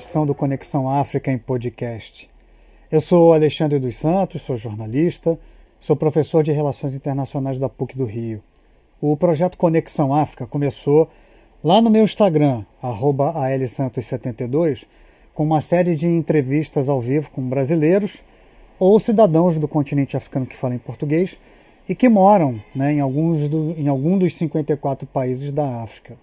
edição 0.00 0.24
do 0.24 0.34
Conexão 0.34 0.88
África 0.88 1.30
em 1.30 1.36
podcast. 1.36 2.30
Eu 2.90 3.02
sou 3.02 3.34
Alexandre 3.34 3.78
dos 3.78 3.96
Santos, 3.96 4.40
sou 4.40 4.56
jornalista, 4.56 5.38
sou 5.78 5.94
professor 5.94 6.42
de 6.42 6.52
Relações 6.52 6.94
Internacionais 6.94 7.58
da 7.58 7.68
PUC 7.68 7.98
do 7.98 8.06
Rio. 8.06 8.42
O 8.98 9.14
projeto 9.14 9.58
Conexão 9.58 10.14
África 10.14 10.46
começou 10.46 11.06
lá 11.62 11.82
no 11.82 11.90
meu 11.90 12.04
Instagram, 12.04 12.64
alsantos72, 12.82 14.86
com 15.34 15.44
uma 15.44 15.60
série 15.60 15.94
de 15.94 16.06
entrevistas 16.06 16.88
ao 16.88 16.98
vivo 16.98 17.30
com 17.30 17.46
brasileiros 17.46 18.24
ou 18.78 18.98
cidadãos 18.98 19.58
do 19.58 19.68
continente 19.68 20.16
africano 20.16 20.46
que 20.46 20.56
falam 20.56 20.78
português 20.78 21.38
e 21.86 21.94
que 21.94 22.08
moram 22.08 22.58
né, 22.74 22.94
em, 22.94 23.00
alguns 23.00 23.50
do, 23.50 23.74
em 23.76 23.86
algum 23.86 24.16
dos 24.16 24.34
54 24.34 25.06
países 25.06 25.52
da 25.52 25.82
África. 25.82 26.16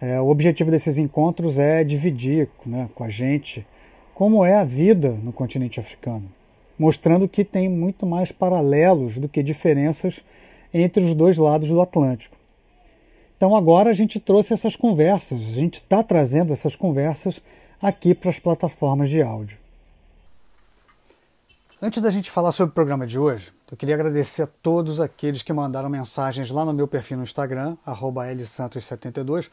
É, 0.00 0.20
o 0.20 0.28
objetivo 0.28 0.70
desses 0.70 0.96
encontros 0.96 1.58
é 1.58 1.82
dividir 1.82 2.48
né, 2.64 2.88
com 2.94 3.02
a 3.02 3.08
gente 3.08 3.66
como 4.14 4.44
é 4.44 4.54
a 4.54 4.64
vida 4.64 5.10
no 5.22 5.32
continente 5.32 5.80
africano, 5.80 6.28
mostrando 6.78 7.28
que 7.28 7.44
tem 7.44 7.68
muito 7.68 8.06
mais 8.06 8.32
paralelos 8.32 9.18
do 9.18 9.28
que 9.28 9.42
diferenças 9.42 10.24
entre 10.72 11.02
os 11.02 11.14
dois 11.14 11.38
lados 11.38 11.68
do 11.68 11.80
Atlântico. 11.80 12.36
Então 13.36 13.54
agora 13.54 13.90
a 13.90 13.94
gente 13.94 14.18
trouxe 14.18 14.52
essas 14.52 14.74
conversas, 14.74 15.40
a 15.40 15.60
gente 15.60 15.74
está 15.74 16.02
trazendo 16.02 16.52
essas 16.52 16.74
conversas 16.74 17.40
aqui 17.80 18.14
para 18.14 18.30
as 18.30 18.38
plataformas 18.38 19.08
de 19.08 19.22
áudio. 19.22 19.56
Antes 21.80 22.02
da 22.02 22.10
gente 22.10 22.28
falar 22.28 22.50
sobre 22.50 22.72
o 22.72 22.74
programa 22.74 23.06
de 23.06 23.20
hoje, 23.20 23.52
eu 23.70 23.76
queria 23.76 23.94
agradecer 23.94 24.42
a 24.42 24.48
todos 24.48 25.00
aqueles 25.00 25.42
que 25.42 25.52
mandaram 25.52 25.88
mensagens 25.88 26.50
lá 26.50 26.64
no 26.64 26.72
meu 26.72 26.88
perfil 26.88 27.18
no 27.18 27.22
Instagram, 27.22 27.76
lsantos72, 27.86 29.48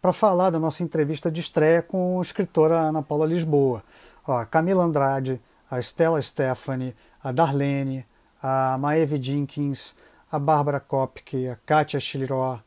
para 0.00 0.12
falar 0.12 0.50
da 0.50 0.58
nossa 0.58 0.82
entrevista 0.82 1.30
de 1.30 1.40
estreia 1.40 1.82
com 1.82 2.18
a 2.18 2.22
escritora 2.22 2.78
Ana 2.78 3.02
Paula 3.02 3.26
Lisboa. 3.26 3.82
Ó, 4.26 4.36
a 4.36 4.46
Camila 4.46 4.84
Andrade, 4.84 5.40
a 5.70 5.78
Stella 5.80 6.22
Stephanie, 6.22 6.94
a 7.22 7.32
Darlene, 7.32 8.06
a 8.42 8.78
Maeve 8.78 9.20
Jenkins, 9.20 9.94
a 10.30 10.38
Bárbara 10.38 10.78
Kopke, 10.78 11.48
a 11.48 11.56
Kátia 11.66 11.98
Chiliró, 11.98 12.60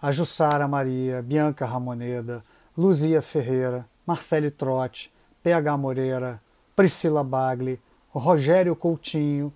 a 0.00 0.12
Jussara 0.12 0.68
Maria, 0.68 1.20
Bianca 1.22 1.66
Ramoneda, 1.66 2.44
Luzia 2.76 3.20
Ferreira, 3.20 3.86
Marcele 4.06 4.50
Trotti, 4.50 5.12
PH 5.42 5.76
Moreira, 5.76 6.40
Priscila 6.76 7.24
Bagli, 7.24 7.80
Rogério 8.10 8.76
Coutinho, 8.76 9.52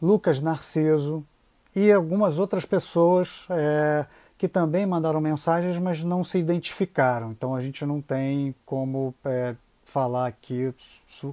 Lucas 0.00 0.40
Narciso 0.40 1.24
e 1.74 1.92
algumas 1.92 2.38
outras 2.38 2.64
pessoas 2.64 3.44
é, 3.50 4.06
que 4.38 4.48
também 4.48 4.84
mandaram 4.84 5.20
mensagens, 5.20 5.78
mas 5.78 6.04
não 6.04 6.22
se 6.22 6.38
identificaram. 6.38 7.30
Então 7.30 7.54
a 7.54 7.60
gente 7.60 7.84
não 7.86 8.00
tem 8.00 8.54
como 8.64 9.14
é, 9.24 9.54
falar 9.84 10.26
aqui 10.26 10.74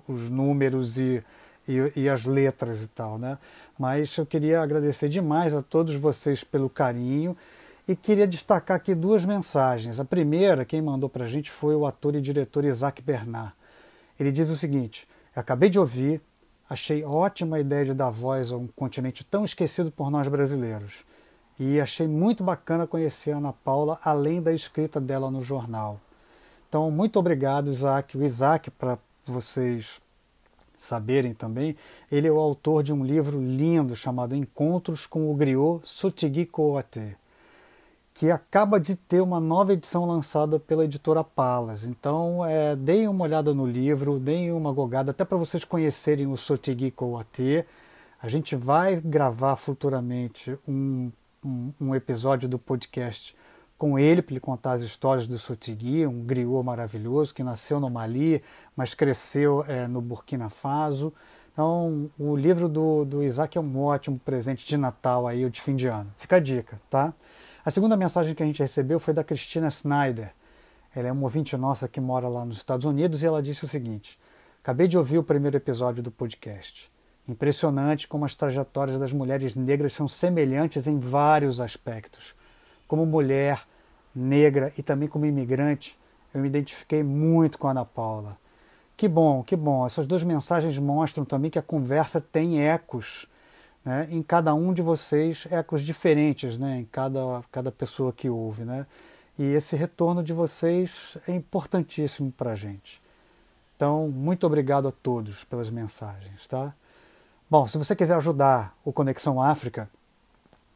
os 0.08 0.30
números 0.30 0.98
e, 0.98 1.24
e, 1.68 1.92
e, 1.96 2.10
as 2.10 2.26
letras 2.26 2.82
e 2.82 2.88
tal, 2.88 3.18
né? 3.18 3.38
Mas 3.78 4.16
eu 4.18 4.26
queria 4.26 4.62
agradecer 4.62 5.10
demais 5.10 5.54
a 5.54 5.62
todos 5.62 5.96
vocês 5.96 6.44
pelo 6.44 6.70
carinho 6.70 7.36
e 7.88 7.96
queria 7.96 8.28
destacar 8.28 8.78
aqui 8.78 8.96
duas 8.96 9.26
mensagens. 9.26 10.00
A 10.00 10.06
primeira, 10.06 10.64
quem 10.64 10.82
mandou 10.82 11.10
para 11.10 11.26
a 11.26 11.28
gente 11.28 11.52
foi 11.52 11.76
o 11.76 11.86
ator 11.86 12.16
e 12.16 12.22
diretor 12.22 12.64
Isaac 12.64 13.02
Bernard. 13.02 13.54
Ele 14.18 14.32
diz 14.32 14.50
o 14.50 14.56
seguinte: 14.56 15.08
acabei 15.36 15.70
de 15.70 15.78
ouvir, 15.78 16.22
achei 16.70 17.04
ótima 17.04 17.58
a 17.58 17.60
ideia 17.60 17.84
de 17.84 17.94
dar 17.94 18.12
voz 18.12 18.52
a 18.52 18.58
um 18.58 18.68
continente 18.68 19.26
tão 19.26 19.44
esquecido 19.44 19.92
por 19.92 20.10
nós 20.10 20.28
brasileiros. 20.30 21.04
E 21.60 21.80
achei 21.80 22.08
muito 22.08 22.44
bacana 22.44 22.88
conhecer 22.88 23.32
a 23.32 23.38
Ana 23.38 23.54
Paula, 23.54 24.00
além 24.04 24.42
da 24.42 24.54
escrita 24.54 25.00
dela 25.00 25.30
no 25.30 25.42
jornal. 25.42 26.00
Então, 26.68 26.90
muito 26.90 27.20
obrigado, 27.20 27.70
Isaac. 27.70 28.18
O 28.18 28.24
Isaac, 28.24 28.72
para 28.72 28.98
vocês 29.26 30.02
saberem 30.76 31.34
também, 31.34 31.76
ele 32.12 32.28
é 32.28 32.32
o 32.32 32.40
autor 32.40 32.84
de 32.84 32.92
um 32.92 33.06
livro 33.06 33.40
lindo 33.40 33.96
chamado 33.96 34.36
Encontros 34.36 35.06
com 35.06 35.32
o 35.32 35.36
Griot 35.36 35.88
Sotigui 35.88 36.46
Coate, 36.46 37.16
que 38.14 38.30
acaba 38.30 38.80
de 38.80 38.96
ter 38.96 39.22
uma 39.22 39.40
nova 39.40 39.74
edição 39.74 40.06
lançada 40.06 40.60
pela 40.60 40.86
editora 40.86 41.24
Palas. 41.24 41.84
Então, 41.84 42.46
é, 42.46 42.76
deem 42.76 43.08
uma 43.08 43.24
olhada 43.24 43.54
no 43.54 43.66
livro, 43.66 44.20
deem 44.20 44.52
uma 44.52 44.72
gogada, 44.72 45.12
até 45.12 45.24
para 45.24 45.38
vocês 45.38 45.64
conhecerem 45.64 46.28
o 46.28 46.36
Sotigui 46.36 46.92
Coate. 46.92 47.66
A 48.22 48.28
gente 48.28 48.56
vai 48.56 49.00
gravar 49.00 49.56
futuramente 49.56 50.58
um 50.68 51.12
um, 51.44 51.96
episódio 51.96 52.48
do 52.48 52.58
podcast 52.58 53.36
com 53.78 53.98
ele 54.00 54.22
para 54.22 54.34
ele 54.34 54.40
contar 54.40 54.74
as 54.74 54.82
histórias 54.82 55.28
do 55.28 55.38
Sotigui, 55.38 56.08
um 56.08 56.24
griot 56.24 56.64
maravilhoso 56.64 57.34
que 57.34 57.44
nasceu 57.44 57.80
no 57.80 57.90
Mali, 57.90 58.42
mas 58.76 58.94
cresceu 58.94 59.64
é, 59.68 59.88
no 59.88 60.02
Burkina 60.02 60.50
Faso. 60.50 61.14
Então, 61.52 62.10
o 62.18 62.36
livro 62.36 62.68
do, 62.68 63.06
do 63.06 63.24
Isaac 63.24 63.58
é 63.58 63.62
um 63.62 63.82
ótimo 63.84 64.20
presente 64.20 64.66
de 64.66 64.78
Natal 64.78 65.28
aí, 65.28 65.44
ou 65.44 65.50
de 65.50 65.62
fim 65.62 65.76
de 65.76 65.88
ano. 65.88 66.12
Fica 66.18 66.38
a 66.38 66.40
dica, 66.40 66.82
tá? 66.90 67.14
A 67.66 67.72
segunda 67.72 67.96
mensagem 67.96 68.34
que 68.34 68.42
a 68.42 68.46
gente 68.46 68.62
recebeu 68.62 69.00
foi 69.00 69.14
da 69.14 69.24
Cristina 69.24 69.68
Snyder. 69.68 70.34
Ela 70.96 71.08
é 71.08 71.12
uma 71.12 71.24
ouvinte 71.24 71.56
nossa 71.58 71.88
que 71.88 72.02
mora 72.02 72.28
lá 72.28 72.46
nos 72.46 72.58
Estados 72.58 72.86
Unidos 72.86 73.24
e 73.24 73.26
ela 73.26 73.42
disse 73.42 73.64
o 73.66 73.68
seguinte: 73.68 74.20
Acabei 74.62 74.88
de 74.88 74.98
ouvir 74.98 75.18
o 75.18 75.24
primeiro 75.24 75.58
episódio 75.58 76.02
do 76.02 76.12
podcast. 76.12 76.93
Impressionante 77.28 78.08
como 78.08 78.26
as 78.26 78.36
trajetórias 78.36 79.00
das 79.00 79.14
mulheres 79.14 79.56
negras 79.56 79.94
são 79.94 80.08
semelhantes 80.08 80.88
em 80.88 81.00
vários 81.00 81.62
aspectos. 81.62 82.36
Como 82.88 83.06
mulher 83.06 83.66
negra 84.14 84.74
e 84.78 84.84
também 84.84 85.08
como 85.08 85.26
imigrante, 85.26 85.98
eu 86.34 86.42
me 86.42 86.48
identifiquei 86.48 87.02
muito 87.02 87.58
com 87.58 87.68
a 87.68 87.72
Ana 87.72 87.86
Paula. 87.86 88.38
Que 88.98 89.08
bom, 89.08 89.42
que 89.44 89.56
bom. 89.56 89.86
Essas 89.86 90.06
duas 90.06 90.24
mensagens 90.24 90.78
mostram 90.78 91.26
também 91.26 91.50
que 91.50 91.60
a 91.60 91.64
conversa 91.64 92.20
tem 92.20 92.62
ecos 92.62 93.28
né, 93.84 94.08
em 94.12 94.22
cada 94.22 94.54
um 94.54 94.74
de 94.74 94.82
vocês, 94.82 95.48
ecos 95.50 95.82
diferentes 95.82 96.58
né, 96.58 96.80
em 96.80 96.86
cada, 96.86 97.44
cada 97.52 97.72
pessoa 97.72 98.14
que 98.14 98.30
ouve. 98.30 98.64
Né? 98.64 98.86
E 99.38 99.44
esse 99.44 99.76
retorno 99.76 100.22
de 100.22 100.34
vocês 100.34 101.18
é 101.28 101.32
importantíssimo 101.32 102.32
para 102.32 102.52
a 102.52 102.56
gente. 102.56 103.02
Então, 103.76 104.08
muito 104.10 104.46
obrigado 104.46 104.88
a 104.88 104.92
todos 104.92 105.44
pelas 105.44 105.70
mensagens. 105.70 106.48
Tá? 106.48 106.74
Bom, 107.54 107.68
se 107.68 107.78
você 107.78 107.96
quiser 107.96 108.16
ajudar 108.16 108.76
o 108.84 108.92
Conexão 108.92 109.40
África, 109.40 109.88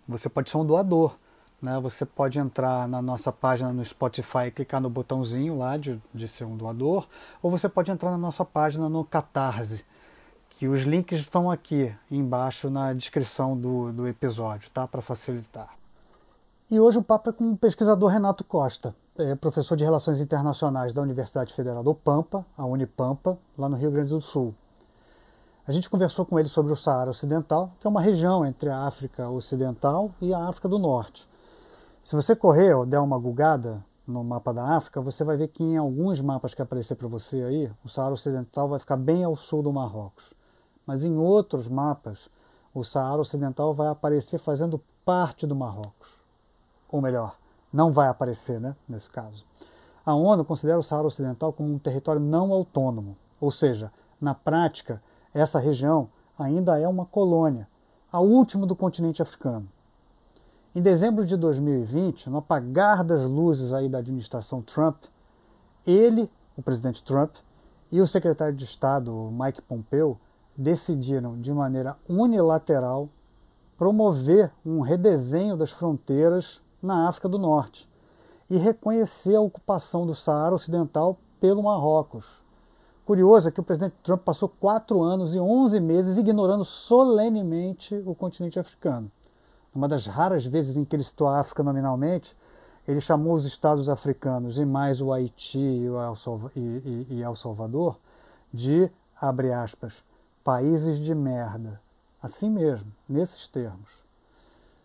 você 0.07 0.29
pode 0.29 0.47
ser 0.51 0.57
um 0.57 0.63
doador. 0.63 1.15
Né? 1.59 1.79
Você 1.79 2.05
pode 2.05 2.37
entrar 2.37 2.87
na 2.87 3.01
nossa 3.01 3.31
página 3.31 3.73
no 3.73 3.83
Spotify 3.83 4.45
e 4.45 4.51
clicar 4.51 4.79
no 4.79 4.87
botãozinho 4.87 5.57
lá 5.57 5.75
de, 5.75 5.99
de 6.13 6.27
ser 6.27 6.43
um 6.43 6.55
doador, 6.55 7.07
ou 7.41 7.49
você 7.49 7.67
pode 7.67 7.89
entrar 7.89 8.11
na 8.11 8.17
nossa 8.19 8.45
página 8.45 8.87
no 8.87 9.03
Catarse, 9.03 9.83
que 10.51 10.67
os 10.67 10.83
links 10.83 11.21
estão 11.21 11.49
aqui 11.49 11.91
embaixo 12.11 12.69
na 12.69 12.93
descrição 12.93 13.57
do, 13.57 13.91
do 13.91 14.07
episódio, 14.07 14.69
tá? 14.69 14.87
Para 14.87 15.01
facilitar. 15.01 15.73
E 16.69 16.79
hoje 16.79 16.99
o 16.99 17.03
papo 17.03 17.31
é 17.31 17.33
com 17.33 17.53
o 17.53 17.57
pesquisador 17.57 18.11
Renato 18.11 18.43
Costa, 18.43 18.93
é 19.17 19.33
professor 19.33 19.75
de 19.75 19.83
Relações 19.83 20.21
Internacionais 20.21 20.93
da 20.93 21.01
Universidade 21.01 21.55
Federal 21.55 21.81
do 21.81 21.95
Pampa, 21.95 22.45
a 22.55 22.67
Unipampa, 22.67 23.35
lá 23.57 23.67
no 23.67 23.77
Rio 23.77 23.89
Grande 23.89 24.11
do 24.11 24.21
Sul. 24.21 24.53
A 25.67 25.73
gente 25.73 25.89
conversou 25.89 26.25
com 26.25 26.39
ele 26.39 26.47
sobre 26.47 26.71
o 26.71 26.77
Saara 26.77 27.09
Ocidental, 27.09 27.71
que 27.77 27.85
é 27.85 27.89
uma 27.89 27.99
região 27.99 28.45
entre 28.45 28.69
a 28.69 28.83
África 28.83 29.27
Ocidental 29.27 30.11
e 30.21 30.33
a 30.33 30.47
África 30.47 30.69
do 30.69 30.79
Norte. 30.79 31.27
Se 32.01 32.15
você 32.15 32.33
correr 32.37 32.73
ou 32.73 32.85
der 32.85 33.01
uma 33.01 33.19
gulgada 33.19 33.83
no 34.07 34.23
mapa 34.23 34.53
da 34.53 34.63
África, 34.77 35.01
você 35.01 35.25
vai 35.25 35.35
ver 35.35 35.49
que 35.49 35.61
em 35.61 35.75
alguns 35.75 36.21
mapas 36.21 36.53
que 36.53 36.61
aparecer 36.61 36.95
para 36.95 37.09
você 37.09 37.43
aí, 37.43 37.69
o 37.83 37.89
Saara 37.89 38.13
Ocidental 38.13 38.69
vai 38.69 38.79
ficar 38.79 38.95
bem 38.95 39.25
ao 39.25 39.35
sul 39.35 39.61
do 39.61 39.73
Marrocos. 39.73 40.33
Mas 40.85 41.03
em 41.03 41.17
outros 41.17 41.67
mapas, 41.67 42.29
o 42.73 42.81
Saara 42.81 43.19
Ocidental 43.19 43.73
vai 43.73 43.89
aparecer 43.89 44.39
fazendo 44.39 44.81
parte 45.03 45.45
do 45.45 45.53
Marrocos. 45.53 46.17
Ou 46.89 47.01
melhor, 47.01 47.35
não 47.73 47.91
vai 47.91 48.07
aparecer, 48.07 48.61
né, 48.61 48.73
nesse 48.87 49.11
caso. 49.11 49.43
A 50.05 50.15
ONU 50.15 50.45
considera 50.45 50.79
o 50.79 50.83
Saara 50.83 51.07
Ocidental 51.07 51.51
como 51.51 51.73
um 51.73 51.77
território 51.77 52.21
não 52.21 52.53
autônomo, 52.53 53.17
ou 53.37 53.51
seja, 53.51 53.91
na 54.21 54.33
prática, 54.33 55.01
essa 55.33 55.59
região 55.59 56.09
ainda 56.37 56.79
é 56.79 56.87
uma 56.87 57.05
colônia, 57.05 57.67
a 58.11 58.19
última 58.19 58.65
do 58.65 58.75
continente 58.75 59.21
africano. 59.21 59.67
Em 60.75 60.81
dezembro 60.81 61.25
de 61.25 61.35
2020, 61.35 62.29
no 62.29 62.37
apagar 62.37 63.03
das 63.03 63.25
luzes 63.25 63.73
aí 63.73 63.89
da 63.89 63.97
administração 63.97 64.61
Trump, 64.61 65.05
ele, 65.85 66.29
o 66.55 66.61
presidente 66.61 67.03
Trump, 67.03 67.35
e 67.91 68.01
o 68.01 68.07
secretário 68.07 68.55
de 68.55 68.63
Estado, 68.63 69.11
Mike 69.31 69.61
Pompeo, 69.61 70.19
decidiram 70.55 71.39
de 71.39 71.53
maneira 71.53 71.97
unilateral 72.07 73.09
promover 73.77 74.51
um 74.65 74.81
redesenho 74.81 75.55
das 75.55 75.71
fronteiras 75.71 76.61
na 76.81 77.07
África 77.07 77.29
do 77.29 77.37
Norte 77.37 77.87
e 78.49 78.57
reconhecer 78.57 79.35
a 79.35 79.41
ocupação 79.41 80.05
do 80.05 80.15
Saara 80.15 80.55
Ocidental 80.55 81.17
pelo 81.39 81.63
Marrocos, 81.63 82.36
Curioso 83.07 83.47
é 83.47 83.51
que 83.51 83.61
o 83.61 83.63
presidente 83.63 83.95
Trump 84.03 84.21
passou 84.23 84.49
quatro 84.49 85.01
anos 85.01 85.33
e 85.33 85.39
onze 85.39 85.79
meses 85.79 86.17
ignorando 86.17 86.65
solenemente 86.65 87.95
o 88.05 88.13
continente 88.13 88.59
africano. 88.59 89.09
Uma 89.73 89.87
das 89.87 90.05
raras 90.07 90.45
vezes 90.45 90.75
em 90.75 90.83
que 90.83 90.93
ele 90.93 91.05
citou 91.05 91.29
a 91.29 91.39
África 91.39 91.63
nominalmente, 91.63 92.35
ele 92.85 92.99
chamou 92.99 93.33
os 93.33 93.45
estados 93.45 93.87
africanos 93.87 94.59
e 94.59 94.65
mais 94.65 94.99
o 94.99 95.13
Haiti 95.13 95.57
e, 95.57 97.21
El 97.21 97.33
Salvador 97.37 97.97
de, 98.53 98.91
abre 99.21 99.53
aspas, 99.53 100.03
países 100.43 100.99
de 100.99 101.15
merda. 101.15 101.79
Assim 102.21 102.49
mesmo, 102.49 102.91
nesses 103.07 103.47
termos. 103.47 103.89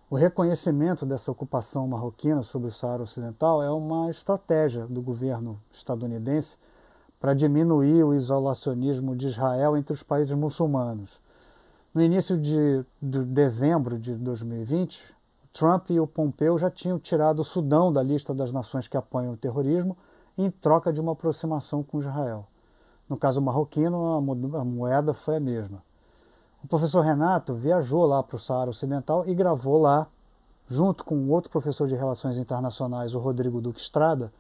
O 0.09 0.15
reconhecimento 0.15 1.05
dessa 1.05 1.33
ocupação 1.33 1.89
marroquina 1.89 2.45
sobre 2.45 2.69
o 2.69 2.73
Saara 2.73 3.03
Ocidental 3.03 3.61
é 3.61 3.71
uma 3.73 4.09
estratégia 4.11 4.87
do 4.87 5.03
governo 5.03 5.61
estadunidense 5.73 6.57
para 7.23 7.35
diminuir 7.35 8.03
o 8.03 8.13
isolacionismo 8.13 9.15
de 9.15 9.29
Israel 9.29 9.77
entre 9.77 9.93
os 9.93 10.03
países 10.03 10.35
muçulmanos. 10.35 11.21
No 11.95 12.03
início 12.03 12.37
de, 12.37 12.85
de 13.01 13.25
dezembro 13.25 13.97
de 13.97 14.17
2020, 14.17 15.15
Trump 15.53 15.91
e 15.91 16.01
o 16.01 16.07
Pompeu 16.07 16.59
já 16.59 16.69
tinham 16.69 16.99
tirado 16.99 17.39
o 17.39 17.45
Sudão 17.45 17.93
da 17.93 18.03
lista 18.03 18.35
das 18.35 18.53
nações 18.53 18.89
que 18.89 18.97
apoiam 18.97 19.35
o 19.35 19.37
terrorismo 19.37 19.97
em 20.37 20.51
troca 20.51 20.93
de 20.93 21.01
uma 21.01 21.13
aproximação 21.13 21.81
com 21.85 22.01
Israel. 22.01 22.45
No 23.09 23.17
caso 23.17 23.41
marroquino, 23.41 24.17
a 24.57 24.65
moeda 24.65 25.15
foi 25.15 25.37
a 25.37 25.41
mesma. 25.41 25.81
O 26.65 26.67
professor 26.67 27.03
Renato 27.03 27.55
viajou 27.55 28.05
lá 28.05 28.21
para 28.21 28.35
o 28.35 28.41
Saara 28.41 28.71
Ocidental 28.71 29.29
e 29.29 29.33
gravou 29.33 29.81
lá, 29.81 30.09
junto 30.67 31.05
com 31.05 31.29
outro 31.29 31.53
professor 31.53 31.87
de 31.87 31.95
Relações 31.95 32.37
Internacionais, 32.37 33.15
o 33.15 33.21
Rodrigo 33.21 33.61
Duque 33.61 33.81
Estrada, 33.81 34.33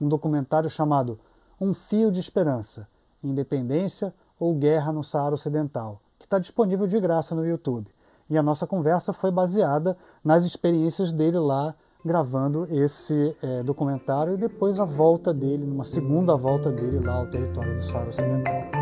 um 0.00 0.08
documentário 0.08 0.70
chamado 0.70 1.18
um 1.60 1.74
Fio 1.74 2.10
de 2.10 2.20
Esperança, 2.20 2.88
Independência 3.22 4.14
ou 4.38 4.54
Guerra 4.54 4.92
no 4.92 5.02
Saara 5.02 5.34
Ocidental, 5.34 6.00
que 6.18 6.26
está 6.26 6.38
disponível 6.38 6.86
de 6.86 6.98
graça 7.00 7.34
no 7.34 7.46
YouTube. 7.46 7.90
E 8.30 8.36
a 8.36 8.42
nossa 8.42 8.66
conversa 8.66 9.12
foi 9.12 9.30
baseada 9.30 9.96
nas 10.22 10.44
experiências 10.44 11.12
dele 11.12 11.38
lá 11.38 11.74
gravando 12.04 12.66
esse 12.70 13.36
é, 13.42 13.62
documentário 13.62 14.34
e 14.34 14.36
depois 14.36 14.78
a 14.78 14.84
volta 14.84 15.34
dele, 15.34 15.64
numa 15.64 15.84
segunda 15.84 16.36
volta 16.36 16.70
dele 16.70 17.04
lá 17.04 17.14
ao 17.14 17.26
território 17.26 17.74
do 17.74 17.84
Saara 17.84 18.10
Ocidental. 18.10 18.77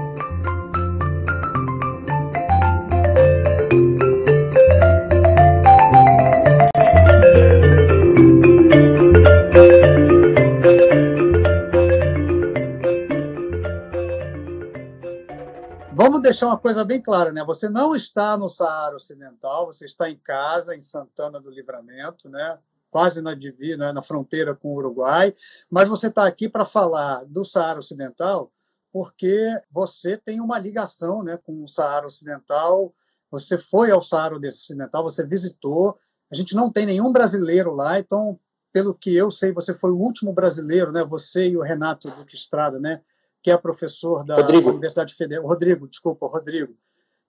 Deixar 16.36 16.48
uma 16.48 16.58
coisa 16.58 16.84
bem 16.84 17.00
clara, 17.00 17.32
né? 17.32 17.42
Você 17.44 17.70
não 17.70 17.96
está 17.96 18.36
no 18.36 18.46
Saara 18.50 18.94
Ocidental, 18.94 19.64
você 19.64 19.86
está 19.86 20.10
em 20.10 20.18
casa, 20.18 20.76
em 20.76 20.82
Santana 20.82 21.40
do 21.40 21.48
Livramento, 21.48 22.28
né? 22.28 22.58
Quase 22.90 23.22
na 23.22 23.34
divina, 23.34 23.90
na 23.90 24.02
fronteira 24.02 24.54
com 24.54 24.68
o 24.68 24.76
Uruguai, 24.76 25.34
mas 25.70 25.88
você 25.88 26.08
está 26.08 26.26
aqui 26.26 26.46
para 26.46 26.66
falar 26.66 27.24
do 27.24 27.42
Saara 27.42 27.78
Ocidental 27.78 28.52
porque 28.92 29.60
você 29.70 30.16
tem 30.16 30.40
uma 30.40 30.58
ligação, 30.58 31.22
né, 31.22 31.38
com 31.44 31.62
o 31.62 31.68
Saara 31.68 32.06
Ocidental. 32.06 32.94
Você 33.30 33.58
foi 33.58 33.90
ao 33.90 34.00
Saara 34.00 34.38
Ocidental, 34.38 35.02
você 35.02 35.26
visitou. 35.26 35.98
A 36.30 36.34
gente 36.34 36.54
não 36.54 36.72
tem 36.72 36.86
nenhum 36.86 37.12
brasileiro 37.12 37.74
lá, 37.74 37.98
então 37.98 38.38
pelo 38.72 38.94
que 38.94 39.14
eu 39.14 39.30
sei, 39.30 39.52
você 39.52 39.74
foi 39.74 39.90
o 39.90 39.98
último 39.98 40.32
brasileiro, 40.32 40.92
né? 40.92 41.04
Você 41.04 41.48
e 41.48 41.56
o 41.56 41.62
Renato 41.62 42.10
Duque 42.10 42.34
Estrada, 42.34 42.78
né? 42.78 43.00
Que 43.46 43.50
é 43.52 43.56
professor 43.56 44.24
da 44.24 44.34
Rodrigo. 44.38 44.70
Universidade 44.70 45.14
Federal, 45.14 45.46
Rodrigo, 45.46 45.86
desculpa, 45.86 46.26
Rodrigo, 46.26 46.76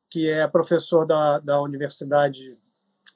que 0.10 0.28
é 0.28 0.48
professor 0.48 1.06
da, 1.06 1.38
da 1.38 1.62
Universidade 1.62 2.58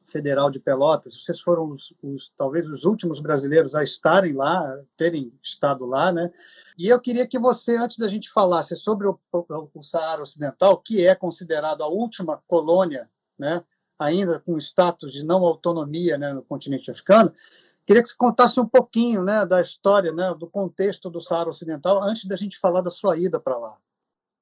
Federal 0.05 0.51
de 0.51 0.59
Pelotas. 0.59 1.19
Vocês 1.19 1.39
foram 1.39 1.71
os, 1.71 1.95
os, 2.03 2.31
talvez 2.37 2.69
os 2.69 2.85
últimos 2.85 3.19
brasileiros 3.19 3.73
a 3.73 3.81
estarem 3.81 4.33
lá, 4.33 4.79
terem 4.95 5.33
estado 5.41 5.83
lá, 5.83 6.11
né? 6.11 6.31
E 6.77 6.89
eu 6.89 7.01
queria 7.01 7.25
que 7.25 7.39
você, 7.39 7.75
antes 7.75 7.97
da 7.97 8.07
gente 8.07 8.29
falasse 8.29 8.75
sobre 8.75 9.07
o, 9.07 9.19
o, 9.33 9.69
o 9.73 9.81
Saara 9.81 10.21
Ocidental, 10.21 10.77
que 10.77 11.03
é 11.03 11.15
considerado 11.15 11.81
a 11.81 11.87
última 11.87 12.39
colônia, 12.47 13.09
né? 13.35 13.63
Ainda 13.97 14.39
com 14.39 14.59
status 14.59 15.11
de 15.11 15.25
não 15.25 15.43
autonomia 15.43 16.19
né, 16.19 16.33
no 16.33 16.43
continente 16.43 16.91
africano, 16.91 17.33
Queria 17.91 18.03
que 18.03 18.07
você 18.07 18.15
contasse 18.15 18.57
um 18.57 18.65
pouquinho 18.65 19.21
né, 19.21 19.45
da 19.45 19.59
história, 19.59 20.13
né, 20.13 20.33
do 20.33 20.47
contexto 20.47 21.09
do 21.09 21.19
Saara 21.19 21.49
Ocidental, 21.49 22.01
antes 22.01 22.23
da 22.23 22.37
gente 22.37 22.57
falar 22.57 22.79
da 22.79 22.89
sua 22.89 23.17
ida 23.17 23.37
para 23.37 23.57
lá. 23.57 23.75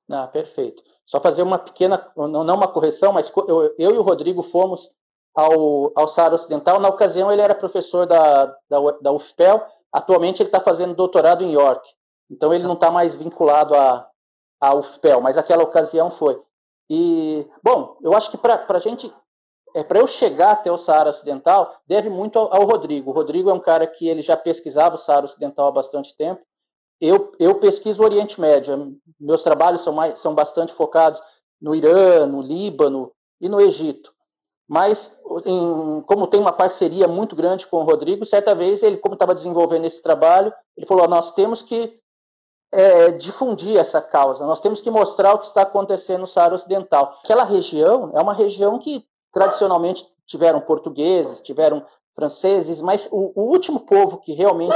Ah, 0.07 0.27
perfeito. 0.27 0.83
Só 1.03 1.19
fazer 1.19 1.41
uma 1.41 1.57
pequena, 1.57 2.11
não 2.15 2.43
uma 2.55 2.67
correção, 2.67 3.11
mas 3.11 3.33
eu, 3.47 3.73
eu 3.79 3.89
e 3.89 3.97
o 3.97 4.03
Rodrigo 4.03 4.43
fomos 4.43 4.95
ao, 5.33 5.91
ao 5.95 6.07
Saara 6.07 6.35
Ocidental. 6.35 6.79
Na 6.79 6.89
ocasião, 6.89 7.31
ele 7.31 7.41
era 7.41 7.55
professor 7.55 8.05
da, 8.05 8.45
da, 8.69 8.79
da 9.01 9.11
UFPEL, 9.11 9.65
atualmente 9.91 10.43
ele 10.43 10.49
está 10.49 10.59
fazendo 10.59 10.93
doutorado 10.93 11.43
em 11.43 11.51
York. 11.51 11.89
Então, 12.29 12.53
ele 12.53 12.65
não 12.65 12.75
está 12.75 12.91
mais 12.91 13.15
vinculado 13.15 13.73
à, 13.73 14.07
à 14.61 14.75
UFPEL, 14.75 15.21
mas 15.21 15.39
aquela 15.39 15.63
ocasião 15.63 16.11
foi. 16.11 16.39
E, 16.87 17.49
bom, 17.63 17.97
eu 18.03 18.13
acho 18.13 18.29
que 18.29 18.37
para 18.37 18.63
a 18.67 18.79
gente 18.79 19.11
é, 19.75 19.83
para 19.83 19.99
eu 19.99 20.07
chegar 20.07 20.51
até 20.51 20.71
o 20.71 20.77
Saara 20.77 21.09
Ocidental, 21.09 21.75
deve 21.87 22.09
muito 22.09 22.37
ao, 22.37 22.53
ao, 22.53 22.65
Rodrigo. 22.65 23.11
O 23.11 23.13
Rodrigo 23.13 23.49
é 23.49 23.53
um 23.53 23.59
cara 23.59 23.85
que 23.87 24.07
ele 24.07 24.21
já 24.21 24.35
pesquisava 24.35 24.95
o 24.95 24.97
Saara 24.97 25.25
Ocidental 25.25 25.67
há 25.67 25.71
bastante 25.71 26.15
tempo. 26.15 26.41
Eu, 26.99 27.33
eu 27.39 27.55
pesquiso 27.55 28.01
o 28.01 28.05
Oriente 28.05 28.39
Médio. 28.39 28.97
Meus 29.19 29.43
trabalhos 29.43 29.81
são, 29.81 29.93
mais, 29.93 30.19
são 30.19 30.35
bastante 30.35 30.73
focados 30.73 31.21
no 31.61 31.73
Irã, 31.73 32.25
no 32.25 32.41
Líbano 32.41 33.11
e 33.39 33.47
no 33.47 33.59
Egito. 33.59 34.13
Mas, 34.67 35.19
em, 35.45 36.01
como 36.01 36.27
tem 36.27 36.39
uma 36.39 36.53
parceria 36.53 37.07
muito 37.07 37.35
grande 37.35 37.65
com 37.65 37.77
o 37.77 37.83
Rodrigo, 37.83 38.25
certa 38.25 38.53
vez 38.53 38.83
ele, 38.83 38.97
como 38.97 39.15
estava 39.15 39.33
desenvolvendo 39.33 39.85
esse 39.85 40.01
trabalho, 40.01 40.53
ele 40.77 40.85
falou: 40.85 41.07
nós 41.07 41.31
temos 41.33 41.63
que 41.63 41.99
é, 42.71 43.11
difundir 43.11 43.77
essa 43.77 43.99
causa, 43.99 44.45
nós 44.45 44.61
temos 44.61 44.79
que 44.79 44.91
mostrar 44.91 45.33
o 45.33 45.39
que 45.39 45.47
está 45.47 45.63
acontecendo 45.63 46.21
no 46.21 46.27
Saara 46.27 46.53
Ocidental. 46.53 47.19
Aquela 47.23 47.43
região 47.43 48.11
é 48.13 48.21
uma 48.21 48.33
região 48.33 48.77
que 48.77 49.08
tradicionalmente 49.31 50.05
tiveram 50.25 50.61
portugueses, 50.61 51.41
tiveram 51.41 51.85
franceses, 52.15 52.81
mas 52.81 53.07
o, 53.11 53.31
o 53.35 53.51
último 53.51 53.81
povo 53.81 54.17
que 54.17 54.33
realmente 54.33 54.75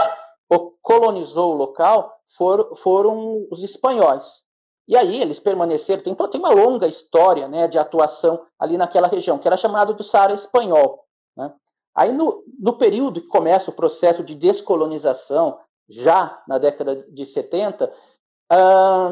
colonizou 0.82 1.54
o 1.54 1.58
local 1.58 2.14
foram, 2.38 2.76
foram 2.76 3.48
os 3.52 3.64
espanhóis. 3.64 4.44
E 4.88 4.98
aí 4.98 5.22
eles 5.22 5.40
permaneceram, 5.40 6.04
tem, 6.04 6.14
tem 6.14 6.40
uma 6.40 6.50
longa 6.50 6.88
história 6.88 7.48
né, 7.48 7.68
de 7.68 7.78
atuação 7.78 8.46
ali 8.60 8.78
naquela 8.78 9.08
região, 9.08 9.40
que 9.40 9.48
era 9.48 9.56
chamado 9.56 9.94
do 9.94 10.04
Saara 10.04 10.34
Espanhol. 10.34 11.06
Né? 11.38 11.54
Aí 11.96 12.12
no, 12.12 12.44
no 12.60 12.74
período 12.74 13.22
que 13.22 13.28
começa 13.28 13.72
o 13.72 13.76
processo 13.76 14.24
de 14.24 14.36
descolonização, 14.36 15.58
já 15.88 16.42
na 16.48 16.58
década 16.58 16.96
de 16.96 17.26
70, 17.26 17.92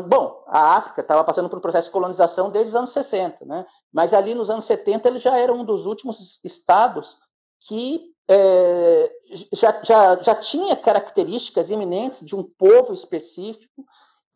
Bom, 0.07 0.43
a 0.47 0.75
África 0.77 1.01
estava 1.01 1.23
passando 1.23 1.50
por 1.50 1.57
um 1.57 1.61
processo 1.61 1.88
de 1.88 1.93
colonização 1.93 2.50
desde 2.50 2.69
os 2.69 2.75
anos 2.75 2.91
60, 2.91 3.45
né? 3.45 3.65
mas 3.91 4.13
ali 4.13 4.35
nos 4.35 4.50
anos 4.50 4.65
70 4.65 5.07
ele 5.07 5.19
já 5.19 5.38
era 5.38 5.53
um 5.53 5.65
dos 5.65 5.85
últimos 5.85 6.39
estados 6.43 7.17
que 7.61 8.11
é, 8.29 9.11
já, 9.53 9.81
já, 9.83 10.21
já 10.21 10.35
tinha 10.35 10.75
características 10.75 11.69
iminentes 11.69 12.25
de 12.25 12.35
um 12.35 12.43
povo 12.43 12.93
específico 12.93 13.85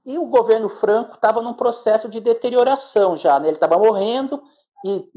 e 0.05 0.17
o 0.17 0.25
governo 0.25 0.69
Franco 0.69 1.15
estava 1.15 1.41
num 1.41 1.53
processo 1.53 2.09
de 2.09 2.19
deterioração 2.19 3.17
já, 3.17 3.39
né? 3.39 3.47
ele 3.47 3.57
estava 3.57 3.77
morrendo 3.77 4.41
e 4.85 5.09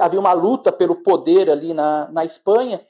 havia 0.00 0.20
uma 0.20 0.32
luta 0.32 0.72
pelo 0.72 1.02
poder 1.02 1.50
ali 1.50 1.74
na, 1.74 2.08
na 2.10 2.24
Espanha. 2.24 2.80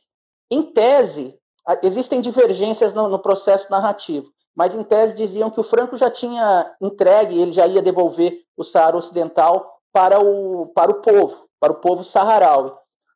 Em 0.51 0.63
tese, 0.63 1.37
existem 1.83 2.21
divergências 2.21 2.93
no, 2.93 3.09
no 3.09 3.19
processo 3.19 3.71
narrativo 3.71 4.33
mas 4.55 4.75
em 4.75 4.83
tese 4.83 5.17
diziam 5.17 5.51
que 5.51 5.61
o 5.61 5.65
Franco 5.65 5.97
já 5.97 6.11
tinha 6.11 6.75
entregue, 6.81 7.41
ele 7.41 7.53
já 7.53 7.67
ia 7.67 7.83
devolver 7.83 8.43
o 8.57 8.65
Saara 8.65 8.97
Ocidental 8.97 9.81
para 9.93 10.21
o, 10.21 10.67
para 10.75 10.91
o 10.91 11.01
povo, 11.01 11.47
para 11.59 11.73
o 11.73 11.77
povo 11.77 12.05
saharaui. 12.05 12.73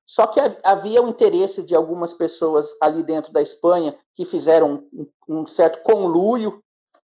Só 0.07 0.27
que 0.27 0.41
havia 0.63 1.03
o 1.03 1.09
interesse 1.09 1.63
de 1.63 1.75
algumas 1.75 2.15
pessoas 2.15 2.75
ali 2.81 3.03
dentro 3.03 3.33
da 3.33 3.43
Espanha 3.43 3.99
que 4.15 4.25
fizeram 4.25 4.85
um, 4.93 5.09
um 5.29 5.47
certo 5.47 5.83
conluio 5.83 6.63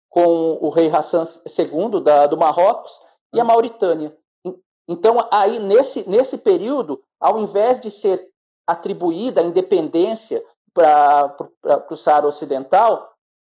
com 0.08 0.58
o 0.60 0.68
rei 0.68 0.90
Hassan 0.90 1.22
II 1.46 2.02
da, 2.02 2.26
do 2.26 2.36
Marrocos 2.36 2.92
e 3.32 3.40
a 3.40 3.44
Mauritânia. 3.44 4.14
Então, 4.86 5.16
aí, 5.30 5.58
nesse, 5.60 6.08
nesse 6.08 6.36
período, 6.38 7.00
ao 7.18 7.40
invés 7.40 7.80
de 7.80 7.90
ser 7.90 8.28
atribuída 8.66 9.40
a 9.40 9.44
independência 9.44 10.44
para 10.74 11.36
o 11.90 11.96
Saara 11.96 12.26
Ocidental, 12.26 13.09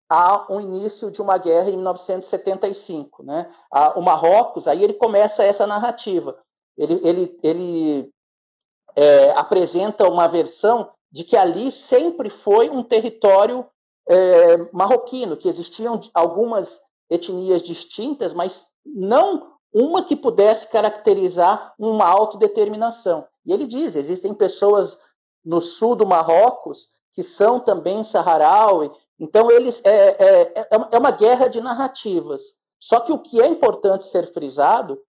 há 0.10 0.52
um 0.52 0.60
início 0.60 1.12
de 1.12 1.22
uma 1.22 1.38
guerra 1.38 1.70
em 1.70 1.76
1975, 1.76 3.24
né? 3.24 3.50
O 3.96 4.02
Marrocos, 4.02 4.68
aí 4.68 4.84
ele 4.84 4.94
começa 4.94 5.44
essa 5.44 5.68
narrativa. 5.68 6.38
Ele, 6.78 7.00
ele, 7.04 7.40
ele 7.44 8.14
é, 8.96 9.32
apresenta 9.32 10.10
uma 10.10 10.28
versão 10.28 10.92
de 11.12 11.24
que 11.24 11.38
ali 11.38 11.72
sempre 11.72 12.30
foi 12.30 12.70
um 12.70 12.84
território 12.84 13.66
é, 14.08 14.58
marroquino, 14.72 15.38
que 15.38 15.48
existiam 15.48 16.00
algumas 16.14 16.80
etnias 17.10 17.62
distintas, 17.62 18.34
mas 18.34 18.68
não 18.86 19.54
uma 19.74 20.04
que 20.04 20.16
pudesse 20.16 20.68
caracterizar 20.70 21.74
uma 21.78 22.08
autodeterminação. 22.08 23.28
E 23.46 23.54
ele 23.54 23.68
diz: 23.68 23.96
existem 23.96 24.34
pessoas 24.34 24.98
no 25.46 25.62
sul 25.62 25.96
do 25.96 26.06
Marrocos 26.06 26.88
que 27.14 27.24
são 27.24 27.60
também 27.60 28.04
Saharaui. 28.04 28.92
Então, 29.20 29.52
eles 29.52 29.82
é, 29.84 30.10
é, 30.10 30.42
é, 30.56 30.68
é 30.92 30.98
uma 30.98 31.12
guerra 31.12 31.48
de 31.48 31.60
narrativas. 31.60 32.58
Só 32.80 33.02
que 33.02 33.12
o 33.12 33.20
que 33.20 33.42
é 33.42 33.48
importante 33.48 34.06
ser 34.06 34.32
frisado 34.32 35.00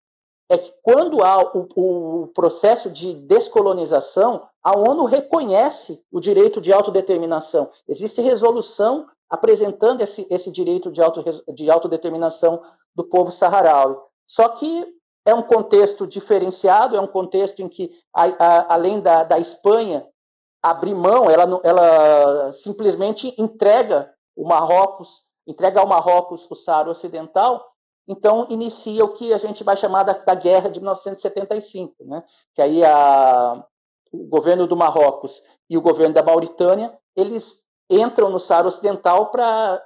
é 0.49 0.59
que 0.59 0.75
quando 0.83 1.23
há 1.23 1.41
o, 1.41 1.69
o, 1.77 2.27
processo 2.35 2.91
de 2.91 3.15
descolonização, 3.15 4.49
a 4.61 4.77
ONU 4.77 5.05
reconhece 5.05 6.05
o 6.11 6.19
direito 6.19 6.61
de 6.61 6.73
autodeterminação. 6.73 7.71
Existe 7.87 8.21
resolução 8.21 9.07
apresentando 9.31 10.01
esse, 10.01 10.27
esse 10.29 10.51
direito 10.51 10.91
de, 10.91 11.01
auto, 11.01 11.25
de 11.55 11.71
autodeterminação 11.71 12.61
do 12.97 13.05
povo 13.05 13.31
saharaui. 13.31 13.97
Só 14.27 14.49
que 14.49 14.93
é 15.25 15.33
um 15.33 15.43
contexto 15.43 16.05
diferenciado, 16.05 16.97
é 16.97 17.01
um 17.01 17.07
contexto 17.07 17.61
em 17.61 17.69
que, 17.69 17.93
a, 18.13 18.25
a, 18.25 18.75
além 18.75 19.01
da, 19.01 19.23
da 19.23 19.39
Espanha 19.39 20.05
abrir 20.63 20.95
mão, 20.95 21.31
ela, 21.31 21.61
ela 21.65 22.53
simplesmente 22.53 23.35
entrega 23.39 24.13
o 24.37 24.47
Marrocos, 24.47 25.25
entrega 25.47 25.81
ao 25.81 25.87
Marrocos 25.87 26.47
o 26.51 26.55
Saara 26.55 26.91
Ocidental, 26.91 27.67
então 28.07 28.47
inicia 28.51 29.05
o 29.05 29.15
que 29.15 29.33
a 29.33 29.39
gente 29.39 29.63
vai 29.63 29.77
chamar 29.77 30.03
da, 30.03 30.13
da 30.13 30.35
Guerra 30.35 30.69
de 30.69 30.81
1975, 30.81 32.05
né? 32.05 32.25
que 32.55 32.61
aí 32.61 32.85
a, 32.85 33.65
o 34.13 34.25
governo 34.27 34.67
do 34.67 34.77
Marrocos 34.77 35.43
e 35.69 35.79
o 35.79 35.83
governo 35.83 36.15
da 36.15 36.23
Mauritânia, 36.23 36.97
eles 37.17 37.65
entram 37.89 38.31
no 38.31 38.41
Saara 38.41 38.69
Ocidental 38.69 39.31
para... 39.31 39.83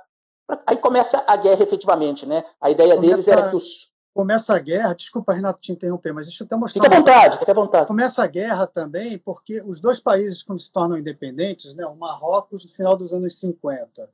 Aí 0.67 0.77
começa 0.77 1.25
a 1.27 1.37
guerra 1.37 1.63
efetivamente, 1.63 2.27
né? 2.27 2.45
A 2.61 2.71
ideia 2.71 2.95
começa, 2.97 3.11
deles 3.11 3.29
era 3.29 3.49
que 3.49 3.57
os... 3.57 3.94
Começa 4.15 4.55
a 4.55 4.61
guerra, 4.61 4.95
desculpa, 4.95 5.33
Renato, 5.33 5.61
te 5.61 5.73
interromper, 5.73 6.13
mas 6.13 6.27
deixa 6.27 6.45
eu 6.45 6.47
até 6.47 6.55
mostrar... 6.55 6.85
Fique 6.85 6.95
à 6.95 6.99
vontade, 6.99 7.39
fique 7.41 7.51
à 7.51 7.55
vontade. 7.55 7.87
Começa 7.89 8.23
a 8.23 8.27
guerra 8.29 8.65
também 8.65 9.19
porque 9.19 9.61
os 9.63 9.81
dois 9.81 9.99
países, 9.99 10.41
quando 10.41 10.61
se 10.61 10.71
tornam 10.71 10.97
independentes, 10.97 11.75
né, 11.75 11.85
o 11.85 11.97
Marrocos 11.97 12.65
no 12.65 12.71
final 12.71 12.97
dos 12.97 13.13
anos 13.13 13.37
50 13.41 14.09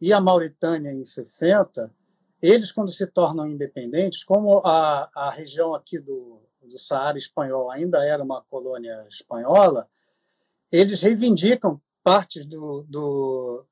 e 0.00 0.12
a 0.12 0.20
Mauritânia 0.20 0.92
em 0.92 1.04
60, 1.04 1.92
eles, 2.42 2.72
quando 2.72 2.90
se 2.90 3.06
tornam 3.06 3.46
independentes, 3.46 4.24
como 4.24 4.58
a, 4.64 5.08
a 5.14 5.30
região 5.30 5.76
aqui 5.76 6.00
do, 6.00 6.40
do 6.62 6.76
Saara 6.76 7.16
espanhol 7.16 7.70
ainda 7.70 8.04
era 8.04 8.24
uma 8.24 8.42
colônia 8.42 9.06
espanhola, 9.08 9.88
eles 10.72 11.02
reivindicam 11.02 11.80
partes 12.02 12.44
do, 12.44 12.84
do, 12.88 13.64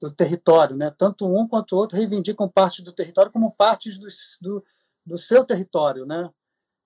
do 0.00 0.10
território, 0.10 0.76
né? 0.76 0.92
tanto 0.96 1.24
um 1.26 1.46
quanto 1.46 1.76
o 1.76 1.78
outro 1.78 1.96
reivindicam 1.96 2.48
partes 2.48 2.84
do 2.84 2.92
território 2.92 3.30
como 3.30 3.52
partes 3.52 3.96
do, 3.96 4.08
do, 4.40 4.64
do 5.04 5.18
seu 5.18 5.44
território. 5.44 6.06
Né? 6.06 6.28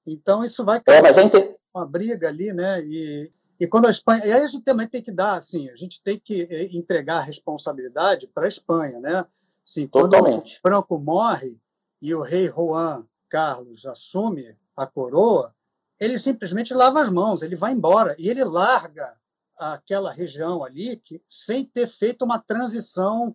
Então, 0.06 0.44
isso 0.44 0.64
vai 0.64 0.80
criar 0.80 0.98
é, 0.98 1.56
uma 1.74 1.86
briga 1.86 2.28
ali, 2.28 2.52
né? 2.52 2.80
E, 2.84 3.32
e 3.58 3.66
quando 3.66 3.86
a 3.86 3.90
Espanha. 3.90 4.24
E 4.24 4.32
aí 4.32 4.42
a 4.42 4.46
gente 4.46 4.64
também 4.64 4.86
tem 4.86 5.02
que 5.02 5.10
dar, 5.10 5.36
assim, 5.36 5.68
a 5.70 5.76
gente 5.76 6.02
tem 6.02 6.18
que 6.18 6.42
eh, 6.42 6.68
entregar 6.76 7.18
a 7.18 7.22
responsabilidade 7.22 8.26
para 8.28 8.44
a 8.44 8.48
Espanha, 8.48 9.00
né? 9.00 9.26
Sim, 9.64 9.86
Totalmente. 9.88 10.60
quando 10.60 10.74
o 10.74 10.78
Franco 10.78 10.98
morre 10.98 11.58
e 12.00 12.14
o 12.14 12.20
rei 12.20 12.46
Juan 12.48 13.06
Carlos 13.28 13.86
assume 13.86 14.56
a 14.76 14.86
coroa, 14.86 15.54
ele 15.98 16.18
simplesmente 16.18 16.74
lava 16.74 17.00
as 17.00 17.08
mãos, 17.08 17.42
ele 17.42 17.56
vai 17.56 17.72
embora 17.72 18.14
e 18.18 18.28
ele 18.28 18.44
larga 18.44 19.16
aquela 19.56 20.12
região 20.12 20.64
ali 20.64 20.96
que, 20.96 21.22
sem 21.28 21.64
ter 21.64 21.86
feito 21.86 22.24
uma 22.24 22.38
transição 22.38 23.34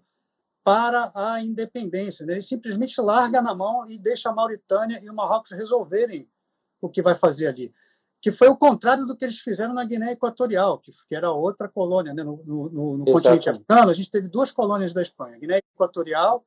para 0.64 1.12
a 1.16 1.42
independência. 1.44 2.26
Né? 2.26 2.34
Ele 2.34 2.42
simplesmente 2.42 3.00
larga 3.02 3.42
na 3.42 3.56
mão 3.56 3.90
e 3.90 3.98
deixa 3.98 4.30
a 4.30 4.34
Mauritânia 4.34 5.00
e 5.04 5.10
o 5.10 5.14
Marrocos 5.14 5.52
resolverem 5.52 6.30
o 6.82 6.90
que 6.90 7.02
vai 7.02 7.16
fazer 7.16 7.48
ali 7.48 7.74
que 8.22 8.32
foi 8.32 8.50
o 8.50 8.58
contrário 8.58 9.06
do 9.06 9.16
que 9.16 9.24
eles 9.24 9.40
fizeram 9.40 9.74
na 9.74 9.84
Guiné 9.86 10.12
Equatorial, 10.12 10.78
que, 10.80 10.92
que 11.08 11.16
era 11.16 11.32
outra 11.32 11.70
colônia. 11.70 12.14
Né? 12.14 12.24
No, 12.24 12.44
no, 12.46 12.98
no 12.98 13.06
continente 13.06 13.50
africano, 13.50 13.90
a 13.90 13.94
gente 13.94 14.12
teve 14.12 14.28
duas 14.28 14.52
colônias 14.52 14.94
da 14.94 15.02
Espanha. 15.02 15.36
A 15.36 15.40
Guiné 15.40 15.60
Equatorial, 15.74 16.46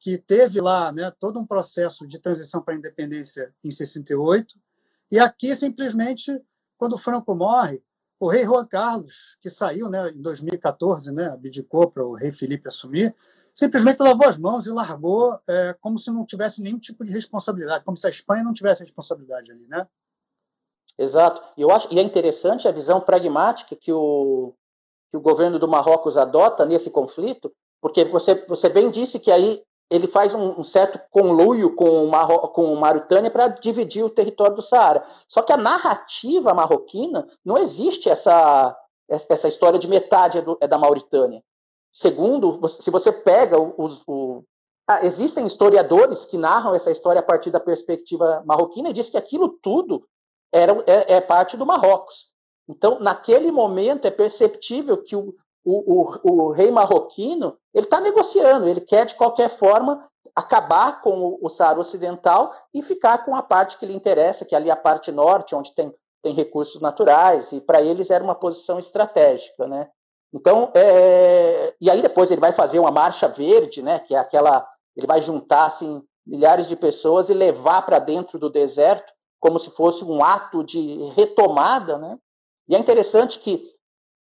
que 0.00 0.16
teve 0.16 0.60
lá 0.60 0.90
né, 0.90 1.12
todo 1.20 1.38
um 1.38 1.46
processo 1.46 2.06
de 2.06 2.18
transição 2.18 2.62
para 2.62 2.74
a 2.74 2.76
independência 2.76 3.54
em 3.62 3.70
68, 3.70 4.58
e 5.10 5.18
aqui, 5.18 5.54
simplesmente, 5.54 6.40
quando 6.78 6.96
Franco 6.96 7.34
morre, 7.34 7.82
o 8.18 8.26
rei 8.28 8.44
Juan 8.44 8.66
Carlos, 8.66 9.36
que 9.42 9.50
saiu 9.50 9.90
né, 9.90 10.10
em 10.10 10.22
2014, 10.22 11.12
né, 11.12 11.26
abdicou 11.26 11.90
para 11.90 12.04
o 12.04 12.14
rei 12.14 12.32
Felipe 12.32 12.68
assumir, 12.68 13.14
simplesmente 13.54 14.02
lavou 14.02 14.26
as 14.26 14.38
mãos 14.38 14.66
e 14.66 14.70
largou 14.70 15.38
é, 15.48 15.76
como 15.80 15.98
se 15.98 16.10
não 16.10 16.24
tivesse 16.24 16.62
nenhum 16.62 16.78
tipo 16.78 17.04
de 17.04 17.12
responsabilidade, 17.12 17.84
como 17.84 17.96
se 17.96 18.06
a 18.06 18.10
Espanha 18.10 18.42
não 18.42 18.52
tivesse 18.52 18.82
responsabilidade 18.82 19.50
ali, 19.50 19.66
né? 19.66 19.86
Exato. 20.98 21.42
Eu 21.56 21.70
acho 21.70 21.92
e 21.92 21.98
é 21.98 22.02
interessante 22.02 22.68
a 22.68 22.72
visão 22.72 23.00
pragmática 23.00 23.74
que 23.74 23.92
o, 23.92 24.54
que 25.10 25.16
o 25.16 25.20
governo 25.20 25.58
do 25.58 25.68
Marrocos 25.68 26.16
adota 26.16 26.64
nesse 26.64 26.90
conflito, 26.90 27.52
porque 27.80 28.04
você, 28.04 28.34
você 28.46 28.68
bem 28.68 28.90
disse 28.90 29.18
que 29.18 29.30
aí 29.30 29.62
ele 29.90 30.06
faz 30.06 30.34
um, 30.34 30.60
um 30.60 30.64
certo 30.64 30.98
conluio 31.10 31.74
com, 31.74 32.04
o 32.04 32.10
Marro, 32.10 32.48
com 32.48 32.74
Mauritânia 32.76 33.30
para 33.30 33.48
dividir 33.48 34.02
o 34.02 34.10
território 34.10 34.56
do 34.56 34.62
Saara. 34.62 35.04
Só 35.28 35.42
que 35.42 35.52
a 35.52 35.56
narrativa 35.56 36.54
marroquina 36.54 37.28
não 37.44 37.58
existe 37.58 38.08
essa, 38.08 38.74
essa 39.06 39.48
história 39.48 39.78
de 39.78 39.86
metade 39.86 40.38
é, 40.38 40.42
do, 40.42 40.56
é 40.62 40.66
da 40.66 40.78
Mauritânia. 40.78 41.42
Segundo, 41.92 42.66
se 42.68 42.90
você 42.90 43.12
pega 43.12 43.60
os, 43.60 44.02
o, 44.06 44.42
ah, 44.88 45.04
existem 45.04 45.46
historiadores 45.46 46.24
que 46.24 46.38
narram 46.38 46.74
essa 46.74 46.90
história 46.90 47.20
a 47.20 47.24
partir 47.24 47.50
da 47.50 47.60
perspectiva 47.60 48.42
marroquina 48.46 48.88
e 48.88 48.92
diz 48.92 49.10
que 49.10 49.18
aquilo 49.18 49.48
tudo 49.62 50.06
era, 50.52 50.72
é, 50.86 51.14
é 51.14 51.20
parte 51.20 51.56
do 51.56 51.66
Marrocos. 51.66 52.30
Então, 52.68 52.98
naquele 53.00 53.50
momento, 53.50 54.06
é 54.06 54.10
perceptível 54.10 55.02
que 55.02 55.14
o, 55.14 55.34
o, 55.64 56.02
o, 56.22 56.32
o 56.32 56.50
rei 56.52 56.70
marroquino 56.70 57.56
ele 57.74 57.86
está 57.86 58.00
negociando, 58.00 58.66
ele 58.66 58.80
quer, 58.80 59.06
de 59.06 59.14
qualquer 59.14 59.50
forma, 59.50 60.08
acabar 60.34 61.00
com 61.02 61.20
o, 61.20 61.38
o 61.42 61.48
Saara 61.48 61.80
Ocidental 61.80 62.54
e 62.72 62.82
ficar 62.82 63.24
com 63.24 63.34
a 63.34 63.42
parte 63.42 63.78
que 63.78 63.86
lhe 63.86 63.94
interessa, 63.94 64.44
que 64.44 64.54
é 64.54 64.58
ali 64.58 64.70
a 64.70 64.76
parte 64.76 65.12
norte, 65.12 65.54
onde 65.54 65.74
tem, 65.74 65.94
tem 66.22 66.34
recursos 66.34 66.80
naturais, 66.80 67.52
e 67.52 67.60
para 67.60 67.82
eles 67.82 68.10
era 68.10 68.24
uma 68.24 68.34
posição 68.34 68.78
estratégica. 68.78 69.66
Né? 69.66 69.88
Então, 70.32 70.72
é... 70.74 71.74
e 71.80 71.90
aí 71.90 72.00
depois 72.00 72.30
ele 72.30 72.40
vai 72.40 72.52
fazer 72.52 72.78
uma 72.78 72.90
marcha 72.90 73.28
verde, 73.28 73.82
né, 73.82 73.98
que 73.98 74.14
é 74.14 74.18
aquela. 74.18 74.66
Ele 74.96 75.06
vai 75.06 75.22
juntar 75.22 75.66
assim, 75.66 76.02
milhares 76.26 76.66
de 76.66 76.76
pessoas 76.76 77.28
e 77.28 77.34
levar 77.34 77.82
para 77.82 77.98
dentro 77.98 78.38
do 78.38 78.50
deserto 78.50 79.12
como 79.40 79.58
se 79.58 79.70
fosse 79.72 80.04
um 80.04 80.22
ato 80.22 80.62
de 80.62 81.02
retomada, 81.16 81.98
né? 81.98 82.16
E 82.68 82.76
é 82.76 82.78
interessante 82.78 83.40
que 83.40 83.68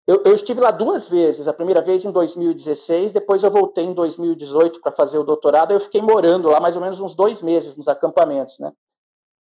eu, 0.08 0.24
eu, 0.26 0.34
estive 0.34 0.60
lá 0.60 0.72
duas 0.72 1.08
vezes, 1.08 1.48
a 1.48 1.54
primeira 1.54 1.82
vez 1.82 2.04
em 2.04 2.12
2016, 2.12 3.12
depois 3.12 3.44
eu 3.44 3.52
voltei 3.52 3.84
em 3.84 3.94
2018 3.94 4.82
para 4.82 4.92
fazer 4.92 5.20
o 5.20 5.24
doutorado, 5.24 5.72
eu 5.72 5.80
fiquei 5.80 6.02
morando 6.02 6.50
lá 6.50 6.60
mais 6.60 6.76
ou 6.76 6.82
menos 6.82 7.00
uns 7.00 7.14
dois 7.14 7.42
meses 7.42 7.76
nos 7.76 7.88
acampamentos, 7.88 8.58
né? 8.60 8.72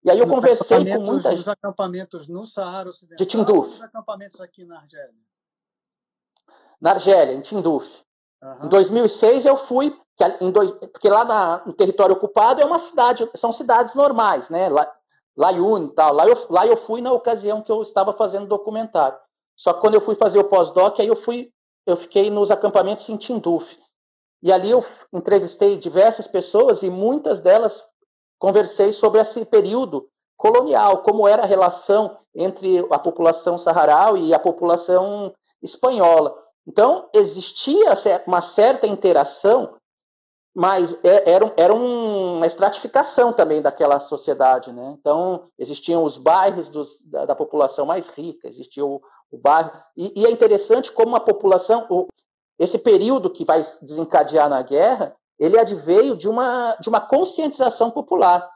E 0.05 0.11
aí 0.11 0.19
eu 0.19 0.27
conversei 0.27 0.79
com 0.79 1.01
muita 1.01 1.31
gente. 1.31 1.39
Nos 1.39 1.49
acampamentos 1.49 2.29
no 2.29 2.47
Saara 2.47 2.91
Ocidental 2.91 3.17
de 3.17 3.27
Tinduf. 3.27 3.71
Os 3.71 3.83
acampamentos 3.83 4.41
aqui 4.41 4.65
na 4.65 4.79
Argélia? 4.79 5.28
Na 6.81 6.91
Argélia, 6.91 7.35
em 7.35 7.41
Tinduf. 7.41 8.03
Uhum. 8.43 8.67
Em 8.67 8.69
2006 8.69 9.47
eu 9.47 9.57
fui, 9.57 9.97
dois, 10.53 10.71
porque 10.71 11.09
lá 11.09 11.25
na, 11.25 11.63
no 11.67 11.73
território 11.73 12.15
ocupado 12.15 12.61
é 12.61 12.65
uma 12.65 12.79
cidade, 12.79 13.29
são 13.35 13.53
cidades 13.53 13.95
normais, 13.95 14.49
né? 14.49 14.69
Lá, 14.69 14.91
Layun 15.37 15.87
e 15.87 15.89
tal. 15.91 16.13
Lá 16.13 16.27
eu, 16.27 16.47
lá 16.51 16.67
eu 16.67 16.77
fui 16.77 17.01
na 17.01 17.13
ocasião 17.13 17.63
que 17.63 17.71
eu 17.71 17.81
estava 17.81 18.13
fazendo 18.13 18.47
documentário. 18.47 19.19
Só 19.57 19.73
que 19.73 19.81
quando 19.81 19.95
eu 19.95 20.01
fui 20.01 20.17
fazer 20.17 20.39
o 20.39 20.45
pós-doc, 20.45 20.99
aí 20.99 21.07
eu 21.07 21.17
fui, 21.17 21.53
eu 21.87 21.97
fiquei 21.97 22.31
nos 22.31 22.51
acampamentos 22.51 23.09
em 23.09 23.17
Tinduf. 23.17 23.79
E 24.43 24.53
ali 24.53 24.71
eu 24.71 24.85
entrevistei 25.13 25.77
diversas 25.77 26.27
pessoas 26.27 26.83
e 26.83 26.91
muitas 26.91 27.41
delas 27.41 27.85
conversei 28.39 28.93
sobre 28.93 29.21
esse 29.21 29.45
período 29.45 30.09
colonial, 30.37 31.03
como 31.03 31.27
era 31.27 31.43
a 31.43 31.47
relação 31.47 32.17
entre 32.35 32.79
a 32.91 32.99
população 32.99 33.59
saharaui 33.59 34.27
e 34.27 34.35
a 34.35 34.39
população 34.39 35.35
espanhola. 35.61 36.37
Então, 36.69 37.09
existia 37.15 37.95
uma 38.27 38.43
certa 38.43 38.87
interação 38.87 39.79
mas 40.59 40.93
é, 41.05 41.31
era, 41.31 41.55
era 41.57 41.73
uma 41.73 42.45
estratificação 42.45 43.33
também 43.33 43.63
daquela 43.63 44.01
sociedade, 44.01 44.73
né? 44.73 44.97
Então 44.99 45.45
existiam 45.57 46.03
os 46.03 46.19
bairros 46.19 46.69
dos, 46.69 47.01
da, 47.07 47.27
da, 47.27 47.37
população 47.37 47.87
mais 47.87 48.09
rica, 48.09 48.49
existia 48.49 48.85
o, 48.85 49.01
o 49.31 49.39
bairro 49.39 49.71
e, 49.97 50.21
e, 50.21 50.27
é 50.27 50.31
interessante 50.33 50.91
como 50.91 51.15
a 51.15 51.21
população, 51.21 51.87
o, 51.89 52.09
esse 52.59 52.77
período 52.81 53.31
que 53.31 53.45
vai 53.45 53.63
desencadear 53.83 54.49
na 54.49 54.61
guerra, 54.63 55.15
ele 55.39 55.57
adveio 55.57 56.17
de 56.17 56.29
uma 56.29 56.75
de 56.81 56.89
uma 56.89 57.01
conscientização 57.01 57.93
popular. 57.93 58.51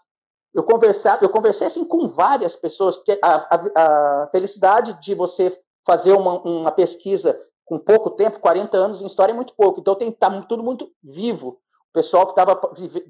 Eu 0.52 0.64
conversava, 0.64 1.25
eu 1.25 1.28
conversei 1.28 1.69
assim 1.69 1.85
com 1.85 2.09
várias 2.09 2.57
pessoas, 2.57 2.97
porque 2.97 3.16
a, 3.23 3.54
a, 3.54 4.23
a 4.25 4.26
felicidade 4.33 5.00
de 5.00 5.14
você 5.14 5.57
fazer 5.87 6.14
uma, 6.14 6.40
uma 6.40 6.73
pesquisa 6.73 7.40
com 7.73 7.79
pouco 7.79 8.11
tempo, 8.11 8.38
40 8.38 8.76
anos 8.76 9.00
em 9.00 9.07
história 9.07 9.33
é 9.33 9.35
muito 9.35 9.55
pouco, 9.55 9.81
então 9.81 9.95
tem 9.95 10.12
que 10.12 10.19
tá 10.19 10.31
tudo 10.43 10.62
muito 10.62 10.93
vivo. 11.02 11.59
O 11.88 11.93
pessoal 11.95 12.26
que 12.26 12.33
estava 12.33 12.61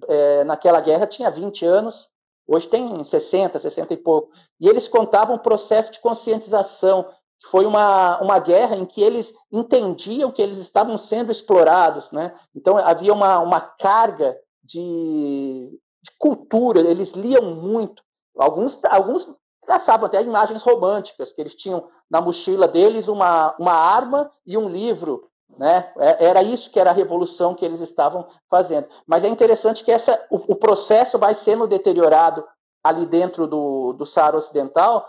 é, 0.07 0.45
naquela 0.45 0.81
guerra 0.81 1.05
tinha 1.05 1.29
20 1.33 1.67
anos, 1.67 2.09
hoje 2.47 2.69
tem 2.69 3.03
60, 3.03 3.59
60 3.59 3.93
e 3.93 3.97
pouco. 3.97 4.31
E 4.61 4.69
eles 4.69 4.87
contavam 4.87 5.35
o 5.35 5.41
processo 5.41 5.91
de 5.91 6.01
conscientização 6.01 7.09
foi 7.51 7.67
uma, 7.67 8.23
uma 8.23 8.39
guerra 8.39 8.77
em 8.77 8.87
que 8.87 9.03
eles 9.03 9.35
entendiam 9.51 10.31
que 10.31 10.41
eles 10.41 10.59
estavam 10.59 10.97
sendo 10.97 11.33
explorados, 11.33 12.13
né? 12.13 12.33
Então 12.55 12.77
havia 12.77 13.13
uma, 13.13 13.41
uma 13.41 13.61
carga 13.61 14.39
de, 14.63 15.77
de 16.01 16.11
cultura, 16.21 16.89
eles 16.89 17.11
liam 17.11 17.57
muito. 17.57 18.05
Alguns, 18.39 18.79
alguns 18.85 19.29
traçavam 19.73 20.07
até 20.07 20.21
imagens 20.21 20.63
românticas, 20.63 21.33
que 21.33 21.41
eles 21.41 21.55
tinham 21.55 21.87
na 22.11 22.21
mochila 22.21 22.69
deles 22.69 23.09
uma, 23.09 23.57
uma 23.59 23.73
arma 23.73 24.31
e 24.47 24.59
um 24.59 24.69
livro. 24.69 25.31
Né? 25.57 25.91
É, 25.97 26.27
era 26.27 26.43
isso 26.43 26.71
que 26.71 26.79
era 26.79 26.91
a 26.91 26.95
revolução 26.95 27.55
que 27.55 27.65
eles 27.65 27.81
estavam 27.81 28.27
fazendo. 28.51 28.87
Mas 29.07 29.25
é 29.25 29.29
interessante 29.29 29.83
que 29.83 29.91
essa, 29.91 30.27
o, 30.31 30.53
o 30.53 30.57
processo 30.57 31.19
vai 31.19 31.35
sendo 31.35 31.67
deteriorado 31.67 32.47
ali 32.85 33.07
dentro 33.07 33.47
do, 33.47 33.95
do 33.95 34.05
Saara 34.05 34.37
Ocidental, 34.37 35.09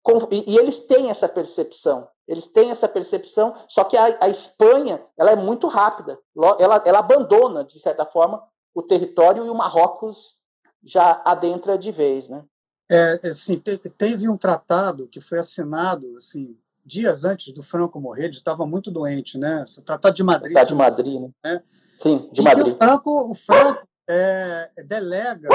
com, 0.00 0.28
e, 0.30 0.52
e, 0.52 0.58
eles 0.58 0.78
têm 0.78 1.10
essa 1.10 1.28
percepção. 1.28 2.06
Eles 2.28 2.46
têm 2.46 2.70
essa 2.70 2.86
percepção, 2.86 3.54
só 3.66 3.82
que 3.82 3.96
a, 3.96 4.16
a 4.20 4.28
Espanha 4.28 5.04
ela 5.18 5.30
é 5.32 5.36
muito 5.36 5.66
rápida. 5.66 6.18
Ela, 6.58 6.82
ela 6.84 6.98
abandona, 7.00 7.64
de 7.64 7.80
certa 7.80 8.04
forma, 8.04 8.42
o 8.74 8.82
território 8.82 9.44
e 9.44 9.50
o 9.50 9.54
Marrocos 9.54 10.38
já 10.84 11.20
adentra 11.24 11.76
de 11.76 11.90
vez. 11.90 12.28
Né? 12.28 12.44
É, 12.90 13.28
assim, 13.28 13.58
teve 13.96 14.28
um 14.28 14.36
tratado 14.36 15.08
que 15.08 15.20
foi 15.20 15.38
assinado 15.38 16.16
assim, 16.18 16.56
dias 16.84 17.24
antes 17.24 17.52
do 17.52 17.62
Franco 17.62 18.00
morrer, 18.00 18.24
ele 18.24 18.34
estava 18.34 18.66
muito 18.66 18.90
doente, 18.90 19.38
né? 19.38 19.64
O 19.78 19.82
Tratado 19.82 20.14
de 20.14 20.22
Madrid. 20.22 20.52
Tratado 20.52 20.68
de 20.68 20.74
Madrid, 20.74 21.20
né? 21.20 21.30
né? 21.42 21.62
Sim, 21.98 22.28
de 22.32 22.40
e 22.40 22.44
Madrid. 22.44 22.74
o 22.74 22.76
Franco, 22.76 23.30
o 23.30 23.34
Franco 23.34 23.88
é, 24.06 24.70
delega 24.86 25.48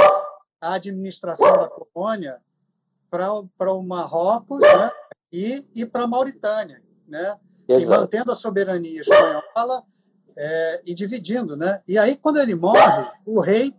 a 0.59 0.73
administração 0.73 1.51
da 1.51 1.69
colônia 1.69 2.37
para 3.09 3.73
o 3.73 3.83
Marrocos 3.83 4.61
né? 4.61 4.91
e, 5.31 5.67
e 5.75 5.85
para 5.85 6.03
a 6.03 6.07
Mauritânia, 6.07 6.81
né? 7.07 7.37
Assim, 7.69 7.85
mantendo 7.85 8.31
a 8.31 8.35
soberania 8.35 9.01
espanhola 9.01 9.83
é, 10.35 10.81
e 10.85 10.95
dividindo, 10.95 11.55
né? 11.55 11.81
E 11.87 11.97
aí, 11.99 12.17
quando 12.17 12.39
ele 12.39 12.55
morre, 12.55 13.11
o 13.25 13.39
rei 13.39 13.75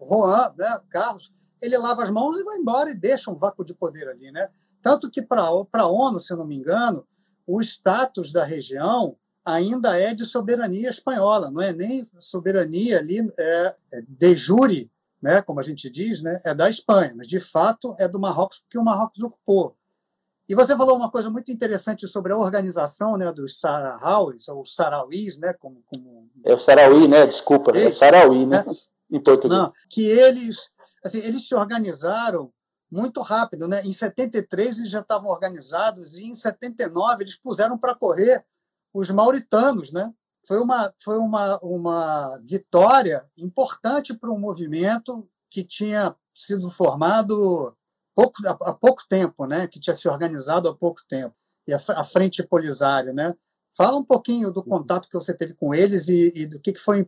Juan, 0.00 0.54
né, 0.56 0.80
Carlos, 0.88 1.34
ele 1.60 1.76
lava 1.78 2.02
as 2.02 2.10
mãos 2.10 2.38
e 2.38 2.44
vai 2.44 2.56
embora 2.58 2.90
e 2.90 2.94
deixa 2.94 3.30
um 3.30 3.34
vácuo 3.34 3.64
de 3.64 3.74
poder 3.74 4.08
ali, 4.08 4.30
né? 4.30 4.48
Tanto 4.82 5.10
que 5.10 5.22
para 5.22 5.42
a 5.42 5.86
ONU, 5.86 6.20
se 6.20 6.32
eu 6.32 6.36
não 6.36 6.46
me 6.46 6.56
engano, 6.56 7.06
o 7.46 7.60
status 7.60 8.32
da 8.32 8.44
região 8.44 9.16
ainda 9.44 9.98
é 9.98 10.12
de 10.12 10.24
soberania 10.24 10.88
espanhola, 10.88 11.50
não 11.50 11.62
é 11.62 11.72
nem 11.72 12.08
soberania 12.18 12.98
ali 12.98 13.32
é, 13.38 13.74
é 13.92 14.02
de 14.06 14.34
jure, 14.34 14.90
né, 15.22 15.40
como 15.40 15.60
a 15.60 15.62
gente 15.62 15.88
diz, 15.88 16.22
né, 16.22 16.40
é 16.44 16.52
da 16.52 16.68
Espanha, 16.68 17.14
mas 17.16 17.28
de 17.28 17.38
fato 17.38 17.94
é 17.98 18.08
do 18.08 18.18
Marrocos 18.18 18.58
porque 18.60 18.78
o 18.78 18.84
Marrocos 18.84 19.22
ocupou. 19.22 19.76
E 20.48 20.54
você 20.54 20.76
falou 20.76 20.96
uma 20.96 21.10
coisa 21.10 21.28
muito 21.28 21.50
interessante 21.50 22.06
sobre 22.06 22.32
a 22.32 22.36
organização 22.36 23.16
né, 23.16 23.32
dos 23.32 23.58
Sarauis, 23.58 24.48
ou 24.48 24.64
Sarauís, 24.64 25.38
né, 25.38 25.52
como, 25.54 25.82
como... 25.86 26.28
É 26.44 26.54
o 26.54 26.58
Sarauí, 26.58 27.08
né? 27.08 27.26
Desculpa, 27.26 27.76
é 27.76 27.90
Sarauí, 27.90 28.46
né? 28.46 28.64
É. 28.68 29.16
Em 29.16 29.20
português. 29.20 29.60
Não, 29.60 29.72
que 29.88 30.04
eles 30.04 30.70
assim, 31.06 31.18
eles 31.18 31.46
se 31.46 31.54
organizaram 31.54 32.52
muito 32.90 33.20
rápido, 33.20 33.66
né? 33.66 33.82
Em 33.84 33.92
73 33.92 34.78
eles 34.78 34.90
já 34.90 35.00
estavam 35.00 35.30
organizados 35.30 36.16
e 36.18 36.24
em 36.24 36.34
79 36.34 37.24
eles 37.24 37.36
puseram 37.36 37.76
para 37.76 37.94
correr 37.94 38.44
os 38.94 39.10
mauritanos, 39.10 39.92
né? 39.92 40.12
Foi 40.46 40.58
uma 40.60 40.92
foi 41.02 41.18
uma 41.18 41.58
uma 41.60 42.38
vitória 42.44 43.26
importante 43.36 44.14
para 44.14 44.30
um 44.30 44.38
movimento 44.38 45.28
que 45.50 45.64
tinha 45.64 46.14
sido 46.32 46.70
formado 46.70 47.76
pouco, 48.14 48.36
há 48.46 48.74
pouco 48.74 49.02
tempo, 49.08 49.46
né? 49.46 49.66
Que 49.66 49.80
tinha 49.80 49.94
se 49.94 50.08
organizado 50.08 50.68
há 50.68 50.74
pouco 50.74 51.02
tempo 51.08 51.34
e 51.66 51.74
a, 51.74 51.80
a 51.88 52.04
frente 52.04 52.42
Polisário, 52.42 53.12
né? 53.12 53.34
Fala 53.76 53.98
um 53.98 54.04
pouquinho 54.04 54.50
do 54.50 54.62
contato 54.62 55.08
que 55.08 55.14
você 55.14 55.34
teve 55.34 55.52
com 55.54 55.74
eles 55.74 56.08
e, 56.08 56.32
e 56.34 56.46
do 56.46 56.58
que, 56.60 56.72
que 56.72 56.80
foi 56.80 57.06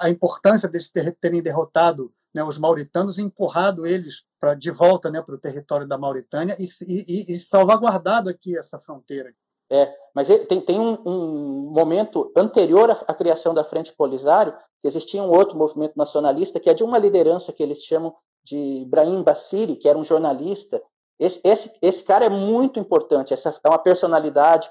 a 0.00 0.08
importância 0.08 0.68
deles 0.68 0.90
terem 1.20 1.42
derrotado 1.42 2.12
né, 2.36 2.44
os 2.44 2.58
mauritanos, 2.58 3.18
empurrado 3.18 3.86
eles 3.86 4.26
para 4.38 4.52
de 4.52 4.70
volta 4.70 5.10
né, 5.10 5.22
para 5.22 5.34
o 5.34 5.40
território 5.40 5.88
da 5.88 5.96
Mauritânia 5.96 6.54
e, 6.58 6.66
e, 6.86 7.32
e, 7.32 7.38
salvaguardado 7.38 8.28
aqui 8.28 8.58
essa 8.58 8.78
fronteira. 8.78 9.32
É, 9.72 9.90
mas 10.14 10.28
tem, 10.46 10.60
tem 10.60 10.78
um, 10.78 10.98
um, 11.06 11.70
momento 11.72 12.30
anterior 12.36 12.90
à, 12.90 12.92
à, 13.08 13.14
criação 13.14 13.54
da 13.54 13.64
Frente 13.64 13.96
Polisário, 13.96 14.54
que 14.82 14.86
existia 14.86 15.22
um 15.22 15.30
outro 15.30 15.56
movimento 15.56 15.94
nacionalista, 15.96 16.60
que 16.60 16.68
é 16.68 16.74
de 16.74 16.84
uma 16.84 16.98
liderança 16.98 17.54
que 17.54 17.62
eles 17.62 17.82
chamam 17.82 18.14
de 18.44 18.82
Ibrahim 18.82 19.22
Bassiri, 19.22 19.74
que 19.74 19.88
era 19.88 19.98
um 19.98 20.04
jornalista. 20.04 20.82
Esse, 21.18 21.40
esse, 21.42 21.72
esse 21.80 22.04
cara 22.04 22.26
é 22.26 22.28
muito 22.28 22.78
importante, 22.78 23.32
essa 23.32 23.58
é 23.64 23.68
uma 23.68 23.78
personalidade. 23.78 24.68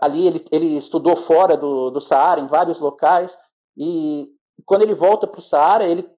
Ali 0.00 0.24
ele, 0.24 0.44
ele 0.52 0.76
estudou 0.76 1.16
fora 1.16 1.56
do, 1.56 1.90
do 1.90 2.00
Saara, 2.00 2.40
em 2.40 2.46
vários 2.46 2.78
locais, 2.78 3.36
e 3.76 4.30
quando 4.64 4.82
ele 4.82 4.94
volta 4.94 5.26
para 5.26 5.40
o 5.40 5.42
Saara, 5.42 5.84
ele 5.84 6.08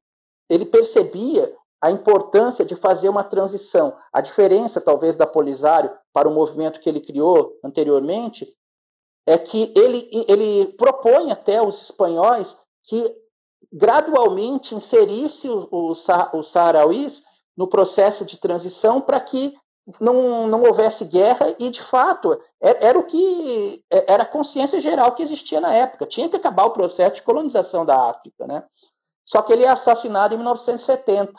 ele 0.48 0.66
percebia 0.66 1.52
a 1.80 1.90
importância 1.90 2.64
de 2.64 2.76
fazer 2.76 3.08
uma 3.08 3.24
transição. 3.24 3.96
A 4.12 4.20
diferença, 4.20 4.80
talvez, 4.80 5.16
da 5.16 5.26
Polisário 5.26 5.90
para 6.12 6.28
o 6.28 6.32
movimento 6.32 6.80
que 6.80 6.88
ele 6.88 7.00
criou 7.00 7.58
anteriormente 7.64 8.54
é 9.26 9.36
que 9.36 9.72
ele, 9.74 10.08
ele 10.28 10.66
propõe 10.74 11.32
até 11.32 11.60
os 11.60 11.82
espanhóis 11.82 12.56
que 12.84 13.16
gradualmente 13.72 14.74
inserisse 14.74 15.48
os, 15.48 16.06
saharauis 16.44 17.22
no 17.56 17.66
processo 17.66 18.24
de 18.24 18.38
transição 18.38 19.00
para 19.00 19.18
que 19.20 19.54
não, 20.00 20.46
não 20.46 20.62
houvesse 20.62 21.04
guerra 21.04 21.54
e, 21.58 21.68
de 21.70 21.82
fato, 21.82 22.40
era, 22.60 22.78
era 22.78 22.98
o 22.98 23.04
que 23.04 23.84
era 23.90 24.22
a 24.22 24.26
consciência 24.26 24.80
geral 24.80 25.14
que 25.14 25.22
existia 25.22 25.60
na 25.60 25.74
época. 25.74 26.06
Tinha 26.06 26.28
que 26.28 26.36
acabar 26.36 26.66
o 26.66 26.70
processo 26.72 27.16
de 27.16 27.22
colonização 27.22 27.84
da 27.84 28.10
África, 28.10 28.46
né? 28.46 28.64
Só 29.24 29.42
que 29.42 29.52
ele 29.52 29.64
é 29.64 29.70
assassinado 29.70 30.34
em 30.34 30.36
1970. 30.36 31.32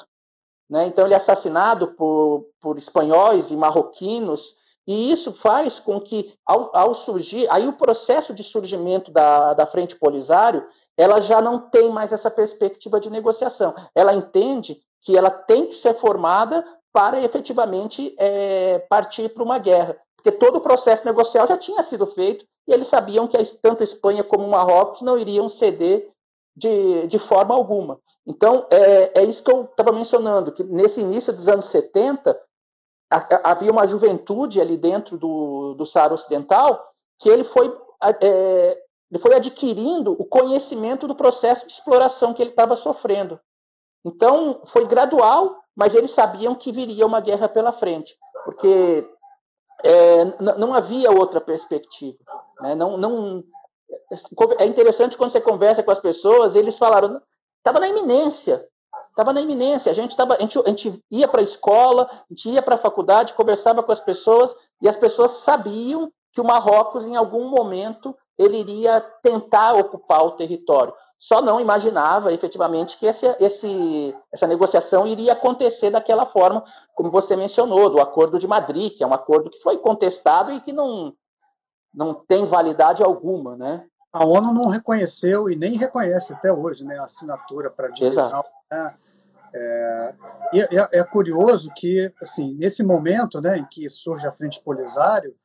Né? 0.70 0.88
Então, 0.88 1.06
ele 1.06 1.14
é 1.14 1.18
assassinado 1.18 1.94
por, 1.96 2.48
por 2.60 2.78
espanhóis 2.78 3.52
e 3.52 3.56
marroquinos, 3.56 4.58
e 4.86 5.12
isso 5.12 5.32
faz 5.32 5.80
com 5.80 6.00
que, 6.00 6.34
ao, 6.46 6.76
ao, 6.76 6.94
surgir, 6.94 7.48
aí 7.50 7.68
o 7.68 7.74
processo 7.74 8.34
de 8.34 8.44
surgimento 8.44 9.12
da, 9.12 9.54
da 9.54 9.66
Frente 9.66 9.96
Polisário, 9.96 10.66
ela 10.98 11.22
já 11.22 11.42
não 11.42 11.60
tem 11.70 11.90
mais 11.90 12.12
essa 12.12 12.30
perspectiva 12.30 13.00
de 13.00 13.10
negociação. 13.10 13.74
Ela 13.96 14.14
entende 14.14 14.82
que 15.02 15.18
ela 15.18 15.30
tem 15.30 15.68
que 15.68 15.76
ser 15.76 15.94
formada 15.94 16.66
para 16.92 17.22
efetivamente 17.22 18.14
é, 18.20 18.80
partir 18.90 19.30
para 19.30 19.44
uma 19.44 19.58
guerra. 19.58 19.98
Porque 20.16 20.32
todo 20.32 20.58
o 20.58 20.62
processo 20.62 21.06
negocial 21.06 21.48
já 21.48 21.58
tinha 21.58 21.82
sido 21.84 22.06
feito 22.06 22.46
e 22.68 22.74
eles 22.74 22.88
sabiam 22.88 23.28
que 23.28 23.38
tanto 23.62 23.82
a 23.82 23.84
Espanha 23.84 24.24
como 24.24 24.46
o 24.46 24.52
Marrocos 24.52 25.02
não 25.02 25.18
iriam 25.18 25.50
ceder 25.50 26.13
de, 26.56 27.08
de 27.08 27.20
forma 27.20 27.54
alguma. 27.54 28.00
Então, 28.26 28.68
é, 28.70 29.22
é 29.22 29.24
isso 29.24 29.44
que 29.44 29.52
eu 29.52 29.64
estava 29.64 29.92
mencionando, 29.92 30.52
que 30.52 30.64
nesse 30.64 31.02
início 31.02 31.34
dos 31.34 31.48
anos 31.48 31.66
70, 31.66 32.40
a, 33.12 33.52
havia 33.52 33.72
uma 33.72 33.88
juventude 33.88 34.62
ali 34.62 34.78
dentro 34.78 35.18
do, 35.18 35.74
do 35.74 35.86
Saara 35.86 36.14
Ocidental 36.14 36.84
que 37.20 37.30
ele 37.30 37.44
foi, 37.44 37.74
é, 38.22 38.82
ele 39.10 39.20
foi 39.20 39.36
adquirindo 39.36 40.12
o 40.20 40.26
conhecimento 40.26 41.08
do 41.08 41.16
processo 41.16 41.66
de 41.66 41.74
exploração 41.74 42.34
que 42.34 42.42
ele 42.42 42.50
estava 42.50 42.76
sofrendo. 42.76 43.40
Então, 44.06 44.62
foi 44.66 44.86
gradual, 44.86 45.58
mas 45.76 45.96
eles 45.96 46.12
sabiam 46.12 46.54
que 46.54 46.72
viria 46.72 47.06
uma 47.06 47.22
guerra 47.22 47.48
pela 47.48 47.72
frente, 47.72 48.18
porque 48.44 49.10
é, 49.84 50.26
não 50.40 50.74
havia 50.74 51.12
outra 51.12 51.40
perspectiva. 51.40 52.18
Né? 52.60 52.76
Não, 52.76 52.98
não, 52.98 53.44
é 54.60 54.66
interessante 54.66 55.18
quando 55.18 55.32
você 55.32 55.42
conversa 55.42 55.84
com 55.84 55.92
as 55.92 56.00
pessoas, 56.00 56.56
eles 56.56 56.78
falaram, 56.78 57.22
estava 57.58 57.80
na 57.80 57.88
iminência, 57.88 58.68
estava 59.10 59.34
na 59.34 59.42
iminência. 59.42 59.92
A 59.92 59.96
gente, 59.96 60.16
tava, 60.16 60.36
a 60.36 60.40
gente, 60.40 60.60
a 60.60 60.70
gente 60.70 61.04
ia 61.10 61.28
para 61.28 61.42
a 61.42 61.44
escola, 61.44 62.10
a 62.12 62.26
gente 62.30 62.50
ia 62.50 62.62
para 62.62 62.76
a 62.76 62.80
faculdade, 62.80 63.34
conversava 63.34 63.84
com 63.84 63.92
as 63.92 64.00
pessoas, 64.00 64.56
e 64.82 64.90
as 64.90 64.96
pessoas 64.96 65.32
sabiam 65.32 66.12
que 66.32 66.42
o 66.42 66.44
Marrocos, 66.44 67.06
em 67.06 67.16
algum 67.16 67.48
momento, 67.50 68.16
ele 68.38 68.58
iria 68.58 69.00
tentar 69.22 69.74
ocupar 69.76 70.26
o 70.26 70.32
território. 70.32 70.94
Só 71.18 71.42
não 71.42 71.60
imaginava, 71.60 72.34
efetivamente, 72.34 72.98
que 72.98 73.06
esse, 73.06 73.26
esse, 73.40 74.16
essa 74.32 74.48
negociação 74.48 75.08
iria 75.08 75.34
acontecer 75.34 75.90
daquela 75.90 76.26
forma, 76.26 76.66
como 76.96 77.12
você 77.12 77.36
mencionou, 77.36 77.90
do 77.90 78.02
Acordo 78.02 78.38
de 78.38 78.48
Madrid, 78.48 78.98
que 78.98 79.04
é 79.04 79.08
um 79.08 79.14
acordo 79.14 79.50
que 79.50 79.62
foi 79.62 79.78
contestado 79.78 80.52
e 80.52 80.60
que 80.60 80.74
não, 80.74 81.14
não 81.94 82.14
tem 82.14 82.46
validade 82.46 83.04
alguma, 83.04 83.56
né? 83.56 83.86
A 84.12 84.26
ONU 84.26 84.54
não 84.54 84.70
reconheceu 84.70 85.50
e 85.50 85.56
nem 85.56 85.76
reconhece 85.76 86.34
até 86.34 86.52
hoje 86.52 86.86
né, 86.86 86.98
a 87.00 87.04
assinatura 87.04 87.70
para 87.70 87.90
divisão. 87.90 88.44
Né? 88.72 88.96
É, 89.56 90.14
é, 90.54 91.00
é, 91.00 91.04
curioso 91.04 91.72
que, 91.76 92.12
assim, 92.22 92.54
nesse 92.56 92.84
momento 92.84 93.42
né, 93.42 93.58
em 93.58 93.66
que 93.66 93.90
surge 93.90 94.28
a 94.28 94.32
Frente 94.32 94.62
Polisário, 94.62 95.36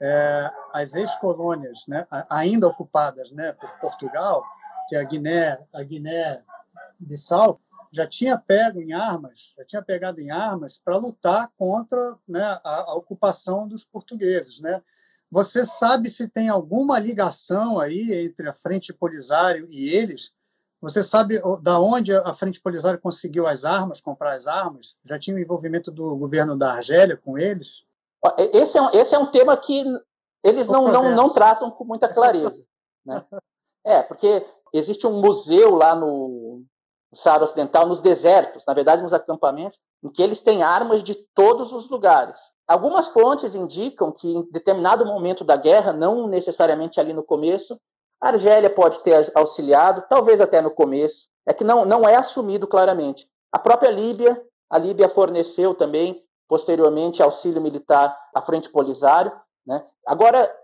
é, 0.00 0.50
as 0.72 0.94
ex-colônias 0.94 1.84
né, 1.88 2.06
ainda 2.30 2.66
ocupadas 2.66 3.32
né, 3.32 3.52
por 3.52 3.70
Portugal, 3.80 4.44
que 4.88 4.96
é 4.96 5.00
a 5.00 5.04
Guiné, 5.04 5.58
a 5.72 5.82
Guiné-Bissau, 5.82 7.60
já 7.90 8.06
tinha 8.06 8.36
pego 8.36 8.80
em 8.80 8.92
armas, 8.92 9.54
já 9.56 9.64
tinha 9.64 9.82
pegado 9.82 10.20
em 10.20 10.30
armas 10.30 10.78
para 10.78 10.96
lutar 10.96 11.50
contra 11.56 12.16
né, 12.28 12.42
a, 12.62 12.90
a, 12.90 12.94
ocupação 12.94 13.66
dos 13.66 13.84
portugueses, 13.84 14.60
né? 14.60 14.82
Você 15.30 15.64
sabe 15.64 16.08
se 16.08 16.26
tem 16.28 16.48
alguma 16.48 16.98
ligação 16.98 17.78
aí 17.78 18.12
entre 18.24 18.48
a 18.48 18.52
Frente 18.52 18.92
Polisário 18.92 19.68
e 19.70 19.88
eles? 19.88 20.32
Você 20.80 21.02
sabe 21.02 21.40
da 21.60 21.80
onde 21.80 22.14
a 22.14 22.32
Frente 22.32 22.60
Polisário 22.60 23.00
conseguiu 23.00 23.46
as 23.46 23.64
armas, 23.64 24.00
comprar 24.00 24.34
as 24.34 24.46
armas? 24.46 24.96
Já 25.04 25.18
tinha 25.18 25.36
o 25.36 25.40
envolvimento 25.40 25.90
do 25.90 26.16
governo 26.16 26.56
da 26.56 26.72
Argélia 26.74 27.16
com 27.16 27.36
eles? 27.36 27.84
Esse 28.52 28.78
é 28.78 28.82
um, 28.82 28.90
esse 28.92 29.14
é 29.14 29.18
um 29.18 29.30
tema 29.30 29.56
que 29.56 29.84
eles 30.42 30.68
não, 30.68 30.90
não, 30.90 31.14
não 31.14 31.30
tratam 31.30 31.70
com 31.70 31.84
muita 31.84 32.12
clareza. 32.12 32.64
Né? 33.04 33.24
É, 33.86 34.02
porque 34.02 34.44
existe 34.74 35.06
um 35.06 35.18
museu 35.18 35.74
lá 35.74 35.94
no, 35.94 36.62
Saara 37.12 37.44
Ocidental, 37.44 37.86
nos 37.86 38.00
desertos, 38.00 38.64
na 38.66 38.74
verdade 38.74 39.02
nos 39.02 39.14
acampamentos, 39.14 39.78
em 40.02 40.10
que 40.10 40.22
eles 40.22 40.40
têm 40.40 40.62
armas 40.62 41.02
de 41.02 41.14
todos 41.34 41.72
os 41.72 41.88
lugares. 41.88 42.38
Algumas 42.66 43.08
fontes 43.08 43.54
indicam 43.54 44.12
que 44.12 44.28
em 44.28 44.42
determinado 44.50 45.06
momento 45.06 45.42
da 45.42 45.56
guerra, 45.56 45.92
não 45.92 46.26
necessariamente 46.26 47.00
ali 47.00 47.12
no 47.12 47.22
começo, 47.22 47.80
a 48.20 48.28
Argélia 48.28 48.68
pode 48.68 49.00
ter 49.00 49.30
auxiliado, 49.34 50.04
talvez 50.08 50.40
até 50.40 50.60
no 50.60 50.70
começo, 50.70 51.28
é 51.46 51.54
que 51.54 51.64
não, 51.64 51.84
não 51.84 52.06
é 52.06 52.14
assumido 52.14 52.66
claramente. 52.66 53.26
A 53.50 53.58
própria 53.58 53.90
Líbia, 53.90 54.40
a 54.68 54.76
Líbia 54.76 55.08
forneceu 55.08 55.74
também, 55.74 56.22
posteriormente, 56.46 57.22
auxílio 57.22 57.62
militar 57.62 58.18
à 58.34 58.42
Frente 58.42 58.68
Polisário. 58.68 59.32
Né? 59.66 59.82
Agora, 60.06 60.54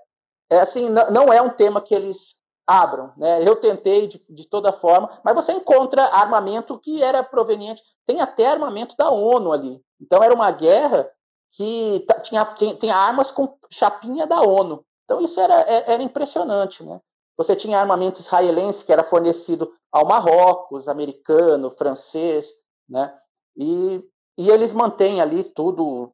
é 0.51 0.61
assim, 0.61 0.89
não 0.89 1.33
é 1.33 1.41
um 1.41 1.51
tema 1.51 1.81
que 1.81 1.95
eles 1.95 2.44
abram. 2.67 3.13
Né? 3.17 3.47
Eu 3.47 3.57
tentei 3.57 4.07
de, 4.07 4.25
de, 4.29 4.49
toda 4.49 4.73
forma, 4.73 5.11
mas 5.25 5.35
você 5.35 5.53
encontra 5.53 6.03
armamento 6.05 6.79
que 6.79 7.03
era 7.03 7.23
proveniente, 7.23 7.83
tem 8.07 8.21
até 8.21 8.47
armamento 8.47 8.97
da 8.97 9.11
ONU 9.11 9.53
ali. 9.53 9.81
Então 10.01 10.23
era 10.23 10.35
uma 10.35 10.51
guerra 10.51 11.09
que 11.53 12.05
tinha, 12.23 12.45
tinha, 12.79 12.97
armas 12.97 13.31
com 13.31 13.57
chapinha 13.71 14.27
da 14.27 14.41
ONU. 14.41 14.85
Então 15.05 15.21
isso 15.21 15.41
era, 15.41 15.61
é, 15.63 15.93
era 15.93 16.03
impressionante. 16.03 16.83
Né? 16.83 17.01
Você 17.37 17.55
tinha 17.55 17.79
armamento 17.79 18.21
israelense 18.21 18.85
que 18.85 18.93
era 18.93 19.05
fornecido 19.05 19.73
ao 19.93 20.07
Marrocos, 20.07 20.89
americano, 20.89 21.71
francês, 21.71 22.53
né? 22.89 23.17
e, 23.57 24.03
e 24.37 24.49
eles 24.49 24.73
mantêm 24.73 25.21
ali 25.21 25.45
tudo. 25.45 26.13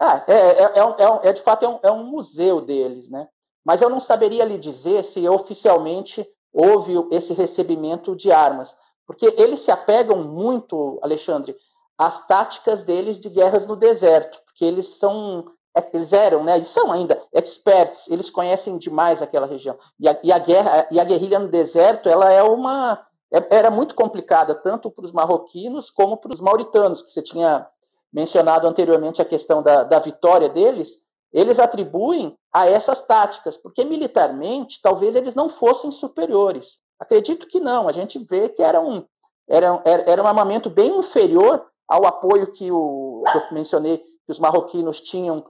Ah, 0.00 0.24
é, 0.26 0.34
é, 0.34 0.62
é, 0.62 1.28
é, 1.28 1.32
de 1.32 1.42
fato 1.42 1.64
é 1.64 1.68
um, 1.68 1.80
é 1.82 1.90
um 1.90 2.04
museu 2.04 2.60
deles, 2.60 3.10
né? 3.10 3.28
Mas 3.68 3.82
eu 3.82 3.90
não 3.90 4.00
saberia 4.00 4.46
lhe 4.46 4.56
dizer 4.56 5.04
se 5.04 5.28
oficialmente 5.28 6.26
houve 6.50 6.94
esse 7.10 7.34
recebimento 7.34 8.16
de 8.16 8.32
armas, 8.32 8.74
porque 9.06 9.26
eles 9.36 9.60
se 9.60 9.70
apegam 9.70 10.24
muito, 10.24 10.98
Alexandre, 11.02 11.54
às 11.98 12.26
táticas 12.26 12.80
deles 12.80 13.20
de 13.20 13.28
guerras 13.28 13.66
no 13.66 13.76
deserto, 13.76 14.40
porque 14.46 14.64
eles 14.64 14.86
são 14.86 15.44
é, 15.76 15.86
eles 15.92 16.14
eram, 16.14 16.42
né, 16.42 16.56
e 16.56 16.64
são 16.64 16.90
ainda 16.90 17.22
experts, 17.30 18.08
eles 18.08 18.30
conhecem 18.30 18.78
demais 18.78 19.20
aquela 19.20 19.46
região. 19.46 19.78
E 20.00 20.08
a, 20.08 20.18
e 20.22 20.32
a 20.32 20.38
guerra 20.38 20.88
e 20.90 20.98
a 20.98 21.04
guerrilha 21.04 21.38
no 21.38 21.48
deserto, 21.48 22.08
ela 22.08 22.32
é 22.32 22.42
uma 22.42 23.06
é, 23.30 23.54
era 23.54 23.70
muito 23.70 23.94
complicada 23.94 24.54
tanto 24.54 24.90
para 24.90 25.04
os 25.04 25.12
marroquinos 25.12 25.90
como 25.90 26.16
para 26.16 26.32
os 26.32 26.40
mauritanos, 26.40 27.02
que 27.02 27.12
você 27.12 27.20
tinha 27.20 27.66
mencionado 28.10 28.66
anteriormente 28.66 29.20
a 29.20 29.26
questão 29.26 29.62
da, 29.62 29.84
da 29.84 29.98
vitória 29.98 30.48
deles 30.48 31.06
eles 31.32 31.58
atribuem 31.58 32.36
a 32.52 32.66
essas 32.66 33.00
táticas, 33.04 33.56
porque 33.56 33.84
militarmente 33.84 34.80
talvez 34.82 35.14
eles 35.14 35.34
não 35.34 35.48
fossem 35.48 35.90
superiores. 35.90 36.78
Acredito 36.98 37.46
que 37.46 37.60
não, 37.60 37.88
a 37.88 37.92
gente 37.92 38.18
vê 38.18 38.48
que 38.48 38.62
era 38.62 38.80
um, 38.80 39.04
era, 39.48 39.82
era 39.84 40.22
um 40.22 40.26
armamento 40.26 40.68
bem 40.68 40.98
inferior 40.98 41.64
ao 41.86 42.06
apoio 42.06 42.52
que, 42.52 42.70
o, 42.70 43.22
que 43.30 43.38
eu 43.38 43.42
mencionei 43.52 43.98
que 43.98 44.32
os 44.32 44.38
marroquinos 44.38 45.00
tinham 45.00 45.44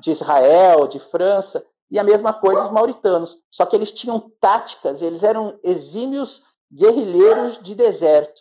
de 0.00 0.12
Israel, 0.12 0.86
de 0.86 1.00
França, 1.00 1.66
e 1.90 1.98
a 1.98 2.04
mesma 2.04 2.32
coisa 2.32 2.64
os 2.64 2.70
mauritanos. 2.70 3.38
Só 3.50 3.66
que 3.66 3.74
eles 3.74 3.90
tinham 3.90 4.30
táticas, 4.40 5.02
eles 5.02 5.24
eram 5.24 5.58
exímios 5.64 6.44
guerrilheiros 6.72 7.58
de 7.58 7.74
deserto. 7.74 8.40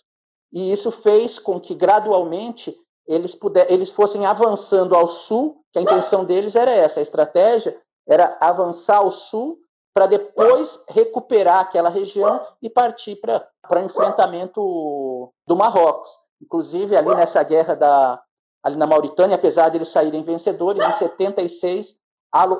E 0.53 0.71
isso 0.71 0.91
fez 0.91 1.39
com 1.39 1.59
que 1.59 1.73
gradualmente 1.73 2.75
eles, 3.09 3.33
puder, 3.33 3.69
eles 3.71 3.91
fossem 3.91 4.27
avançando 4.27 4.95
ao 4.95 5.07
sul, 5.07 5.65
que 5.73 5.79
a 5.79 5.81
intenção 5.81 6.23
deles 6.23 6.55
era 6.55 6.69
essa, 6.69 6.99
a 6.99 7.03
estratégia 7.03 7.75
era 8.07 8.37
avançar 8.39 8.97
ao 8.97 9.11
sul 9.11 9.57
para 9.93 10.05
depois 10.05 10.83
recuperar 10.87 11.59
aquela 11.59 11.89
região 11.89 12.39
e 12.61 12.69
partir 12.69 13.15
para 13.15 13.47
o 13.71 13.79
enfrentamento 13.79 15.33
do 15.45 15.55
Marrocos. 15.55 16.09
Inclusive, 16.41 16.95
ali 16.95 17.13
nessa 17.15 17.41
guerra 17.43 17.75
da, 17.75 18.21
ali 18.63 18.77
na 18.77 18.87
Mauritânia, 18.87 19.35
apesar 19.35 19.69
de 19.69 19.77
eles 19.77 19.89
saírem 19.89 20.23
vencedores, 20.23 20.83
em 20.83 20.91
76, 20.91 21.99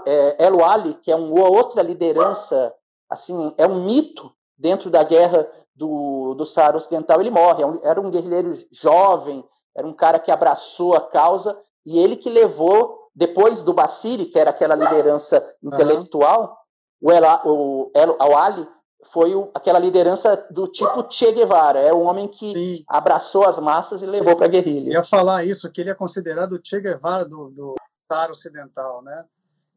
é, 0.06 0.46
El 0.46 0.66
Ali, 0.66 0.96
que 0.96 1.12
é 1.12 1.16
uma 1.16 1.48
outra 1.48 1.84
liderança, 1.84 2.74
assim, 3.10 3.54
é 3.58 3.68
um 3.68 3.86
mito 3.86 4.32
dentro 4.58 4.90
da 4.90 5.04
guerra 5.04 5.50
do, 5.74 6.34
do 6.34 6.46
Saara 6.46 6.78
Ocidental, 6.78 7.22
ele 7.22 7.32
morre. 7.32 7.64
É 7.64 7.90
era 7.90 8.02
um 8.02 8.10
guerrilheiro 8.10 8.52
jovem, 8.72 9.46
era 9.76 9.88
um 9.88 9.94
cara 9.94 10.20
que 10.20 10.32
abraçou 10.32 10.96
a 10.96 11.02
causa 11.02 11.60
e 11.86 11.98
ele 11.98 12.16
que 12.16 12.30
levou, 12.30 13.10
depois 13.16 13.62
do 13.62 13.74
Basiri, 13.74 14.26
que 14.26 14.38
era 14.38 14.50
aquela 14.50 14.76
liderança 14.76 15.44
intelectual, 15.64 16.58
uhum. 17.02 17.10
o, 17.10 17.12
El, 17.12 17.24
o 17.46 17.92
El 17.96 18.16
Awali 18.20 18.68
foi 19.12 19.34
o, 19.34 19.50
aquela 19.54 19.80
liderança 19.80 20.36
do 20.52 20.68
tipo 20.68 21.10
Che 21.10 21.32
Guevara, 21.32 21.80
é 21.80 21.94
um 21.94 22.04
homem 22.04 22.28
que 22.28 22.54
Sim. 22.54 22.84
abraçou 22.88 23.48
as 23.48 23.58
massas 23.58 24.02
e 24.02 24.06
levou 24.06 24.36
para 24.36 24.46
a 24.46 24.50
guerrilha. 24.50 24.92
ia 24.92 25.04
falar 25.04 25.46
isso, 25.46 25.72
que 25.72 25.82
ele 25.82 25.90
é 25.90 25.96
considerado 25.96 26.54
o 26.54 26.60
Che 26.64 26.80
Guevara 26.80 27.26
do, 27.26 27.50
do 27.50 27.76
Saara 28.12 28.32
Ocidental, 28.32 29.02
né? 29.02 29.26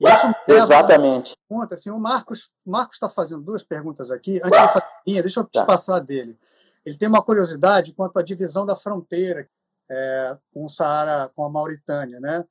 Isso 0.00 0.34
Exatamente. 0.48 1.34
Pergunta, 1.48 1.76
assim, 1.76 1.90
o 1.90 1.98
Marcos 1.98 2.50
Marcos 2.66 2.96
está 2.96 3.08
fazendo 3.08 3.42
duas 3.42 3.62
perguntas 3.62 4.10
aqui. 4.10 4.40
Antes 4.42 4.60
de 4.60 4.66
fazer 4.68 4.86
minha, 5.06 5.22
deixa 5.22 5.40
eu 5.40 5.44
te 5.44 5.52
tá. 5.52 5.64
passar 5.64 6.00
dele. 6.00 6.36
Ele 6.84 6.96
tem 6.96 7.08
uma 7.08 7.22
curiosidade 7.22 7.92
quanto 7.92 8.18
à 8.18 8.22
divisão 8.22 8.66
da 8.66 8.74
fronteira 8.74 9.48
é, 9.92 10.38
com 10.54 10.64
o 10.64 10.68
Saara, 10.68 11.30
com 11.36 11.44
a 11.44 11.50
Mauritânia, 11.50 12.18
né? 12.18 12.44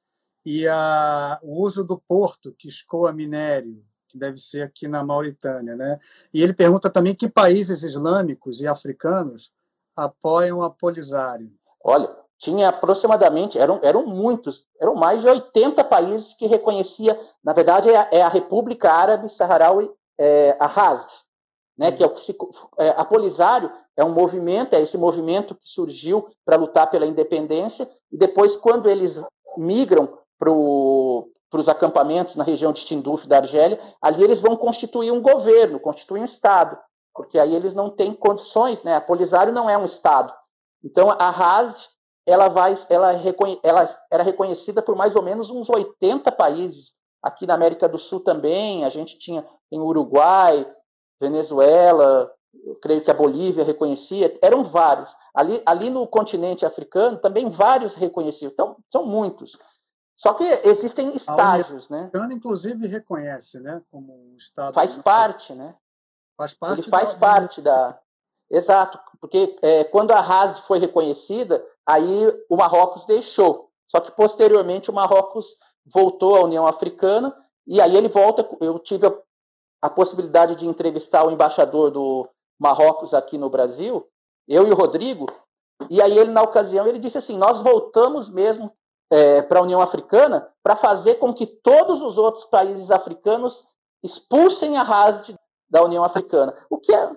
E 0.45 0.67
a, 0.67 1.39
o 1.41 1.61
uso 1.61 1.83
do 1.83 1.99
porto 2.07 2.53
que 2.57 2.67
escoa 2.67 3.11
minério, 3.11 3.83
que 4.07 4.17
deve 4.17 4.37
ser 4.37 4.63
aqui 4.63 4.87
na 4.87 5.03
Mauritânia, 5.03 5.75
né? 5.75 5.99
E 6.33 6.43
ele 6.43 6.53
pergunta 6.53 6.89
também 6.89 7.15
que 7.15 7.29
países 7.29 7.83
islâmicos 7.83 8.61
e 8.61 8.67
africanos 8.67 9.51
apoiam 9.95 10.61
a 10.61 10.69
Polisário. 10.69 11.51
Olha, 11.83 12.15
tinha 12.37 12.69
aproximadamente, 12.69 13.57
eram, 13.57 13.79
eram 13.83 14.05
muitos, 14.05 14.67
eram 14.79 14.95
mais 14.95 15.21
de 15.21 15.27
80 15.27 15.83
países 15.83 16.33
que 16.33 16.45
reconhecia, 16.45 17.19
na 17.43 17.53
verdade, 17.53 17.89
é 17.89 17.97
a, 17.97 18.09
é 18.11 18.21
a 18.21 18.29
República 18.29 18.91
Árabe 18.91 19.29
Saharaui, 19.29 19.91
é, 20.19 20.55
a 20.59 20.65
Hazd, 20.65 21.07
né, 21.77 21.91
que 21.91 22.03
é 22.03 22.07
o 22.07 22.17
se, 22.17 22.35
é, 22.77 22.89
a 22.89 23.05
Polisário 23.05 23.71
é 23.95 24.03
um 24.03 24.13
movimento, 24.13 24.73
é 24.73 24.81
esse 24.81 24.97
movimento 24.97 25.55
que 25.55 25.67
surgiu 25.67 26.27
para 26.45 26.55
lutar 26.55 26.89
pela 26.89 27.05
independência, 27.05 27.89
e 28.11 28.17
depois, 28.17 28.55
quando 28.55 28.89
eles 28.89 29.21
migram 29.57 30.17
para 30.39 30.51
os 30.51 31.69
acampamentos 31.69 32.35
na 32.35 32.43
região 32.43 32.71
de 32.71 32.85
Tinduf, 32.85 33.27
da 33.27 33.37
Argélia, 33.37 33.79
ali 34.01 34.23
eles 34.23 34.41
vão 34.41 34.55
constituir 34.55 35.11
um 35.11 35.21
governo, 35.21 35.79
constituir 35.79 36.21
um 36.21 36.25
Estado, 36.25 36.77
porque 37.13 37.37
aí 37.37 37.53
eles 37.55 37.73
não 37.73 37.89
têm 37.89 38.13
condições, 38.13 38.83
né? 38.83 38.95
A 38.95 39.01
Polisário 39.01 39.53
não 39.53 39.69
é 39.69 39.77
um 39.77 39.85
Estado. 39.85 40.33
Então, 40.83 41.11
a 41.11 41.29
Hazd, 41.29 41.89
ela, 42.25 42.47
vai, 42.47 42.73
ela, 42.89 43.11
ela 43.63 43.85
era 44.11 44.23
reconhecida 44.23 44.81
por 44.81 44.95
mais 44.95 45.15
ou 45.15 45.21
menos 45.21 45.49
uns 45.49 45.69
80 45.69 46.31
países. 46.31 46.93
Aqui 47.21 47.45
na 47.45 47.53
América 47.53 47.87
do 47.87 47.99
Sul 47.99 48.21
também, 48.21 48.83
a 48.83 48.89
gente 48.89 49.19
tinha 49.19 49.45
em 49.71 49.79
Uruguai, 49.79 50.65
Venezuela, 51.21 52.33
eu 52.65 52.75
creio 52.75 53.01
que 53.01 53.11
a 53.11 53.13
Bolívia 53.13 53.63
reconhecia, 53.63 54.37
eram 54.41 54.63
vários. 54.63 55.15
Ali, 55.33 55.61
ali 55.65 55.89
no 55.89 56.05
continente 56.07 56.65
africano, 56.65 57.17
também 57.17 57.49
vários 57.49 57.95
reconheciam. 57.95 58.51
Então, 58.51 58.75
são 58.89 59.05
muitos. 59.05 59.57
Só 60.15 60.33
que 60.33 60.43
existem 60.63 61.15
estágios, 61.15 61.89
né? 61.89 62.11
A 62.13 62.33
inclusive, 62.33 62.87
reconhece, 62.87 63.59
né? 63.59 63.81
Como 63.89 64.13
um 64.13 64.35
Estado. 64.35 64.73
Faz 64.73 64.95
parte, 64.95 65.53
né? 65.53 65.75
Faz 66.37 66.53
parte. 66.53 66.81
Ele 66.81 66.89
faz 66.89 67.13
da... 67.13 67.19
parte 67.19 67.61
da. 67.61 67.99
Exato, 68.49 68.99
porque 69.21 69.57
é, 69.61 69.85
quando 69.85 70.11
a 70.11 70.19
Haas 70.19 70.59
foi 70.59 70.77
reconhecida, 70.77 71.65
aí 71.85 72.27
o 72.49 72.57
Marrocos 72.57 73.05
deixou. 73.05 73.71
Só 73.87 73.99
que 73.99 74.11
posteriormente 74.11 74.89
o 74.89 74.93
Marrocos 74.93 75.55
voltou 75.85 76.35
à 76.35 76.43
União 76.43 76.67
Africana 76.67 77.35
e 77.65 77.79
aí 77.79 77.95
ele 77.95 78.09
volta. 78.09 78.47
Eu 78.59 78.77
tive 78.79 79.07
a, 79.81 79.89
possibilidade 79.89 80.55
de 80.55 80.67
entrevistar 80.67 81.25
o 81.25 81.31
embaixador 81.31 81.91
do 81.91 82.27
Marrocos 82.59 83.13
aqui 83.13 83.37
no 83.37 83.49
Brasil, 83.49 84.07
eu 84.47 84.67
e 84.67 84.71
o 84.71 84.75
Rodrigo, 84.75 85.27
e 85.89 86.01
aí 86.01 86.17
ele, 86.17 86.31
na 86.31 86.41
ocasião, 86.41 86.87
ele 86.87 86.99
disse 86.99 87.17
assim, 87.17 87.37
nós 87.37 87.61
voltamos 87.61 88.29
mesmo 88.29 88.71
é, 89.09 89.41
para 89.41 89.59
a 89.59 89.63
União 89.63 89.81
Africana 89.81 90.47
para 90.63 90.75
fazer 90.75 91.15
com 91.15 91.33
que 91.33 91.45
todos 91.45 92.01
os 92.01 92.17
outros 92.17 92.45
países 92.45 92.91
africanos 92.91 93.67
expulsem 94.03 94.77
a 94.77 94.83
Hasd 94.83 95.35
da 95.69 95.83
União 95.83 96.03
Africana. 96.03 96.55
O 96.69 96.77
que 96.77 96.93
é, 96.93 97.11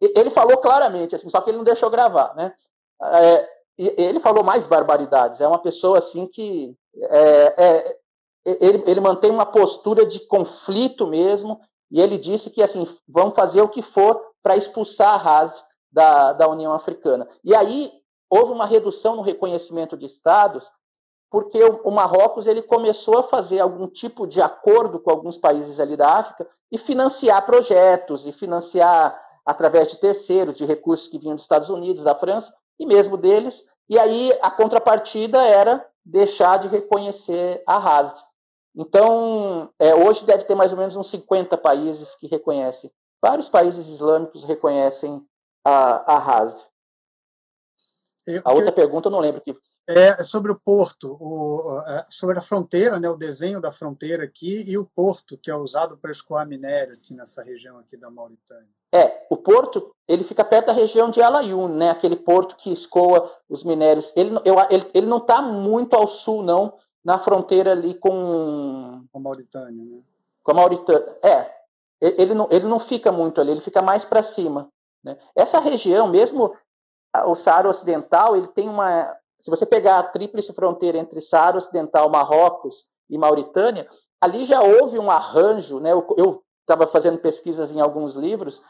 ele 0.00 0.30
falou 0.30 0.58
claramente, 0.58 1.14
assim, 1.14 1.28
só 1.28 1.40
que 1.40 1.50
ele 1.50 1.58
não 1.58 1.64
deixou 1.64 1.90
gravar, 1.90 2.34
né? 2.34 2.54
É, 3.02 3.48
ele 3.76 4.20
falou 4.20 4.44
mais 4.44 4.66
barbaridades. 4.66 5.40
É 5.40 5.48
uma 5.48 5.58
pessoa 5.58 5.98
assim 5.98 6.26
que 6.26 6.76
é, 6.96 7.64
é, 7.64 7.98
ele, 8.44 8.84
ele 8.86 9.00
mantém 9.00 9.30
uma 9.30 9.46
postura 9.46 10.04
de 10.04 10.20
conflito 10.20 11.06
mesmo, 11.06 11.60
e 11.90 12.00
ele 12.00 12.18
disse 12.18 12.50
que 12.50 12.62
assim 12.62 12.86
vão 13.08 13.30
fazer 13.32 13.60
o 13.62 13.68
que 13.68 13.82
for 13.82 14.20
para 14.42 14.56
expulsar 14.56 15.14
a 15.14 15.16
Haas 15.16 15.62
da, 15.90 16.32
da 16.32 16.48
União 16.48 16.72
Africana. 16.72 17.28
E 17.44 17.54
aí 17.54 17.92
houve 18.28 18.52
uma 18.52 18.66
redução 18.66 19.16
no 19.16 19.22
reconhecimento 19.22 19.96
de 19.96 20.06
estados, 20.06 20.70
porque 21.30 21.62
o, 21.62 21.80
o, 21.84 21.90
Marrocos 21.90 22.46
ele 22.46 22.62
começou 22.62 23.18
a 23.18 23.22
fazer 23.22 23.60
algum 23.60 23.86
tipo 23.88 24.26
de 24.26 24.40
acordo 24.40 25.00
com 25.00 25.10
alguns 25.10 25.36
países 25.36 25.80
ali 25.80 25.96
da 25.96 26.18
África 26.18 26.48
e 26.70 26.78
financiar 26.78 27.44
projetos 27.44 28.26
e 28.26 28.32
financiar 28.32 29.20
através 29.44 29.88
de 29.88 29.98
terceiros, 29.98 30.56
de 30.56 30.64
recursos 30.64 31.08
que 31.08 31.18
vinham 31.18 31.34
dos 31.34 31.44
Estados 31.44 31.70
Unidos, 31.70 32.04
da 32.04 32.14
França 32.14 32.54
e 32.78 32.86
mesmo 32.86 33.16
deles. 33.16 33.64
E 33.88 33.98
aí 33.98 34.32
a 34.40 34.50
contrapartida 34.50 35.42
era 35.42 35.84
deixar 36.04 36.58
de 36.58 36.68
reconhecer 36.68 37.62
a 37.66 37.76
Haas. 37.76 38.14
Então, 38.74 39.70
é, 39.78 39.94
hoje 39.94 40.24
deve 40.24 40.44
ter 40.44 40.54
mais 40.54 40.72
ou 40.72 40.78
menos 40.78 40.96
uns 40.96 41.10
50 41.10 41.56
países 41.58 42.14
que 42.14 42.26
reconhecem. 42.26 42.90
Vários 43.22 43.48
países 43.48 43.88
islâmicos 43.88 44.44
reconhecem 44.44 45.24
a, 45.64 46.14
a 46.14 46.18
Haas. 46.18 46.70
A 48.44 48.52
outra 48.52 48.70
pergunta 48.70 49.08
eu 49.08 49.12
não 49.12 49.18
lembro 49.18 49.40
que. 49.40 49.56
É 49.88 50.22
sobre 50.22 50.52
o 50.52 50.60
porto, 50.60 51.16
o, 51.20 51.80
é, 51.86 52.04
sobre 52.10 52.38
a 52.38 52.42
fronteira, 52.42 53.00
né, 53.00 53.08
o 53.08 53.16
desenho 53.16 53.60
da 53.60 53.72
fronteira 53.72 54.24
aqui 54.24 54.62
e 54.68 54.78
o 54.78 54.84
porto 54.84 55.38
que 55.38 55.50
é 55.50 55.54
usado 55.54 55.96
para 55.96 56.10
escoar 56.10 56.46
minério 56.46 56.94
aqui 56.94 57.12
nessa 57.12 57.42
região 57.42 57.78
aqui 57.78 57.96
da 57.96 58.10
Mauritânia. 58.10 58.68
É, 58.92 59.26
o 59.30 59.36
porto 59.36 59.94
ele 60.06 60.24
fica 60.24 60.44
perto 60.44 60.66
da 60.66 60.72
região 60.72 61.10
de 61.10 61.22
Alayun, 61.22 61.68
né, 61.68 61.90
aquele 61.90 62.16
porto 62.16 62.56
que 62.56 62.72
escoa 62.72 63.30
os 63.48 63.64
minérios. 63.64 64.12
Ele, 64.16 64.36
eu, 64.44 64.56
ele, 64.68 64.90
ele 64.92 65.06
não 65.06 65.18
está 65.18 65.40
muito 65.40 65.94
ao 65.94 66.06
sul, 66.06 66.42
não, 66.42 66.74
na 67.04 67.18
fronteira 67.18 67.72
ali 67.72 67.94
com. 67.94 69.04
Com 69.12 69.18
a 69.18 69.20
Mauritânia, 69.20 69.84
né? 69.84 70.02
Com 70.42 70.52
a 70.52 70.54
Mauritânia. 70.54 71.18
É, 71.22 71.52
ele 72.00 72.34
não, 72.34 72.48
ele 72.50 72.66
não 72.66 72.78
fica 72.78 73.12
muito 73.12 73.40
ali, 73.40 73.50
ele 73.52 73.60
fica 73.60 73.82
mais 73.82 74.04
para 74.04 74.22
cima. 74.22 74.70
Né? 75.02 75.18
Essa 75.34 75.58
região, 75.58 76.08
mesmo 76.08 76.54
o 77.26 77.34
Saara 77.34 77.68
Ocidental, 77.68 78.36
ele 78.36 78.48
tem 78.48 78.68
uma. 78.68 79.16
Se 79.38 79.50
você 79.50 79.64
pegar 79.64 79.98
a 79.98 80.04
tríplice 80.04 80.52
fronteira 80.52 80.98
entre 80.98 81.20
Saara 81.20 81.58
Ocidental, 81.58 82.10
Marrocos 82.10 82.86
e 83.08 83.16
Mauritânia, 83.16 83.88
ali 84.20 84.44
já 84.44 84.62
houve 84.62 84.98
um 84.98 85.10
arranjo, 85.10 85.80
né? 85.80 85.92
Eu 85.92 86.42
estava 86.60 86.86
fazendo 86.86 87.18
pesquisas 87.18 87.72
em 87.72 87.80
alguns 87.80 88.14
livros 88.14 88.62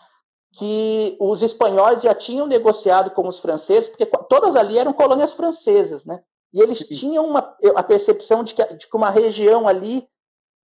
que 0.52 1.16
os 1.20 1.42
espanhóis 1.42 2.02
já 2.02 2.14
tinham 2.14 2.46
negociado 2.46 3.10
com 3.10 3.26
os 3.28 3.38
franceses, 3.38 3.88
porque 3.88 4.06
todas 4.28 4.56
ali 4.56 4.78
eram 4.78 4.92
colônias 4.92 5.32
francesas, 5.32 6.04
né? 6.04 6.22
E 6.52 6.60
eles 6.60 6.78
tinham 6.78 7.26
uma, 7.26 7.56
a 7.76 7.82
percepção 7.82 8.42
de 8.42 8.54
que, 8.54 8.64
de 8.74 8.88
que 8.88 8.96
uma 8.96 9.10
região 9.10 9.68
ali 9.68 10.08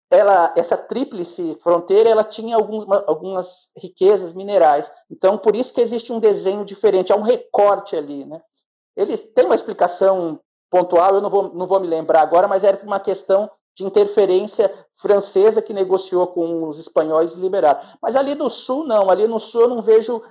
ela, 0.09 0.53
essa 0.55 0.77
tríplice 0.77 1.57
fronteira, 1.61 2.09
ela 2.09 2.23
tinha 2.23 2.55
alguns, 2.55 2.85
algumas 3.07 3.71
riquezas 3.77 4.33
minerais. 4.33 4.91
Então, 5.09 5.37
por 5.37 5.55
isso 5.55 5.73
que 5.73 5.81
existe 5.81 6.11
um 6.13 6.19
desenho 6.19 6.63
diferente, 6.63 7.11
há 7.11 7.15
um 7.15 7.21
recorte 7.21 7.95
ali, 7.95 8.25
né? 8.25 8.41
Ele 8.95 9.17
tem 9.17 9.45
uma 9.45 9.55
explicação 9.55 10.39
pontual, 10.69 11.15
eu 11.15 11.21
não 11.21 11.29
vou, 11.29 11.53
não 11.53 11.67
vou 11.67 11.79
me 11.79 11.87
lembrar 11.87 12.21
agora, 12.21 12.47
mas 12.47 12.63
era 12.63 12.79
uma 12.83 12.99
questão 12.99 13.49
de 13.75 13.83
interferência 13.83 14.71
francesa 14.95 15.61
que 15.61 15.73
negociou 15.73 16.27
com 16.27 16.67
os 16.67 16.79
espanhóis 16.79 17.33
e 17.33 17.39
liberaram. 17.39 17.81
Mas 18.01 18.15
ali 18.15 18.35
no 18.35 18.49
sul, 18.49 18.85
não. 18.85 19.09
Ali 19.09 19.27
no 19.27 19.39
sul 19.39 19.61
eu 19.61 19.69
não 19.69 19.81
vejo... 19.81 20.21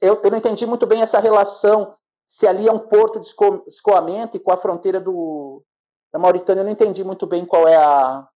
Eu, 0.00 0.20
eu 0.22 0.30
não 0.30 0.38
entendi 0.38 0.64
muito 0.64 0.86
bem 0.86 1.02
essa 1.02 1.18
relação, 1.18 1.92
se 2.28 2.46
ali 2.46 2.68
é 2.68 2.72
um 2.72 2.78
porto 2.78 3.18
de 3.18 3.34
escoamento 3.66 4.36
e 4.36 4.40
com 4.40 4.52
a 4.52 4.56
fronteira 4.58 5.00
do, 5.00 5.64
da 6.12 6.18
Mauritânia, 6.18 6.60
eu 6.60 6.64
não 6.64 6.72
entendi 6.72 7.02
muito 7.02 7.26
bem 7.26 7.46
qual 7.46 7.66
é 7.66 7.74
a, 7.74 8.28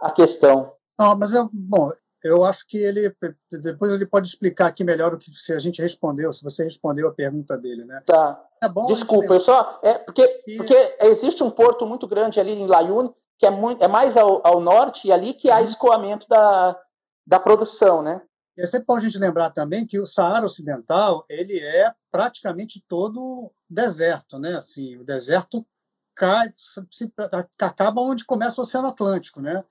a 0.00 0.12
questão. 0.12 0.72
Não, 0.96 1.16
mas 1.16 1.32
eu, 1.32 1.50
bom, 1.52 1.90
eu 2.22 2.44
acho 2.44 2.64
que 2.68 2.78
ele 2.78 3.12
depois 3.50 3.90
ele 3.90 4.06
pode 4.06 4.28
explicar 4.28 4.68
aqui 4.68 4.84
melhor 4.84 5.12
o 5.12 5.18
que 5.18 5.32
se 5.32 5.52
a 5.52 5.58
gente 5.58 5.82
respondeu, 5.82 6.32
se 6.32 6.44
você 6.44 6.62
respondeu 6.62 7.08
a 7.08 7.12
pergunta 7.12 7.58
dele, 7.58 7.84
né? 7.84 8.00
Tá. 8.06 8.40
É 8.62 8.68
bom. 8.68 8.86
Desculpa, 8.86 9.34
eu 9.34 9.40
só 9.40 9.80
é 9.82 9.98
porque 9.98 10.42
e... 10.46 10.56
porque 10.56 10.96
existe 11.00 11.42
um 11.42 11.50
porto 11.50 11.84
muito 11.84 12.06
grande 12.06 12.38
ali 12.38 12.52
em 12.52 12.68
Layun 12.68 13.12
que 13.36 13.46
é 13.46 13.50
muito 13.50 13.84
é 13.84 13.88
mais 13.88 14.16
ao, 14.16 14.46
ao 14.46 14.60
norte 14.60 15.08
e 15.08 15.12
ali 15.12 15.34
que 15.34 15.50
há 15.50 15.58
uhum. 15.58 15.64
escoamento 15.64 16.28
da, 16.28 16.80
da 17.26 17.40
produção, 17.40 18.00
né? 18.00 18.22
É 18.56 18.66
sempre 18.66 18.86
bom 18.86 18.96
a 18.96 19.00
gente 19.00 19.18
lembrar 19.18 19.50
também 19.50 19.86
que 19.86 19.98
o 19.98 20.06
Saara 20.06 20.46
Ocidental 20.46 21.24
ele 21.28 21.58
é 21.58 21.92
praticamente 22.10 22.84
todo 22.86 23.50
deserto, 23.68 24.38
né? 24.38 24.56
Assim, 24.56 24.96
o 24.96 25.04
deserto 25.04 25.66
cai, 26.14 26.48
se, 26.90 27.12
acaba 27.58 28.00
onde 28.00 28.24
começa 28.24 28.60
o 28.60 28.64
Oceano 28.64 28.88
Atlântico, 28.88 29.40
né? 29.40 29.64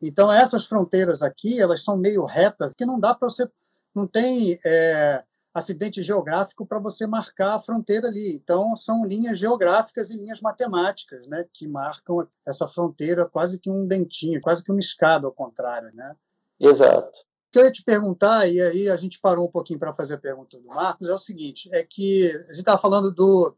Então, 0.00 0.30
essas 0.32 0.64
fronteiras 0.64 1.22
aqui, 1.22 1.60
elas 1.60 1.82
são 1.82 1.96
meio 1.96 2.24
retas, 2.24 2.72
que 2.74 2.86
não 2.86 3.00
dá 3.00 3.14
para 3.14 3.28
você. 3.28 3.50
Não 3.92 4.06
tem 4.06 4.60
é, 4.64 5.24
acidente 5.52 6.02
geográfico 6.02 6.64
para 6.64 6.78
você 6.78 7.06
marcar 7.06 7.56
a 7.56 7.60
fronteira 7.60 8.06
ali. 8.06 8.36
Então, 8.36 8.76
são 8.76 9.04
linhas 9.04 9.38
geográficas 9.38 10.10
e 10.10 10.16
linhas 10.16 10.40
matemáticas 10.40 11.26
né, 11.26 11.44
que 11.52 11.66
marcam 11.66 12.26
essa 12.46 12.68
fronteira 12.68 13.26
quase 13.26 13.58
que 13.58 13.68
um 13.68 13.86
dentinho, 13.86 14.40
quase 14.40 14.62
que 14.62 14.70
uma 14.70 14.78
escada 14.78 15.26
ao 15.26 15.32
contrário. 15.32 15.90
Né? 15.92 16.14
Exato. 16.60 17.26
Que 17.50 17.58
eu 17.58 17.64
ia 17.64 17.72
te 17.72 17.82
perguntar, 17.82 18.46
e 18.46 18.60
aí 18.60 18.88
a 18.88 18.96
gente 18.96 19.20
parou 19.20 19.46
um 19.46 19.50
pouquinho 19.50 19.78
para 19.78 19.92
fazer 19.92 20.14
a 20.14 20.18
pergunta 20.18 20.58
do 20.58 20.66
Marcos, 20.66 21.08
é 21.08 21.14
o 21.14 21.18
seguinte: 21.18 21.68
é 21.72 21.82
que 21.82 22.30
a 22.30 22.48
gente 22.48 22.58
estava 22.58 22.78
falando 22.78 23.10
do, 23.10 23.56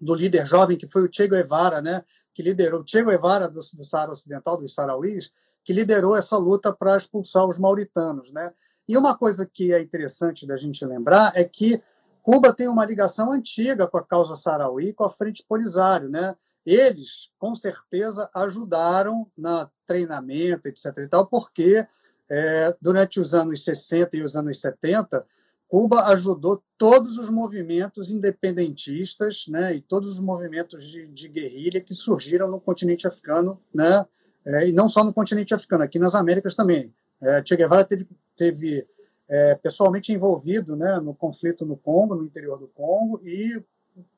do 0.00 0.14
líder 0.14 0.46
jovem 0.46 0.76
que 0.76 0.86
foi 0.86 1.04
o 1.04 1.08
Che 1.12 1.26
Guevara, 1.26 1.80
né? 1.82 2.04
que 2.36 2.42
liderou, 2.42 2.82
o 2.82 2.84
Che 2.86 3.02
Guevara 3.02 3.48
do, 3.48 3.60
do 3.60 3.84
Saara 3.84 4.12
Ocidental, 4.12 4.58
dos 4.58 4.74
Sarauís, 4.74 5.32
que 5.64 5.72
liderou 5.72 6.14
essa 6.14 6.36
luta 6.36 6.70
para 6.70 6.94
expulsar 6.94 7.46
os 7.46 7.58
mauritanos. 7.58 8.30
Né? 8.30 8.52
E 8.86 8.94
uma 8.94 9.16
coisa 9.16 9.46
que 9.46 9.72
é 9.72 9.80
interessante 9.80 10.46
da 10.46 10.56
gente 10.58 10.84
lembrar 10.84 11.32
é 11.34 11.44
que 11.44 11.82
Cuba 12.22 12.52
tem 12.52 12.68
uma 12.68 12.84
ligação 12.84 13.32
antiga 13.32 13.86
com 13.86 13.96
a 13.96 14.04
causa 14.04 14.36
Sarauí, 14.36 14.92
com 14.92 15.04
a 15.04 15.08
Frente 15.08 15.42
Polisário. 15.48 16.10
Né? 16.10 16.36
Eles, 16.66 17.30
com 17.38 17.54
certeza, 17.54 18.28
ajudaram 18.34 19.26
no 19.34 19.70
treinamento, 19.86 20.68
etc. 20.68 20.92
E 20.98 21.08
tal, 21.08 21.26
porque 21.26 21.86
é, 22.28 22.74
durante 22.80 23.20
os 23.20 23.34
anos 23.34 23.64
60 23.64 24.16
e 24.16 24.22
os 24.22 24.36
anos 24.36 24.60
70, 24.60 25.24
Cuba 25.68 26.04
ajudou 26.06 26.62
todos 26.78 27.18
os 27.18 27.28
movimentos 27.28 28.10
independentistas 28.10 29.46
né, 29.48 29.74
e 29.74 29.80
todos 29.80 30.10
os 30.10 30.20
movimentos 30.20 30.84
de, 30.84 31.06
de 31.08 31.28
guerrilha 31.28 31.80
que 31.80 31.94
surgiram 31.94 32.48
no 32.48 32.60
continente 32.60 33.06
africano 33.06 33.60
né, 33.74 34.06
é, 34.44 34.68
e 34.68 34.72
não 34.72 34.88
só 34.88 35.02
no 35.02 35.12
continente 35.12 35.52
africano, 35.52 35.82
aqui 35.82 35.98
nas 35.98 36.14
Américas 36.14 36.54
também. 36.54 36.92
É, 37.20 37.42
che 37.42 37.56
Guevara 37.56 37.84
teve, 37.84 38.06
teve 38.36 38.86
é, 39.28 39.54
pessoalmente 39.56 40.12
envolvido 40.12 40.76
né, 40.76 41.00
no 41.00 41.14
conflito 41.14 41.64
no 41.64 41.76
Congo, 41.76 42.14
no 42.14 42.24
interior 42.24 42.58
do 42.58 42.68
Congo, 42.68 43.20
e 43.24 43.60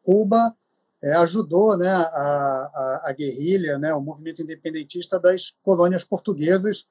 Cuba 0.03 0.55
é, 1.03 1.15
ajudou 1.15 1.77
né, 1.79 1.89
a, 1.89 2.03
a, 2.03 3.03
a, 3.07 3.13
guerrilha, 3.13 3.79
né, 3.79 3.95
o 3.95 4.01
movimento 4.01 4.43
independentista 4.43 5.19
das 5.19 5.55
colônias 5.63 6.05
portuguesas 6.05 6.87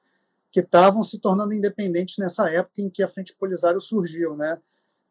que 0.58 0.64
estavam 0.64 1.04
se 1.04 1.20
tornando 1.20 1.54
independentes 1.54 2.18
nessa 2.18 2.50
época 2.50 2.82
em 2.82 2.90
que 2.90 3.02
a 3.02 3.08
Frente 3.08 3.34
Polisário 3.36 3.80
surgiu. 3.80 4.36
Né? 4.36 4.60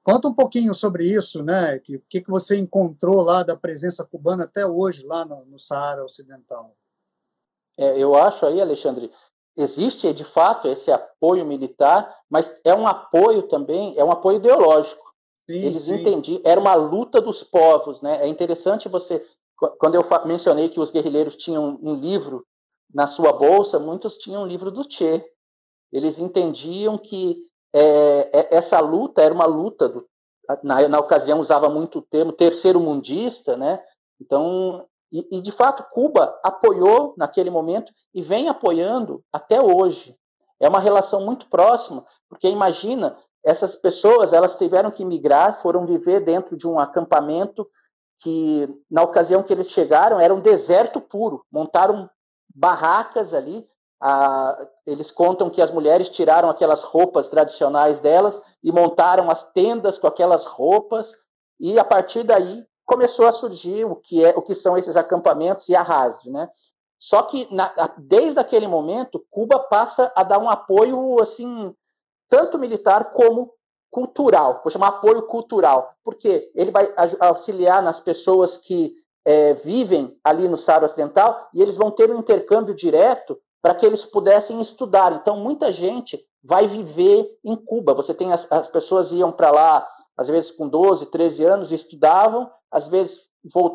Conta 0.03 0.27
um 0.27 0.33
pouquinho 0.33 0.73
sobre 0.73 1.05
isso, 1.05 1.41
né? 1.41 1.77
O 1.77 2.01
que, 2.09 2.21
que 2.21 2.29
você 2.29 2.57
encontrou 2.57 3.21
lá 3.21 3.43
da 3.43 3.55
presença 3.55 4.05
cubana 4.05 4.43
até 4.43 4.65
hoje, 4.65 5.05
lá 5.05 5.23
no, 5.23 5.45
no 5.45 5.57
Saara 5.57 6.03
Ocidental? 6.03 6.75
É, 7.77 7.97
eu 7.97 8.15
acho 8.15 8.45
aí, 8.45 8.59
Alexandre, 8.59 9.09
existe 9.55 10.11
de 10.13 10.25
fato 10.25 10.67
esse 10.67 10.91
apoio 10.91 11.45
militar, 11.45 12.13
mas 12.29 12.59
é 12.65 12.73
um 12.73 12.87
apoio 12.87 13.43
também, 13.43 13.97
é 13.97 14.03
um 14.03 14.11
apoio 14.11 14.37
ideológico. 14.37 15.13
Sim, 15.49 15.59
Eles 15.59 15.87
entendiam, 15.87 16.41
era 16.43 16.59
uma 16.59 16.75
luta 16.75 17.21
dos 17.21 17.41
povos, 17.41 18.01
né? 18.01 18.21
É 18.21 18.27
interessante 18.27 18.89
você, 18.89 19.25
quando 19.79 19.95
eu 19.95 20.03
mencionei 20.25 20.67
que 20.67 20.79
os 20.79 20.91
guerrilheiros 20.91 21.37
tinham 21.37 21.79
um 21.81 21.95
livro 21.95 22.45
na 22.93 23.07
sua 23.07 23.31
bolsa, 23.33 23.79
muitos 23.79 24.17
tinham 24.17 24.43
um 24.43 24.47
livro 24.47 24.71
do 24.71 24.85
Che. 24.89 25.23
Eles 25.91 26.19
entendiam 26.19 26.97
que 26.97 27.37
é, 27.73 28.29
é, 28.39 28.55
essa 28.55 28.79
luta 28.79 29.21
era 29.21 29.33
uma 29.33 29.45
luta 29.45 29.89
do, 29.89 30.07
na, 30.63 30.87
na 30.87 30.99
ocasião 30.99 31.39
usava 31.39 31.69
muito 31.69 31.99
o 31.99 32.01
termo 32.01 32.31
terceiro 32.31 32.79
mundista, 32.79 33.57
né? 33.57 33.83
Então 34.19 34.87
e, 35.11 35.37
e, 35.37 35.41
de 35.41 35.51
fato, 35.51 35.85
Cuba 35.91 36.37
apoiou 36.43 37.13
naquele 37.17 37.49
momento 37.49 37.93
e 38.13 38.21
vem 38.21 38.49
apoiando 38.49 39.23
até 39.31 39.61
hoje. 39.61 40.17
É 40.59 40.67
uma 40.67 40.79
relação 40.79 41.21
muito 41.21 41.47
próxima, 41.47 42.05
porque 42.27 42.49
imagina, 42.49 43.17
essas 43.43 43.75
pessoas 43.75 44.33
elas 44.33 44.55
tiveram 44.55 44.91
que 44.91 45.05
migrar, 45.05 45.61
foram 45.61 45.85
viver 45.85 46.21
dentro 46.21 46.57
de 46.57 46.67
um 46.67 46.79
acampamento 46.79 47.67
que, 48.19 48.67
na 48.89 49.03
ocasião 49.03 49.43
que 49.43 49.53
eles 49.53 49.69
chegaram, 49.69 50.19
era 50.19 50.33
um 50.33 50.41
deserto 50.41 50.99
puro. 50.99 51.45
Montaram 51.51 52.09
barracas 52.53 53.33
ali. 53.33 53.65
Eles 54.85 55.09
contam 55.09 55.49
que 55.49 55.61
as 55.61 55.71
mulheres 55.71 56.09
tiraram 56.09 56.49
aquelas 56.49 56.83
roupas 56.83 57.29
tradicionais 57.29 57.99
delas 57.99 58.41
e 58.63 58.71
montaram 58.71 59.29
as 59.29 59.51
tendas 59.51 59.97
com 59.97 60.07
aquelas 60.07 60.45
roupas. 60.45 61.13
E 61.59 61.79
a 61.79 61.83
partir 61.83 62.23
daí 62.23 62.65
começou 62.85 63.27
a 63.27 63.31
surgir 63.31 63.85
o 63.85 63.95
que 63.95 64.23
é 64.23 64.29
o 64.35 64.41
que 64.41 64.55
são 64.55 64.77
esses 64.77 64.95
acampamentos 64.95 65.67
e 65.67 65.75
a 65.75 65.81
RASD, 65.81 66.29
né? 66.29 66.49
Só 66.99 67.21
que 67.23 67.47
na, 67.53 67.93
desde 67.97 68.39
aquele 68.39 68.67
momento, 68.67 69.23
Cuba 69.29 69.59
passa 69.59 70.11
a 70.15 70.23
dar 70.23 70.39
um 70.39 70.49
apoio 70.49 71.19
assim 71.21 71.73
tanto 72.29 72.57
militar 72.57 73.13
como 73.13 73.53
cultural, 73.89 74.61
vou 74.63 74.71
chamar 74.71 74.87
apoio 74.89 75.23
cultural, 75.23 75.93
porque 76.03 76.51
ele 76.53 76.71
vai 76.71 76.93
auxiliar 77.19 77.81
nas 77.81 77.99
pessoas 77.99 78.57
que 78.57 78.93
é, 79.25 79.53
vivem 79.53 80.17
ali 80.23 80.47
no 80.47 80.57
Saara 80.57 80.85
Ocidental 80.85 81.49
e 81.53 81.61
eles 81.61 81.77
vão 81.77 81.89
ter 81.89 82.11
um 82.11 82.19
intercâmbio 82.19 82.75
direto 82.75 83.39
para 83.61 83.75
que 83.75 83.85
eles 83.85 84.05
pudessem 84.05 84.61
estudar. 84.61 85.13
Então, 85.13 85.37
muita 85.37 85.71
gente 85.71 86.23
vai 86.43 86.67
viver 86.67 87.37
em 87.43 87.55
Cuba. 87.55 87.93
Você 87.93 88.13
tem 88.13 88.31
as, 88.31 88.49
as 88.51 88.67
pessoas 88.67 89.11
iam 89.11 89.31
para 89.31 89.51
lá, 89.51 89.87
às 90.15 90.27
vezes 90.27 90.51
com 90.51 90.67
12, 90.67 91.07
13 91.07 91.43
anos, 91.43 91.71
estudavam, 91.71 92.49
às 92.71 92.87
vezes 92.87 93.27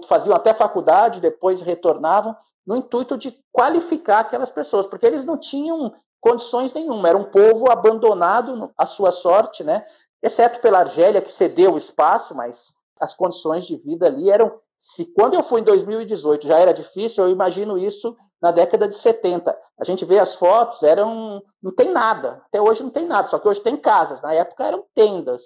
faziam 0.07 0.35
até 0.35 0.53
faculdade, 0.53 1.21
depois 1.21 1.61
retornavam, 1.61 2.37
no 2.67 2.77
intuito 2.77 3.17
de 3.17 3.37
qualificar 3.51 4.21
aquelas 4.21 4.51
pessoas, 4.51 4.87
porque 4.87 5.07
eles 5.07 5.25
não 5.25 5.37
tinham 5.37 5.93
condições 6.21 6.73
nenhuma, 6.73 7.09
era 7.09 7.19
um 7.19 7.25
povo 7.25 7.71
abandonado 7.71 8.71
à 8.79 8.87
sua 8.87 9.11
sorte, 9.11 9.65
né? 9.65 9.85
Exceto 10.23 10.61
pela 10.61 10.79
Argélia, 10.79 11.21
que 11.21 11.33
cedeu 11.33 11.75
o 11.75 11.79
espaço, 11.79 12.35
mas 12.35 12.73
as 13.01 13.13
condições 13.13 13.67
de 13.67 13.77
vida 13.77 14.07
ali 14.07 14.31
eram. 14.31 14.57
Se 14.79 15.07
quando 15.13 15.35
eu 15.35 15.43
fui 15.43 15.61
em 15.61 15.65
2018 15.65 16.47
já 16.47 16.59
era 16.59 16.73
difícil, 16.73 17.25
eu 17.25 17.31
imagino 17.31 17.77
isso 17.77 18.17
na 18.43 18.51
década 18.51 18.89
de 18.89 18.95
70. 18.95 19.57
A 19.79 19.85
gente 19.85 20.05
vê 20.05 20.19
as 20.19 20.35
fotos, 20.35 20.83
eram. 20.83 21.41
não 21.63 21.73
tem 21.73 21.91
nada. 21.91 22.43
Até 22.47 22.61
hoje 22.61 22.83
não 22.83 22.91
tem 22.91 23.07
nada, 23.07 23.29
só 23.29 23.39
que 23.39 23.49
hoje 23.49 23.61
tem 23.61 23.77
casas. 23.77 24.21
Na 24.21 24.35
época 24.35 24.67
eram 24.67 24.85
tendas. 24.95 25.45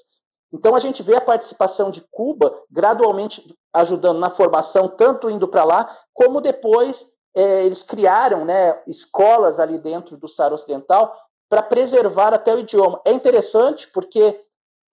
Então 0.52 0.74
a 0.74 0.78
gente 0.80 1.02
vê 1.02 1.14
a 1.14 1.20
participação 1.20 1.90
de 1.90 2.00
Cuba 2.10 2.54
gradualmente 2.70 3.54
ajudando 3.74 4.18
na 4.18 4.30
formação, 4.30 4.88
tanto 4.88 5.28
indo 5.28 5.46
para 5.46 5.64
lá, 5.64 5.94
como 6.14 6.40
depois 6.40 7.06
é, 7.34 7.66
eles 7.66 7.82
criaram 7.82 8.44
né, 8.44 8.82
escolas 8.86 9.60
ali 9.60 9.76
dentro 9.76 10.16
do 10.16 10.26
Saara 10.26 10.54
Ocidental 10.54 11.14
para 11.48 11.62
preservar 11.62 12.32
até 12.32 12.54
o 12.54 12.60
idioma. 12.60 13.00
É 13.04 13.12
interessante 13.12 13.88
porque 13.88 14.40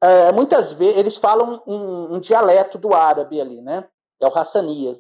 é, 0.02 0.32
muitas 0.34 0.74
vezes 0.74 0.98
eles 0.98 1.16
falam 1.16 1.64
um, 1.66 2.16
um, 2.16 2.20
dialeto 2.20 2.78
do 2.78 2.94
árabe 2.94 3.40
ali, 3.40 3.62
né? 3.62 3.88
É 4.20 4.28
o 4.28 4.38
Hassanias. 4.38 4.98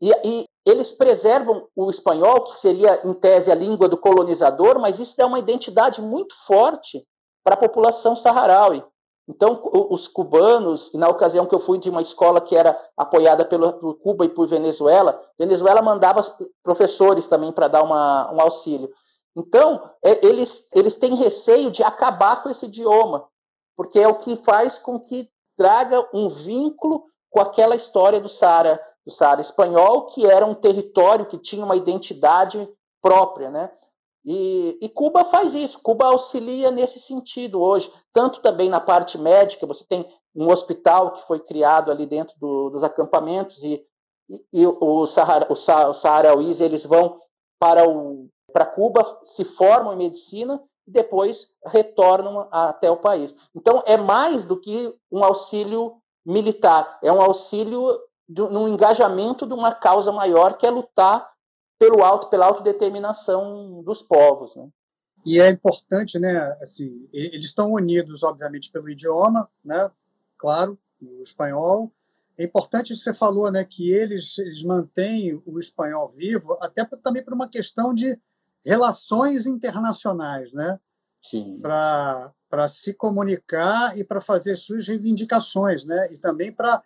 E, 0.00 0.10
e, 0.24 0.44
eles 0.64 0.92
preservam 0.92 1.68
o 1.76 1.90
espanhol, 1.90 2.44
que 2.44 2.60
seria, 2.60 3.00
em 3.04 3.12
tese, 3.12 3.52
a 3.52 3.54
língua 3.54 3.88
do 3.88 3.98
colonizador, 3.98 4.78
mas 4.78 4.98
isso 4.98 5.20
é 5.20 5.24
uma 5.24 5.38
identidade 5.38 6.00
muito 6.00 6.34
forte 6.46 7.06
para 7.44 7.54
a 7.54 7.58
população 7.58 8.16
saharaui. 8.16 8.82
Então, 9.26 9.62
os 9.90 10.06
cubanos, 10.06 10.92
na 10.92 11.08
ocasião 11.08 11.46
que 11.46 11.54
eu 11.54 11.60
fui 11.60 11.78
de 11.78 11.88
uma 11.88 12.02
escola 12.02 12.42
que 12.42 12.54
era 12.54 12.78
apoiada 12.96 13.44
pelo, 13.44 13.72
por 13.74 13.94
Cuba 13.94 14.24
e 14.26 14.28
por 14.28 14.46
Venezuela, 14.46 15.18
Venezuela 15.38 15.80
mandava 15.80 16.22
professores 16.62 17.26
também 17.26 17.50
para 17.50 17.68
dar 17.68 17.82
uma, 17.82 18.30
um 18.32 18.40
auxílio. 18.40 18.90
Então, 19.34 19.90
é, 20.04 20.26
eles, 20.26 20.68
eles 20.74 20.94
têm 20.94 21.14
receio 21.14 21.70
de 21.70 21.82
acabar 21.82 22.42
com 22.42 22.50
esse 22.50 22.66
idioma, 22.66 23.26
porque 23.76 23.98
é 23.98 24.06
o 24.06 24.18
que 24.18 24.36
faz 24.36 24.78
com 24.78 25.00
que 25.00 25.28
traga 25.56 26.06
um 26.12 26.28
vínculo 26.28 27.04
com 27.30 27.40
aquela 27.40 27.74
história 27.74 28.20
do 28.20 28.28
Saara, 28.28 28.80
do 29.04 29.10
Saara 29.10 29.40
espanhol, 29.40 30.06
que 30.06 30.26
era 30.26 30.46
um 30.46 30.54
território 30.54 31.26
que 31.26 31.38
tinha 31.38 31.64
uma 31.64 31.76
identidade 31.76 32.68
própria, 33.02 33.50
né? 33.50 33.70
E, 34.24 34.78
e, 34.80 34.88
Cuba 34.88 35.22
faz 35.24 35.54
isso, 35.54 35.78
Cuba 35.82 36.06
auxilia 36.06 36.70
nesse 36.70 36.98
sentido 36.98 37.60
hoje, 37.60 37.92
tanto 38.10 38.40
também 38.40 38.70
na 38.70 38.80
parte 38.80 39.18
médica, 39.18 39.66
você 39.66 39.84
tem 39.84 40.08
um 40.34 40.48
hospital 40.50 41.12
que 41.12 41.26
foi 41.26 41.38
criado 41.40 41.90
ali 41.90 42.06
dentro 42.06 42.34
do, 42.38 42.70
dos 42.70 42.82
acampamentos 42.82 43.62
e, 43.62 43.84
e, 44.30 44.42
e 44.50 44.66
o 44.66 45.06
Sahara, 45.06 45.52
os 45.52 45.62
saharauís, 46.00 46.62
eles 46.62 46.86
vão 46.86 47.20
para, 47.58 47.86
o, 47.86 48.28
para 48.50 48.64
Cuba, 48.64 49.20
se 49.24 49.44
formam 49.44 49.92
em 49.92 49.98
medicina 49.98 50.62
e 50.86 50.90
depois 50.90 51.54
retornam 51.66 52.48
até 52.50 52.90
o 52.90 52.96
país. 52.96 53.36
Então, 53.54 53.82
é 53.86 53.98
mais 53.98 54.46
do 54.46 54.58
que 54.58 54.94
um 55.12 55.22
auxílio 55.22 55.98
militar, 56.24 56.98
é 57.02 57.12
um 57.12 57.20
auxílio 57.20 57.98
no 58.28 58.68
engajamento 58.68 59.46
de 59.46 59.52
uma 59.52 59.74
causa 59.74 60.10
maior 60.10 60.56
que 60.56 60.66
é 60.66 60.70
lutar 60.70 61.32
pelo 61.78 62.02
auto, 62.02 62.28
pela 62.28 62.46
autodeterminação 62.46 63.82
dos 63.82 64.02
povos. 64.02 64.56
Né? 64.56 64.68
E 65.26 65.40
é 65.40 65.48
importante, 65.48 66.18
né? 66.18 66.36
Assim, 66.60 67.08
eles 67.12 67.46
estão 67.46 67.72
unidos, 67.72 68.22
obviamente, 68.22 68.70
pelo 68.70 68.90
idioma, 68.90 69.48
né? 69.64 69.90
Claro, 70.38 70.78
o 71.00 71.22
espanhol. 71.22 71.92
É 72.36 72.44
importante 72.44 72.96
você 72.96 73.14
falou, 73.14 73.50
né, 73.50 73.64
que 73.64 73.90
eles, 73.90 74.36
eles 74.38 74.62
mantêm 74.64 75.40
o 75.46 75.58
espanhol 75.58 76.08
vivo, 76.08 76.58
até 76.60 76.84
também 76.84 77.22
por 77.22 77.32
uma 77.32 77.48
questão 77.48 77.94
de 77.94 78.18
relações 78.64 79.46
internacionais, 79.46 80.52
né? 80.52 80.78
Para 81.60 82.68
se 82.68 82.92
comunicar 82.92 83.96
e 83.96 84.04
para 84.04 84.20
fazer 84.20 84.56
suas 84.56 84.86
reivindicações, 84.86 85.84
né? 85.84 86.12
E 86.12 86.18
também 86.18 86.52
para 86.52 86.82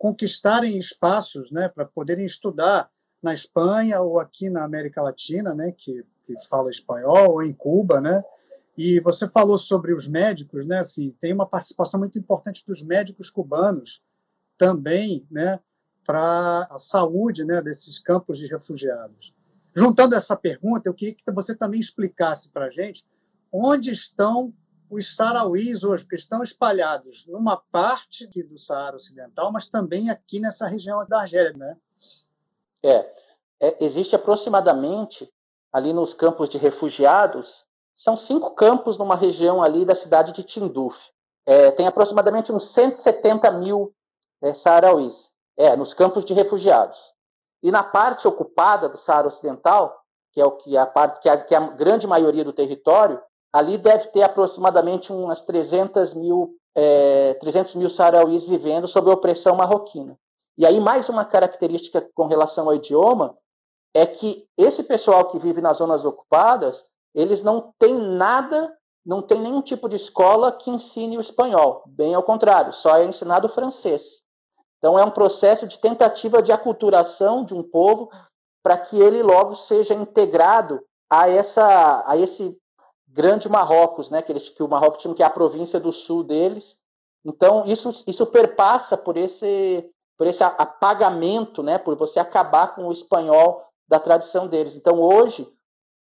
conquistarem 0.00 0.78
espaços, 0.78 1.50
né? 1.50 1.68
Para 1.68 1.84
poderem 1.84 2.24
estudar 2.24 2.90
na 3.22 3.34
Espanha 3.34 4.00
ou 4.00 4.18
aqui 4.18 4.48
na 4.48 4.64
América 4.64 5.02
Latina, 5.02 5.54
né, 5.54 5.72
que, 5.76 6.02
que 6.24 6.34
fala 6.48 6.70
espanhol, 6.70 7.32
ou 7.32 7.42
em 7.42 7.52
Cuba, 7.52 8.00
né? 8.00 8.24
E 8.78 8.98
você 9.00 9.28
falou 9.28 9.58
sobre 9.58 9.92
os 9.92 10.08
médicos, 10.08 10.64
né? 10.66 10.78
Assim, 10.78 11.14
tem 11.20 11.34
uma 11.34 11.44
participação 11.44 12.00
muito 12.00 12.18
importante 12.18 12.64
dos 12.66 12.82
médicos 12.82 13.28
cubanos 13.28 14.02
também, 14.56 15.26
né, 15.30 15.60
para 16.06 16.66
a 16.70 16.78
saúde, 16.78 17.44
né, 17.44 17.60
desses 17.60 17.98
campos 17.98 18.38
de 18.38 18.46
refugiados. 18.46 19.34
Juntando 19.76 20.14
essa 20.14 20.34
pergunta, 20.34 20.88
eu 20.88 20.94
queria 20.94 21.14
que 21.14 21.22
você 21.30 21.54
também 21.54 21.78
explicasse 21.78 22.50
para 22.50 22.66
a 22.66 22.70
gente 22.70 23.06
onde 23.52 23.90
estão 23.90 24.54
os 24.90 25.14
sarauís 25.14 25.84
hoje, 25.84 26.02
porque 26.02 26.16
estão 26.16 26.42
espalhados 26.42 27.24
numa 27.26 27.56
parte 27.56 28.26
do 28.26 28.58
Saara 28.58 28.96
Ocidental, 28.96 29.52
mas 29.52 29.68
também 29.68 30.10
aqui 30.10 30.40
nessa 30.40 30.66
região 30.66 31.06
da 31.06 31.20
Argélia, 31.20 31.56
né? 31.56 31.76
É, 32.82 33.14
é, 33.60 33.84
existe 33.84 34.16
aproximadamente 34.16 35.32
ali 35.72 35.92
nos 35.92 36.12
campos 36.12 36.48
de 36.48 36.58
refugiados, 36.58 37.64
são 37.94 38.16
cinco 38.16 38.50
campos 38.52 38.98
numa 38.98 39.14
região 39.14 39.62
ali 39.62 39.84
da 39.84 39.94
cidade 39.94 40.32
de 40.32 40.42
Tinduf. 40.42 40.98
É, 41.46 41.70
tem 41.70 41.86
aproximadamente 41.86 42.52
uns 42.52 42.68
170 42.70 43.50
mil 43.52 43.94
é, 44.42 44.52
saharauis, 44.52 45.34
é, 45.56 45.76
nos 45.76 45.94
campos 45.94 46.24
de 46.24 46.32
refugiados. 46.32 46.98
E 47.62 47.70
na 47.70 47.82
parte 47.82 48.26
ocupada 48.26 48.88
do 48.88 48.96
Saara 48.96 49.28
Ocidental, 49.28 50.00
que 50.32 50.40
é 50.40 50.44
o 50.44 50.52
que 50.52 50.76
a 50.76 50.86
parte 50.86 51.20
que 51.20 51.36
que 51.44 51.54
a 51.54 51.60
grande 51.60 52.06
maioria 52.06 52.44
do 52.44 52.52
território, 52.52 53.20
ali 53.52 53.76
deve 53.78 54.08
ter 54.08 54.22
aproximadamente 54.22 55.12
umas 55.12 55.42
300 55.42 56.14
mil, 56.14 56.54
é, 56.74 57.34
300 57.34 57.74
mil 57.74 57.90
saharauis 57.90 58.46
vivendo 58.46 58.86
sob 58.86 59.10
opressão 59.10 59.56
marroquina. 59.56 60.16
E 60.56 60.66
aí, 60.66 60.78
mais 60.78 61.08
uma 61.08 61.24
característica 61.24 62.06
com 62.14 62.26
relação 62.26 62.66
ao 62.66 62.74
idioma 62.74 63.36
é 63.94 64.06
que 64.06 64.46
esse 64.56 64.84
pessoal 64.84 65.28
que 65.28 65.38
vive 65.38 65.60
nas 65.60 65.78
zonas 65.78 66.04
ocupadas, 66.04 66.88
eles 67.14 67.42
não 67.42 67.72
têm 67.78 67.98
nada, 67.98 68.72
não 69.04 69.22
tem 69.22 69.40
nenhum 69.40 69.62
tipo 69.62 69.88
de 69.88 69.96
escola 69.96 70.52
que 70.52 70.70
ensine 70.70 71.16
o 71.16 71.20
espanhol. 71.20 71.82
Bem 71.86 72.14
ao 72.14 72.22
contrário, 72.22 72.72
só 72.72 72.96
é 72.96 73.04
ensinado 73.04 73.46
o 73.46 73.50
francês. 73.50 74.22
Então, 74.78 74.98
é 74.98 75.04
um 75.04 75.10
processo 75.10 75.66
de 75.66 75.78
tentativa 75.78 76.42
de 76.42 76.52
aculturação 76.52 77.44
de 77.44 77.54
um 77.54 77.62
povo 77.62 78.10
para 78.62 78.78
que 78.78 79.00
ele 79.00 79.22
logo 79.22 79.54
seja 79.54 79.94
integrado 79.94 80.80
a, 81.10 81.28
essa, 81.28 82.04
a 82.06 82.16
esse 82.16 82.56
grande 83.12 83.48
Marrocos, 83.48 84.10
né, 84.10 84.22
que, 84.22 84.32
eles, 84.32 84.48
que 84.48 84.62
o 84.62 84.68
Marrocos 84.68 85.02
tinha 85.02 85.14
que 85.14 85.22
é 85.22 85.26
a 85.26 85.30
província 85.30 85.78
do 85.80 85.92
sul 85.92 86.22
deles. 86.22 86.80
Então, 87.24 87.64
isso, 87.66 87.90
isso 88.06 88.26
perpassa 88.26 88.96
por 88.96 89.16
esse 89.16 89.88
por 90.16 90.26
esse 90.26 90.44
apagamento, 90.44 91.62
né, 91.62 91.78
por 91.78 91.96
você 91.96 92.20
acabar 92.20 92.74
com 92.74 92.86
o 92.86 92.92
espanhol 92.92 93.64
da 93.88 93.98
tradição 93.98 94.46
deles. 94.46 94.76
Então, 94.76 95.00
hoje, 95.00 95.50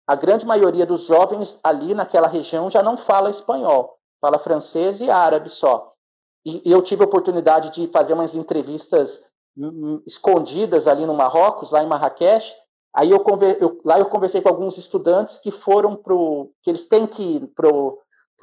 a 0.05 0.13
grande 0.13 0.45
maioria 0.45 0.85
dos 0.85 1.05
jovens 1.05 1.59
ali 1.63 1.95
naquela 1.95 2.27
região 2.27 2.69
já 2.69 2.83
não 2.83 2.97
fala 2.97 3.31
espanhol, 3.31 3.97
fala 4.21 4.37
francês 4.37 5.01
e 5.01 5.09
árabe 5.09 5.49
só. 5.49 5.91
E, 6.45 6.61
eu 6.63 6.83
tive 6.83 7.01
a 7.03 7.07
oportunidade 7.07 7.71
de 7.71 7.87
fazer 7.87 8.13
umas 8.13 8.35
entrevistas 8.35 9.25
hum, 9.57 9.69
hum, 9.69 10.03
escondidas 10.05 10.87
ali 10.87 11.03
no 11.07 11.15
Marrocos, 11.15 11.71
lá 11.71 11.81
em 11.81 11.87
Marrakech. 11.87 12.53
Aí 12.95 13.11
eu, 13.11 13.23
eu 13.59 13.81
lá 13.83 13.99
eu 13.99 14.05
conversei 14.05 14.41
com 14.41 14.47
alguns 14.47 14.77
estudantes 14.77 15.37
que 15.37 15.51
foram 15.51 15.97
para 15.97 16.15
que 16.63 16.69
eles 16.69 16.85
têm 16.85 17.05
que 17.05 17.21
ir 17.21 17.47
para 17.47 17.67
o 17.69 17.99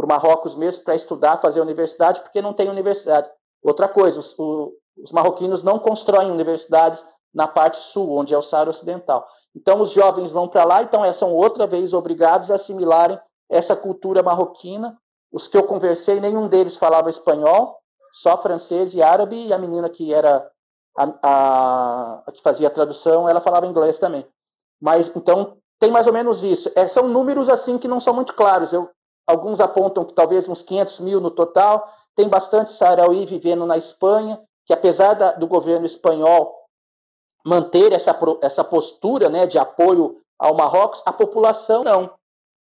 Marrocos 0.06 0.54
mesmo 0.54 0.84
para 0.84 0.94
estudar, 0.94 1.40
fazer 1.40 1.62
universidade, 1.62 2.20
porque 2.20 2.42
não 2.42 2.52
tem 2.52 2.68
universidade. 2.68 3.30
Outra 3.62 3.88
coisa, 3.88 4.20
o, 4.38 4.72
os 5.02 5.10
marroquinos 5.10 5.62
não 5.62 5.78
constroem 5.78 6.30
universidades 6.30 7.06
na 7.32 7.48
parte 7.48 7.78
sul, 7.78 8.10
onde 8.10 8.34
é 8.34 8.38
o 8.38 8.42
Saara 8.42 8.68
Ocidental. 8.68 9.26
Então, 9.56 9.80
os 9.80 9.90
jovens 9.90 10.32
vão 10.32 10.46
para 10.46 10.64
lá, 10.64 10.82
então 10.82 11.10
são 11.14 11.32
outra 11.32 11.66
vez 11.66 11.94
obrigados 11.94 12.50
a 12.50 12.56
assimilarem 12.56 13.18
essa 13.48 13.74
cultura 13.74 14.22
marroquina. 14.22 14.98
Os 15.32 15.48
que 15.48 15.56
eu 15.56 15.62
conversei, 15.62 16.20
nenhum 16.20 16.46
deles 16.46 16.76
falava 16.76 17.08
espanhol, 17.08 17.78
só 18.10 18.36
francês 18.36 18.92
e 18.92 19.02
árabe, 19.02 19.46
e 19.46 19.52
a 19.52 19.58
menina 19.58 19.88
que 19.88 20.12
era 20.12 20.46
a, 20.98 21.14
a, 21.22 22.22
a 22.26 22.32
que 22.32 22.42
fazia 22.42 22.68
a 22.68 22.70
tradução, 22.70 23.26
ela 23.26 23.40
falava 23.40 23.66
inglês 23.66 23.96
também. 23.96 24.26
Mas 24.82 25.10
então 25.14 25.56
tem 25.78 25.92
mais 25.92 26.08
ou 26.08 26.12
menos 26.12 26.42
isso. 26.42 26.70
É, 26.74 26.88
são 26.88 27.08
números 27.08 27.48
assim 27.48 27.78
que 27.78 27.86
não 27.86 28.00
são 28.00 28.12
muito 28.12 28.34
claros. 28.34 28.72
Eu, 28.72 28.90
alguns 29.24 29.60
apontam 29.60 30.04
que 30.04 30.12
talvez 30.12 30.48
uns 30.48 30.62
500 30.62 31.00
mil 31.00 31.20
no 31.20 31.30
total. 31.30 31.88
Tem 32.16 32.28
bastante 32.28 32.70
sarauí 32.70 33.24
vivendo 33.24 33.64
na 33.64 33.78
Espanha, 33.78 34.40
que 34.66 34.72
apesar 34.74 35.14
da, 35.14 35.32
do 35.32 35.46
governo 35.46 35.86
espanhol 35.86 36.52
manter 37.44 37.92
essa, 37.92 38.18
essa 38.42 38.64
postura 38.64 39.28
né, 39.30 39.46
de 39.46 39.58
apoio 39.58 40.20
ao 40.38 40.54
Marrocos, 40.54 41.02
a 41.06 41.12
população 41.12 41.84
não. 41.84 42.12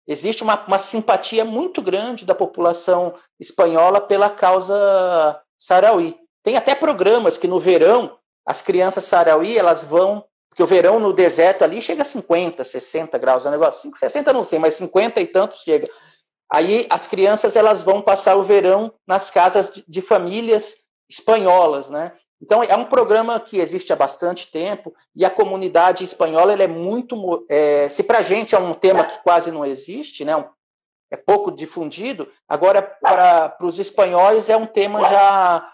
Existe 0.08 0.44
uma, 0.44 0.66
uma 0.66 0.80
simpatia 0.80 1.44
muito 1.44 1.82
grande 1.82 2.26
da 2.26 2.36
população 2.36 3.14
espanhola 3.40 4.00
pela 4.00 4.30
causa 4.30 5.42
sarauí. 5.58 6.18
Tem 6.44 6.58
até 6.58 6.76
programas 6.76 7.38
que 7.38 7.48
no 7.48 7.60
verão 7.60 8.18
as 8.46 8.62
crianças 8.62 9.06
sarauí 9.06 9.58
elas 9.58 9.84
vão 9.84 10.24
porque 10.52 10.62
o 10.62 10.68
verão 10.68 11.00
no 11.00 11.14
deserto 11.14 11.64
ali 11.64 11.82
chega 11.82 12.02
a 12.02 12.06
50, 12.06 12.62
60 12.62 13.18
graus, 13.18 13.46
é 13.46 13.48
um 13.48 13.54
negócio 13.54 13.84
5, 13.84 13.98
60 13.98 14.34
não 14.34 14.44
sei, 14.44 14.60
mas 14.60 14.76
50 14.76 15.22
e 15.22 15.28
tantos 15.28 15.62
chega. 15.62 15.90
Aí 16.52 16.86
as 16.90 17.08
crianças 17.08 17.56
elas 17.56 17.82
vão 17.82 18.02
passar 18.02 18.36
o 18.36 18.44
verão 18.44 18.94
nas 19.08 19.32
casas 19.32 19.72
de, 19.72 19.82
de 19.88 20.02
famílias 20.02 20.76
espanholas, 21.10 21.90
né? 21.90 22.12
Então 22.42 22.62
é 22.62 22.76
um 22.76 22.84
programa 22.84 23.40
que 23.40 23.60
existe 23.60 23.94
há 23.94 23.96
bastante 23.96 24.52
tempo 24.52 24.94
e 25.16 25.24
a 25.24 25.30
comunidade 25.30 26.04
espanhola 26.04 26.52
é 26.52 26.68
muito, 26.68 27.46
é, 27.48 27.88
se 27.88 28.04
para 28.04 28.18
a 28.18 28.24
gente 28.24 28.54
é 28.54 28.60
um 28.60 28.74
tema 28.74 29.06
que 29.06 29.24
quase 29.24 29.52
não 29.52 29.66
existe, 29.66 30.26
né? 30.26 30.34
é 31.10 31.16
pouco 31.16 31.50
difundido. 31.50 32.28
Agora 32.48 32.82
para 32.82 33.56
os 33.62 33.80
espanhóis 33.80 34.50
é 34.50 34.58
um 34.58 34.66
tema 34.66 35.00
já 35.08 35.74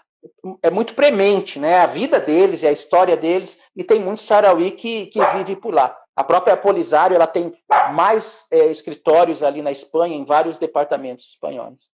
é 0.62 0.70
muito 0.70 0.94
premente, 0.94 1.58
né? 1.58 1.80
A 1.80 1.86
vida 1.86 2.20
deles, 2.20 2.64
a 2.64 2.72
história 2.72 3.16
deles, 3.16 3.58
e 3.74 3.84
tem 3.84 4.00
muito 4.00 4.22
sarauí 4.22 4.70
que, 4.72 5.06
que 5.06 5.24
vive 5.32 5.56
por 5.56 5.74
lá. 5.74 5.96
A 6.14 6.24
própria 6.24 6.56
Polisário, 6.56 7.14
ela 7.14 7.26
tem 7.26 7.52
mais 7.92 8.46
é, 8.50 8.66
escritórios 8.66 9.42
ali 9.42 9.62
na 9.62 9.70
Espanha, 9.70 10.16
em 10.16 10.24
vários 10.24 10.58
departamentos 10.58 11.26
espanhóis. 11.26 11.90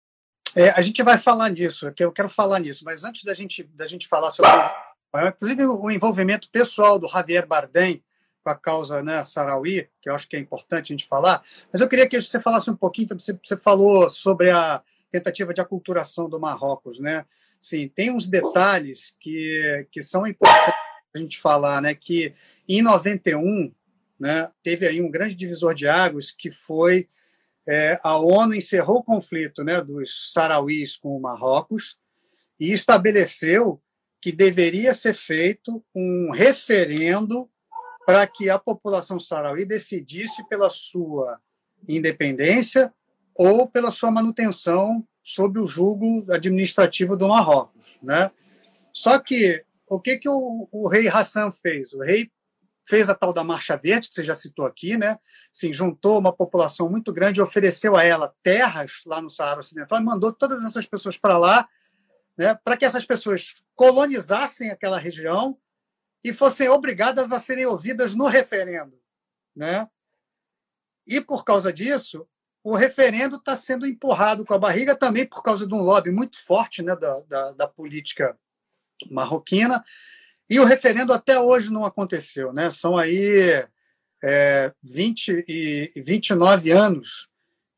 É, 0.57 0.71
a 0.71 0.81
gente 0.81 1.03
vai 1.03 1.17
falar 1.19 1.51
disso, 1.51 1.93
que 1.93 2.03
eu 2.03 2.11
quero 2.11 2.29
falar 2.29 2.59
nisso, 2.59 2.85
mas 2.85 3.05
antes 3.05 3.23
da 3.23 3.35
gente, 3.35 3.63
da 3.63 3.87
gente 3.87 4.09
falar 4.09 4.31
sobre, 4.31 4.51
inclusive, 5.29 5.67
o 5.67 5.91
envolvimento 5.91 6.51
pessoal 6.51 6.99
do 6.99 7.07
Javier 7.07 7.47
Bardem 7.47 8.03
com 8.43 8.51
a 8.51 8.55
causa 8.55 9.03
né, 9.03 9.23
Sarauí, 9.25 9.89
que 10.01 10.09
eu 10.09 10.15
acho 10.15 10.29
que 10.29 10.37
é 10.37 10.41
importante 10.41 10.93
a 10.93 10.97
gente 10.97 11.07
falar, 11.07 11.43
mas 11.73 11.81
eu 11.81 11.89
queria 11.89 12.09
que 12.09 12.21
você 12.21 12.41
falasse 12.41 12.71
um 12.71 12.77
pouquinho, 12.77 13.09
você, 13.11 13.39
você 13.41 13.57
falou 13.57 14.09
sobre 14.09 14.51
a 14.51 14.83
tentativa 15.11 15.53
de 15.53 15.61
aculturação 15.61 16.29
do 16.29 16.41
Marrocos, 16.41 16.99
né? 16.99 17.25
Sim, 17.61 17.89
tem 17.89 18.11
uns 18.11 18.29
detalhes 18.29 19.17
que, 19.21 19.87
que 19.91 20.03
são 20.03 20.27
importantes 20.27 20.75
a 21.15 21.19
gente 21.19 21.39
falar, 21.39 21.83
né? 21.83 21.95
Que 21.95 22.35
em 22.69 22.83
91, 22.83 23.73
né, 24.19 24.51
teve 24.63 24.87
aí 24.87 25.01
um 25.01 25.11
grande 25.11 25.35
divisor 25.35 25.75
de 25.75 25.89
águas 25.89 26.31
que 26.31 26.51
foi 26.51 27.09
é, 27.71 28.01
a 28.03 28.17
ONU 28.17 28.55
encerrou 28.55 28.99
o 28.99 29.05
conflito 29.05 29.63
né, 29.63 29.83
dos 29.83 30.33
sarauís 30.33 30.97
com 30.97 31.15
o 31.15 31.21
Marrocos 31.21 31.99
e 32.59 32.73
estabeleceu 32.73 33.79
que 34.23 34.33
deveria 34.33 34.95
ser 34.95 35.15
feito 35.15 35.85
um 35.95 36.31
referendo 36.33 37.49
para 38.07 38.27
que 38.27 38.49
a 38.49 38.59
população 38.59 39.21
sarauí 39.21 39.67
decidisse 39.67 40.49
pela 40.49 40.71
sua 40.71 41.39
independência 41.87 42.91
ou 43.35 43.69
pela 43.69 43.91
sua 43.91 44.11
manutenção 44.11 45.07
sob 45.29 45.61
o 45.61 45.67
jugo 45.67 46.25
administrativo 46.33 47.15
do 47.15 47.29
Marrocos. 47.29 47.99
Né? 48.03 48.31
Só 48.91 49.19
que 49.19 49.63
o 49.87 50.01
que, 50.01 50.17
que 50.17 50.29
o, 50.29 50.67
o 50.73 50.89
rei 50.89 51.07
Hassan 51.07 51.53
fez? 51.53 51.93
O 51.93 52.01
rei 52.01 52.31
fez 52.89 53.11
a 53.11 53.15
tal 53.15 53.31
da 53.31 53.45
Marcha 53.45 53.77
Verde, 53.77 54.09
que 54.09 54.15
você 54.15 54.25
já 54.25 54.35
citou 54.35 54.65
aqui, 54.65 54.97
né? 54.97 55.19
Sim, 55.53 55.71
juntou 55.71 56.19
uma 56.19 56.33
população 56.33 56.89
muito 56.89 57.13
grande, 57.13 57.43
ofereceu 57.43 57.95
a 57.95 58.03
ela 58.03 58.35
terras 58.43 59.03
lá 59.05 59.21
no 59.21 59.29
Saara 59.29 59.61
Ocidental 59.61 60.01
e 60.01 60.05
mandou 60.05 60.33
todas 60.33 60.65
essas 60.65 60.87
pessoas 60.87 61.19
para 61.19 61.37
lá, 61.37 61.69
né, 62.35 62.55
para 62.55 62.79
que 62.79 62.87
essas 62.87 63.05
pessoas 63.05 63.57
colonizassem 63.75 64.71
aquela 64.71 64.99
região 64.99 65.59
e 66.25 66.33
fossem 66.33 66.71
obrigadas 66.71 67.33
a 67.33 67.39
serem 67.39 67.67
ouvidas 67.67 68.15
no 68.15 68.27
referendo, 68.27 68.99
né? 69.55 69.87
E 71.07 71.21
por 71.21 71.45
causa 71.45 71.71
disso, 71.71 72.27
o 72.69 72.77
referendo 72.77 73.37
está 73.37 73.57
sendo 73.57 73.87
empurrado 73.87 74.45
com 74.45 74.53
a 74.53 74.59
barriga 74.59 74.95
também 74.95 75.25
por 75.25 75.43
causa 75.43 75.67
de 75.67 75.73
um 75.73 75.81
lobby 75.81 76.11
muito 76.11 76.39
forte 76.39 76.83
né, 76.83 76.95
da, 76.95 77.21
da, 77.21 77.53
da 77.53 77.67
política 77.67 78.39
marroquina. 79.11 79.83
E 80.51 80.61
o 80.61 80.65
referendo 80.65 81.15
até 81.15 81.41
hoje 81.41 81.73
não 81.73 81.87
aconteceu. 81.87 82.53
Né? 82.53 82.69
São 82.69 82.99
aí 82.99 83.67
é, 84.23 84.71
20 84.83 85.45
e 85.49 85.93
29 85.97 86.71
anos 86.71 87.31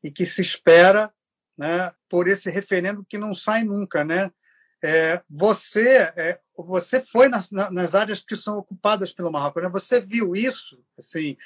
e 0.03 0.11
que 0.11 0.25
se 0.25 0.41
espera 0.41 1.09
né, 1.57 1.89
por 2.09 2.27
esse 2.27 2.49
referendo 2.49 3.05
que 3.07 3.17
não 3.17 3.33
sai 3.33 3.63
nunca. 3.63 4.03
Né? 4.03 4.29
É, 4.83 5.21
você, 5.29 6.11
é, 6.17 6.37
você 6.57 6.99
foi 6.99 7.29
nas, 7.29 7.49
nas 7.49 7.95
áreas 7.95 8.25
que 8.25 8.35
são 8.35 8.57
ocupadas 8.57 9.13
pelo 9.13 9.31
Marrocos, 9.31 9.63
né? 9.63 9.69
você 9.69 10.01
viu 10.01 10.35
isso? 10.35 10.83
Assim, 10.97 11.37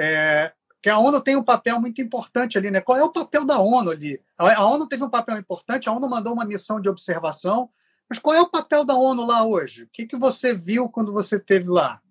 é, 0.00 0.54
que 0.84 0.90
a 0.90 0.98
ONU 0.98 1.18
tem 1.18 1.34
um 1.34 1.42
papel 1.42 1.80
muito 1.80 2.02
importante 2.02 2.58
ali, 2.58 2.70
né? 2.70 2.78
Qual 2.78 2.98
é 2.98 3.02
o 3.02 3.10
papel 3.10 3.46
da 3.46 3.58
ONU 3.58 3.90
ali? 3.90 4.20
A 4.36 4.66
ONU 4.66 4.86
teve 4.86 5.02
um 5.02 5.08
papel 5.08 5.38
importante, 5.38 5.88
a 5.88 5.92
ONU 5.92 6.10
mandou 6.10 6.34
uma 6.34 6.44
missão 6.44 6.78
de 6.78 6.90
observação, 6.90 7.70
mas 8.06 8.18
qual 8.18 8.36
é 8.36 8.42
o 8.42 8.50
papel 8.50 8.84
da 8.84 8.94
ONU 8.94 9.24
lá 9.24 9.46
hoje? 9.46 9.84
O 9.84 9.88
que, 9.90 10.04
que 10.04 10.14
você 10.14 10.52
viu 10.52 10.86
quando 10.90 11.10
você 11.10 11.36
esteve 11.36 11.70
lá? 11.70 12.02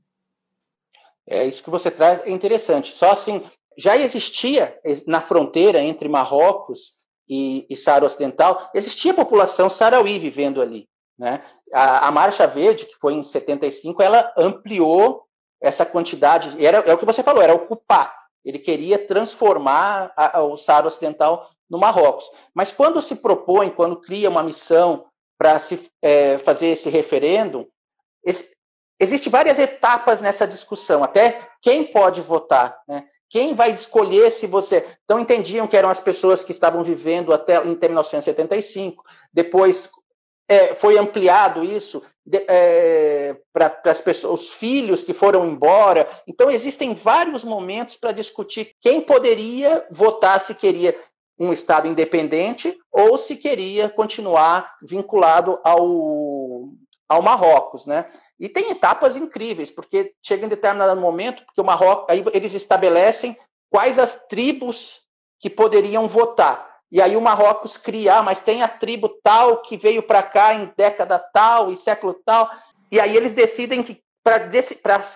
É 1.28 1.46
isso 1.46 1.62
que 1.62 1.70
você 1.70 1.92
traz 1.92 2.22
é 2.26 2.32
interessante. 2.32 2.96
Só 2.96 3.12
assim, 3.12 3.44
já 3.78 3.96
existia 3.96 4.76
na 5.06 5.22
fronteira 5.22 5.80
entre 5.80 6.10
Marrocos 6.10 6.94
e, 7.30 7.68
e 7.70 7.78
Saara 7.78 8.08
Ocidental, 8.08 8.72
existia 8.74 9.14
população 9.14 9.70
sarauí 9.70 10.18
vivendo 10.18 10.60
ali. 10.60 10.90
Né? 11.16 11.44
A, 11.72 12.08
a, 12.08 12.12
Marcha 12.12 12.48
Verde, 12.48 12.88
que 12.88 12.96
foi 12.96 13.14
em 13.14 13.22
75, 13.22 14.02
ela 14.02 14.34
ampliou 14.36 15.28
essa 15.62 15.86
quantidade. 15.86 16.58
Era, 16.66 16.80
é 16.80 16.94
o 16.96 16.98
que 16.98 17.06
você 17.06 17.22
falou, 17.22 17.44
era 17.44 17.54
ocupar. 17.54 18.23
Ele 18.44 18.60
queria 18.60 18.98
transformar 19.00 20.12
a, 20.16 20.40
a, 20.40 20.44
o 20.44 20.58
Saara 20.58 20.88
Ocidental 20.88 21.50
no 21.70 21.78
Marrocos. 21.78 22.30
Mas 22.54 22.72
quando 22.72 23.02
se 23.02 23.16
propõe, 23.16 23.70
quando 23.70 24.02
cria 24.02 24.30
uma 24.30 24.44
missão 24.44 25.06
para 25.38 25.58
se 25.60 25.90
é, 26.02 26.38
fazer 26.38 26.68
esse 26.68 26.90
referendo, 26.90 27.68
esse, 28.24 28.56
existe 29.00 29.30
várias 29.30 29.60
etapas 29.60 30.22
nessa 30.22 30.48
discussão, 30.48 31.04
até 31.04 31.48
quem 31.62 31.84
pode 31.86 32.22
votar, 32.22 32.80
né? 32.88 33.06
Quem 33.30 33.56
vai 33.56 33.72
escolher 33.72 34.30
se 34.30 34.46
você. 34.46 34.86
Então, 35.04 35.20
entendiam 35.20 35.66
que 35.66 35.76
eram 35.76 35.90
as 35.90 36.00
pessoas 36.00 36.44
que 36.44 36.52
estavam 36.52 36.84
vivendo 36.84 37.34
até 37.34 37.58
em 37.66 37.76
1975. 37.76 39.04
Depois 39.34 39.90
é, 40.54 40.76
foi 40.76 40.98
ampliado 40.98 41.64
isso 41.64 42.04
é, 42.48 43.36
para 43.52 43.82
as 43.86 44.00
pessoas, 44.00 44.42
os 44.42 44.54
filhos 44.54 45.04
que 45.04 45.14
foram 45.14 45.46
embora. 45.48 46.08
Então, 46.28 46.52
existem 46.52 46.94
vários 46.94 47.44
momentos 47.44 47.98
para 47.98 48.12
discutir 48.12 48.76
quem 48.80 49.02
poderia 49.02 49.86
votar 49.92 50.40
se 50.40 50.54
queria 50.56 50.96
um 51.40 51.52
Estado 51.52 51.88
independente 51.88 52.78
ou 52.92 53.18
se 53.18 53.36
queria 53.36 53.90
continuar 53.90 54.76
vinculado 54.84 55.60
ao, 55.64 56.70
ao 57.10 57.22
Marrocos, 57.22 57.88
né? 57.88 58.06
E 58.40 58.48
tem 58.48 58.70
etapas 58.70 59.18
incríveis, 59.18 59.72
porque 59.72 60.14
chega 60.22 60.46
em 60.46 60.50
determinado 60.50 61.00
momento, 61.00 61.44
porque 61.46 61.62
o 61.62 61.64
Marrocos, 61.64 62.06
aí 62.10 62.24
eles 62.34 62.54
estabelecem 62.54 63.36
quais 63.72 63.98
as 63.98 64.28
tribos 64.28 65.02
que 65.40 65.50
poderiam 65.50 66.08
votar. 66.08 66.73
E 66.94 67.02
aí 67.02 67.18
o 67.18 67.22
Marrocos 67.22 67.76
cria, 67.76 68.20
ah, 68.20 68.22
mas 68.22 68.40
tem 68.40 68.62
a 68.62 68.68
tribo 68.68 69.10
tal 69.24 69.64
que 69.64 69.76
veio 69.76 70.04
para 70.04 70.22
cá 70.22 70.54
em 70.54 70.72
década 70.78 71.18
tal 71.18 71.72
e 71.72 71.76
século 71.76 72.14
tal. 72.24 72.48
E 72.92 73.00
aí 73.00 73.18
eles 73.18 73.34
decidem 73.34 73.82
que 73.82 74.00
para 74.24 74.48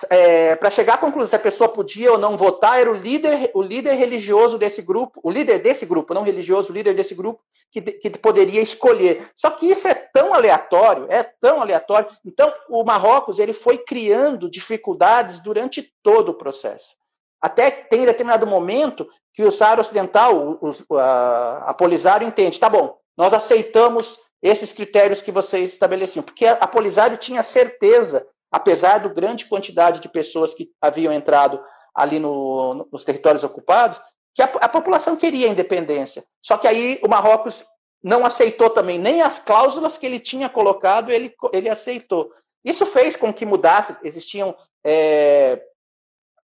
é, 0.09 0.71
chegar 0.71 0.95
à 0.95 0.97
conclusão 0.97 1.30
se 1.30 1.36
a 1.36 1.39
pessoa 1.39 1.69
podia 1.69 2.11
ou 2.11 2.17
não 2.17 2.36
votar, 2.36 2.82
era 2.82 2.91
o 2.91 2.95
líder, 2.95 3.51
o 3.53 3.61
líder 3.61 3.93
religioso 3.93 4.57
desse 4.57 4.82
grupo, 4.82 5.19
o 5.23 5.30
líder 5.30 5.59
desse 5.59 5.86
grupo, 5.86 6.15
não 6.15 6.23
religioso, 6.23 6.71
o 6.71 6.75
líder 6.75 6.95
desse 6.95 7.13
grupo, 7.13 7.41
que, 7.71 7.80
que 7.80 8.09
poderia 8.09 8.59
escolher. 8.59 9.30
Só 9.36 9.51
que 9.51 9.67
isso 9.67 9.88
é 9.88 9.93
tão 9.93 10.34
aleatório, 10.34 11.05
é 11.09 11.21
tão 11.21 11.61
aleatório. 11.61 12.09
Então, 12.25 12.51
o 12.69 12.84
Marrocos 12.84 13.38
ele 13.38 13.53
foi 13.53 13.78
criando 13.78 14.49
dificuldades 14.49 15.41
durante 15.41 15.93
todo 16.01 16.30
o 16.30 16.34
processo. 16.34 16.95
Até 17.41 17.71
que 17.71 17.89
tem 17.89 18.05
determinado 18.05 18.47
momento 18.47 19.07
que 19.33 19.43
o 19.43 19.51
Saara 19.51 19.81
Ocidental, 19.81 20.59
o, 20.61 20.97
a, 20.97 21.69
a 21.69 21.73
Polisário 21.73 22.27
entende, 22.27 22.59
tá 22.59 22.69
bom, 22.69 22.97
nós 23.15 23.33
aceitamos 23.33 24.19
esses 24.41 24.71
critérios 24.71 25.21
que 25.21 25.31
vocês 25.31 25.71
estabeleciam, 25.71 26.23
porque 26.23 26.45
a, 26.45 26.53
a 26.53 26.67
Polisário 26.67 27.17
tinha 27.17 27.43
certeza, 27.43 28.25
apesar 28.51 28.99
do 28.99 29.13
grande 29.13 29.45
quantidade 29.45 29.99
de 29.99 30.09
pessoas 30.09 30.53
que 30.53 30.71
haviam 30.81 31.13
entrado 31.13 31.63
ali 31.93 32.19
no, 32.19 32.88
nos 32.91 33.03
territórios 33.03 33.43
ocupados, 33.43 33.99
que 34.33 34.41
a, 34.41 34.45
a 34.45 34.69
população 34.69 35.15
queria 35.15 35.47
a 35.47 35.51
independência. 35.51 36.23
Só 36.41 36.57
que 36.57 36.67
aí 36.67 36.99
o 37.03 37.09
Marrocos 37.09 37.65
não 38.03 38.25
aceitou 38.25 38.69
também 38.69 38.99
nem 38.99 39.21
as 39.21 39.39
cláusulas 39.39 39.97
que 39.97 40.05
ele 40.05 40.19
tinha 40.19 40.47
colocado, 40.47 41.11
ele, 41.11 41.33
ele 41.51 41.69
aceitou. 41.69 42.31
Isso 42.63 42.85
fez 42.85 43.15
com 43.15 43.33
que 43.33 43.45
mudasse, 43.45 43.95
existiam 44.03 44.55
é, 44.83 45.61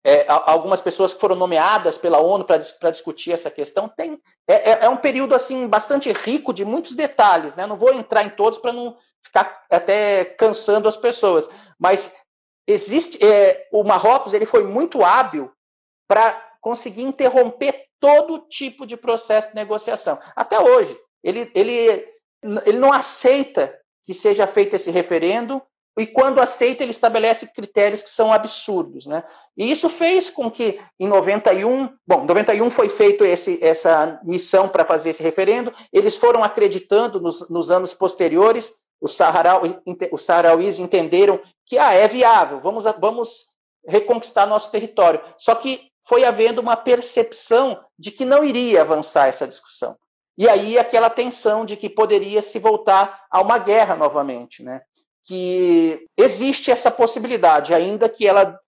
é, 0.05 0.25
algumas 0.29 0.81
pessoas 0.81 1.13
que 1.13 1.21
foram 1.21 1.37
nomeadas 1.37 1.99
pela 1.99 2.19
ONU 2.19 2.45
para 2.45 2.91
discutir 2.91 3.33
essa 3.33 3.51
questão. 3.51 3.89
Tem, 3.89 4.21
é, 4.49 4.71
é, 4.71 4.85
é, 4.85 4.89
um 4.89 4.97
período 4.97 5.35
assim 5.35 5.67
bastante 5.67 6.11
rico 6.13 6.53
de 6.53 6.65
muitos 6.65 6.95
detalhes. 6.95 7.55
Né? 7.55 7.67
Não 7.67 7.77
vou 7.77 7.93
entrar 7.93 8.25
em 8.25 8.31
todos 8.31 8.59
para 8.59 8.73
não 8.73 8.97
ficar 9.23 9.65
até 9.71 10.25
cansando 10.25 10.89
as 10.89 10.97
pessoas, 10.97 11.49
mas 11.79 12.17
existe 12.67 13.23
é, 13.25 13.67
o 13.73 13.83
Marrocos 13.83 14.33
ele 14.33 14.47
foi 14.47 14.65
muito 14.65 15.05
hábil 15.05 15.51
para 16.07 16.49
conseguir 16.61 17.03
interromper 17.03 17.87
todo 18.01 18.47
tipo 18.49 18.87
de 18.87 18.97
processo 18.97 19.49
de 19.49 19.55
negociação. 19.55 20.19
Até 20.35 20.59
hoje, 20.61 20.99
ele, 21.23 21.51
ele, 21.55 22.07
ele 22.65 22.79
não 22.79 22.93
aceita 22.93 23.79
que 24.05 24.15
seja 24.15 24.47
feito 24.47 24.77
esse 24.77 24.91
referendo 24.91 25.61
e 25.99 26.07
quando 26.07 26.41
aceita, 26.41 26.83
ele 26.83 26.91
estabelece 26.91 27.53
critérios 27.53 28.03
que 28.03 28.11
são 28.11 28.33
absurdos. 28.33 29.07
Né? 29.07 29.25
E 29.57 29.71
isso 29.71 29.89
fez 29.89 30.31
com 30.31 30.51
que, 30.51 30.81
em 30.99 31.09
91, 31.09 31.89
bom, 32.07 32.23
em 32.23 32.27
91 32.27 32.71
foi 32.71 32.89
esse, 33.23 33.59
essa 33.63 34.21
missão 34.23 34.69
para 34.69 34.85
fazer 34.85 35.11
esse 35.11 35.23
referendo, 35.23 35.75
eles 35.93 36.17
foram 36.17 36.45
acreditando 36.45 37.21
nos, 37.21 37.49
nos 37.51 37.71
anos 37.71 37.93
posteriores, 37.95 38.73
os, 39.01 39.17
Sahara, 39.17 39.61
os 40.13 40.25
saharauis 40.25 40.79
entenderam 40.79 41.41
que 41.65 41.79
ah, 41.79 41.95
é 41.95 42.07
viável, 42.09 42.61
vamos, 42.61 42.85
vamos 42.99 43.47
reconquistar 43.87 44.47
nosso 44.47 44.71
território. 44.71 45.21
Só 45.37 45.55
que 45.55 45.89
foi 46.07 46.25
havendo 46.25 46.61
uma 46.61 46.77
percepção 46.77 47.79
de 47.99 48.11
que 48.11 48.25
não 48.25 48.45
iria 48.45 48.81
avançar 48.81 49.27
essa 49.27 49.47
discussão. 49.47 49.97
E 50.39 50.49
aí 50.49 50.79
aquela 50.79 51.11
tensão 51.11 51.65
de 51.65 51.77
que 51.77 51.91
poderia 51.91 52.41
se 52.41 52.61
voltar 52.61 53.25
a 53.29 53.41
uma 53.41 53.59
guerra 53.59 53.97
novamente, 53.97 54.63
né? 54.63 54.83
Que 55.29 56.09
existe 56.17 56.71
essa 56.71 56.91
possibilidade, 56.91 57.75
ainda 57.75 58.09
que 58.09 58.27
ela 58.27 58.59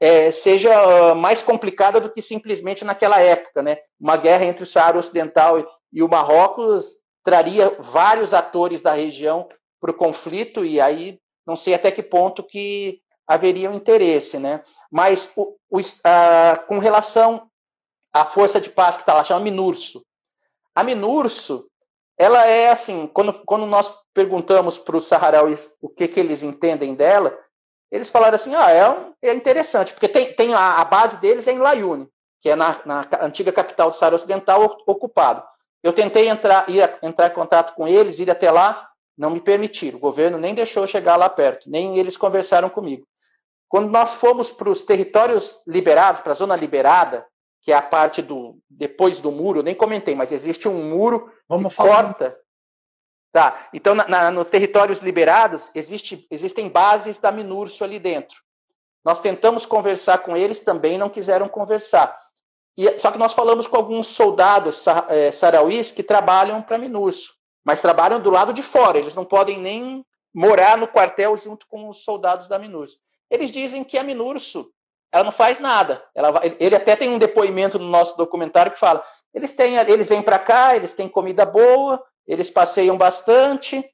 é, 0.00 0.32
seja 0.32 1.14
mais 1.14 1.42
complicada 1.42 2.00
do 2.00 2.10
que 2.10 2.20
simplesmente 2.20 2.84
naquela 2.84 3.20
época. 3.20 3.62
Né? 3.62 3.78
Uma 4.00 4.16
guerra 4.16 4.44
entre 4.44 4.64
o 4.64 4.66
Saara 4.66 4.98
Ocidental 4.98 5.64
e 5.92 6.02
o 6.02 6.08
Marrocos 6.08 6.96
traria 7.22 7.70
vários 7.78 8.34
atores 8.34 8.82
da 8.82 8.92
região 8.92 9.48
para 9.80 9.92
o 9.92 9.94
conflito, 9.94 10.64
e 10.64 10.80
aí 10.80 11.20
não 11.46 11.54
sei 11.54 11.72
até 11.72 11.92
que 11.92 12.02
ponto 12.02 12.42
que 12.42 13.00
haveria 13.24 13.70
um 13.70 13.76
interesse. 13.76 14.40
Né? 14.40 14.60
Mas 14.90 15.32
o, 15.36 15.56
o, 15.70 15.78
a, 16.02 16.56
com 16.66 16.80
relação 16.80 17.48
à 18.12 18.24
força 18.24 18.60
de 18.60 18.70
paz 18.70 18.96
que 18.96 19.02
está 19.02 19.14
lá, 19.14 19.22
chama 19.22 19.44
MINURSO. 19.44 20.04
A 20.74 20.82
MINURSO 20.82 21.68
ela 22.18 22.44
é 22.46 22.68
assim, 22.68 23.06
quando, 23.06 23.32
quando 23.44 23.64
nós 23.64 23.94
perguntamos 24.12 24.76
para 24.76 24.96
os 24.96 25.06
saharauis 25.06 25.76
o 25.80 25.88
que, 25.88 26.08
que 26.08 26.18
eles 26.18 26.42
entendem 26.42 26.94
dela, 26.94 27.38
eles 27.90 28.10
falaram 28.10 28.34
assim, 28.34 28.54
ah, 28.56 28.70
é, 28.70 29.28
é 29.30 29.32
interessante, 29.32 29.92
porque 29.92 30.08
tem, 30.08 30.32
tem 30.34 30.52
a, 30.52 30.80
a, 30.80 30.84
base 30.84 31.18
deles 31.18 31.46
é 31.46 31.52
em 31.52 31.58
Layune, 31.58 32.08
que 32.42 32.50
é 32.50 32.56
na, 32.56 32.80
na 32.84 33.08
antiga 33.22 33.52
capital 33.52 33.88
do 33.88 33.94
Saara 33.94 34.16
Ocidental 34.16 34.82
ocupado. 34.84 35.42
Eu 35.82 35.92
tentei 35.92 36.28
entrar, 36.28 36.68
ir, 36.68 36.98
entrar 37.02 37.28
em 37.28 37.34
contato 37.34 37.74
com 37.74 37.86
eles, 37.86 38.18
ir 38.18 38.30
até 38.30 38.50
lá, 38.50 38.90
não 39.16 39.30
me 39.30 39.40
permitiram. 39.40 39.96
O 39.96 40.00
governo 40.00 40.38
nem 40.38 40.54
deixou 40.54 40.82
eu 40.82 40.88
chegar 40.88 41.16
lá 41.16 41.28
perto, 41.28 41.70
nem 41.70 41.98
eles 41.98 42.16
conversaram 42.16 42.68
comigo. 42.68 43.06
Quando 43.68 43.90
nós 43.90 44.16
fomos 44.16 44.50
para 44.50 44.68
os 44.68 44.82
territórios 44.82 45.62
liberados, 45.66 46.20
para 46.20 46.32
a 46.32 46.36
zona 46.36 46.56
liberada, 46.56 47.24
que 47.68 47.72
é 47.72 47.76
a 47.76 47.82
parte 47.82 48.22
do 48.22 48.58
depois 48.66 49.20
do 49.20 49.30
muro, 49.30 49.62
nem 49.62 49.74
comentei, 49.74 50.14
mas 50.14 50.32
existe 50.32 50.66
um 50.66 50.88
muro 50.88 51.30
Vamos 51.46 51.68
que 51.68 51.76
falar. 51.76 52.04
corta. 52.04 52.40
Tá. 53.30 53.68
Então, 53.74 53.94
na, 53.94 54.08
na, 54.08 54.30
nos 54.30 54.48
territórios 54.48 55.00
liberados, 55.00 55.70
existe, 55.74 56.26
existem 56.30 56.70
bases 56.70 57.18
da 57.18 57.30
Minurso 57.30 57.84
ali 57.84 57.98
dentro. 57.98 58.38
Nós 59.04 59.20
tentamos 59.20 59.66
conversar 59.66 60.16
com 60.20 60.34
eles, 60.34 60.60
também 60.60 60.96
não 60.96 61.10
quiseram 61.10 61.46
conversar. 61.46 62.18
E, 62.74 62.98
só 62.98 63.10
que 63.10 63.18
nós 63.18 63.34
falamos 63.34 63.66
com 63.66 63.76
alguns 63.76 64.06
soldados 64.06 64.86
é, 65.10 65.30
sarauís 65.30 65.92
que 65.92 66.02
trabalham 66.02 66.62
para 66.62 66.78
Minurso, 66.78 67.34
mas 67.62 67.82
trabalham 67.82 68.18
do 68.18 68.30
lado 68.30 68.54
de 68.54 68.62
fora, 68.62 68.96
eles 68.96 69.14
não 69.14 69.26
podem 69.26 69.60
nem 69.60 70.02
morar 70.32 70.78
no 70.78 70.88
quartel 70.88 71.36
junto 71.36 71.66
com 71.66 71.86
os 71.90 72.02
soldados 72.02 72.48
da 72.48 72.58
Minurso. 72.58 72.98
Eles 73.30 73.50
dizem 73.50 73.84
que 73.84 73.98
a 73.98 74.02
Minurso 74.02 74.72
ela 75.12 75.24
não 75.24 75.32
faz 75.32 75.58
nada. 75.58 76.02
Ela, 76.14 76.40
ele 76.58 76.76
até 76.76 76.94
tem 76.94 77.08
um 77.08 77.18
depoimento 77.18 77.78
no 77.78 77.88
nosso 77.88 78.16
documentário 78.16 78.72
que 78.72 78.78
fala: 78.78 79.04
eles 79.32 79.52
têm, 79.52 79.76
eles 79.76 80.08
vêm 80.08 80.22
para 80.22 80.38
cá, 80.38 80.76
eles 80.76 80.92
têm 80.92 81.08
comida 81.08 81.44
boa, 81.44 82.02
eles 82.26 82.50
passeiam 82.50 82.96
bastante, 82.96 83.84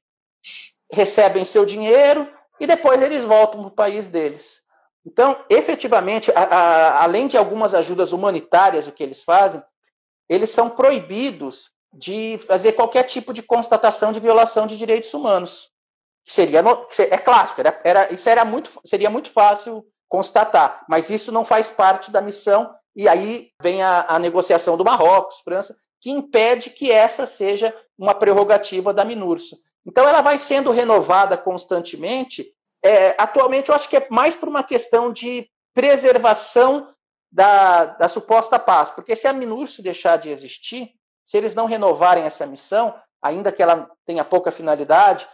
recebem 0.91 1.45
seu 1.45 1.65
dinheiro 1.65 2.31
e 2.59 2.67
depois 2.67 3.01
eles 3.01 3.23
voltam 3.23 3.61
para 3.61 3.67
o 3.69 3.75
país 3.75 4.07
deles. 4.07 4.63
Então, 5.05 5.43
efetivamente, 5.49 6.31
a, 6.31 6.43
a, 6.43 7.03
além 7.03 7.27
de 7.27 7.37
algumas 7.37 7.75
ajudas 7.75 8.11
humanitárias, 8.11 8.87
o 8.87 8.91
que 8.91 9.03
eles 9.03 9.23
fazem, 9.23 9.61
eles 10.27 10.49
são 10.49 10.69
proibidos 10.69 11.71
de 11.93 12.39
fazer 12.47 12.73
qualquer 12.73 13.03
tipo 13.03 13.31
de 13.31 13.41
constatação 13.41 14.11
de 14.11 14.19
violação 14.19 14.67
de 14.67 14.77
direitos 14.77 15.13
humanos. 15.13 15.69
Seria 16.27 16.63
é 17.11 17.17
clássico, 17.19 17.61
era, 17.61 17.79
era, 17.83 18.13
isso 18.13 18.27
era 18.27 18.43
muito, 18.43 18.71
seria 18.83 19.11
muito 19.11 19.29
fácil 19.29 19.85
constatar, 20.07 20.85
mas 20.87 21.09
isso 21.09 21.31
não 21.31 21.43
faz 21.43 21.69
parte 21.69 22.11
da 22.11 22.21
missão, 22.21 22.73
e 22.95 23.07
aí 23.07 23.51
vem 23.61 23.81
a, 23.81 24.05
a 24.07 24.19
negociação 24.19 24.77
do 24.77 24.85
Marrocos, 24.85 25.39
França, 25.39 25.75
que 25.99 26.09
impede 26.09 26.69
que 26.69 26.91
essa 26.91 27.25
seja 27.25 27.75
uma 27.97 28.13
prerrogativa 28.13 28.93
da 28.93 29.03
MINURSO. 29.03 29.57
Então, 29.85 30.07
ela 30.07 30.21
vai 30.21 30.37
sendo 30.37 30.71
renovada 30.71 31.37
constantemente. 31.37 32.53
É, 32.83 33.15
atualmente, 33.21 33.69
eu 33.69 33.75
acho 33.75 33.89
que 33.89 33.97
é 33.97 34.07
mais 34.09 34.35
por 34.35 34.47
uma 34.47 34.63
questão 34.63 35.11
de 35.11 35.49
preservação 35.73 36.87
da, 37.31 37.85
da 37.85 38.07
suposta 38.07 38.57
paz, 38.57 38.89
porque 38.89 39.15
se 39.15 39.27
a 39.27 39.33
MINURSO 39.33 39.83
deixar 39.83 40.17
de 40.17 40.29
existir, 40.29 40.93
se 41.25 41.37
eles 41.37 41.53
não 41.53 41.65
renovarem 41.65 42.23
essa 42.23 42.45
missão, 42.45 42.95
ainda 43.21 43.51
que 43.51 43.61
ela 43.61 43.89
tenha 44.05 44.23
pouca 44.23 44.51
finalidade, 44.51 45.27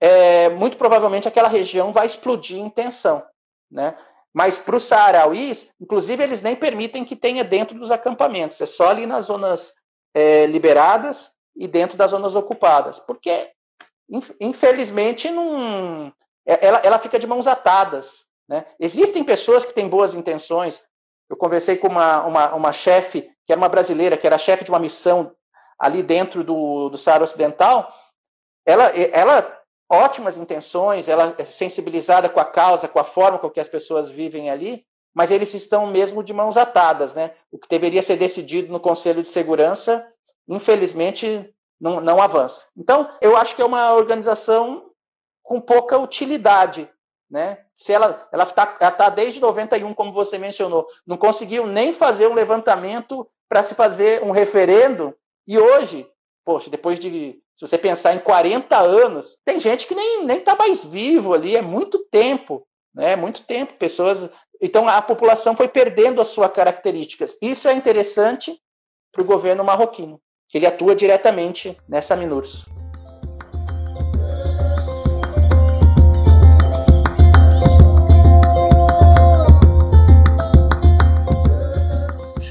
é, 0.00 0.48
muito 0.50 0.76
provavelmente 0.76 1.26
aquela 1.26 1.48
região 1.48 1.92
vai 1.92 2.06
explodir 2.06 2.58
em 2.58 2.70
tensão. 2.70 3.24
Né? 3.70 3.96
Mas 4.32 4.58
para 4.58 4.76
os 4.76 4.84
saarauís, 4.84 5.72
inclusive, 5.80 6.22
eles 6.22 6.40
nem 6.40 6.56
permitem 6.56 7.04
que 7.04 7.16
tenha 7.16 7.44
dentro 7.44 7.78
dos 7.78 7.90
acampamentos, 7.90 8.60
é 8.60 8.66
só 8.66 8.88
ali 8.88 9.06
nas 9.06 9.26
zonas 9.26 9.74
é, 10.14 10.46
liberadas 10.46 11.30
e 11.56 11.66
dentro 11.66 11.96
das 11.96 12.12
zonas 12.12 12.34
ocupadas, 12.34 13.00
porque, 13.00 13.50
infelizmente, 14.40 15.30
não, 15.30 16.12
é, 16.46 16.66
ela, 16.66 16.78
ela 16.78 16.98
fica 16.98 17.18
de 17.18 17.26
mãos 17.26 17.46
atadas. 17.46 18.24
Né? 18.48 18.64
Existem 18.78 19.22
pessoas 19.22 19.64
que 19.64 19.74
têm 19.74 19.88
boas 19.88 20.14
intenções. 20.14 20.82
Eu 21.28 21.36
conversei 21.36 21.76
com 21.76 21.88
uma, 21.88 22.24
uma, 22.24 22.54
uma 22.54 22.72
chefe, 22.72 23.22
que 23.46 23.52
era 23.52 23.60
uma 23.60 23.68
brasileira, 23.68 24.16
que 24.16 24.26
era 24.26 24.38
chefe 24.38 24.64
de 24.64 24.70
uma 24.70 24.78
missão 24.78 25.32
ali 25.78 26.02
dentro 26.02 26.42
do, 26.42 26.88
do 26.88 26.98
Saara 26.98 27.24
Ocidental. 27.24 27.92
Ela, 28.66 28.88
ela 28.88 29.59
ótimas 29.90 30.36
intenções, 30.36 31.08
ela 31.08 31.34
é 31.36 31.44
sensibilizada 31.44 32.28
com 32.28 32.38
a 32.38 32.44
causa, 32.44 32.86
com 32.86 33.00
a 33.00 33.04
forma 33.04 33.38
com 33.38 33.50
que 33.50 33.58
as 33.58 33.68
pessoas 33.68 34.08
vivem 34.10 34.48
ali, 34.48 34.86
mas 35.12 35.32
eles 35.32 35.52
estão 35.52 35.86
mesmo 35.86 36.22
de 36.22 36.32
mãos 36.32 36.56
atadas, 36.56 37.14
né? 37.14 37.32
O 37.50 37.58
que 37.58 37.68
deveria 37.68 38.02
ser 38.02 38.16
decidido 38.16 38.72
no 38.72 38.78
Conselho 38.78 39.20
de 39.20 39.26
Segurança, 39.26 40.06
infelizmente, 40.48 41.52
não, 41.80 42.00
não 42.00 42.22
avança. 42.22 42.66
Então, 42.76 43.10
eu 43.20 43.36
acho 43.36 43.56
que 43.56 43.62
é 43.62 43.64
uma 43.64 43.92
organização 43.94 44.90
com 45.42 45.60
pouca 45.60 45.98
utilidade, 45.98 46.88
né? 47.28 47.58
Se 47.74 47.92
ela 47.92 48.28
ela 48.32 48.44
está 48.44 48.66
tá 48.66 49.08
desde 49.08 49.40
91, 49.40 49.92
como 49.94 50.12
você 50.12 50.38
mencionou, 50.38 50.86
não 51.04 51.16
conseguiu 51.16 51.66
nem 51.66 51.92
fazer 51.92 52.28
um 52.28 52.34
levantamento 52.34 53.26
para 53.48 53.64
se 53.64 53.74
fazer 53.74 54.22
um 54.22 54.30
referendo 54.30 55.16
e 55.48 55.58
hoje, 55.58 56.08
poxa, 56.44 56.70
depois 56.70 57.00
de 57.00 57.42
se 57.60 57.66
você 57.66 57.76
pensar 57.76 58.14
em 58.14 58.18
40 58.18 58.74
anos, 58.78 59.38
tem 59.44 59.60
gente 59.60 59.86
que 59.86 59.94
nem 59.94 60.24
nem 60.24 60.38
está 60.38 60.56
mais 60.56 60.82
vivo 60.82 61.34
ali, 61.34 61.54
é 61.54 61.60
muito 61.60 61.98
tempo, 62.10 62.66
né? 62.94 63.14
Muito 63.16 63.42
tempo, 63.42 63.74
pessoas. 63.74 64.30
Então 64.58 64.88
a 64.88 65.02
população 65.02 65.54
foi 65.54 65.68
perdendo 65.68 66.22
as 66.22 66.28
suas 66.28 66.50
características. 66.52 67.36
Isso 67.42 67.68
é 67.68 67.74
interessante 67.74 68.58
para 69.12 69.20
o 69.20 69.26
governo 69.26 69.62
marroquino, 69.62 70.18
que 70.48 70.56
ele 70.56 70.66
atua 70.66 70.96
diretamente 70.96 71.76
nessa 71.86 72.16
Minurso. 72.16 72.79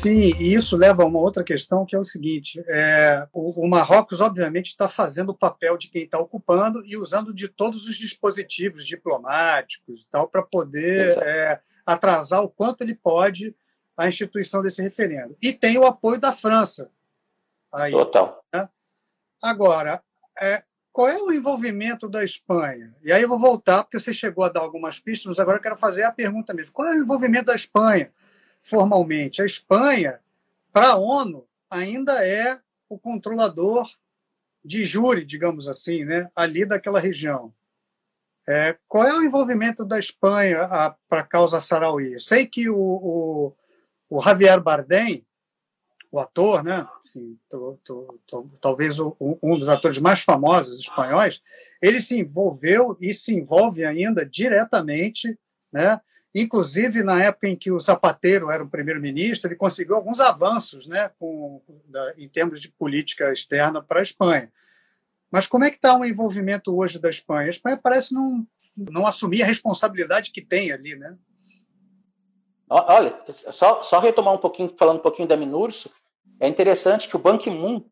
Sim, 0.02 0.34
e 0.39 0.54
isso 0.54 0.78
leva 0.78 1.04
a 1.04 1.06
uma 1.06 1.20
outra 1.20 1.43
questão 1.43 1.86
que 1.86 1.93
é 1.93 2.00
o 2.00 2.06
seguinte: 2.06 2.64
é, 2.70 3.28
o, 3.34 3.66
o, 3.66 3.68
Marrocos, 3.68 4.22
obviamente, 4.22 4.68
está 4.68 4.88
fazendo 4.88 5.32
o 5.32 5.38
papel 5.38 5.78
de 5.78 5.89
quem 5.89 6.04
está 6.04 6.18
ocupando 6.18 6.86
e 6.86 6.95
usando 6.95 7.34
de 7.34 7.50
todos 7.50 7.86
os 7.86 7.97
dispositivos 7.97 8.86
diplomáticos 8.86 10.04
e 10.04 10.08
tal 10.10 10.30
para 10.30 10.41
poder 10.41 11.18
é, 11.22 11.60
atrasar 11.86 12.41
o 12.41 12.50
quanto 12.50 12.82
ele 12.82 12.95
pode 12.95 13.54
a 13.97 14.08
instituição 14.08 14.62
desse 14.62 14.82
referendo. 14.82 15.36
E 15.41 15.52
tem 15.52 15.78
o 15.78 15.86
apoio 15.86 16.18
da 16.18 16.32
França. 16.32 16.89
Aí, 17.70 17.91
Total. 17.91 18.41
Né? 18.54 18.70
Agora, 19.43 20.02
é, 20.39 20.64
qual 20.93 21.10
é 21.10 21.18
o 21.18 21.30
envolvimento 21.30 22.08
da 22.08 22.24
Espanha? 22.24 22.95
E 23.04 23.12
aí 23.12 23.22
eu 23.22 23.28
vou 23.28 23.38
voltar, 23.38 23.84
porque 23.84 24.00
você 24.00 24.14
chegou 24.14 24.45
a 24.45 24.50
dar 24.50 24.62
algumas 24.62 24.97
pistas, 24.97 25.26
mas 25.26 25.39
agora 25.39 25.58
eu 25.58 25.62
quero 25.62 25.78
fazer 25.78 26.04
a 26.04 26.12
pergunta 26.12 26.54
mesmo. 26.54 26.74
Qual 26.74 26.88
é 26.88 26.91
o 26.91 27.04
envolvimento 27.04 27.47
da 27.47 27.56
Espanha? 27.56 28.10
Formalmente, 28.62 29.41
a 29.41 29.45
Espanha, 29.45 30.20
para 30.72 30.89
a 30.89 30.97
ONU, 30.97 31.47
ainda 31.70 32.26
é 32.26 32.60
o 32.88 32.97
controlador 32.97 33.89
de 34.64 34.86
júri, 34.86 35.26
digamos 35.26 35.68
assim, 35.68 36.03
né, 36.03 36.30
ali 36.36 36.66
daquela 36.66 36.99
região. 36.99 37.53
É, 38.47 38.78
qual 38.88 39.03
é 39.03 39.14
o 39.16 39.24
envolvimento 39.24 39.86
da 39.86 39.99
Espanha 39.99 40.68
para 41.07 41.22
a 41.22 41.24
causa 41.24 41.60
Sarauí? 41.60 42.14
Eu 42.14 42.20
sei 42.20 42.47
que 42.47 42.70
o, 42.70 42.76
o, 42.76 43.55
o, 44.10 44.20
Javier 44.20 44.60
Bardem, 44.60 45.26
o 46.12 46.20
ator, 46.20 46.64
né, 46.64 46.88
assim, 46.99 47.38
tô, 47.47 47.80
tô, 47.84 48.20
tô, 48.26 48.49
talvez 48.60 48.99
o, 48.99 49.16
um 49.20 49.55
dos 49.55 49.70
atores 49.70 49.99
mais 49.99 50.22
famosos 50.22 50.80
espanhóis, 50.80 51.43
ele 51.80 51.99
se 51.99 52.20
envolveu 52.20 52.97
e 52.99 53.14
se 53.14 53.36
envolve 53.36 53.86
ainda 53.86 54.26
diretamente, 54.26 55.38
né, 55.72 56.01
inclusive 56.34 57.04
na 57.04 57.24
época 57.24 57.48
em 57.48 57.56
que 57.56 57.72
o 57.72 57.80
Zapatero 57.80 58.52
era 58.52 58.64
o 58.64 58.70
primeiro-ministro, 58.70 59.50
ele 59.50 59.56
conseguiu 59.56 59.96
alguns 59.96 60.20
avanços 60.20 60.88
né, 60.88 61.12
com, 61.20 61.62
da, 61.86 62.14
em 62.18 62.28
termos 62.28 62.62
de 62.62 62.70
política 62.70 63.32
externa 63.32 63.82
para 63.82 64.00
a 64.00 64.04
Espanha. 64.04 64.52
Mas 65.32 65.48
como 65.48 65.64
é 65.64 65.70
que 65.70 65.76
está 65.76 65.96
o 65.96 66.06
envolvimento 66.06 66.76
hoje 66.76 67.00
da 67.00 67.10
Espanha? 67.10 67.48
A 67.48 67.52
Espanha 67.52 67.80
parece 67.82 68.14
não, 68.14 68.46
não 68.76 69.06
assumir 69.06 69.44
a 69.44 69.46
responsabilidade 69.46 70.32
que 70.32 70.42
tem 70.42 70.72
ali, 70.72 70.96
né? 70.96 71.16
Olha, 72.70 73.20
só, 73.52 73.82
só 73.82 74.00
retomar 74.00 74.34
um 74.34 74.38
pouquinho, 74.38 74.74
falando 74.78 74.98
um 74.98 75.02
pouquinho 75.02 75.28
da 75.28 75.36
Minurso, 75.36 75.90
é 76.40 76.48
interessante 76.48 77.08
que 77.08 77.16
o 77.16 77.20
Ban 77.20 77.38
Ki-moon, 77.38 77.84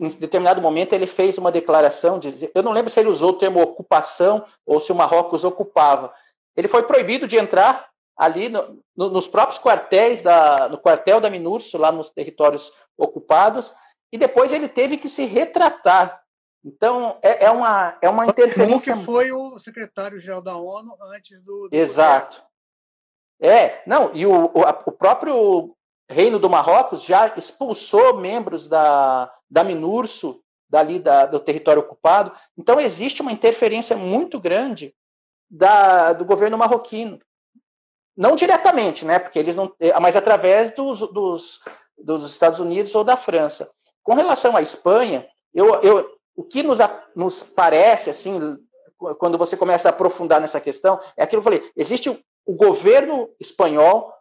em 0.00 0.08
determinado 0.08 0.62
momento, 0.62 0.94
ele 0.94 1.06
fez 1.06 1.36
uma 1.36 1.52
declaração, 1.52 2.18
de, 2.18 2.50
eu 2.54 2.62
não 2.62 2.72
lembro 2.72 2.90
se 2.90 2.98
ele 2.98 3.10
usou 3.10 3.30
o 3.30 3.38
termo 3.38 3.60
ocupação 3.60 4.44
ou 4.64 4.80
se 4.80 4.90
o 4.90 4.94
Marrocos 4.94 5.44
ocupava. 5.44 6.12
Ele 6.56 6.68
foi 6.68 6.84
proibido 6.84 7.26
de 7.26 7.36
entrar 7.36 7.88
ali 8.16 8.48
no, 8.48 8.82
no, 8.96 9.10
nos 9.10 9.26
próprios 9.26 9.58
quartéis, 9.58 10.22
da, 10.22 10.68
no 10.68 10.78
quartel 10.78 11.20
da 11.20 11.30
Minurso, 11.30 11.76
lá 11.76 11.90
nos 11.90 12.10
territórios 12.10 12.72
ocupados, 12.96 13.74
e 14.12 14.18
depois 14.18 14.52
ele 14.52 14.68
teve 14.68 14.96
que 14.96 15.08
se 15.08 15.24
retratar 15.24 16.24
então, 16.64 17.18
é, 17.22 17.44
é, 17.44 17.50
uma, 17.50 17.98
é 18.00 18.08
uma 18.08 18.26
interferência. 18.26 18.94
que 18.94 19.04
foi 19.04 19.30
o 19.30 19.58
secretário-geral 19.58 20.40
da 20.40 20.56
ONU 20.56 20.96
antes 21.14 21.42
do. 21.42 21.68
do 21.68 21.76
Exato. 21.76 22.42
É, 23.40 23.82
não, 23.86 24.14
e 24.14 24.24
o, 24.24 24.46
o, 24.46 24.60
o, 24.86 24.92
próprio 24.92 25.76
Reino 26.08 26.38
do 26.38 26.48
Marrocos 26.48 27.02
já 27.02 27.34
expulsou 27.36 28.16
membros 28.16 28.66
da, 28.68 29.30
da 29.50 29.62
Minurso, 29.62 30.40
dali 30.70 30.98
da, 30.98 31.26
do 31.26 31.38
território 31.38 31.82
ocupado. 31.82 32.32
Então, 32.56 32.80
existe 32.80 33.20
uma 33.20 33.32
interferência 33.32 33.94
muito 33.94 34.40
grande 34.40 34.94
da, 35.50 36.12
do 36.12 36.24
governo 36.24 36.58
marroquino. 36.58 37.18
Não 38.16 38.36
diretamente, 38.36 39.04
né, 39.04 39.18
porque 39.18 39.38
eles 39.38 39.56
não. 39.56 39.74
Mas 40.00 40.16
através 40.16 40.74
dos, 40.74 41.00
dos, 41.00 41.60
dos 41.98 42.30
Estados 42.30 42.60
Unidos 42.60 42.94
ou 42.94 43.02
da 43.02 43.16
França. 43.16 43.70
Com 44.02 44.14
relação 44.14 44.56
à 44.56 44.62
Espanha, 44.62 45.26
eu, 45.52 45.74
eu, 45.82 46.08
o 46.36 46.42
que 46.42 46.62
nos, 46.62 46.78
nos 47.14 47.42
parece, 47.42 48.10
assim, 48.10 48.58
quando 49.18 49.38
você 49.38 49.56
começa 49.56 49.88
a 49.88 49.90
aprofundar 49.90 50.40
nessa 50.40 50.60
questão, 50.60 51.00
é 51.16 51.22
aquilo 51.22 51.42
que 51.42 51.48
eu 51.48 51.52
falei: 51.52 51.72
existe 51.76 52.10
o, 52.10 52.18
o 52.46 52.54
governo 52.54 53.28
espanhol, 53.40 54.12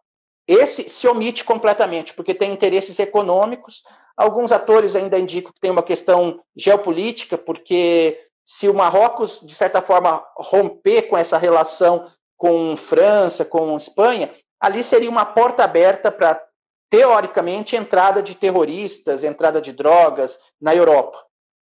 esse 0.47 0.89
se 0.89 1.07
omite 1.07 1.43
completamente, 1.43 2.13
porque 2.13 2.33
tem 2.33 2.51
interesses 2.51 2.99
econômicos. 2.99 3.83
Alguns 4.15 4.51
atores 4.51 4.95
ainda 4.95 5.17
indicam 5.17 5.51
que 5.51 5.59
tem 5.59 5.71
uma 5.71 5.81
questão 5.81 6.39
geopolítica, 6.55 7.37
porque 7.37 8.19
se 8.45 8.67
o 8.67 8.73
Marrocos, 8.73 9.41
de 9.41 9.55
certa 9.55 9.81
forma, 9.81 10.25
romper 10.35 11.03
com 11.03 11.17
essa 11.17 11.37
relação 11.37 12.11
com 12.37 12.75
França, 12.75 13.45
com 13.45 13.77
Espanha, 13.77 14.33
ali 14.59 14.83
seria 14.83 15.09
uma 15.09 15.25
porta 15.25 15.63
aberta 15.63 16.11
para, 16.11 16.41
teoricamente, 16.89 17.75
entrada 17.75 18.21
de 18.21 18.35
terroristas, 18.35 19.23
entrada 19.23 19.61
de 19.61 19.71
drogas 19.71 20.37
na 20.59 20.75
Europa. 20.75 21.17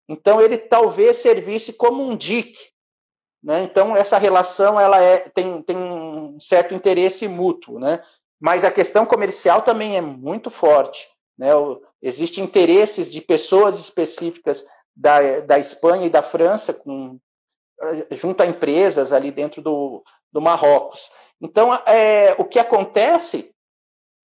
Então 0.10 0.42
ele 0.42 0.58
talvez 0.58 1.18
servisse 1.18 1.74
como 1.74 2.04
um 2.04 2.16
dique. 2.16 2.72
Né? 3.44 3.64
Então 3.64 3.96
essa 3.96 4.18
relação 4.18 4.80
ela 4.80 5.02
é, 5.02 5.30
tem, 5.30 5.62
tem 5.62 5.78
um 5.78 6.40
certo 6.40 6.74
interesse 6.74 7.28
mútuo, 7.28 7.80
né? 7.80 8.04
mas 8.40 8.64
a 8.64 8.72
questão 8.72 9.06
comercial 9.06 9.62
também 9.62 9.98
é 9.98 10.02
muito 10.02 10.50
forte. 10.50 11.08
Né? 11.38 11.50
Existem 12.02 12.44
interesses 12.44 13.12
de 13.12 13.22
pessoas 13.22 13.80
específicas 13.80 14.66
da, 14.96 15.40
da 15.42 15.60
Espanha 15.60 16.06
e 16.06 16.10
da 16.10 16.22
França 16.22 16.74
com, 16.74 17.20
junto 18.12 18.42
a 18.42 18.46
empresas 18.46 19.14
ali 19.14 19.32
dentro 19.32 19.62
do, 19.62 20.04
do 20.32 20.42
Marrocos. 20.42 21.10
Então, 21.42 21.74
é, 21.86 22.36
o 22.38 22.46
que 22.46 22.60
acontece 22.60 23.54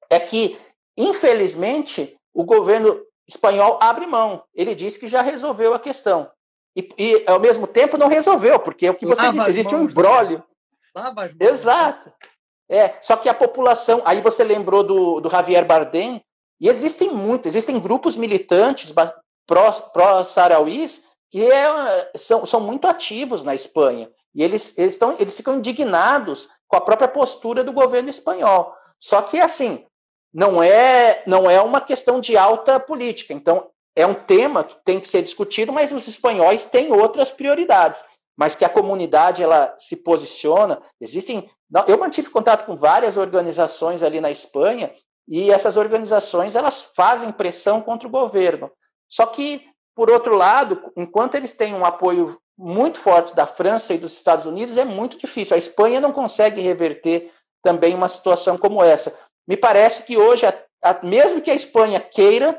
é 0.09 0.19
que, 0.19 0.59
infelizmente, 0.97 2.17
o 2.33 2.45
governo 2.45 3.01
espanhol 3.29 3.79
abre 3.83 4.07
mão. 4.07 4.43
Ele 4.55 4.75
diz 4.75 4.97
que 4.97 5.09
já 5.09 5.23
resolveu 5.23 5.75
a 5.75 5.81
questão. 5.81 6.31
E, 6.75 6.89
e 6.99 7.25
ao 7.27 7.39
mesmo 7.39 7.67
tempo, 7.67 7.99
não 7.99 8.09
resolveu, 8.09 8.59
porque 8.59 8.87
é 8.87 8.91
o 8.91 8.95
que 8.95 9.05
você 9.05 9.23
Lava 9.23 9.39
disse, 9.39 9.51
existe 9.51 9.75
um 9.75 9.83
embrólio. 9.83 10.43
Lava 10.95 11.25
as 11.25 11.35
mãos, 11.35 11.51
Exato. 11.51 12.13
É, 12.71 12.95
só 13.03 13.17
que 13.17 13.29
a 13.29 13.35
população. 13.35 14.01
Aí 14.07 14.23
você 14.23 14.43
lembrou 14.43 14.83
do, 14.83 15.21
do 15.21 15.29
Javier 15.29 15.67
Bardem, 15.67 16.25
e 16.63 16.69
existem 16.69 17.11
muitos, 17.11 17.49
existem 17.49 17.81
grupos 17.81 18.17
militantes 18.17 18.93
pró-sarauís 19.47 20.99
pró 20.99 21.13
que 21.31 21.51
é, 21.51 22.11
são, 22.15 22.45
são 22.45 22.61
muito 22.61 22.87
ativos 22.87 23.43
na 23.43 23.55
Espanha. 23.55 24.11
E 24.35 24.43
eles, 24.43 24.77
eles, 24.79 24.97
tão, 24.97 25.17
eles 25.19 25.37
ficam 25.37 25.57
indignados 25.57 26.49
com 26.69 26.77
a 26.77 26.81
própria 26.81 27.09
postura 27.09 27.65
do 27.65 27.73
governo 27.73 28.11
espanhol. 28.11 28.75
Só 29.01 29.23
que, 29.23 29.41
assim, 29.41 29.85
não 30.33 30.63
é, 30.63 31.23
não 31.27 31.51
é 31.51 31.61
uma 31.61 31.81
questão 31.81 32.21
de 32.21 32.37
alta 32.37 32.79
política. 32.79 33.33
Então, 33.33 33.69
é 33.97 34.07
um 34.07 34.15
tema 34.15 34.65
que 34.65 34.77
tem 34.85 35.01
que 35.01 35.09
ser 35.09 35.23
discutido, 35.23 35.73
mas 35.73 35.93
os 35.93 36.07
espanhóis 36.09 36.65
têm 36.65 36.93
outras 36.93 37.31
prioridades. 37.31 38.05
Mas 38.37 38.57
que 38.57 38.65
a 38.65 38.69
comunidade 38.69 39.43
ela 39.43 39.75
se 39.77 40.03
posiciona. 40.03 40.81
Existem. 41.01 41.51
Eu 41.87 41.99
mantive 41.99 42.31
contato 42.31 42.65
com 42.65 42.77
várias 42.77 43.17
organizações 43.19 44.03
ali 44.03 44.21
na 44.21 44.31
Espanha 44.31 44.91
e 45.29 45.51
essas 45.51 45.77
organizações 45.77 46.55
elas 46.55 46.83
fazem 46.97 47.31
pressão 47.31 47.83
contra 47.83 48.09
o 48.09 48.11
governo. 48.11 48.71
Só 49.13 49.27
que, 49.27 49.69
por 49.95 50.11
outro 50.11 50.35
lado, 50.35 50.91
enquanto 50.97 51.35
eles 51.35 51.53
têm 51.53 51.75
um 51.75 51.85
apoio 51.85 52.41
muito 52.57 52.99
forte 52.99 53.35
da 53.35 53.47
França 53.47 53.93
e 53.93 53.99
dos 53.99 54.15
Estados 54.15 54.47
Unidos, 54.47 54.79
é 54.79 54.87
muito 54.87 55.19
difícil. 55.19 55.55
A 55.55 55.59
Espanha 55.59 56.01
não 56.01 56.13
consegue 56.13 56.63
reverter 56.63 57.31
também 57.63 57.95
uma 57.95 58.09
situação 58.09 58.57
como 58.57 58.83
essa. 58.83 59.15
Me 59.47 59.55
parece 59.55 60.05
que 60.05 60.17
hoje, 60.17 60.47
a, 60.47 60.59
a, 60.83 61.05
mesmo 61.05 61.43
que 61.43 61.51
a 61.51 61.55
Espanha 61.55 62.01
queira, 62.01 62.59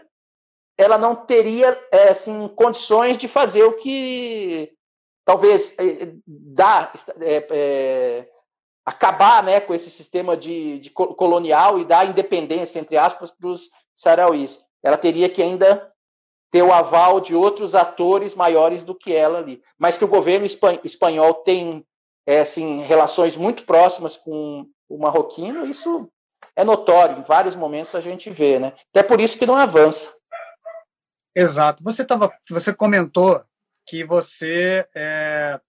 ela 0.78 0.96
não 0.96 1.16
teria 1.16 1.76
é, 1.92 2.10
assim, 2.10 2.48
condições 2.50 3.18
de 3.18 3.28
fazer 3.28 3.64
o 3.64 3.78
que 3.78 4.72
talvez 5.26 5.76
é, 5.80 6.14
dá, 6.28 6.94
é, 7.20 7.48
é, 7.50 8.30
acabar 8.86 9.42
né, 9.42 9.60
com 9.60 9.74
esse 9.74 9.90
sistema 9.90 10.38
de, 10.38 10.78
de, 10.78 10.92
colonial 10.92 11.80
e 11.80 11.86
dar 11.86 12.06
independência, 12.06 12.80
entre 12.80 12.96
aspas, 12.96 13.32
para 13.32 13.50
os 13.50 13.72
sarauís. 13.96 14.64
Ela 14.84 14.98
teria 14.98 15.30
que 15.30 15.42
ainda 15.42 15.93
ter 16.54 16.62
o 16.62 16.72
aval 16.72 17.20
de 17.20 17.34
outros 17.34 17.74
atores 17.74 18.36
maiores 18.36 18.84
do 18.84 18.94
que 18.94 19.12
ela 19.12 19.40
ali. 19.40 19.60
Mas 19.76 19.98
que 19.98 20.06
o 20.06 20.08
governo 20.08 20.46
espanhol 20.46 21.34
tem 21.34 21.84
é, 22.28 22.42
assim, 22.42 22.82
relações 22.84 23.36
muito 23.36 23.66
próximas 23.66 24.16
com 24.16 24.68
o 24.88 25.00
marroquino, 25.00 25.66
isso 25.66 26.08
é 26.56 26.64
notório, 26.64 27.18
em 27.18 27.24
vários 27.24 27.56
momentos 27.56 27.96
a 27.96 28.02
gente 28.02 28.30
vê, 28.30 28.60
né? 28.60 28.74
é 28.94 29.02
por 29.02 29.20
isso 29.20 29.40
que 29.40 29.48
não 29.48 29.56
avança. 29.56 30.16
Exato. 31.36 31.84
Você 31.84 32.06
tava, 32.06 32.32
você 32.48 32.72
comentou 32.72 33.44
que 33.88 34.04
você 34.04 34.88
é, 34.96 35.60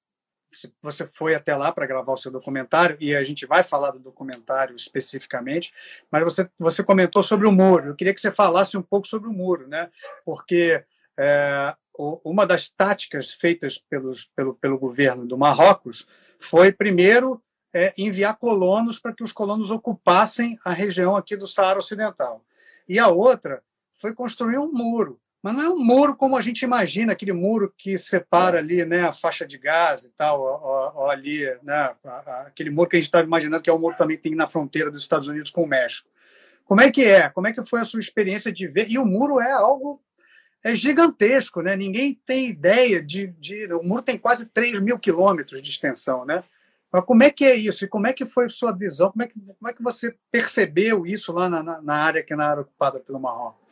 você 0.83 1.07
foi 1.07 1.35
até 1.35 1.57
lá 1.57 1.73
para 1.73 1.87
gravar 1.87 2.13
o 2.13 2.17
seu 2.17 2.31
documentário 2.31 2.97
e 3.01 3.15
a 3.15 3.25
gente 3.25 3.47
vai 3.47 3.63
falar 3.63 3.91
do 3.91 3.99
documentário 3.99 4.77
especificamente, 4.77 5.73
mas 6.11 6.23
você 6.23 6.49
você 6.59 6.83
comentou 6.83 7.23
sobre 7.23 7.47
o 7.47 7.53
muro. 7.53 7.89
Eu 7.89 7.95
queria 7.95 8.15
que 8.15 8.21
você 8.21 8.31
falasse 8.31 8.77
um 8.77 8.83
pouco 8.83 9.07
sobre 9.07 9.29
o 9.29 9.33
muro, 9.33 9.69
né? 9.69 9.91
Porque 10.25 10.85
é, 11.17 11.75
uma 11.97 12.47
das 12.47 12.69
táticas 12.69 13.33
feitas 13.33 13.79
pelos, 13.79 14.27
pelo, 14.35 14.55
pelo 14.55 14.79
governo 14.79 15.27
do 15.27 15.39
Marrocos 15.39 16.07
foi 16.41 16.73
primeiro 16.73 17.43
é, 17.73 17.93
enviar 17.99 18.37
colonos 18.37 18.99
para 18.99 19.13
que 19.13 19.23
os 19.23 19.33
colonos 19.33 19.71
ocupassem 19.71 20.59
a 20.65 20.73
região 20.73 21.17
aqui 21.17 21.37
do 21.37 21.47
Saara 21.47 21.79
Ocidental. 21.79 22.45
E 22.89 22.99
a 22.99 23.09
outra 23.09 23.63
foi 23.93 24.13
construir 24.13 24.59
um 24.59 24.71
muro. 24.71 25.21
Mas 25.45 25.53
não 25.53 25.63
é 25.63 25.69
um 25.69 25.79
muro 25.79 26.17
como 26.17 26.39
a 26.39 26.41
gente 26.41 26.63
imagina, 26.63 27.13
aquele 27.13 27.35
muro 27.35 27.71
que 27.77 27.99
separa 27.99 28.61
ali 28.61 28.83
né, 28.87 29.03
a 29.03 29.13
faixa 29.13 29.47
de 29.47 29.59
gás 29.59 30.05
e 30.05 30.13
tal, 30.13 30.41
ó, 30.41 30.93
ó, 30.95 31.11
ali, 31.11 31.45
né, 31.63 31.95
aquele 32.47 32.71
muro 32.71 32.89
que 32.89 32.97
a 32.97 32.99
gente 32.99 33.09
está 33.09 33.21
imaginando 33.21 33.63
que 33.63 33.69
é 33.69 33.73
o 33.73 33.79
muro 33.79 33.95
também 33.95 34.17
que 34.17 34.23
tem 34.23 34.35
na 34.35 34.47
fronteira 34.47 34.91
dos 34.91 35.03
Estados 35.03 35.29
Unidos 35.29 35.51
com 35.51 35.65
o 35.65 35.67
México. 35.67 36.09
Como 36.65 36.81
é 36.81 36.91
que 36.91 37.05
é? 37.05 37.29
Como 37.29 37.47
é 37.47 37.53
que 37.53 37.63
foi 37.63 37.83
a 37.83 37.85
sua 37.85 38.01
experiência 38.01 38.51
de 38.51 38.67
ver? 38.67 38.91
E 38.91 38.97
o 38.97 39.05
muro 39.05 39.39
é 39.39 39.53
algo 39.53 40.01
é 40.65 40.75
gigantesco, 40.75 41.61
né? 41.61 41.77
Ninguém 41.77 42.19
tem 42.25 42.49
ideia 42.49 43.03
de, 43.03 43.27
de... 43.39 43.71
O 43.75 43.83
muro 43.83 44.01
tem 44.01 44.17
quase 44.17 44.47
3 44.47 44.81
mil 44.81 44.99
quilômetros 44.99 45.63
de 45.63 45.69
extensão, 45.69 46.25
né? 46.25 46.43
Mas 46.91 47.05
como 47.05 47.23
é 47.23 47.31
que 47.31 47.45
é 47.45 47.55
isso? 47.55 47.85
E 47.85 47.89
como 47.89 48.07
é 48.07 48.15
que 48.15 48.25
foi 48.25 48.49
sua 48.49 48.73
visão? 48.73 49.13
Como 49.13 49.23
é 49.23 49.27
que, 49.27 49.35
como 49.39 49.69
é 49.69 49.75
que 49.75 49.83
você 49.83 50.17
percebeu 50.33 51.05
isso 51.05 51.35
lá 51.35 51.51
na, 51.51 51.83
na, 51.83 51.95
área 51.97 52.23
que 52.23 52.35
na 52.35 52.49
área 52.49 52.63
ocupada 52.63 52.99
pelo 52.99 53.21
Marrocos? 53.21 53.64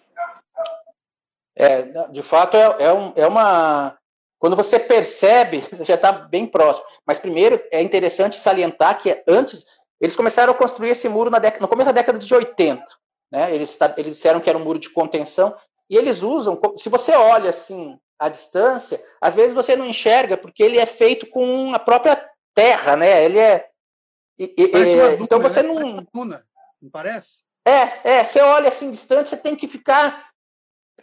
É, 1.63 2.09
de 2.09 2.23
fato, 2.23 2.57
é, 2.57 2.77
é, 2.81 2.93
um, 2.93 3.13
é 3.15 3.27
uma. 3.27 3.97
Quando 4.39 4.57
você 4.57 4.81
percebe, 4.81 5.61
você 5.71 5.85
já 5.85 5.95
está 5.95 6.11
bem 6.11 6.45
próximo. 6.45 6.87
Mas 7.07 7.21
primeiro 7.21 7.63
é 7.71 7.81
interessante 7.81 8.39
salientar 8.39 9.01
que 9.01 9.23
antes 9.29 9.65
eles 10.01 10.17
começaram 10.17 10.53
a 10.53 10.57
construir 10.57 10.91
esse 10.91 11.09
muro 11.09 11.31
na 11.31 11.39
década, 11.39 11.63
no 11.63 11.69
começo 11.69 11.87
da 11.87 11.93
década 11.93 12.19
de 12.19 12.35
80. 12.35 12.85
Né? 13.31 13.55
Eles, 13.55 13.79
eles 13.97 14.15
disseram 14.15 14.41
que 14.41 14.51
era 14.51 14.59
um 14.59 14.65
muro 14.65 14.81
de 14.81 14.91
contenção. 14.91 15.57
E 15.89 15.97
eles 15.97 16.23
usam, 16.23 16.61
se 16.77 16.89
você 16.89 17.13
olha 17.13 17.51
assim 17.51 17.97
à 18.19 18.29
distância, 18.29 19.01
às 19.21 19.35
vezes 19.35 19.55
você 19.55 19.77
não 19.77 19.87
enxerga, 19.87 20.37
porque 20.37 20.63
ele 20.63 20.79
é 20.79 20.87
feito 20.87 21.27
com 21.29 21.73
a 21.73 21.79
própria 21.79 22.29
terra, 22.55 22.97
né? 22.97 23.25
Ele 23.25 23.39
é. 23.39 23.69
Duna, 24.37 25.15
então 25.21 25.39
você 25.39 25.63
né? 25.63 25.69
não. 25.69 26.07
Duna, 26.13 26.45
não 26.81 26.91
parece? 26.91 27.39
É, 27.65 28.17
é. 28.17 28.25
Você 28.25 28.41
olha 28.41 28.69
assim 28.69 28.91
distante, 28.91 29.29
você 29.29 29.37
tem 29.37 29.55
que 29.55 29.69
ficar 29.69 30.32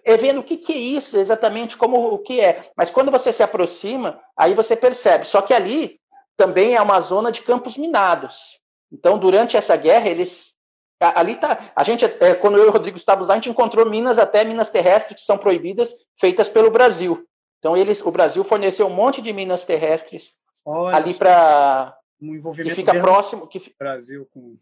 é, 0.09 0.17
vendo 0.17 0.39
o 0.39 0.43
que, 0.43 0.57
que 0.57 0.73
é 0.73 0.77
isso 0.77 1.17
exatamente, 1.17 1.77
como 1.77 2.13
o 2.13 2.17
que 2.17 2.39
é. 2.39 2.71
Mas 2.75 2.89
quando 2.89 3.11
você 3.11 3.31
se 3.31 3.43
aproxima, 3.43 4.19
aí 4.35 4.55
você 4.55 4.75
percebe. 4.75 5.25
Só 5.25 5.41
que 5.41 5.53
ali 5.53 5.99
também 6.35 6.75
é 6.75 6.81
uma 6.81 6.99
zona 6.99 7.31
de 7.31 7.41
campos 7.41 7.77
minados. 7.77 8.59
Então, 8.91 9.19
durante 9.19 9.55
essa 9.55 9.75
guerra, 9.75 10.09
eles. 10.09 10.55
Ali 10.99 11.35
tá. 11.35 11.71
A 11.75 11.83
gente, 11.83 12.03
é, 12.03 12.33
quando 12.33 12.57
eu 12.57 12.65
e 12.65 12.67
o 12.67 12.71
Rodrigo 12.71 12.97
estávamos 12.97 13.27
lá, 13.27 13.35
a 13.35 13.37
gente 13.37 13.49
encontrou 13.49 13.85
minas, 13.85 14.17
até 14.17 14.43
minas 14.43 14.69
terrestres, 14.69 15.21
que 15.21 15.25
são 15.25 15.37
proibidas, 15.37 15.93
feitas 16.19 16.49
pelo 16.49 16.71
Brasil. 16.71 17.23
Então, 17.59 17.77
eles, 17.77 18.01
o 18.01 18.11
Brasil 18.11 18.43
forneceu 18.43 18.87
um 18.87 18.93
monte 18.93 19.21
de 19.21 19.31
minas 19.31 19.63
terrestres 19.63 20.39
Olha 20.65 20.95
ali 20.95 21.13
para 21.13 21.95
um 22.21 22.35
envolvimento 22.35 22.75
que 22.75 22.81
fica 22.81 22.99
próximo 22.99 23.47
que 23.47 23.73
Brasil 23.77 24.27
com, 24.33 24.57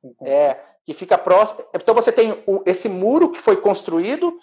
com 0.00 0.26
é 0.26 0.64
que 0.86 0.94
fica 0.94 1.18
próximo 1.18 1.64
então 1.74 1.94
você 1.94 2.10
tem 2.10 2.42
o, 2.46 2.62
esse 2.64 2.88
muro 2.88 3.30
que 3.30 3.38
foi 3.38 3.56
construído 3.56 4.38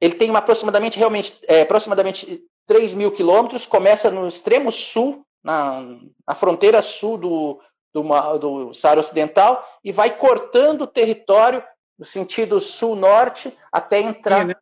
ele 0.00 0.14
tem 0.14 0.30
uma 0.30 0.38
aproximadamente 0.38 0.98
realmente 0.98 1.38
é, 1.46 1.62
aproximadamente 1.62 2.44
3 2.66 2.94
mil 2.94 3.12
quilômetros 3.12 3.66
começa 3.66 4.10
no 4.10 4.26
extremo 4.28 4.70
sul 4.70 5.24
na, 5.42 5.82
na 6.26 6.34
fronteira 6.34 6.82
sul 6.82 7.16
do 7.16 7.60
do, 7.92 8.38
do 8.38 8.74
Saara 8.74 9.00
Ocidental 9.00 9.66
e 9.82 9.90
vai 9.90 10.16
cortando 10.16 10.82
o 10.82 10.86
território 10.86 11.64
no 11.98 12.04
sentido 12.04 12.60
sul-norte 12.60 13.56
até 13.72 14.00
entrar. 14.00 14.44
Né? 14.44 14.54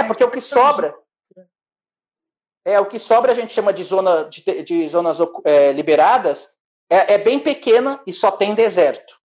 É 0.00 0.04
porque 0.04 0.24
o 0.24 0.30
que 0.30 0.40
sobra 0.40 0.94
é, 2.68 2.78
o 2.78 2.84
que 2.84 2.98
sobra 2.98 3.32
a 3.32 3.34
gente 3.34 3.54
chama 3.54 3.72
de, 3.72 3.82
zona, 3.82 4.24
de, 4.24 4.62
de 4.62 4.86
zonas 4.88 5.16
é, 5.42 5.72
liberadas, 5.72 6.50
é, 6.90 7.14
é, 7.14 7.18
bem 7.18 7.40
pequena 7.40 7.98
e 8.06 8.12
só 8.12 8.30
tem 8.30 8.54
deserto. 8.54 9.18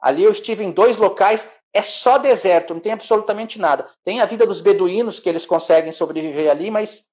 Ali 0.00 0.24
eu 0.24 0.30
estive 0.30 0.64
em 0.64 0.70
dois 0.70 0.96
locais, 0.96 1.46
é 1.76 1.82
só 1.82 2.16
deserto, 2.16 2.72
não 2.72 2.80
tem 2.80 2.92
absolutamente 2.92 3.58
nada. 3.58 3.88
Tem 4.02 4.20
a 4.20 4.26
vida 4.26 4.46
dos 4.46 4.60
beduínos, 4.60 5.20
que 5.20 5.28
eles 5.28 5.44
conseguem 5.44 5.92
sobreviver 5.92 6.50
ali, 6.50 6.70
mas 6.70 7.08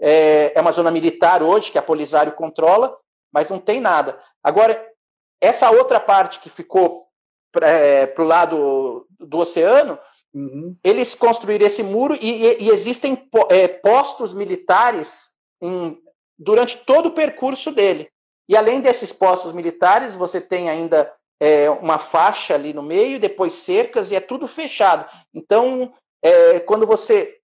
é, 0.00 0.52
é 0.54 0.60
uma 0.60 0.72
zona 0.72 0.90
militar 0.90 1.42
hoje, 1.42 1.70
que 1.70 1.78
a 1.78 1.82
Polisário 1.82 2.32
controla, 2.32 2.96
mas 3.32 3.48
não 3.48 3.58
tem 3.58 3.80
nada. 3.80 4.20
Agora, 4.42 4.84
essa 5.40 5.70
outra 5.70 6.00
parte 6.00 6.40
que 6.40 6.50
ficou 6.50 7.06
para 7.52 7.68
é, 7.68 8.12
o 8.18 8.22
lado 8.22 9.06
do 9.18 9.38
oceano, 9.38 9.98
Uhum. 10.34 10.76
Eles 10.84 11.14
construíram 11.14 11.66
esse 11.66 11.82
muro 11.82 12.14
e, 12.20 12.30
e, 12.30 12.64
e 12.64 12.70
existem 12.70 13.28
é, 13.48 13.66
postos 13.66 14.34
militares 14.34 15.30
em, 15.60 15.98
durante 16.38 16.76
todo 16.84 17.06
o 17.06 17.14
percurso 17.14 17.72
dele. 17.72 18.10
E 18.48 18.56
além 18.56 18.80
desses 18.80 19.10
postos 19.10 19.52
militares, 19.52 20.14
você 20.14 20.40
tem 20.40 20.68
ainda 20.68 21.12
é, 21.40 21.70
uma 21.70 21.98
faixa 21.98 22.54
ali 22.54 22.72
no 22.72 22.82
meio, 22.82 23.20
depois 23.20 23.52
cercas, 23.54 24.10
e 24.10 24.16
é 24.16 24.20
tudo 24.20 24.48
fechado. 24.48 25.08
Então, 25.32 25.92
é, 26.22 26.60
quando 26.60 26.86
você. 26.86 27.36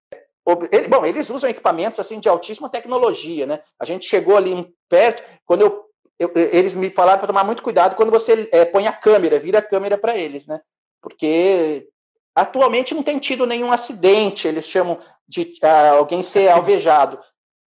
Ele, 0.71 0.89
bom, 0.89 1.07
eles 1.07 1.31
usam 1.31 1.49
equipamentos 1.49 1.99
assim 1.99 2.21
de 2.21 2.29
altíssima 2.29 2.69
tecnologia, 2.69 3.47
né? 3.47 3.63
A 3.81 3.85
gente 3.87 4.07
chegou 4.07 4.37
ali 4.37 4.75
perto, 4.91 5.23
quando 5.47 5.63
eu, 5.63 5.85
eu 6.19 6.31
eles 6.35 6.75
me 6.75 6.91
falaram 6.91 7.19
para 7.19 7.29
tomar 7.29 7.45
muito 7.45 7.63
cuidado 7.63 7.97
quando 7.97 8.11
você 8.11 8.47
é, 8.53 8.65
põe 8.67 8.87
a 8.87 8.93
câmera, 8.93 9.39
vira 9.39 9.61
a 9.61 9.63
câmera 9.63 9.97
para 9.97 10.17
eles, 10.19 10.47
né? 10.47 10.61
Porque 11.01 11.89
Atualmente 12.35 12.95
não 12.95 13.03
tem 13.03 13.19
tido 13.19 13.47
nenhum 13.47 13.71
acidente, 13.71 14.49
eles 14.49 14.67
chamam 14.67 14.99
de 15.27 15.55
uh, 15.63 15.99
alguém 15.99 16.21
ser 16.21 16.49
alvejado. 16.49 17.19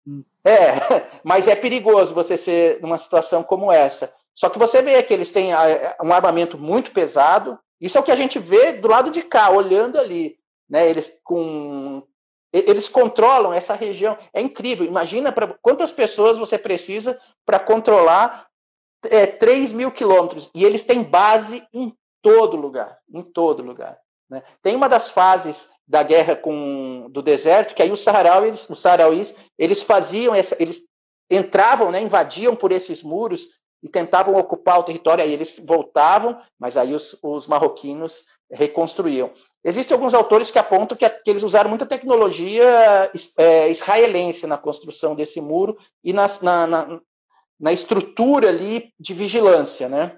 Hum. 0.08 0.24
É, 0.44 1.08
mas 1.24 1.48
é 1.48 1.56
perigoso 1.56 2.16
você 2.16 2.36
ser 2.36 2.82
numa 2.82 2.98
situação 2.98 3.44
como 3.44 3.72
essa. 3.72 4.12
Só 4.36 4.50
que 4.50 4.60
você 4.60 4.82
vê 4.82 5.02
que 5.02 5.14
eles 5.14 5.32
têm 5.32 5.54
uh, 5.54 5.58
um 6.04 6.12
armamento 6.12 6.58
muito 6.58 6.92
pesado. 6.92 7.58
Isso 7.80 7.98
é 7.98 8.02
o 8.02 8.04
que 8.04 8.12
a 8.12 8.16
gente 8.16 8.38
vê 8.38 8.74
do 8.74 8.88
lado 8.88 9.10
de 9.10 9.22
cá, 9.22 9.50
olhando 9.50 9.98
ali. 9.98 10.38
Né? 10.70 10.90
Eles 10.90 11.20
com 11.24 12.04
eles 12.52 12.88
controlam 12.88 13.52
essa 13.52 13.74
região. 13.74 14.18
É 14.34 14.40
incrível. 14.40 14.86
Imagina 14.86 15.30
para 15.30 15.48
quantas 15.62 15.92
pessoas 15.92 16.38
você 16.38 16.58
precisa 16.58 17.20
para 17.46 17.60
controlar 17.60 18.48
é, 19.10 19.26
3 19.26 19.74
mil 19.74 19.92
quilômetros. 19.92 20.50
E 20.56 20.64
eles 20.64 20.84
têm 20.84 21.04
base 21.04 21.68
em 21.74 21.94
todo 22.22 22.56
lugar. 22.56 22.98
Em 23.14 23.22
todo 23.22 23.62
lugar. 23.62 24.00
Né? 24.30 24.42
Tem 24.62 24.74
uma 24.74 24.88
das 24.88 25.10
fases 25.10 25.70
da 25.88 26.02
guerra 26.02 26.36
com, 26.36 27.08
do 27.10 27.22
deserto 27.22 27.76
que 27.76 27.82
aí 27.82 27.92
os 27.92 28.02
saharauis, 28.02 28.68
os 28.70 28.80
saharauis 28.80 29.36
eles 29.58 29.84
faziam 29.84 30.34
essa, 30.34 30.56
eles 30.60 30.88
entravam, 31.30 31.92
né, 31.92 32.02
invadiam 32.02 32.56
por 32.56 32.72
esses 32.72 33.04
muros 33.04 33.50
e 33.86 33.88
tentavam 33.88 34.34
ocupar 34.34 34.80
o 34.80 34.84
território, 34.84 35.24
aí 35.24 35.32
eles 35.32 35.64
voltavam, 35.64 36.42
mas 36.58 36.76
aí 36.76 36.92
os, 36.96 37.16
os 37.22 37.46
marroquinos 37.46 38.26
reconstruíam. 38.50 39.32
Existem 39.64 39.94
alguns 39.94 40.16
autores 40.16 40.50
que 40.50 40.58
apontam 40.58 40.98
que, 40.98 41.08
que 41.08 41.30
eles 41.30 41.44
usaram 41.44 41.70
muita 41.70 41.86
tecnologia 41.86 43.12
é, 43.38 43.70
israelense 43.70 44.48
na 44.48 44.58
construção 44.58 45.14
desse 45.14 45.40
muro 45.40 45.78
e 46.04 46.12
nas, 46.12 46.42
na, 46.42 46.66
na, 46.66 47.00
na 47.60 47.72
estrutura 47.72 48.50
ali 48.50 48.92
de 49.00 49.14
vigilância, 49.14 49.88
né? 49.88 50.18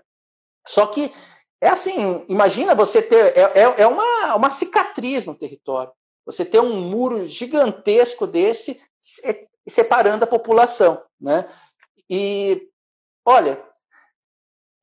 Só 0.65 0.86
que 0.86 1.13
é 1.59 1.68
assim, 1.68 2.26
imagina 2.30 2.74
você 2.74 3.01
ter. 3.01 3.38
É, 3.38 3.63
é, 3.63 3.82
é 3.82 3.88
uma, 3.88 4.36
uma 4.36 4.49
cicatriz 4.49 5.26
no 5.26 5.36
território. 5.36 5.91
Você 6.26 6.45
ter 6.45 6.61
um 6.61 6.80
muro 6.80 7.28
gigantesco 7.28 8.26
desse 8.26 8.80
separando 9.68 10.24
a 10.24 10.28
população. 10.28 11.01
Né? 11.20 11.49
E, 12.09 12.70
olha, 13.28 13.61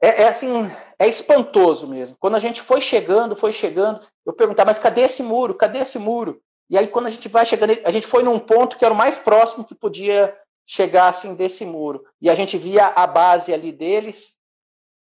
é, 0.03 0.23
é, 0.23 0.29
assim, 0.29 0.71
é 0.99 1.09
espantoso 1.09 1.89
mesmo. 1.89 2.15
Quando 2.21 2.35
a 2.35 2.39
gente 2.39 2.61
foi 2.61 2.83
chegando, 2.83 3.35
foi 3.35 3.53
chegando, 3.53 4.07
eu 4.27 4.35
perguntava, 4.35 4.71
mas 4.71 4.79
cadê 4.79 5.01
esse 5.01 5.23
muro? 5.23 5.55
Cadê 5.55 5.79
esse 5.79 5.99
muro? 5.99 6.43
E 6.69 6.77
aí, 6.77 6.89
quando 6.89 7.07
a 7.07 7.11
gente 7.11 7.27
vai 7.27 7.47
chegando, 7.47 7.73
a 7.85 7.91
gente 7.91 8.07
foi 8.07 8.23
num 8.23 8.39
ponto 8.39 8.77
que 8.77 8.85
era 8.85 8.93
o 8.93 8.97
mais 8.97 9.17
próximo 9.17 9.65
que 9.65 9.75
podia 9.75 10.37
chegar 10.67 11.09
assim 11.09 11.35
desse 11.35 11.65
muro. 11.65 12.05
E 12.21 12.29
a 12.29 12.35
gente 12.35 12.59
via 12.59 12.87
a 12.89 13.07
base 13.07 13.53
ali 13.53 13.73
deles, 13.73 14.35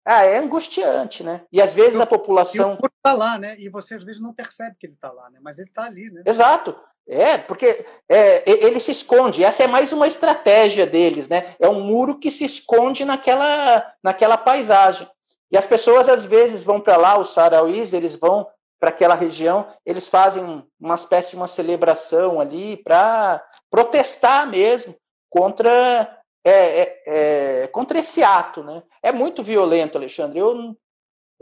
ah, 0.05 0.23
é 0.23 0.37
angustiante, 0.37 1.23
né? 1.23 1.45
E 1.51 1.61
às 1.61 1.73
vezes 1.73 1.99
a 1.99 2.05
população. 2.05 2.77
E 2.83 2.85
está 2.85 3.13
lá, 3.13 3.39
né? 3.39 3.59
E 3.59 3.69
você 3.69 3.95
às 3.95 4.03
vezes 4.03 4.21
não 4.21 4.33
percebe 4.33 4.75
que 4.79 4.85
ele 4.85 4.93
está 4.93 5.11
lá, 5.11 5.29
né? 5.29 5.39
Mas 5.41 5.57
ele 5.57 5.69
está 5.69 5.85
ali, 5.85 6.11
né? 6.11 6.23
Exato. 6.25 6.75
É, 7.07 7.37
porque 7.37 7.85
é, 8.09 8.43
ele 8.45 8.79
se 8.79 8.91
esconde. 8.91 9.43
Essa 9.43 9.63
é 9.63 9.67
mais 9.67 9.91
uma 9.91 10.07
estratégia 10.07 10.85
deles, 10.85 11.27
né? 11.27 11.55
É 11.59 11.67
um 11.67 11.81
muro 11.81 12.17
que 12.17 12.31
se 12.31 12.45
esconde 12.45 13.03
naquela, 13.03 13.93
naquela 14.01 14.37
paisagem. 14.37 15.07
E 15.51 15.57
as 15.57 15.65
pessoas 15.65 16.07
às 16.07 16.25
vezes 16.25 16.63
vão 16.63 16.79
para 16.79 16.97
lá, 16.97 17.19
os 17.19 17.33
sarauís, 17.33 17.93
eles 17.93 18.15
vão 18.15 18.47
para 18.79 18.89
aquela 18.89 19.15
região, 19.15 19.67
eles 19.85 20.07
fazem 20.07 20.63
uma 20.79 20.95
espécie 20.95 21.31
de 21.31 21.35
uma 21.35 21.47
celebração 21.47 22.39
ali 22.39 22.77
para 22.77 23.41
protestar 23.69 24.45
mesmo 24.49 24.95
contra 25.29 26.19
é, 26.45 26.51
é, 26.51 27.01
é, 27.05 27.67
contra 27.67 27.99
esse 27.99 28.21
ato. 28.21 28.61
Né? 28.63 28.83
É 29.01 29.11
muito 29.11 29.41
violento, 29.41 29.97
Alexandre. 29.97 30.39
Eu, 30.39 30.75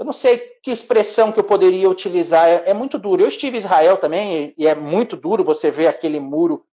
eu 0.01 0.05
não 0.05 0.13
sei 0.13 0.39
que 0.63 0.71
expressão 0.71 1.31
que 1.31 1.39
eu 1.39 1.43
poderia 1.43 1.87
utilizar. 1.87 2.47
É, 2.47 2.71
é, 2.71 2.73
muito 2.73 2.97
duro. 2.97 3.21
Eu 3.21 3.27
estive 3.27 3.55
em 3.55 3.59
Israel 3.59 3.97
também 3.97 4.51
e 4.57 4.67
é 4.67 4.73
muito 4.73 5.15
duro 5.15 5.43
você 5.43 5.69
ver 5.69 5.85
aquele 5.85 6.19
muro. 6.19 6.65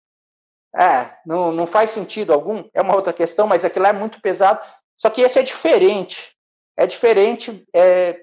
É, 0.74 1.14
não, 1.26 1.52
não 1.52 1.66
faz 1.66 1.90
sentido 1.90 2.32
algum. 2.32 2.64
É 2.72 2.80
uma 2.80 2.96
outra 2.96 3.12
questão, 3.12 3.46
mas 3.46 3.66
aquilo 3.66 3.84
é 3.84 3.92
muito 3.92 4.18
pesado. 4.22 4.60
Só 4.96 5.10
que 5.10 5.20
esse 5.20 5.38
é 5.38 5.42
diferente. 5.42 6.34
É 6.74 6.86
diferente. 6.86 7.66
É, 7.74 8.18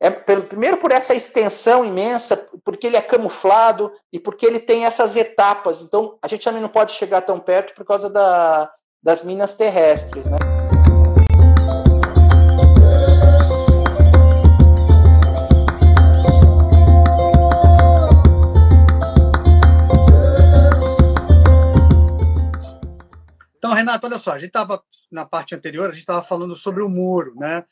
é, 0.00 0.10
primeiro 0.10 0.78
por 0.78 0.92
essa 0.92 1.14
extensão 1.14 1.84
imensa, 1.84 2.38
porque 2.64 2.86
ele 2.86 2.96
é 2.96 3.02
camuflado 3.02 3.92
e 4.10 4.18
porque 4.18 4.46
ele 4.46 4.60
tem 4.60 4.86
essas 4.86 5.14
etapas. 5.14 5.82
Então, 5.82 6.18
a 6.22 6.28
gente 6.28 6.42
também 6.42 6.62
não 6.62 6.70
pode 6.70 6.92
chegar 6.92 7.20
tão 7.20 7.38
perto 7.38 7.74
por 7.74 7.84
causa 7.84 8.08
da, 8.08 8.72
das 9.02 9.22
minas 9.22 9.52
terrestres. 9.52 10.24
Né? 10.24 10.65
Então, 23.66 23.74
Renato, 23.74 24.06
olha 24.06 24.16
só, 24.16 24.30
a 24.30 24.38
gente 24.38 24.50
estava 24.50 24.80
na 25.10 25.26
parte 25.26 25.52
anterior, 25.52 25.90
a 25.90 25.92
gente 25.92 25.98
estava 25.98 26.22
falando 26.22 26.54
sobre 26.54 26.84
o 26.84 26.88
muro, 26.88 27.34
né? 27.34 27.64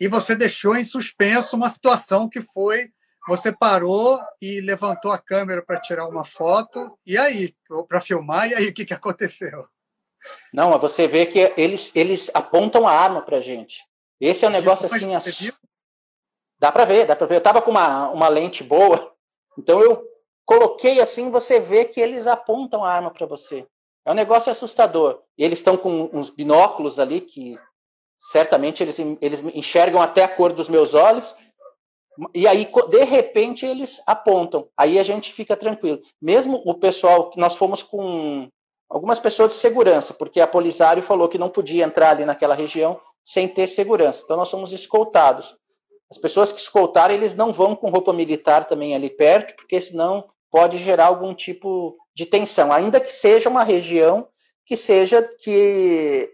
E 0.00 0.08
você 0.08 0.34
deixou 0.34 0.74
em 0.74 0.82
suspenso 0.82 1.56
uma 1.56 1.68
situação 1.68 2.26
que 2.26 2.40
foi 2.40 2.90
você 3.28 3.52
parou 3.52 4.18
e 4.40 4.62
levantou 4.62 5.12
a 5.12 5.18
câmera 5.18 5.62
para 5.62 5.78
tirar 5.78 6.08
uma 6.08 6.24
foto, 6.24 6.98
e 7.04 7.18
aí? 7.18 7.54
Para 7.86 8.00
filmar, 8.00 8.48
e 8.48 8.54
aí 8.54 8.68
o 8.68 8.72
que, 8.72 8.86
que 8.86 8.94
aconteceu? 8.94 9.68
Não, 10.54 10.76
você 10.78 11.06
vê 11.06 11.26
que 11.26 11.52
eles, 11.54 11.94
eles 11.94 12.30
apontam 12.32 12.88
a 12.88 12.92
arma 12.92 13.20
para 13.20 13.42
gente. 13.42 13.84
Esse 14.18 14.46
é 14.46 14.48
um 14.48 14.52
negócio 14.52 14.86
assim. 14.86 15.14
As... 15.14 15.52
Dá 16.58 16.72
para 16.72 16.86
ver, 16.86 17.06
dá 17.06 17.14
para 17.14 17.26
ver. 17.26 17.34
Eu 17.34 17.38
estava 17.38 17.60
com 17.60 17.70
uma, 17.70 18.08
uma 18.10 18.28
lente 18.28 18.64
boa, 18.64 19.14
então 19.58 19.82
eu 19.82 20.02
coloquei 20.46 20.98
assim, 20.98 21.30
você 21.30 21.60
vê 21.60 21.84
que 21.84 22.00
eles 22.00 22.26
apontam 22.26 22.82
a 22.82 22.90
arma 22.90 23.10
para 23.10 23.26
você. 23.26 23.66
É 24.04 24.10
um 24.10 24.14
negócio 24.14 24.50
assustador. 24.50 25.22
E 25.38 25.44
eles 25.44 25.58
estão 25.58 25.76
com 25.76 26.10
uns 26.12 26.30
binóculos 26.30 26.98
ali 26.98 27.20
que 27.20 27.58
certamente 28.18 28.82
eles, 28.82 28.98
eles 29.20 29.42
enxergam 29.54 30.00
até 30.00 30.24
a 30.24 30.28
cor 30.28 30.52
dos 30.52 30.68
meus 30.68 30.94
olhos 30.94 31.34
e 32.34 32.46
aí, 32.46 32.68
de 32.90 33.04
repente, 33.04 33.64
eles 33.64 34.02
apontam. 34.06 34.68
Aí 34.76 34.98
a 34.98 35.02
gente 35.02 35.32
fica 35.32 35.56
tranquilo. 35.56 36.00
Mesmo 36.20 36.62
o 36.64 36.74
pessoal, 36.74 37.30
nós 37.36 37.56
fomos 37.56 37.82
com 37.82 38.48
algumas 38.88 39.18
pessoas 39.18 39.52
de 39.52 39.58
segurança, 39.58 40.12
porque 40.12 40.40
a 40.40 40.46
Polisário 40.46 41.02
falou 41.02 41.28
que 41.28 41.38
não 41.38 41.48
podia 41.48 41.84
entrar 41.84 42.10
ali 42.10 42.24
naquela 42.24 42.54
região 42.54 43.00
sem 43.24 43.48
ter 43.48 43.66
segurança. 43.66 44.22
Então 44.24 44.36
nós 44.36 44.48
somos 44.48 44.72
escoltados. 44.72 45.56
As 46.10 46.18
pessoas 46.18 46.52
que 46.52 46.60
escoltaram, 46.60 47.14
eles 47.14 47.34
não 47.34 47.52
vão 47.52 47.74
com 47.74 47.88
roupa 47.88 48.12
militar 48.12 48.66
também 48.66 48.94
ali 48.94 49.08
perto, 49.08 49.56
porque 49.56 49.80
senão 49.80 50.28
pode 50.52 50.76
gerar 50.76 51.06
algum 51.06 51.34
tipo 51.34 51.96
de 52.14 52.26
tensão, 52.26 52.70
ainda 52.70 53.00
que 53.00 53.12
seja 53.12 53.48
uma 53.48 53.64
região 53.64 54.28
que 54.66 54.76
seja 54.76 55.22
que 55.22 56.30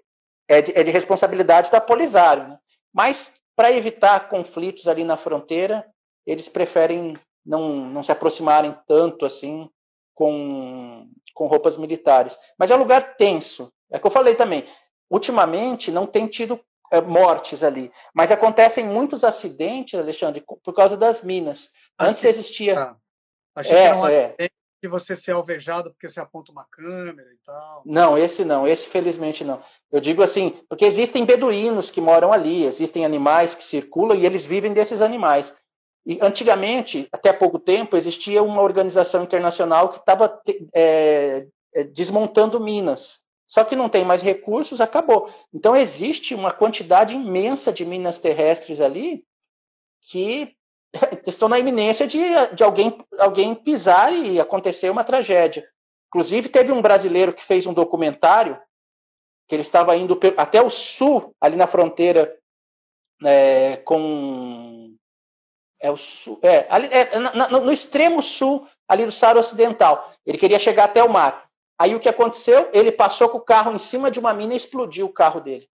é 0.49 0.61
de, 0.61 0.73
é 0.77 0.83
de 0.83 0.91
responsabilidade 0.91 1.71
da 1.71 1.81
Polisário. 1.81 2.49
Né? 2.49 2.59
Mas 2.93 3.33
para 3.55 3.73
evitar 3.73 4.29
conflitos 4.29 4.89
ali 4.89 5.05
na 5.05 5.17
fronteira, 5.17 5.87
eles 6.27 6.49
preferem 6.49 7.17
não, 7.47 7.69
não 7.87 8.03
se 8.03 8.13
aproximarem 8.13 8.77
tanto 8.87 9.25
assim 9.25 9.71
com, 10.15 11.09
com 11.33 11.47
roupas 11.47 11.77
militares. 11.77 12.37
Mas 12.59 12.71
é 12.71 12.75
um 12.75 12.81
lugar 12.81 13.17
tenso. 13.17 13.73
É 13.91 13.99
que 13.99 14.07
eu 14.07 14.11
falei 14.11 14.35
também. 14.35 14.67
Ultimamente 15.09 15.91
não 15.91 16.07
tem 16.07 16.27
tido 16.27 16.61
é, 16.91 17.01
mortes 17.01 17.63
ali, 17.63 17.91
mas 18.15 18.33
acontecem 18.33 18.85
muitos 18.85 19.23
acidentes, 19.23 19.99
Alexandre, 19.99 20.43
por 20.43 20.75
causa 20.75 20.97
das 20.97 21.23
minas. 21.23 21.71
Antes 21.99 22.19
assim, 22.19 22.29
existia. 22.29 22.75
Tá. 22.75 22.97
Achei 23.59 23.77
é, 23.77 23.81
que 23.81 23.87
era 23.87 23.97
um 23.97 24.07
é 24.07 24.49
de 24.81 24.89
você 24.89 25.17
ser 25.17 25.33
alvejado 25.33 25.91
porque 25.91 26.09
você 26.09 26.21
aponta 26.21 26.53
uma 26.53 26.65
câmera 26.71 27.29
e 27.33 27.39
tal. 27.45 27.83
Não, 27.85 28.17
esse 28.17 28.45
não, 28.45 28.67
esse 28.67 28.87
felizmente 28.87 29.43
não. 29.43 29.61
Eu 29.91 30.01
digo 30.01 30.23
assim, 30.23 30.51
porque 30.69 30.85
existem 30.85 31.25
beduínos 31.25 31.91
que 31.91 32.01
moram 32.01 32.33
ali, 32.33 32.65
existem 32.65 33.05
animais 33.05 33.55
que 33.55 33.65
circulam 33.65 34.17
e 34.17 34.25
eles 34.25 34.47
vivem 34.47 34.73
desses 34.73 35.03
animais. 35.03 35.57
E 36.07 36.19
antigamente, 36.23 37.09
até 37.11 37.33
pouco 37.33 37.59
tempo, 37.59 37.97
existia 37.97 38.43
uma 38.43 38.63
organização 38.63 39.25
internacional 39.25 39.89
que 39.89 39.99
estava 39.99 40.41
é, 40.73 41.47
é, 41.75 41.85
desmontando 41.85 42.61
minas. 42.61 43.19
Só 43.47 43.65
que 43.65 43.75
não 43.75 43.89
tem 43.89 44.05
mais 44.05 44.23
recursos, 44.23 44.81
acabou. 44.81 45.33
Então 45.53 45.75
existe 45.75 46.35
uma 46.35 46.53
quantidade 46.53 47.15
imensa 47.15 47.73
de 47.73 47.85
minas 47.85 48.19
terrestres 48.19 48.81
ali 48.81 49.25
que 50.03 50.55
estão 51.27 51.49
na 51.49 51.59
iminência 51.59 52.07
de, 52.07 52.21
de 52.55 52.65
alguém, 52.65 52.97
alguém 53.19 53.55
pisar 53.55 54.13
e 54.13 54.41
acontecer 54.41 54.91
uma 54.91 55.05
tragédia. 55.05 55.69
Inclusive, 56.09 56.49
teve 56.49 56.73
um 56.73 56.81
brasileiro 56.81 57.33
que 57.33 57.45
fez 57.45 57.67
um 57.67 57.75
documentário 57.75 58.59
que 59.47 59.55
ele 59.55 59.63
estava 59.63 59.97
indo 59.97 60.19
até 60.37 60.61
o 60.61 60.69
sul, 60.69 61.35
ali 61.41 61.57
na 61.57 61.67
fronteira 61.67 62.37
é, 63.25 63.77
com. 63.79 64.95
É 65.81 65.91
o 65.91 65.97
sul. 65.97 66.39
É, 66.43 66.67
ali, 66.69 66.89
é 66.91 67.19
na, 67.19 67.49
no 67.49 67.73
extremo 67.73 68.23
sul, 68.23 68.67
ali 68.87 69.05
do 69.05 69.13
Saara 69.13 69.39
Ocidental. 69.39 70.13
Ele 70.27 70.39
queria 70.39 70.59
chegar 70.59 70.85
até 70.85 71.03
o 71.03 71.11
mar. 71.11 71.49
Aí 71.79 71.95
o 71.95 72.01
que 72.01 72.09
aconteceu? 72.09 72.69
Ele 72.73 72.91
passou 72.91 73.29
com 73.29 73.39
o 73.39 73.45
carro 73.45 73.73
em 73.73 73.79
cima 73.79 74.11
de 74.11 74.19
uma 74.19 74.35
mina 74.35 74.55
e 74.55 74.57
explodiu 74.57 75.07
o 75.07 75.13
carro 75.13 75.41
dele. 75.41 75.69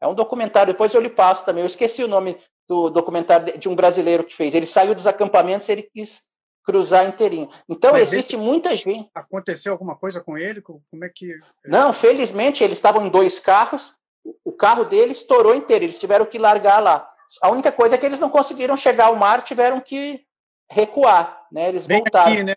É 0.00 0.06
um 0.06 0.14
documentário, 0.14 0.72
depois 0.72 0.94
eu 0.94 1.00
lhe 1.00 1.10
passo 1.10 1.44
também. 1.44 1.62
Eu 1.62 1.66
esqueci 1.66 2.04
o 2.04 2.08
nome 2.08 2.40
do 2.68 2.90
documentário 2.90 3.58
de 3.58 3.68
um 3.68 3.74
brasileiro 3.74 4.24
que 4.24 4.34
fez. 4.34 4.54
Ele 4.54 4.66
saiu 4.66 4.94
dos 4.94 5.06
acampamentos, 5.06 5.68
ele 5.68 5.82
quis 5.82 6.22
cruzar 6.64 7.06
inteirinho. 7.06 7.48
Então 7.68 7.92
Mas 7.92 8.12
existe 8.12 8.36
muita 8.36 8.74
gente. 8.74 9.10
Aconteceu 9.14 9.72
alguma 9.72 9.96
coisa 9.96 10.20
com 10.20 10.38
ele? 10.38 10.62
Como 10.62 11.04
é 11.04 11.10
que? 11.14 11.38
Não, 11.64 11.92
felizmente 11.92 12.64
eles 12.64 12.78
estavam 12.78 13.06
em 13.06 13.10
dois 13.10 13.38
carros. 13.38 13.94
O 14.42 14.52
carro 14.52 14.84
dele 14.84 15.12
estourou 15.12 15.54
inteiro. 15.54 15.84
Eles 15.84 15.98
tiveram 15.98 16.24
que 16.24 16.38
largar 16.38 16.80
lá. 16.80 17.08
A 17.42 17.50
única 17.50 17.70
coisa 17.70 17.94
é 17.94 17.98
que 17.98 18.06
eles 18.06 18.18
não 18.18 18.30
conseguiram 18.30 18.76
chegar 18.76 19.06
ao 19.06 19.16
mar, 19.16 19.42
tiveram 19.42 19.80
que 19.80 20.24
recuar, 20.70 21.46
né? 21.52 21.68
Eles 21.68 21.86
Bem 21.86 21.98
voltaram. 21.98 22.32
Aqui, 22.32 22.44
né? 22.44 22.54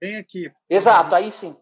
Bem 0.00 0.16
aqui. 0.16 0.52
Exato, 0.68 1.14
aí 1.14 1.30
sim. 1.30 1.54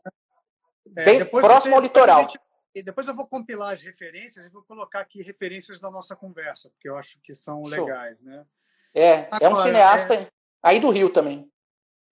É, 0.97 1.05
Bem 1.05 1.25
próximo 1.25 1.73
você, 1.73 1.75
ao 1.75 1.81
litoral. 1.81 2.21
Gente, 2.23 2.39
e 2.75 2.83
depois 2.83 3.09
eu 3.09 3.15
vou 3.15 3.27
compilar 3.27 3.73
as 3.73 3.83
referências 3.83 4.47
e 4.47 4.51
vou 4.51 4.63
colocar 4.63 5.01
aqui 5.01 5.23
referências 5.23 5.81
da 5.81 5.91
nossa 5.91 6.15
conversa, 6.15 6.71
porque 6.71 6.89
eu 6.89 6.97
acho 6.97 7.19
que 7.23 7.35
são 7.35 7.65
Show. 7.65 7.69
legais, 7.69 8.21
né? 8.21 8.45
É, 8.95 9.29
Agora, 9.31 9.45
é 9.45 9.49
um 9.49 9.57
cineasta 9.57 10.15
é... 10.15 10.29
aí 10.63 10.81
do 10.81 10.91
Rio 10.91 11.11
também. 11.11 11.51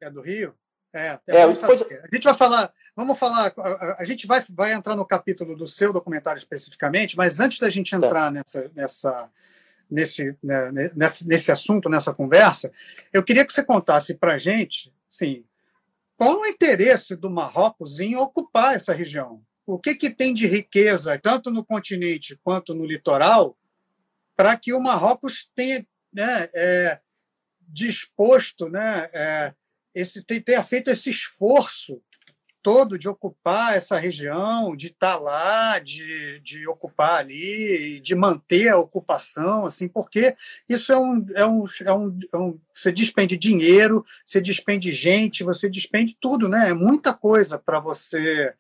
É 0.01 0.11
do 0.11 0.21
Rio? 0.21 0.55
É, 0.95 1.19
é 1.29 1.47
depois... 1.47 1.83
a 1.83 2.15
gente 2.15 2.25
vai 2.25 2.35
falar, 2.35 2.73
vamos 2.95 3.19
falar, 3.19 3.53
a, 3.99 4.05
gente 4.05 4.27
vai, 4.27 4.43
vai 4.51 4.73
entrar 4.73 4.97
no 4.97 5.05
capítulo 5.05 5.55
do 5.55 5.67
seu 5.67 5.93
documentário 5.93 6.39
especificamente, 6.39 7.17
mas 7.17 7.39
antes 7.39 7.59
da 7.59 7.69
gente 7.69 7.95
entrar 7.95 8.31
nessa, 8.33 8.71
nessa, 8.75 9.31
nesse, 9.91 10.37
né, 10.43 10.71
nesse, 10.95 11.29
nesse 11.29 11.53
assunto, 11.53 11.91
nessa 11.91 12.15
conversa, 12.15 12.73
eu 13.13 13.23
queria 13.23 13.45
que 13.45 13.53
você 13.53 13.63
contasse 13.63 14.15
para 14.15 14.35
a 14.35 14.39
gente, 14.39 14.93
sim, 15.09 15.45
qual 16.17 16.41
o 16.41 16.47
interesse 16.47 17.15
do 17.15 17.29
Marrocos 17.29 18.01
em 18.01 18.17
ocupar 18.17 18.75
essa 18.75 18.95
região? 18.95 19.43
O 19.67 19.79
que, 19.79 19.95
que 19.95 20.11
tem 20.11 20.33
de 20.33 20.47
riqueza, 20.47 21.19
tanto 21.19 21.51
no 21.51 21.65
continente 21.65 22.39
quanto 22.43 22.75
no 22.75 22.87
litoral, 22.87 23.59
para 24.37 24.57
que 24.57 24.73
o 24.73 24.81
Marrocos 24.81 25.51
tenha 25.55 25.85
né, 26.13 26.49
é, 26.55 27.01
disposto, 27.61 28.69
né, 28.69 29.11
é, 29.13 29.55
esse, 29.95 30.23
tenha 30.23 30.63
feito 30.63 30.89
esse 30.89 31.11
esforço 31.11 32.01
todo 32.63 32.99
de 32.99 33.09
ocupar 33.09 33.77
essa 33.77 33.97
região, 33.97 34.75
de 34.75 34.89
estar 34.89 35.13
tá 35.13 35.19
lá, 35.21 35.79
de, 35.79 36.41
de 36.41 36.67
ocupar 36.67 37.21
ali, 37.21 38.01
de 38.01 38.15
manter 38.17 38.71
a 38.71 38.79
ocupação, 38.79 39.67
assim, 39.67 39.87
porque 39.87 40.37
isso 40.69 40.93
é 40.93 40.99
um, 40.99 41.25
é 41.37 41.47
um, 41.47 41.65
é 41.85 41.93
um, 41.93 42.19
é 42.33 42.37
um 42.37 42.61
você 42.73 42.91
despende 42.91 43.37
dinheiro, 43.37 44.05
você 44.25 44.41
despende 44.41 44.93
gente, 44.93 45.45
você 45.45 45.71
despende 45.71 46.17
tudo, 46.21 46.49
né? 46.49 46.71
É 46.71 46.75
muita 46.75 47.15
coisa 47.15 47.57
para 47.57 47.79
você 47.79 48.53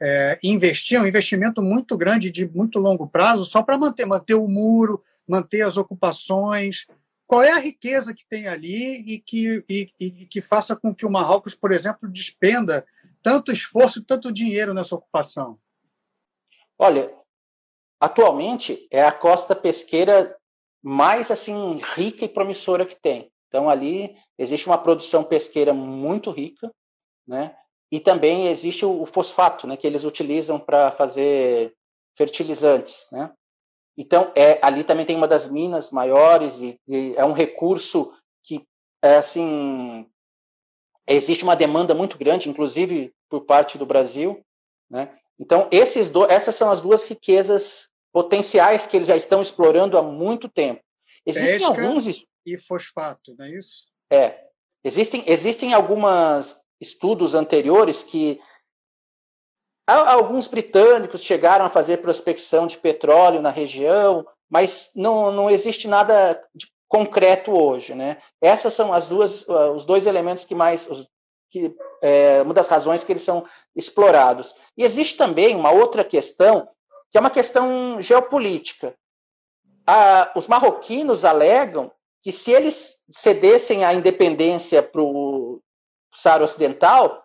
é, 0.00 0.38
investir, 0.42 0.98
é 0.98 1.00
um 1.00 1.06
investimento 1.06 1.62
muito 1.62 1.96
grande, 1.96 2.30
de 2.30 2.48
muito 2.48 2.78
longo 2.78 3.08
prazo, 3.08 3.44
só 3.44 3.62
para 3.62 3.78
manter, 3.78 4.06
manter 4.06 4.34
o 4.34 4.48
muro, 4.48 5.02
manter 5.26 5.62
as 5.62 5.76
ocupações. 5.76 6.86
Qual 7.26 7.42
é 7.42 7.52
a 7.52 7.58
riqueza 7.58 8.14
que 8.14 8.26
tem 8.28 8.46
ali 8.46 8.98
e 9.00 9.18
que, 9.18 9.64
e, 9.68 9.90
e 9.98 10.10
que 10.26 10.40
faça 10.40 10.76
com 10.76 10.94
que 10.94 11.04
o 11.04 11.10
Marrocos, 11.10 11.54
por 11.54 11.72
exemplo, 11.72 12.08
despenda 12.08 12.86
tanto 13.22 13.50
esforço, 13.50 14.04
tanto 14.04 14.32
dinheiro 14.32 14.72
nessa 14.72 14.94
ocupação? 14.94 15.58
Olha, 16.78 17.12
atualmente 17.98 18.86
é 18.90 19.02
a 19.02 19.10
costa 19.10 19.56
pesqueira 19.56 20.36
mais 20.82 21.30
assim 21.30 21.80
rica 21.96 22.24
e 22.24 22.28
promissora 22.28 22.86
que 22.86 22.94
tem. 22.94 23.32
Então 23.48 23.68
ali 23.68 24.16
existe 24.38 24.66
uma 24.66 24.78
produção 24.78 25.24
pesqueira 25.24 25.72
muito 25.74 26.30
rica, 26.30 26.70
né? 27.26 27.56
E 27.90 28.00
também 28.00 28.48
existe 28.48 28.84
o, 28.84 29.06
fosfato, 29.06 29.66
né, 29.66 29.76
que 29.76 29.86
eles 29.86 30.04
utilizam 30.04 30.58
para 30.58 30.90
fazer 30.90 31.74
fertilizantes, 32.16 33.06
né? 33.12 33.32
Então, 33.96 34.30
é, 34.34 34.58
ali 34.60 34.84
também 34.84 35.06
tem 35.06 35.16
uma 35.16 35.28
das 35.28 35.48
minas 35.48 35.90
maiores 35.90 36.60
e, 36.60 36.78
e, 36.86 37.14
é 37.16 37.24
um 37.24 37.32
recurso 37.32 38.12
que, 38.42 38.66
é, 39.02 39.16
assim, 39.16 40.06
existe 41.06 41.44
uma 41.44 41.56
demanda 41.56 41.94
muito 41.94 42.18
grande, 42.18 42.48
inclusive 42.48 43.14
por 43.28 43.46
parte 43.46 43.78
do 43.78 43.86
Brasil, 43.86 44.44
né? 44.90 45.16
Então, 45.38 45.68
esses 45.70 46.08
do, 46.08 46.24
essas 46.30 46.54
são 46.54 46.70
as 46.70 46.82
duas 46.82 47.04
riquezas 47.04 47.88
potenciais 48.12 48.86
que 48.86 48.96
eles 48.96 49.08
já 49.08 49.16
estão 49.16 49.40
explorando 49.40 49.96
há 49.96 50.02
muito 50.02 50.48
tempo. 50.48 50.82
Existem 51.24 51.58
Pesca 51.58 51.68
alguns 51.68 52.26
e 52.46 52.56
fosfato, 52.56 53.34
não 53.38 53.44
é 53.44 53.50
isso? 53.50 53.88
É. 54.10 54.46
Existem, 54.84 55.24
existem 55.26 55.74
algumas 55.74 56.64
estudos 56.80 57.34
anteriores 57.34 58.02
que 58.02 58.40
alguns 59.86 60.46
britânicos 60.46 61.22
chegaram 61.22 61.64
a 61.64 61.70
fazer 61.70 61.98
prospecção 61.98 62.66
de 62.66 62.76
petróleo 62.76 63.40
na 63.40 63.50
região, 63.50 64.26
mas 64.50 64.90
não, 64.94 65.30
não 65.30 65.50
existe 65.50 65.86
nada 65.86 66.42
concreto 66.88 67.52
hoje, 67.52 67.94
né? 67.94 68.18
Essas 68.40 68.72
são 68.72 68.92
as 68.92 69.08
duas, 69.08 69.46
uh, 69.48 69.72
os 69.72 69.84
dois 69.84 70.06
elementos 70.06 70.44
que 70.44 70.54
mais, 70.54 70.88
que 71.50 71.74
é 72.02 72.42
uma 72.42 72.54
das 72.54 72.68
razões 72.68 73.02
que 73.04 73.12
eles 73.12 73.22
são 73.22 73.44
explorados. 73.74 74.54
E 74.76 74.84
existe 74.84 75.16
também 75.16 75.54
uma 75.54 75.70
outra 75.70 76.04
questão 76.04 76.68
que 77.10 77.18
é 77.18 77.20
uma 77.20 77.30
questão 77.30 78.00
geopolítica. 78.00 78.94
Ah, 79.86 80.32
os 80.34 80.46
marroquinos 80.48 81.24
alegam 81.24 81.90
que 82.22 82.32
se 82.32 82.50
eles 82.50 83.04
cedessem 83.08 83.84
a 83.84 83.94
independência 83.94 84.82
para 84.82 85.00
o 85.00 85.62
Saara 86.12 86.44
Ocidental, 86.44 87.24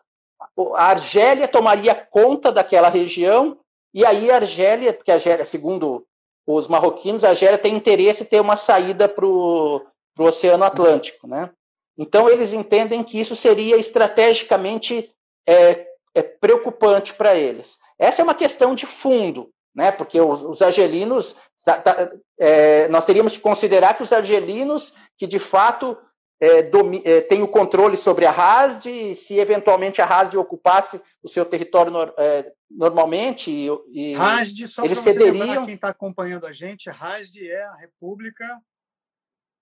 a 0.76 0.86
Argélia 0.86 1.48
tomaria 1.48 1.96
conta 1.96 2.52
daquela 2.52 2.90
região 2.90 3.58
e 3.94 4.06
aí 4.06 4.32
a 4.32 4.36
Argélia, 4.36 4.94
porque 4.94 5.12
a 5.12 5.16
Argélia, 5.16 5.46
segundo 5.46 6.06
os 6.48 6.68
marroquinos, 6.68 7.24
a 7.24 7.30
Argélia 7.30 7.58
tem 7.58 7.76
interesse 7.76 8.24
em 8.24 8.26
ter 8.26 8.40
uma 8.40 8.58
saída 8.58 9.08
para 9.08 9.26
o 9.26 9.86
Oceano 10.18 10.64
Atlântico, 10.64 11.28
né? 11.28 11.50
Então 11.98 12.30
eles 12.30 12.54
entendem 12.54 13.04
que 13.04 13.20
isso 13.20 13.36
seria 13.36 13.78
estrategicamente 13.78 15.14
é, 15.48 15.88
é 16.16 16.22
preocupante 16.22 17.14
para 17.14 17.36
eles. 17.36 17.78
Essa 18.00 18.22
é 18.22 18.24
uma 18.24 18.34
questão 18.34 18.74
de 18.74 18.86
fundo, 18.86 19.50
né? 19.76 19.92
Porque 19.92 20.20
os, 20.20 20.42
os 20.42 20.62
argelinos, 20.62 21.36
tá, 21.64 21.78
tá, 21.78 22.12
é, 22.40 22.88
nós 22.88 23.06
teríamos 23.06 23.34
que 23.34 23.40
considerar 23.40 23.96
que 23.96 24.04
os 24.04 24.14
argelinos, 24.14 24.96
que 25.18 25.28
de 25.28 25.40
fato 25.40 25.98
é, 26.42 26.70
é, 27.06 27.22
têm 27.22 27.44
o 27.44 27.48
controle 27.48 27.96
sobre 27.96 28.26
a 28.26 28.32
Hasd, 28.32 29.16
se 29.16 29.38
eventualmente 29.38 30.02
a 30.02 30.06
Hasd 30.06 30.36
ocupasse 30.36 31.00
o 31.22 31.30
seu 31.30 31.46
território 31.46 31.92
no, 31.92 32.02
é, 32.18 32.52
normalmente, 32.70 33.52
e, 33.52 33.70
e 33.92 34.14
Hasd, 34.14 34.68
só 34.68 34.84
eles 34.84 34.98
cederiam. 34.98 35.66
Quem 35.68 35.76
está 35.76 35.90
acompanhando 35.90 36.48
a 36.48 36.52
gente, 36.52 36.90
Hasd 36.90 37.48
é 37.48 37.64
a 37.64 37.76
República 37.76 38.60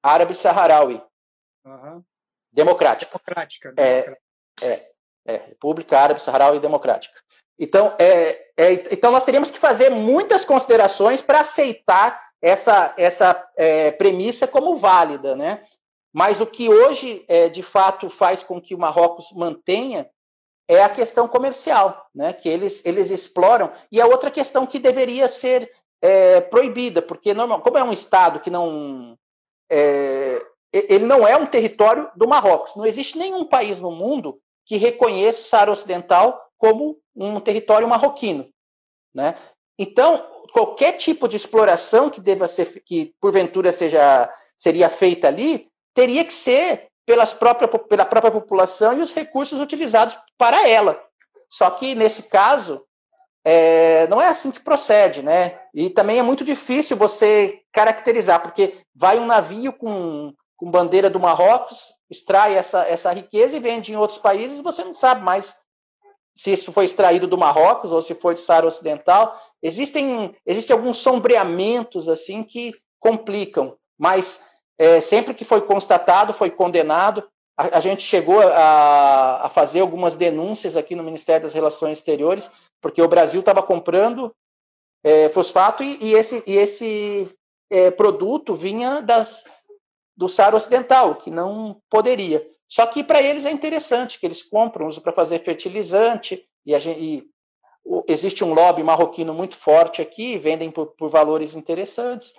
Árabe 0.01 0.33
Saharaui. 0.33 1.01
Uhum. 1.65 2.01
Democrática. 2.51 3.11
Democrática. 3.11 3.73
democrática. 3.73 4.17
É, 4.61 4.65
é, 4.65 4.91
é, 5.27 5.37
República 5.49 5.99
Árabe 5.99 6.21
Saharaui 6.21 6.61
Democrática. 6.61 7.19
Então, 7.59 7.93
é, 7.99 8.51
é, 8.55 8.93
então 8.93 9.11
nós 9.11 9.25
teríamos 9.25 9.51
que 9.51 9.59
fazer 9.59 9.89
muitas 9.89 10.45
considerações 10.45 11.21
para 11.21 11.41
aceitar 11.41 12.29
essa, 12.41 12.93
essa 12.97 13.51
é, 13.57 13.91
premissa 13.91 14.47
como 14.47 14.77
válida, 14.77 15.35
né? 15.35 15.61
Mas 16.13 16.41
o 16.41 16.45
que 16.45 16.69
hoje, 16.69 17.23
é, 17.27 17.49
de 17.49 17.61
fato, 17.61 18.09
faz 18.09 18.41
com 18.41 18.59
que 18.59 18.73
o 18.73 18.79
Marrocos 18.79 19.31
mantenha 19.31 20.09
é 20.67 20.83
a 20.83 20.89
questão 20.89 21.27
comercial, 21.27 22.07
né? 22.13 22.33
Que 22.33 22.49
eles, 22.49 22.85
eles 22.85 23.09
exploram. 23.11 23.71
E 23.91 24.01
a 24.01 24.07
outra 24.07 24.31
questão 24.31 24.65
que 24.65 24.79
deveria 24.79 25.27
ser 25.27 25.71
é, 26.01 26.41
proibida, 26.41 27.01
porque 27.01 27.33
normal, 27.33 27.61
como 27.61 27.77
é 27.77 27.83
um 27.83 27.93
Estado 27.93 28.39
que 28.39 28.49
não. 28.49 29.17
É, 29.71 30.41
ele 30.71 31.05
não 31.05 31.27
é 31.27 31.35
um 31.35 31.47
território 31.47 32.09
do 32.15 32.27
Marrocos. 32.27 32.75
Não 32.75 32.85
existe 32.85 33.17
nenhum 33.17 33.45
país 33.45 33.81
no 33.81 33.91
mundo 33.91 34.39
que 34.65 34.77
reconheça 34.77 35.41
o 35.41 35.45
Saara 35.45 35.71
Ocidental 35.71 36.39
como 36.57 36.99
um 37.15 37.39
território 37.39 37.87
marroquino, 37.87 38.47
né? 39.13 39.35
Então, 39.79 40.23
qualquer 40.53 40.93
tipo 40.93 41.27
de 41.27 41.37
exploração 41.37 42.09
que 42.09 42.21
deva 42.21 42.47
ser, 42.47 42.83
que 42.83 43.15
porventura 43.19 43.71
seja 43.71 44.31
seria 44.55 44.89
feita 44.89 45.27
ali, 45.27 45.68
teria 45.93 46.23
que 46.23 46.33
ser 46.33 46.87
pelas 47.05 47.33
própria, 47.33 47.67
pela 47.67 48.05
própria 48.05 48.31
população 48.31 48.97
e 48.97 49.01
os 49.01 49.13
recursos 49.13 49.59
utilizados 49.59 50.17
para 50.37 50.67
ela. 50.67 51.01
Só 51.49 51.69
que 51.71 51.95
nesse 51.95 52.23
caso 52.23 52.85
é, 53.43 54.05
não 54.07 54.21
é 54.21 54.27
assim 54.27 54.51
que 54.51 54.59
procede, 54.59 55.23
né? 55.23 55.59
E 55.73 55.89
também 55.89 56.19
é 56.19 56.23
muito 56.23 56.43
difícil 56.43 56.95
você 56.95 57.61
caracterizar, 57.71 58.41
porque 58.41 58.81
vai 58.93 59.19
um 59.19 59.25
navio 59.25 59.73
com, 59.73 60.33
com 60.55 60.69
bandeira 60.69 61.09
do 61.09 61.19
Marrocos, 61.19 61.93
extrai 62.09 62.55
essa, 62.55 62.85
essa 62.85 63.11
riqueza 63.11 63.57
e 63.57 63.59
vende 63.59 63.91
em 63.91 63.95
outros 63.95 64.19
países, 64.19 64.61
você 64.61 64.83
não 64.83 64.93
sabe 64.93 65.23
mais 65.23 65.55
se 66.35 66.53
isso 66.53 66.71
foi 66.71 66.85
extraído 66.85 67.27
do 67.27 67.37
Marrocos 67.37 67.91
ou 67.91 68.01
se 68.01 68.15
foi 68.15 68.33
do 68.33 68.39
Saara 68.39 68.65
Ocidental. 68.65 69.37
Existem, 69.61 70.35
existem 70.45 70.73
alguns 70.73 70.97
sombreamentos 70.97 72.07
assim 72.07 72.43
que 72.43 72.73
complicam, 72.99 73.75
mas 73.97 74.41
é, 74.79 75.01
sempre 75.01 75.33
que 75.33 75.43
foi 75.43 75.61
constatado, 75.61 76.33
foi 76.33 76.49
condenado. 76.49 77.27
A, 77.57 77.77
a 77.77 77.79
gente 77.81 78.01
chegou 78.01 78.39
a, 78.39 79.45
a, 79.45 79.49
fazer 79.49 79.81
algumas 79.81 80.15
denúncias 80.15 80.77
aqui 80.77 80.95
no 80.95 81.03
Ministério 81.03 81.43
das 81.43 81.53
Relações 81.53 81.97
Exteriores, 81.97 82.49
porque 82.81 83.01
o 83.01 83.07
Brasil 83.07 83.41
estava 83.41 83.61
comprando 83.61 84.33
é, 85.03 85.27
fosfato 85.29 85.83
e, 85.83 85.97
e, 86.01 86.13
esse, 86.13 86.41
e 86.47 86.55
esse 86.55 87.29
é, 87.69 87.91
produto 87.91 88.55
vinha 88.55 89.01
das, 89.01 89.43
do 90.15 90.29
Saara 90.29 90.55
Ocidental, 90.55 91.15
que 91.15 91.29
não 91.29 91.81
poderia. 91.89 92.47
Só 92.65 92.85
que 92.85 93.03
para 93.03 93.21
eles 93.21 93.45
é 93.45 93.51
interessante 93.51 94.17
que 94.17 94.25
eles 94.25 94.41
compram, 94.41 94.87
usam 94.87 95.03
para 95.03 95.11
fazer 95.11 95.39
fertilizante, 95.39 96.47
e, 96.65 96.79
gente, 96.79 96.99
e 96.99 97.29
o, 97.83 98.01
existe 98.07 98.45
um 98.45 98.53
lobby 98.53 98.81
marroquino 98.81 99.33
muito 99.33 99.57
forte 99.57 100.01
aqui, 100.01 100.37
vendem 100.37 100.71
por, 100.71 100.87
por 100.95 101.09
valores 101.09 101.53
interessantes. 101.53 102.33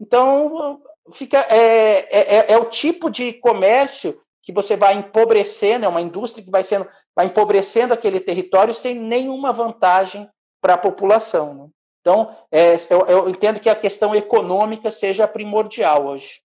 Então, 0.00 0.82
fica 1.12 1.38
é, 1.48 2.08
é, 2.10 2.36
é, 2.36 2.52
é, 2.52 2.58
o 2.58 2.66
tipo 2.66 3.10
de 3.10 3.32
comércio 3.34 4.20
que 4.42 4.52
você 4.52 4.76
vai 4.76 4.94
empobrecendo, 4.94 5.84
é 5.84 5.88
uma 5.88 6.00
indústria 6.00 6.44
que 6.44 6.50
vai 6.50 6.62
sendo 6.62 6.86
vai 7.16 7.26
empobrecendo 7.26 7.94
aquele 7.94 8.20
território 8.20 8.74
sem 8.74 8.94
nenhuma 8.98 9.52
vantagem 9.52 10.28
para 10.60 10.74
a 10.74 10.78
população. 10.78 11.54
Né? 11.54 11.68
Então, 12.00 12.36
é, 12.50 12.74
eu, 12.90 13.06
eu 13.06 13.28
entendo 13.28 13.60
que 13.60 13.68
a 13.68 13.74
questão 13.74 14.14
econômica 14.14 14.90
seja 14.90 15.28
primordial 15.28 16.06
hoje. 16.06 16.42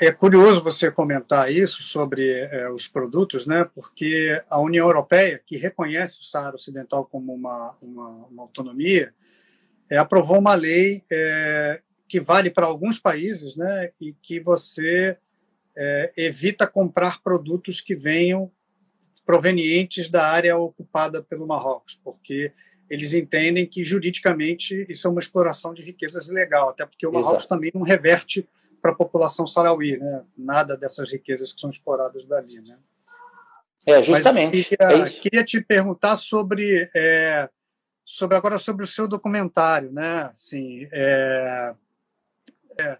É 0.00 0.12
curioso 0.12 0.62
você 0.62 0.90
comentar 0.90 1.50
isso 1.50 1.82
sobre 1.82 2.30
é, 2.30 2.70
os 2.70 2.86
produtos, 2.86 3.44
né? 3.44 3.68
Porque 3.74 4.40
a 4.48 4.60
União 4.60 4.86
Europeia, 4.86 5.42
que 5.44 5.56
reconhece 5.56 6.20
o 6.20 6.24
Saara 6.24 6.54
Ocidental 6.54 7.04
como 7.04 7.34
uma, 7.34 7.76
uma, 7.82 8.08
uma 8.30 8.42
autonomia, 8.44 9.12
é, 9.90 9.98
aprovou 9.98 10.38
uma 10.38 10.54
lei 10.54 11.04
que 12.14 12.20
vale 12.20 12.48
para 12.48 12.66
alguns 12.66 13.00
países, 13.00 13.56
né? 13.56 13.90
E 14.00 14.12
que 14.22 14.38
você 14.38 15.18
é, 15.76 16.12
evita 16.16 16.64
comprar 16.64 17.20
produtos 17.20 17.80
que 17.80 17.96
venham 17.96 18.52
provenientes 19.26 20.08
da 20.08 20.24
área 20.24 20.56
ocupada 20.56 21.20
pelo 21.24 21.44
Marrocos, 21.44 22.00
porque 22.04 22.52
eles 22.88 23.14
entendem 23.14 23.66
que 23.66 23.82
juridicamente 23.82 24.86
isso 24.88 25.08
é 25.08 25.10
uma 25.10 25.18
exploração 25.18 25.74
de 25.74 25.82
riquezas 25.82 26.28
ilegal, 26.28 26.68
até 26.68 26.86
porque 26.86 27.04
o 27.04 27.10
Marrocos 27.10 27.42
Exato. 27.42 27.48
também 27.48 27.72
não 27.74 27.82
reverte 27.82 28.48
para 28.80 28.92
a 28.92 28.94
população 28.94 29.44
sarauí, 29.44 29.98
né? 29.98 30.22
Nada 30.38 30.76
dessas 30.76 31.10
riquezas 31.10 31.52
que 31.52 31.60
são 31.60 31.68
exploradas 31.68 32.24
dali, 32.26 32.60
né? 32.60 32.78
É, 33.84 34.00
justamente. 34.00 34.68
Queria, 34.68 35.02
é 35.02 35.10
queria, 35.10 35.44
te 35.44 35.60
perguntar 35.60 36.16
sobre, 36.16 36.88
é, 36.94 37.50
sobre 38.04 38.36
agora 38.36 38.56
sobre 38.56 38.84
o 38.84 38.86
seu 38.86 39.08
documentário, 39.08 39.90
né? 39.90 40.30
Assim, 40.30 40.86
é, 40.92 41.74
é, 42.78 42.98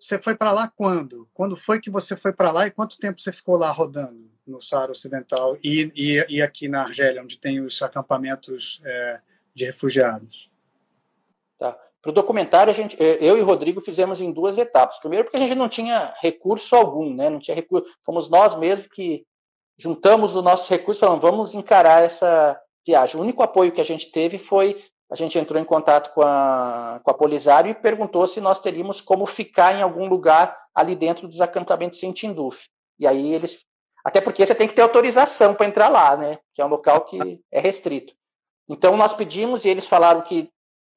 você 0.00 0.18
foi 0.18 0.36
para 0.36 0.52
lá 0.52 0.68
quando? 0.68 1.28
Quando 1.34 1.56
foi 1.56 1.80
que 1.80 1.90
você 1.90 2.16
foi 2.16 2.32
para 2.32 2.52
lá 2.52 2.66
e 2.66 2.70
quanto 2.70 2.98
tempo 2.98 3.20
você 3.20 3.32
ficou 3.32 3.56
lá 3.56 3.70
rodando 3.70 4.30
no 4.46 4.62
Saara 4.62 4.92
Ocidental 4.92 5.56
e, 5.62 5.90
e, 5.94 6.36
e 6.36 6.42
aqui 6.42 6.68
na 6.68 6.84
Argélia, 6.84 7.22
onde 7.22 7.38
tem 7.38 7.60
os 7.60 7.82
acampamentos 7.82 8.80
é, 8.84 9.20
de 9.54 9.64
refugiados? 9.64 10.50
Tá. 11.58 11.76
Para 12.00 12.10
o 12.10 12.14
documentário, 12.14 12.70
a 12.70 12.74
gente, 12.74 12.96
eh, 13.02 13.18
eu 13.20 13.36
e 13.36 13.42
o 13.42 13.44
Rodrigo 13.44 13.80
fizemos 13.80 14.20
em 14.20 14.32
duas 14.32 14.56
etapas. 14.56 14.98
Primeiro, 15.00 15.24
porque 15.24 15.36
a 15.36 15.40
gente 15.40 15.54
não 15.54 15.68
tinha 15.68 16.14
recurso 16.20 16.76
algum, 16.76 17.12
né? 17.12 17.28
Não 17.28 17.40
tinha 17.40 17.54
recurso. 17.54 17.92
Fomos 18.04 18.30
nós 18.30 18.54
mesmos 18.54 18.86
que 18.86 19.26
juntamos 19.76 20.36
o 20.36 20.42
nosso 20.42 20.70
recurso 20.70 21.00
e 21.00 21.02
falamos, 21.02 21.22
vamos 21.22 21.54
encarar 21.54 22.04
essa 22.04 22.58
viagem. 22.86 23.16
O 23.16 23.22
único 23.22 23.42
apoio 23.42 23.72
que 23.72 23.80
a 23.80 23.84
gente 23.84 24.10
teve 24.12 24.38
foi 24.38 24.82
a 25.10 25.14
gente 25.14 25.38
entrou 25.38 25.60
em 25.60 25.64
contato 25.64 26.12
com 26.12 26.22
a, 26.22 27.00
com 27.02 27.10
a 27.10 27.14
Polisário 27.14 27.70
e 27.70 27.74
perguntou 27.74 28.26
se 28.26 28.40
nós 28.40 28.60
teríamos 28.60 29.00
como 29.00 29.24
ficar 29.26 29.74
em 29.74 29.82
algum 29.82 30.06
lugar 30.06 30.58
ali 30.74 30.94
dentro 30.94 31.26
dos 31.26 31.40
acampamentos 31.40 32.02
em 32.02 32.12
Tinduf. 32.12 32.68
E 32.98 33.06
aí 33.06 33.32
eles. 33.32 33.66
Até 34.04 34.20
porque 34.20 34.44
você 34.44 34.54
tem 34.54 34.68
que 34.68 34.74
ter 34.74 34.82
autorização 34.82 35.54
para 35.54 35.66
entrar 35.66 35.88
lá, 35.88 36.16
né? 36.16 36.38
Que 36.54 36.62
é 36.62 36.64
um 36.64 36.68
local 36.68 37.04
que 37.04 37.40
é 37.50 37.60
restrito. 37.60 38.14
Então 38.68 38.96
nós 38.96 39.14
pedimos 39.14 39.64
e 39.64 39.68
eles 39.68 39.86
falaram 39.86 40.22
que 40.22 40.50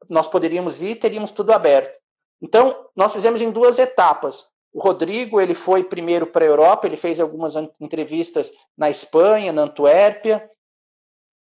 nós 0.10 0.28
poderíamos 0.28 0.82
ir, 0.82 0.96
teríamos 0.96 1.32
tudo 1.32 1.52
aberto. 1.52 1.98
Então, 2.42 2.88
nós 2.96 3.14
fizemos 3.14 3.40
em 3.40 3.52
duas 3.52 3.78
etapas. 3.78 4.48
O 4.74 4.80
Rodrigo, 4.82 5.40
ele 5.40 5.54
foi 5.54 5.84
primeiro 5.84 6.26
para 6.26 6.44
a 6.44 6.48
Europa, 6.48 6.88
ele 6.88 6.98
fez 6.98 7.20
algumas 7.20 7.54
entrevistas 7.80 8.52
na 8.76 8.90
Espanha, 8.90 9.52
na 9.52 9.64
Antuérpia, 9.64 10.50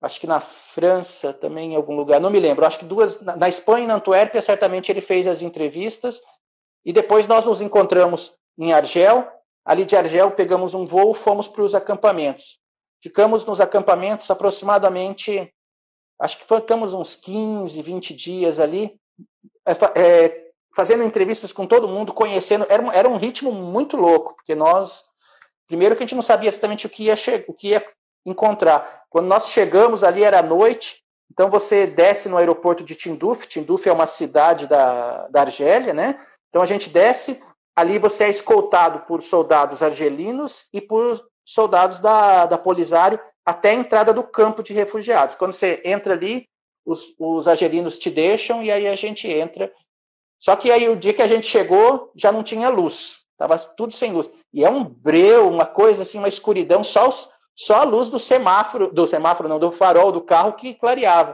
acho 0.00 0.20
que 0.20 0.26
na 0.26 0.40
França 0.40 1.32
também, 1.32 1.72
em 1.72 1.76
algum 1.76 1.96
lugar, 1.96 2.20
não 2.20 2.30
me 2.30 2.38
lembro, 2.38 2.64
acho 2.64 2.78
que 2.78 2.84
duas, 2.84 3.20
na 3.20 3.48
Espanha 3.48 3.84
e 3.84 3.88
na 3.88 3.94
Antuérpia, 3.94 4.40
certamente 4.40 4.90
ele 4.90 5.00
fez 5.00 5.26
as 5.26 5.42
entrevistas, 5.42 6.20
e 6.84 6.92
depois 6.92 7.26
nós 7.26 7.44
nos 7.46 7.60
encontramos 7.60 8.36
em 8.56 8.72
Argel, 8.72 9.26
ali 9.64 9.84
de 9.84 9.96
Argel 9.96 10.30
pegamos 10.30 10.74
um 10.74 10.86
voo, 10.86 11.12
fomos 11.14 11.48
para 11.48 11.62
os 11.62 11.74
acampamentos. 11.74 12.60
Ficamos 13.02 13.44
nos 13.44 13.60
acampamentos 13.60 14.30
aproximadamente 14.30 15.52
acho 16.18 16.38
que 16.38 16.44
ficamos 16.44 16.92
uns 16.92 17.14
15, 17.14 17.80
20 17.80 18.14
dias 18.14 18.58
ali, 18.58 18.98
é, 19.64 20.00
é, 20.00 20.50
fazendo 20.74 21.04
entrevistas 21.04 21.52
com 21.52 21.66
todo 21.66 21.88
mundo, 21.88 22.12
conhecendo. 22.12 22.66
Era, 22.68 22.94
era 22.94 23.08
um 23.08 23.16
ritmo 23.16 23.52
muito 23.52 23.96
louco, 23.96 24.34
porque 24.34 24.54
nós, 24.54 25.04
primeiro 25.66 25.94
que 25.94 26.02
a 26.02 26.06
gente 26.06 26.14
não 26.14 26.22
sabia 26.22 26.48
exatamente 26.48 26.86
o 26.86 26.90
que 26.90 27.04
ia, 27.04 27.14
o 27.46 27.54
que 27.54 27.68
ia 27.68 27.86
encontrar. 28.28 29.04
Quando 29.10 29.26
nós 29.26 29.50
chegamos 29.50 30.04
ali 30.04 30.22
era 30.22 30.42
noite, 30.42 31.02
Então 31.30 31.50
você 31.50 31.86
desce 31.86 32.28
no 32.28 32.36
aeroporto 32.36 32.82
de 32.82 32.96
Tinduf, 32.96 33.46
Tinduf 33.46 33.88
é 33.88 33.92
uma 33.92 34.06
cidade 34.06 34.66
da, 34.66 35.28
da 35.28 35.42
Argélia, 35.42 35.94
né? 35.94 36.18
Então 36.48 36.62
a 36.62 36.66
gente 36.66 36.90
desce, 36.90 37.40
ali 37.76 37.98
você 37.98 38.24
é 38.24 38.30
escoltado 38.30 39.00
por 39.00 39.22
soldados 39.22 39.82
argelinos 39.82 40.66
e 40.72 40.80
por 40.80 41.22
soldados 41.44 42.00
da, 42.00 42.46
da 42.46 42.58
Polisário 42.58 43.20
até 43.44 43.70
a 43.70 43.74
entrada 43.74 44.12
do 44.12 44.22
campo 44.22 44.62
de 44.62 44.72
refugiados. 44.72 45.34
Quando 45.34 45.52
você 45.52 45.80
entra 45.84 46.14
ali, 46.14 46.44
os, 46.84 47.14
os 47.18 47.46
argelinos 47.46 47.98
te 47.98 48.10
deixam 48.10 48.62
e 48.62 48.70
aí 48.70 48.88
a 48.88 48.96
gente 48.96 49.28
entra. 49.28 49.72
Só 50.40 50.56
que 50.56 50.70
aí 50.70 50.88
o 50.88 50.96
dia 50.96 51.14
que 51.14 51.22
a 51.22 51.28
gente 51.28 51.46
chegou, 51.46 52.10
já 52.16 52.32
não 52.32 52.42
tinha 52.42 52.68
luz. 52.68 53.20
Tava 53.36 53.56
tudo 53.76 53.92
sem 53.92 54.12
luz. 54.12 54.28
E 54.52 54.64
é 54.64 54.70
um 54.70 54.82
breu, 54.84 55.48
uma 55.48 55.66
coisa 55.66 56.02
assim, 56.02 56.18
uma 56.18 56.28
escuridão, 56.28 56.82
só, 56.82 57.08
os, 57.08 57.30
só 57.58 57.80
a 57.80 57.84
luz 57.84 58.08
do 58.08 58.20
semáforo, 58.20 58.92
do 58.92 59.04
semáforo 59.04 59.48
não, 59.48 59.58
do 59.58 59.72
farol 59.72 60.12
do 60.12 60.20
carro 60.20 60.52
que 60.52 60.74
clareava. 60.74 61.32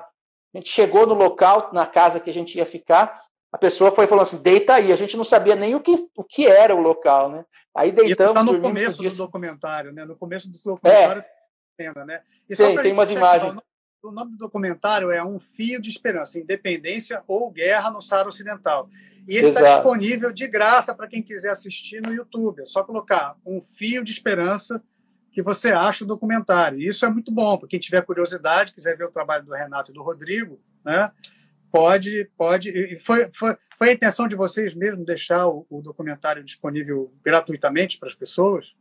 A 0.55 0.57
gente 0.57 0.71
chegou 0.71 1.07
no 1.07 1.13
local, 1.13 1.69
na 1.71 1.87
casa 1.87 2.19
que 2.19 2.31
a 2.31 2.33
gente 2.33 2.57
ia 2.57 2.65
ficar, 2.65 3.21
a 3.53 3.59
pessoa 3.59 3.91
foi 3.91 4.07
falando 4.07 4.23
assim, 4.23 4.41
deita 4.41 4.73
aí. 4.73 4.91
A 4.91 4.97
gente 4.97 5.19
não 5.19 5.23
sabia 5.23 5.55
nem 5.55 5.75
o 5.75 5.81
que, 5.81 6.09
o 6.17 6.25
que 6.25 6.47
era 6.47 6.75
o 6.75 6.81
local, 6.81 7.29
né? 7.29 7.45
Aí 7.77 7.93
deitamos. 7.93 8.41
Isso 8.41 8.47
tá 8.47 8.53
no 8.53 8.63
começo 8.63 9.03
do 9.03 9.17
documentário, 9.17 9.93
né? 9.93 10.07
No 10.07 10.17
começo 10.17 10.51
do 10.51 10.59
documentário, 10.65 11.23
é. 11.79 12.05
né? 12.07 12.23
E 12.49 12.57
Sim, 12.57 12.75
tem 12.75 12.93
umas 12.95 13.11
imagens. 13.11 13.55
O 14.03 14.11
nome 14.11 14.31
do 14.31 14.39
documentário 14.39 15.11
é 15.11 15.23
Um 15.23 15.39
Fio 15.39 15.79
de 15.79 15.91
Esperança, 15.91 16.39
Independência 16.39 17.23
ou 17.29 17.51
Guerra 17.51 17.91
no 17.91 18.01
Saara 18.01 18.29
Ocidental. 18.29 18.89
E 19.29 19.37
ele 19.37 19.49
está 19.49 19.75
disponível 19.75 20.33
de 20.33 20.47
graça 20.47 20.95
para 20.95 21.07
quem 21.07 21.23
quiser 21.23 21.51
assistir 21.51 22.01
no 22.01 22.15
YouTube. 22.15 22.63
É 22.63 22.65
só 22.67 22.83
colocar 22.83 23.37
Um 23.45 23.61
Fio 23.61 24.03
de 24.03 24.11
Esperança 24.11 24.83
que 25.35 25.43
você 25.43 25.73
acha 25.73 26.05
o 26.05 26.07
documentário. 26.07 26.79
E 26.79 26.87
isso 26.87 27.05
é 27.05 27.11
muito 27.11 27.33
bom, 27.33 27.59
para 27.59 27.69
quem 27.69 27.81
tiver 27.81 28.03
curiosidade, 28.03 28.73
quiser 28.73 28.97
ver 28.97 29.05
o 29.05 29.11
trabalho 29.11 29.45
do 29.45 29.53
Renato 29.53 29.91
e 29.91 29.95
do 29.95 30.03
Rodrigo, 30.03 30.61
né? 30.85 31.11
Pode, 31.73 32.31
pode. 32.39 32.71
E 32.71 32.97
foi, 33.01 33.29
foi, 33.35 33.57
foi 33.77 33.89
a 33.89 33.93
intenção 33.93 34.29
de 34.29 34.37
vocês 34.37 34.77
mesmo 34.77 35.05
deixar 35.05 35.49
o, 35.49 35.67
o 35.69 35.83
documentário 35.83 36.45
disponível 36.45 37.13
gratuitamente 37.25 37.99
para 37.99 38.09
as 38.09 38.15
pessoas? 38.15 38.77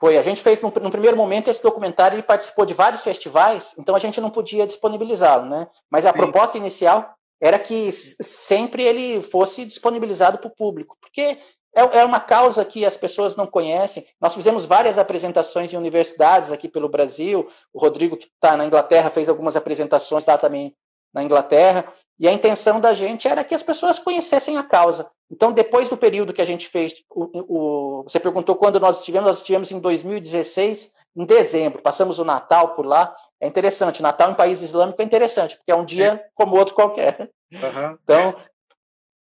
Foi, 0.00 0.18
a 0.18 0.22
gente 0.22 0.42
fez 0.42 0.60
no, 0.60 0.68
no, 0.68 0.90
primeiro 0.90 1.16
momento 1.16 1.48
esse 1.48 1.62
documentário, 1.62 2.16
ele 2.16 2.22
participou 2.24 2.66
de 2.66 2.74
vários 2.74 3.04
festivais, 3.04 3.74
então 3.78 3.94
a 3.94 3.98
gente 4.00 4.20
não 4.20 4.28
podia 4.28 4.66
disponibilizá-lo, 4.66 5.48
né? 5.48 5.68
Mas 5.88 6.04
a 6.04 6.12
Sim. 6.12 6.18
proposta 6.18 6.58
inicial 6.58 7.16
era 7.40 7.60
que 7.60 7.92
sempre 7.92 8.82
ele 8.82 9.22
fosse 9.22 9.64
disponibilizado 9.64 10.38
para 10.38 10.48
o 10.48 10.54
público, 10.54 10.98
porque 11.00 11.38
é, 11.76 11.98
é 11.98 12.04
uma 12.04 12.18
causa 12.18 12.64
que 12.64 12.86
as 12.86 12.96
pessoas 12.96 13.36
não 13.36 13.46
conhecem. 13.46 14.06
Nós 14.18 14.34
fizemos 14.34 14.64
várias 14.64 14.98
apresentações 14.98 15.72
em 15.72 15.76
universidades 15.76 16.50
aqui 16.50 16.68
pelo 16.68 16.88
Brasil. 16.88 17.46
O 17.72 17.78
Rodrigo, 17.78 18.16
que 18.16 18.26
está 18.26 18.56
na 18.56 18.64
Inglaterra, 18.64 19.10
fez 19.10 19.28
algumas 19.28 19.56
apresentações 19.56 20.24
lá 20.24 20.38
também 20.38 20.74
na 21.12 21.22
Inglaterra. 21.22 21.84
E 22.18 22.26
a 22.26 22.32
intenção 22.32 22.80
da 22.80 22.94
gente 22.94 23.28
era 23.28 23.44
que 23.44 23.54
as 23.54 23.62
pessoas 23.62 23.98
conhecessem 23.98 24.56
a 24.56 24.62
causa. 24.62 25.10
Então, 25.30 25.52
depois 25.52 25.88
do 25.90 25.98
período 25.98 26.32
que 26.32 26.40
a 26.40 26.46
gente 26.46 26.66
fez, 26.66 26.94
o, 27.10 28.00
o, 28.00 28.02
você 28.04 28.18
perguntou 28.18 28.56
quando 28.56 28.80
nós 28.80 29.00
estivemos, 29.00 29.28
nós 29.28 29.38
estivemos 29.38 29.70
em 29.70 29.78
2016, 29.78 30.92
em 31.14 31.24
dezembro, 31.26 31.82
passamos 31.82 32.18
o 32.18 32.24
Natal 32.24 32.74
por 32.74 32.86
lá. 32.86 33.14
É 33.38 33.46
interessante, 33.46 34.00
Natal 34.00 34.30
em 34.30 34.34
país 34.34 34.62
islâmico 34.62 35.02
é 35.02 35.04
interessante, 35.04 35.56
porque 35.56 35.70
é 35.70 35.76
um 35.76 35.84
dia 35.84 36.14
é. 36.14 36.28
como 36.34 36.56
outro 36.56 36.74
qualquer. 36.74 37.30
Uhum. 37.52 37.98
Então, 38.02 38.34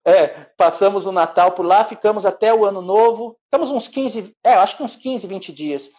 é, 0.06 0.28
passamos 0.56 1.08
o 1.08 1.12
Natal 1.12 1.53
por 1.53 1.66
lá, 1.66 1.84
ficamos 1.84 2.26
até 2.26 2.53
o 2.53 2.64
Ano 2.64 2.82
Novo, 2.82 3.36
ficamos 3.45 3.72
uns 3.72 3.88
15, 3.88 4.36
é, 4.43 4.53
acho 4.53 4.78
que 4.78 4.84
uns 4.84 4.95
15, 4.95 5.26
20 5.26 5.51
dias 5.51 5.89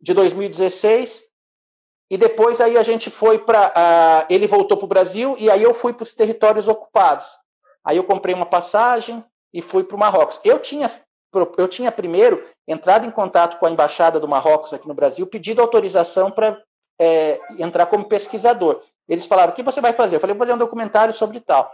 de 0.00 0.12
2016, 0.12 1.22
e 2.10 2.18
depois 2.18 2.60
aí 2.60 2.76
a 2.76 2.82
gente 2.82 3.10
foi 3.10 3.38
para. 3.38 3.68
Uh, 3.68 4.26
ele 4.28 4.46
voltou 4.46 4.76
para 4.76 4.84
o 4.84 4.88
Brasil 4.88 5.36
e 5.38 5.50
aí 5.50 5.62
eu 5.62 5.72
fui 5.72 5.92
para 5.92 6.02
os 6.02 6.12
territórios 6.12 6.68
ocupados. 6.68 7.26
Aí 7.84 7.96
eu 7.96 8.04
comprei 8.04 8.34
uma 8.34 8.46
passagem 8.46 9.24
e 9.52 9.62
fui 9.62 9.84
para 9.84 9.96
o 9.96 9.98
Marrocos. 9.98 10.38
Eu 10.44 10.58
tinha, 10.58 10.90
eu 11.56 11.68
tinha 11.68 11.90
primeiro 11.90 12.44
entrado 12.68 13.06
em 13.06 13.10
contato 13.10 13.58
com 13.58 13.66
a 13.66 13.70
embaixada 13.70 14.20
do 14.20 14.28
Marrocos 14.28 14.74
aqui 14.74 14.86
no 14.86 14.94
Brasil, 14.94 15.26
pedido 15.26 15.62
autorização 15.62 16.30
para 16.30 16.60
é, 17.00 17.40
entrar 17.58 17.86
como 17.86 18.08
pesquisador. 18.08 18.82
Eles 19.08 19.26
falaram: 19.26 19.52
o 19.52 19.56
que 19.56 19.62
você 19.62 19.80
vai 19.80 19.92
fazer? 19.92 20.16
Eu 20.16 20.20
falei: 20.20 20.34
vou 20.34 20.46
fazer 20.46 20.54
um 20.54 20.58
documentário 20.58 21.14
sobre 21.14 21.40
tal. 21.40 21.72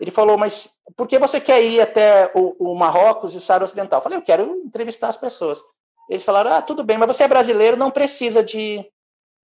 Ele 0.00 0.10
falou: 0.10 0.36
mas 0.36 0.78
por 0.96 1.06
que 1.06 1.18
você 1.18 1.40
quer 1.40 1.62
ir 1.64 1.80
até 1.80 2.30
o, 2.34 2.72
o 2.72 2.74
Marrocos 2.74 3.34
e 3.34 3.38
o 3.38 3.40
Saara 3.40 3.64
Ocidental? 3.64 3.98
Eu 3.98 4.02
falei: 4.02 4.18
eu 4.18 4.22
quero 4.22 4.62
entrevistar 4.64 5.08
as 5.08 5.16
pessoas. 5.16 5.62
Eles 6.08 6.22
falaram: 6.22 6.52
ah, 6.52 6.62
tudo 6.62 6.84
bem, 6.84 6.98
mas 6.98 7.08
você 7.08 7.24
é 7.24 7.28
brasileiro, 7.28 7.76
não 7.76 7.90
precisa 7.90 8.42
de 8.42 8.84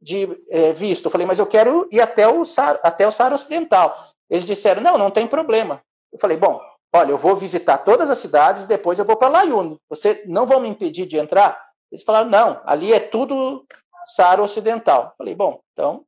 de 0.03 0.29
é, 0.51 0.73
visto. 0.73 1.07
Eu 1.07 1.11
falei, 1.11 1.27
mas 1.27 1.39
eu 1.39 1.47
quero 1.47 1.89
ir 1.91 2.01
até 2.01 2.29
o, 2.29 2.43
até 2.83 3.07
o 3.07 3.13
Saara 3.13 3.37
Ocidental. 3.37 4.09
Eles 4.29 4.45
disseram, 4.45 4.83
não, 4.83 4.99
não 4.99 5.11
tem 5.11 5.29
problema. 5.29 5.81
Eu 6.13 6.19
falei, 6.19 6.37
bom, 6.37 6.61
olha, 6.93 7.13
eu 7.13 7.19
vou 7.19 7.37
visitar 7.37 7.79
todas 7.79 8.11
as 8.11 8.19
cidades 8.19 8.65
depois 8.65 8.99
eu 8.99 9.05
vou 9.05 9.17
para 9.17 9.29
Layune. 9.29 9.79
Você 9.89 10.25
não 10.27 10.45
vão 10.45 10.61
me 10.61 10.69
impedir 10.69 11.07
de 11.07 11.17
entrar? 11.17 11.65
Eles 11.91 12.05
falaram, 12.05 12.29
não, 12.29 12.61
ali 12.67 12.93
é 12.93 12.99
tudo 12.99 13.65
Saara 14.07 14.43
Ocidental. 14.43 15.05
Eu 15.05 15.13
falei, 15.17 15.35
bom, 15.35 15.61
então 15.73 16.05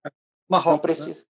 Marrocos, 0.49 0.66
não 0.66 0.76
né? 0.76 0.82
precisa. 0.82 1.20
Né? 1.20 1.26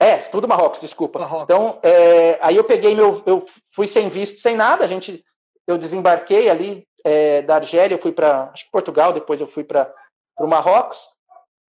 É, 0.00 0.16
tudo 0.16 0.48
Marrocos, 0.48 0.80
desculpa. 0.80 1.18
Marrocos. 1.18 1.44
Então, 1.44 1.78
é, 1.82 2.38
aí 2.40 2.56
eu 2.56 2.64
peguei 2.64 2.94
meu, 2.94 3.22
eu 3.26 3.44
fui 3.68 3.86
sem 3.86 4.08
visto, 4.08 4.40
sem 4.40 4.56
nada. 4.56 4.82
A 4.82 4.88
gente, 4.88 5.22
eu 5.66 5.76
desembarquei 5.76 6.48
ali 6.48 6.88
é, 7.04 7.42
da 7.42 7.56
Argélia, 7.56 7.94
eu 7.94 7.98
fui 8.00 8.10
para, 8.10 8.50
Portugal, 8.72 9.12
depois 9.12 9.40
eu 9.42 9.46
fui 9.46 9.62
para 9.62 9.92
o 10.38 10.46
Marrocos. 10.46 10.98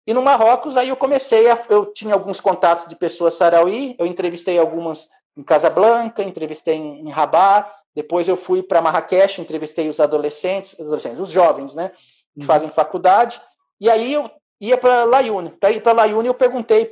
E 0.07 0.13
no 0.13 0.21
Marrocos, 0.21 0.77
aí 0.77 0.89
eu 0.89 0.95
comecei 0.95 1.49
a. 1.51 1.59
Eu 1.69 1.87
tinha 1.87 2.13
alguns 2.13 2.39
contatos 2.39 2.87
de 2.87 2.95
pessoas 2.95 3.35
sarauí, 3.35 3.95
eu 3.99 4.05
entrevistei 4.05 4.57
algumas 4.57 5.09
em 5.37 5.43
Casablanca, 5.43 6.23
entrevistei 6.23 6.75
em, 6.75 7.01
em 7.01 7.09
Rabat, 7.09 7.69
depois 7.95 8.27
eu 8.27 8.37
fui 8.37 8.63
para 8.63 8.81
Marrakech, 8.81 9.41
entrevistei 9.41 9.89
os 9.89 9.99
adolescentes, 9.99 10.79
adolescentes, 10.79 11.19
os 11.19 11.29
jovens, 11.29 11.75
né, 11.75 11.91
que 12.33 12.41
uhum. 12.41 12.45
fazem 12.45 12.69
faculdade, 12.69 13.41
e 13.79 13.89
aí 13.89 14.13
eu 14.13 14.29
ia 14.59 14.77
para 14.77 15.03
Layune. 15.03 15.51
Para 15.51 15.71
ir 15.71 15.81
para 15.81 15.93
Layune, 15.93 16.27
eu 16.27 16.33
perguntei 16.33 16.85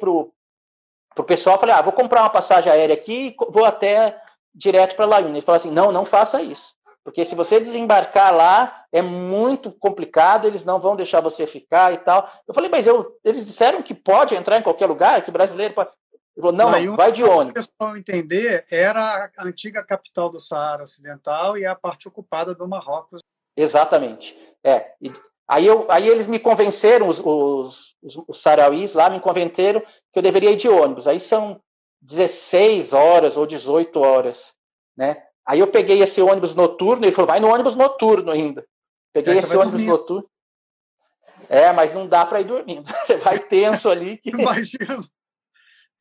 pro 1.09 1.23
pro 1.23 1.23
pessoal, 1.25 1.59
falei: 1.59 1.75
"Ah, 1.75 1.81
vou 1.81 1.93
comprar 1.93 2.21
uma 2.21 2.29
passagem 2.29 2.71
aérea 2.71 2.93
aqui 2.93 3.35
e 3.39 3.51
vou 3.51 3.65
até 3.65 4.19
direto 4.53 4.95
para 4.95 5.05
Layune". 5.05 5.33
Ele 5.33 5.41
falou 5.41 5.57
assim: 5.57 5.71
"Não, 5.71 5.91
não 5.91 6.05
faça 6.05 6.41
isso. 6.41 6.73
Porque 7.03 7.25
se 7.25 7.33
você 7.33 7.59
desembarcar 7.59 8.33
lá, 8.33 8.85
é 8.91 9.01
muito 9.01 9.71
complicado, 9.71 10.45
eles 10.45 10.63
não 10.63 10.79
vão 10.79 10.95
deixar 10.95 11.21
você 11.21 11.47
ficar 11.47 11.93
e 11.93 11.97
tal. 11.97 12.29
Eu 12.47 12.53
falei, 12.53 12.69
mas 12.69 12.85
eu, 12.85 13.17
eles 13.23 13.45
disseram 13.45 13.81
que 13.81 13.93
pode 13.93 14.35
entrar 14.35 14.57
em 14.57 14.61
qualquer 14.61 14.85
lugar, 14.85 15.23
que 15.23 15.31
brasileiro 15.31 15.73
pode. 15.73 15.89
Ele 16.35 16.41
falou, 16.41 16.55
não, 16.55 16.71
não, 16.71 16.95
vai 16.95 17.11
de 17.11 17.23
ônibus. 17.23 17.65
Para 17.67 17.85
o 17.85 17.93
pessoal 17.93 17.97
entender, 17.97 18.63
era 18.71 19.29
a 19.37 19.43
antiga 19.43 19.83
capital 19.83 20.29
do 20.29 20.39
Saara 20.39 20.83
Ocidental 20.83 21.57
e 21.57 21.65
a 21.65 21.75
parte 21.75 22.07
ocupada 22.07 22.53
do 22.53 22.67
Marrocos. 22.67 23.21
Exatamente. 23.57 24.37
É. 24.63 24.91
E, 25.01 25.11
aí, 25.49 25.65
eu, 25.65 25.85
aí 25.89 26.07
eles 26.07 26.27
me 26.27 26.39
convenceram, 26.39 27.07
os, 27.07 27.19
os, 27.19 27.95
os, 28.01 28.23
os 28.27 28.41
sarauís 28.41 28.93
lá 28.93 29.09
me 29.09 29.19
convenceram 29.19 29.81
que 29.81 30.19
eu 30.19 30.21
deveria 30.21 30.51
ir 30.51 30.55
de 30.55 30.69
ônibus. 30.69 31.07
Aí 31.07 31.19
são 31.19 31.59
16 32.01 32.93
horas 32.93 33.35
ou 33.35 33.45
18 33.45 33.99
horas, 33.99 34.53
né? 34.95 35.23
Aí 35.45 35.59
eu 35.59 35.67
peguei 35.67 36.01
esse 36.01 36.21
ônibus 36.21 36.53
noturno, 36.53 37.03
ele 37.03 37.11
falou, 37.11 37.27
vai 37.27 37.39
no 37.39 37.51
ônibus 37.51 37.75
noturno 37.75 38.31
ainda. 38.31 38.65
Peguei 39.11 39.33
esse 39.33 39.55
ônibus 39.55 39.71
dormir. 39.81 39.87
noturno. 39.87 40.29
É, 41.49 41.73
mas 41.73 41.93
não 41.93 42.05
dá 42.05 42.23
para 42.23 42.41
ir 42.41 42.45
dormindo. 42.45 42.87
Você 43.03 43.17
vai 43.17 43.39
tenso 43.39 43.89
ali. 43.89 44.17
Que... 44.17 44.29
Imagina. 44.29 44.99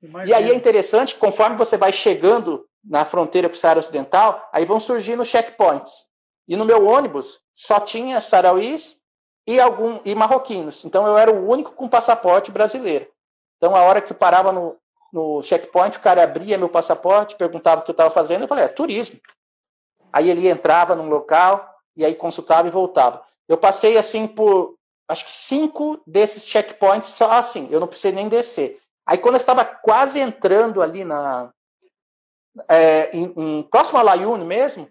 Imagina. 0.03 0.31
E 0.31 0.35
aí 0.35 0.51
é 0.51 0.55
interessante, 0.55 1.17
conforme 1.17 1.57
você 1.57 1.77
vai 1.77 1.91
chegando 1.91 2.69
na 2.85 3.05
fronteira 3.05 3.49
com 3.49 3.55
o 3.57 3.59
Saara 3.59 3.81
Ocidental, 3.81 4.49
aí 4.53 4.65
vão 4.65 4.79
surgindo 4.79 5.25
checkpoints. 5.25 6.07
E 6.47 6.57
no 6.57 6.65
meu 6.65 6.87
ônibus 6.87 7.41
só 7.53 7.81
tinha 7.81 8.21
sarauís 8.21 8.98
e 9.49 9.59
algum 9.59 9.99
e 10.05 10.15
marroquinos. 10.15 10.85
Então 10.85 11.07
eu 11.07 11.17
era 11.17 11.33
o 11.33 11.49
único 11.49 11.73
com 11.73 11.89
passaporte 11.89 12.53
brasileiro. 12.53 13.09
Então 13.57 13.75
a 13.75 13.81
hora 13.81 14.03
que 14.03 14.13
eu 14.13 14.17
parava 14.17 14.53
no, 14.53 14.77
no 15.11 15.43
checkpoint, 15.43 15.97
o 15.97 16.01
cara 16.03 16.23
abria 16.23 16.59
meu 16.59 16.69
passaporte, 16.69 17.35
perguntava 17.35 17.81
o 17.81 17.85
que 17.85 17.91
eu 17.91 17.95
estava 17.95 18.11
fazendo, 18.11 18.43
eu 18.43 18.49
falei, 18.49 18.65
é 18.65 18.69
turismo. 18.69 19.19
Aí 20.13 20.29
ele 20.29 20.47
entrava 20.47 20.95
num 20.95 21.09
local 21.09 21.67
e 21.97 22.05
aí 22.05 22.15
consultava 22.15 22.69
e 22.69 22.71
voltava. 22.71 23.25
Eu 23.49 23.57
passei 23.57 23.97
assim 23.97 24.29
por 24.29 24.77
acho 25.09 25.25
que 25.25 25.33
cinco 25.33 25.99
desses 26.07 26.47
checkpoints 26.47 27.09
só 27.09 27.33
assim, 27.33 27.69
eu 27.71 27.81
não 27.81 27.89
precisei 27.89 28.13
nem 28.13 28.29
descer. 28.29 28.79
Aí 29.07 29.17
quando 29.17 29.37
eu 29.37 29.39
estava 29.39 29.65
quase 29.65 30.21
entrando 30.21 30.83
ali 30.83 31.05
na 31.05 31.49
é, 32.69 33.17
em, 33.17 33.33
em, 33.35 33.63
próximo 33.63 33.99
a 33.99 34.03
Layune 34.03 34.45
mesmo, 34.45 34.87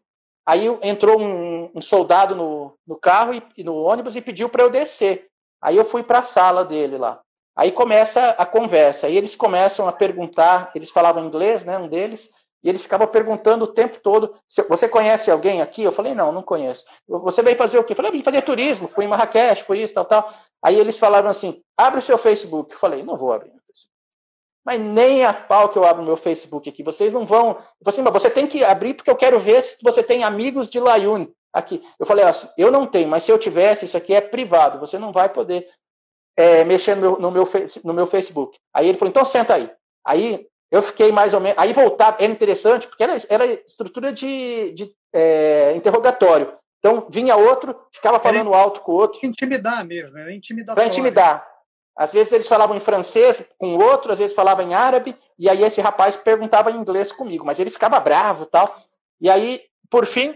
aí 0.47 0.65
entrou 0.81 1.19
um, 1.19 1.69
um 1.75 1.81
soldado 1.81 2.33
no, 2.33 2.73
no 2.87 2.95
carro 2.95 3.33
e, 3.57 3.63
no 3.65 3.75
ônibus 3.75 4.15
e 4.15 4.21
pediu 4.21 4.47
para 4.47 4.63
eu 4.63 4.69
descer. 4.69 5.27
Aí 5.61 5.75
eu 5.75 5.83
fui 5.83 6.01
para 6.03 6.19
a 6.19 6.23
sala 6.23 6.63
dele 6.63 6.97
lá. 6.97 7.19
Aí 7.53 7.71
começa 7.71 8.29
a 8.29 8.45
conversa, 8.45 9.07
aí 9.07 9.17
eles 9.17 9.35
começam 9.35 9.87
a 9.87 9.91
perguntar, 9.91 10.71
eles 10.73 10.91
falavam 10.91 11.25
inglês, 11.25 11.65
né, 11.65 11.77
um 11.77 11.89
deles, 11.89 12.29
e 12.63 12.69
ele 12.69 12.77
ficava 12.77 13.05
perguntando 13.07 13.65
o 13.65 13.73
tempo 13.73 13.99
todo: 13.99 14.35
você 14.69 14.87
conhece 14.87 15.29
alguém 15.29 15.61
aqui? 15.61 15.83
Eu 15.83 15.91
falei: 15.91 16.13
não, 16.13 16.31
não 16.31 16.41
conheço. 16.41 16.85
Você 17.07 17.41
veio 17.41 17.57
fazer 17.57 17.79
o 17.79 17.83
quê? 17.83 17.93
Eu 17.93 17.97
falei: 17.97 18.11
vim 18.11 18.23
fazer 18.23 18.41
turismo, 18.43 18.87
fui 18.87 19.05
em 19.05 19.07
Marrakech, 19.07 19.63
fui 19.63 19.81
isso, 19.81 19.93
tal, 19.93 20.05
tal. 20.05 20.33
Aí 20.63 20.79
eles 20.79 20.97
falaram 20.97 21.29
assim: 21.29 21.61
abre 21.75 21.99
o 21.99 22.03
seu 22.03 22.17
Facebook. 22.17 22.71
Eu 22.73 22.79
falei: 22.79 23.03
não 23.03 23.17
vou 23.17 23.33
abrir. 23.33 23.56
Mas 24.67 24.81
nem 24.81 25.23
a 25.23 25.31
pau 25.31 25.69
que 25.69 25.77
eu 25.77 25.85
abro 25.85 26.03
meu 26.03 26.17
Facebook 26.17 26.69
aqui. 26.69 26.83
Vocês 26.83 27.13
não 27.13 27.25
vão. 27.25 27.51
Eu 27.51 27.87
assim, 27.87 28.03
você 28.03 28.29
tem 28.29 28.45
que 28.45 28.65
abrir 28.65 28.95
porque 28.95 29.09
eu 29.09 29.15
quero 29.15 29.39
ver 29.39 29.63
se 29.63 29.77
você 29.81 30.03
tem 30.03 30.25
amigos 30.25 30.69
de 30.69 30.77
Layune 30.77 31.31
aqui. 31.53 31.81
Eu 31.97 32.05
falei 32.05 32.25
assim, 32.25 32.49
eu 32.57 32.69
não 32.69 32.85
tenho, 32.85 33.07
mas 33.07 33.23
se 33.23 33.31
eu 33.31 33.39
tivesse, 33.39 33.85
isso 33.85 33.95
aqui 33.95 34.13
é 34.13 34.19
privado, 34.19 34.77
você 34.77 34.99
não 34.99 35.13
vai 35.13 35.29
poder 35.29 35.69
é, 36.35 36.65
mexer 36.65 36.95
no 36.95 37.01
meu, 37.01 37.17
no, 37.17 37.31
meu, 37.31 37.49
no 37.81 37.93
meu 37.93 38.07
Facebook. 38.07 38.59
Aí 38.73 38.89
ele 38.89 38.97
falou, 38.97 39.09
então 39.09 39.23
senta 39.23 39.53
aí. 39.53 39.71
Aí 40.05 40.45
eu 40.69 40.81
fiquei 40.81 41.13
mais 41.13 41.33
ou 41.33 41.39
menos. 41.39 41.57
Aí 41.57 41.71
voltava, 41.71 42.17
era 42.19 42.29
interessante, 42.29 42.89
porque 42.89 43.03
era, 43.03 43.13
era 43.29 43.45
estrutura 43.45 44.11
de, 44.11 44.73
de 44.73 44.93
é, 45.13 45.73
interrogatório. 45.77 46.53
Então 46.79 47.07
vinha 47.09 47.37
outro, 47.37 47.73
ficava 47.93 48.19
falando 48.19 48.49
era 48.49 48.57
alto 48.57 48.81
com 48.81 48.91
o 48.91 48.95
outro. 48.95 49.17
Intimidar 49.23 49.85
mesmo, 49.85 50.17
era 50.17 50.33
intimidar. 50.33 50.75
Para 50.75 50.87
intimidar. 50.87 51.56
Às 51.97 52.13
vezes 52.13 52.31
eles 52.31 52.47
falavam 52.47 52.77
em 52.77 52.79
francês 52.79 53.49
com 53.57 53.75
o 53.75 53.83
outro, 53.83 54.11
às 54.11 54.19
vezes 54.19 54.35
falavam 54.35 54.69
em 54.69 54.75
árabe, 54.75 55.17
e 55.37 55.49
aí 55.49 55.63
esse 55.63 55.81
rapaz 55.81 56.15
perguntava 56.15 56.71
em 56.71 56.77
inglês 56.77 57.11
comigo, 57.11 57.43
mas 57.43 57.59
ele 57.59 57.71
ficava 57.71 57.99
bravo 57.99 58.45
tal. 58.45 58.75
E 59.19 59.29
aí, 59.29 59.61
por 59.89 60.05
fim, 60.05 60.35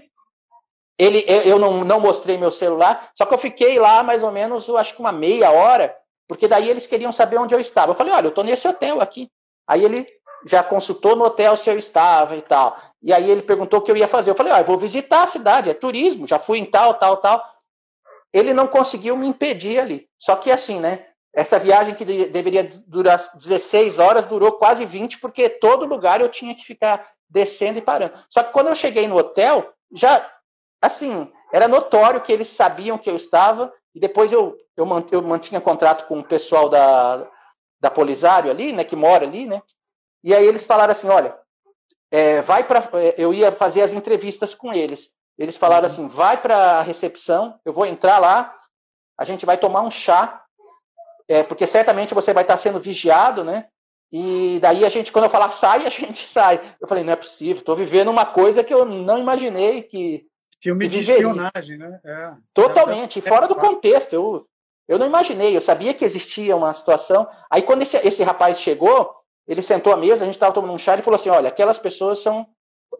ele, 0.98 1.24
eu 1.28 1.60
não, 1.60 1.84
não 1.84 2.00
mostrei 2.00 2.38
meu 2.38 2.52
celular, 2.52 3.12
só 3.14 3.26
que 3.26 3.34
eu 3.34 3.38
fiquei 3.38 3.78
lá 3.80 4.02
mais 4.02 4.24
ou 4.24 4.32
menos, 4.32 4.70
acho 4.72 4.96
que 4.96 5.00
uma 5.00 5.12
meia 5.12 5.52
hora, 5.52 5.96
porque 6.28 6.48
daí 6.48 6.70
eles 6.70 6.88
queriam 6.88 7.12
saber 7.12 7.38
onde 7.38 7.54
eu 7.54 7.60
estava. 7.60 7.92
Eu 7.92 7.96
falei, 7.96 8.14
olha, 8.14 8.26
eu 8.26 8.30
estou 8.30 8.44
nesse 8.44 8.68
hotel 8.68 9.02
aqui. 9.02 9.30
Aí 9.68 9.84
ele 9.84 10.08
já 10.46 10.64
consultou 10.64 11.16
no 11.16 11.26
hotel 11.26 11.56
se 11.56 11.70
eu 11.70 11.78
estava 11.78 12.36
e 12.36 12.42
tal. 12.42 12.76
E 13.04 13.14
aí 13.14 13.30
ele 13.30 13.42
perguntou 13.42 13.80
o 13.80 13.82
que 13.84 13.92
eu 13.92 13.98
ia 13.98 14.08
fazer. 14.08 14.32
Eu 14.32 14.36
falei, 14.36 14.54
ah, 14.54 14.62
eu 14.62 14.66
vou 14.66 14.78
visitar 14.78 15.24
a 15.24 15.28
cidade, 15.28 15.70
é 15.70 15.74
turismo, 15.74 16.28
já 16.28 16.40
fui 16.40 16.58
em 16.58 16.66
tal, 16.66 16.96
tal, 16.96 17.18
tal. 17.18 17.44
Ele 18.34 18.54
não 18.54 18.68
conseguiu 18.68 19.18
me 19.18 19.28
impedir 19.28 19.80
ali. 19.80 20.08
Só 20.18 20.36
que 20.36 20.52
assim, 20.52 20.80
né? 20.80 21.06
Essa 21.34 21.58
viagem 21.58 21.95
que 21.95 22.03
deveria 22.03 22.70
durar 22.88 23.18
16 23.36 23.99
horas 23.99 24.26
durou 24.26 24.53
quase 24.53 24.86
20, 24.86 25.20
porque 25.20 25.49
todo 25.49 25.86
lugar 25.86 26.20
eu 26.20 26.28
tinha 26.28 26.53
que 26.53 26.66
ficar 26.66 27.10
descendo 27.30 27.80
e 27.80 27.82
parando. 27.82 28.14
Só 28.30 28.44
que 28.44 28.52
quando 28.52 28.68
eu 28.68 28.76
cheguei 28.76 29.08
no 29.08 29.18
hotel, 29.18 29.74
já, 29.94 30.30
assim, 30.82 31.32
era 31.53 31.68
notório 31.68 32.22
que 32.22 32.32
eles 32.32 32.49
sabiam 32.49 32.98
que 32.98 33.10
eu 33.10 33.16
estava, 33.16 33.74
e 33.95 33.99
depois 33.99 34.32
eu, 34.32 34.58
eu, 34.76 34.86
eu 35.12 35.22
mantinha 35.22 35.62
contrato 35.62 36.06
com 36.08 36.20
o 36.20 36.24
pessoal 36.24 36.68
da, 36.70 37.26
da 37.80 37.90
Polisário 37.90 38.52
ali, 38.52 38.74
né, 38.74 38.84
que 38.84 38.95
mora 38.95 39.26
ali, 39.26 39.45
né, 39.45 39.62
e 40.24 40.36
aí 40.36 40.45
eles 40.45 40.66
falaram 40.66 40.91
assim, 40.91 41.10
olha, 41.10 41.38
é, 42.12 42.41
vai 42.41 42.66
para, 42.66 42.88
é, 42.99 43.16
eu 43.18 43.34
ia 43.34 43.52
fazer 43.52 43.82
as 43.82 43.94
entrevistas 43.94 44.53
com 44.53 44.74
eles, 44.74 45.14
eles 45.38 45.58
falaram 45.58 45.88
uhum. 45.88 45.94
assim, 45.94 46.08
vai 46.08 46.41
para 46.41 46.80
a 46.80 46.82
recepção, 46.82 47.60
eu 47.66 47.74
vou 47.74 47.86
entrar 47.86 48.20
lá, 48.20 48.56
a 49.18 49.26
gente 49.26 49.45
vai 49.45 49.58
tomar 49.58 49.82
um 49.82 49.91
chá, 49.91 50.44
é, 51.32 51.44
porque 51.44 51.66
certamente 51.66 52.14
você 52.14 52.34
vai 52.34 52.44
estar 52.44 52.58
sendo 52.58 52.78
vigiado, 52.78 53.41
né? 53.41 53.68
E 54.12 54.60
daí 54.62 54.84
a 54.84 54.90
gente, 54.90 55.14
quando 55.14 55.26
eu 55.26 55.32
falar 55.32 55.49
sai, 55.49 55.86
a 55.88 55.90
gente 55.90 56.28
sai. 56.28 56.76
Eu 56.80 56.88
falei, 56.88 57.06
não 57.06 57.14
é 57.14 57.16
possível, 57.16 57.62
estou 57.62 57.76
vivendo 57.76 58.12
uma 58.12 58.26
coisa 58.26 58.64
que 58.64 58.74
eu 58.74 58.84
não 58.84 59.18
imaginei 59.18 59.82
que. 59.84 60.26
Filme 60.62 60.90
que 60.90 60.99
de 60.99 61.12
espionagem, 61.12 61.78
né? 61.78 61.99
É. 62.06 62.34
Totalmente, 62.53 63.20
é, 63.20 63.22
fora 63.22 63.48
do 63.48 63.56
contexto. 63.56 64.14
Eu, 64.14 64.45
eu 64.90 64.99
não 64.99 65.06
imaginei, 65.06 65.56
eu 65.56 65.62
sabia 65.62 65.94
que 65.94 66.03
existia 66.03 66.56
uma 66.56 66.74
situação. 66.74 67.26
Aí 67.49 67.62
quando 67.62 67.84
esse, 67.84 67.95
esse 68.06 68.22
rapaz 68.24 68.60
chegou, 68.60 69.16
ele 69.48 69.62
sentou 69.62 69.94
à 69.94 69.98
mesa, 69.98 70.24
a 70.24 70.26
gente 70.26 70.36
estava 70.36 70.53
tomando 70.53 70.74
um 70.74 70.78
chá 70.78 70.95
e 70.98 71.02
falou 71.02 71.16
assim: 71.16 71.30
olha, 71.30 71.48
aquelas 71.48 71.80
pessoas 71.80 72.20
são 72.20 72.45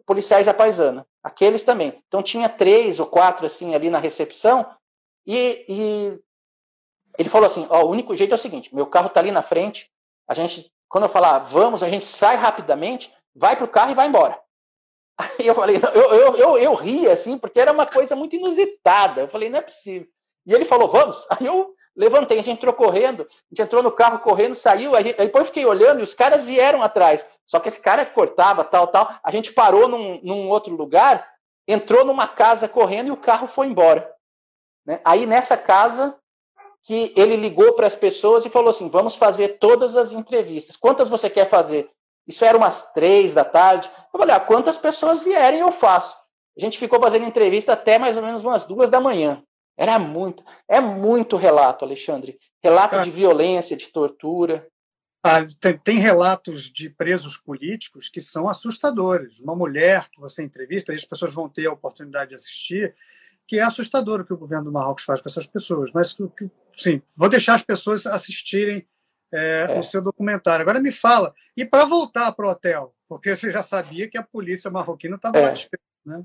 policiais 0.06 0.46
da 0.46 0.54
paisana, 0.54 1.06
aqueles 1.22 1.62
também. 1.62 2.02
Então 2.08 2.22
tinha 2.22 2.48
três 2.48 2.98
ou 2.98 3.06
quatro 3.06 3.44
assim 3.44 3.74
ali 3.74 3.90
na 3.90 3.98
recepção, 3.98 4.66
e, 5.26 5.66
e 5.68 6.18
ele 7.18 7.28
falou 7.28 7.46
assim: 7.46 7.66
ó, 7.70 7.84
o 7.84 7.90
único 7.90 8.14
jeito 8.16 8.32
é 8.32 8.34
o 8.34 8.38
seguinte: 8.38 8.74
meu 8.74 8.86
carro 8.86 9.08
está 9.08 9.20
ali 9.20 9.30
na 9.30 9.42
frente, 9.42 9.90
a 10.28 10.34
gente, 10.34 10.72
quando 10.88 11.04
eu 11.04 11.10
falar 11.10 11.38
vamos, 11.40 11.82
a 11.82 11.88
gente 11.88 12.04
sai 12.04 12.36
rapidamente, 12.36 13.12
vai 13.34 13.56
pro 13.56 13.68
carro 13.68 13.92
e 13.92 13.94
vai 13.94 14.06
embora. 14.06 14.38
Aí 15.18 15.46
eu 15.46 15.54
falei, 15.54 15.76
eu, 15.76 16.02
eu, 16.12 16.36
eu, 16.36 16.58
eu 16.58 16.74
ri 16.74 17.08
assim, 17.08 17.38
porque 17.38 17.60
era 17.60 17.72
uma 17.72 17.86
coisa 17.86 18.16
muito 18.16 18.36
inusitada. 18.36 19.22
Eu 19.22 19.28
falei, 19.28 19.50
não 19.50 19.58
é 19.58 19.62
possível. 19.62 20.08
E 20.46 20.54
ele 20.54 20.64
falou, 20.64 20.88
vamos. 20.88 21.26
Aí 21.30 21.46
eu 21.46 21.74
levantei, 21.94 22.38
a 22.38 22.42
gente 22.42 22.56
entrou 22.56 22.72
correndo, 22.72 23.22
a 23.22 23.54
gente 23.54 23.62
entrou 23.62 23.82
no 23.82 23.92
carro 23.92 24.18
correndo, 24.20 24.54
saiu, 24.54 24.96
aí, 24.96 25.12
depois 25.12 25.42
eu 25.42 25.44
fiquei 25.44 25.66
olhando 25.66 26.00
e 26.00 26.02
os 26.02 26.14
caras 26.14 26.46
vieram 26.46 26.82
atrás. 26.82 27.26
Só 27.44 27.60
que 27.60 27.68
esse 27.68 27.80
cara 27.80 28.06
cortava, 28.06 28.64
tal, 28.64 28.86
tal. 28.86 29.14
A 29.22 29.30
gente 29.30 29.52
parou 29.52 29.86
num, 29.86 30.18
num 30.22 30.48
outro 30.48 30.74
lugar, 30.74 31.30
entrou 31.68 32.04
numa 32.04 32.26
casa 32.26 32.66
correndo 32.66 33.08
e 33.08 33.10
o 33.10 33.16
carro 33.16 33.46
foi 33.46 33.66
embora. 33.66 34.10
Né? 34.86 35.00
Aí 35.04 35.26
nessa 35.26 35.56
casa 35.56 36.18
que 36.84 37.12
ele 37.16 37.36
ligou 37.36 37.74
para 37.74 37.86
as 37.86 37.94
pessoas 37.94 38.44
e 38.44 38.50
falou 38.50 38.70
assim: 38.70 38.88
vamos 38.88 39.16
fazer 39.16 39.58
todas 39.58 39.96
as 39.96 40.12
entrevistas. 40.12 40.76
Quantas 40.76 41.08
você 41.08 41.30
quer 41.30 41.48
fazer? 41.48 41.88
Isso 42.26 42.44
era 42.44 42.56
umas 42.56 42.92
três 42.92 43.34
da 43.34 43.44
tarde. 43.44 43.90
Eu 44.12 44.18
falei: 44.18 44.34
ah, 44.34 44.40
quantas 44.40 44.76
pessoas 44.76 45.22
vierem, 45.22 45.60
eu 45.60 45.72
faço. 45.72 46.16
A 46.56 46.60
gente 46.60 46.78
ficou 46.78 47.00
fazendo 47.00 47.24
entrevista 47.24 47.72
até 47.72 47.98
mais 47.98 48.16
ou 48.16 48.22
menos 48.22 48.42
umas 48.42 48.64
duas 48.66 48.90
da 48.90 49.00
manhã. 49.00 49.42
Era 49.76 49.98
muito, 49.98 50.44
é 50.68 50.80
muito 50.80 51.36
relato, 51.36 51.84
Alexandre. 51.84 52.38
Relato 52.62 53.02
de 53.02 53.10
violência, 53.10 53.76
de 53.76 53.88
tortura. 53.88 54.66
Ah, 55.24 55.46
tem, 55.60 55.78
tem, 55.78 55.98
relatos 55.98 56.64
de 56.70 56.90
presos 56.90 57.38
políticos 57.38 58.08
que 58.08 58.20
são 58.20 58.48
assustadores. 58.48 59.38
Uma 59.38 59.54
mulher 59.54 60.10
que 60.10 60.20
você 60.20 60.42
entrevista, 60.42 60.92
e 60.92 60.96
as 60.96 61.04
pessoas 61.04 61.32
vão 61.32 61.48
ter 61.48 61.66
a 61.66 61.72
oportunidade 61.72 62.30
de 62.30 62.34
assistir, 62.34 62.94
que 63.46 63.58
é 63.58 63.62
assustador 63.62 64.20
o 64.20 64.24
que 64.24 64.32
o 64.32 64.38
governo 64.38 64.66
do 64.66 64.72
Marrocos 64.72 65.04
faz 65.04 65.20
com 65.20 65.28
essas 65.28 65.46
pessoas. 65.46 65.90
Mas, 65.92 66.16
sim, 66.74 67.02
vou 67.16 67.28
deixar 67.28 67.54
as 67.54 67.62
pessoas 67.62 68.06
assistirem 68.06 68.86
é, 69.32 69.66
é. 69.68 69.78
o 69.78 69.82
seu 69.82 70.02
documentário. 70.02 70.62
Agora 70.62 70.80
me 70.80 70.92
fala, 70.92 71.34
e 71.56 71.64
para 71.64 71.84
voltar 71.84 72.32
para 72.32 72.46
o 72.46 72.50
hotel? 72.50 72.94
Porque 73.08 73.34
você 73.34 73.52
já 73.52 73.62
sabia 73.62 74.08
que 74.08 74.18
a 74.18 74.22
polícia 74.22 74.70
marroquina 74.70 75.16
estava 75.16 75.38
é. 75.38 75.48
lá 75.48 75.52
né? 76.04 76.24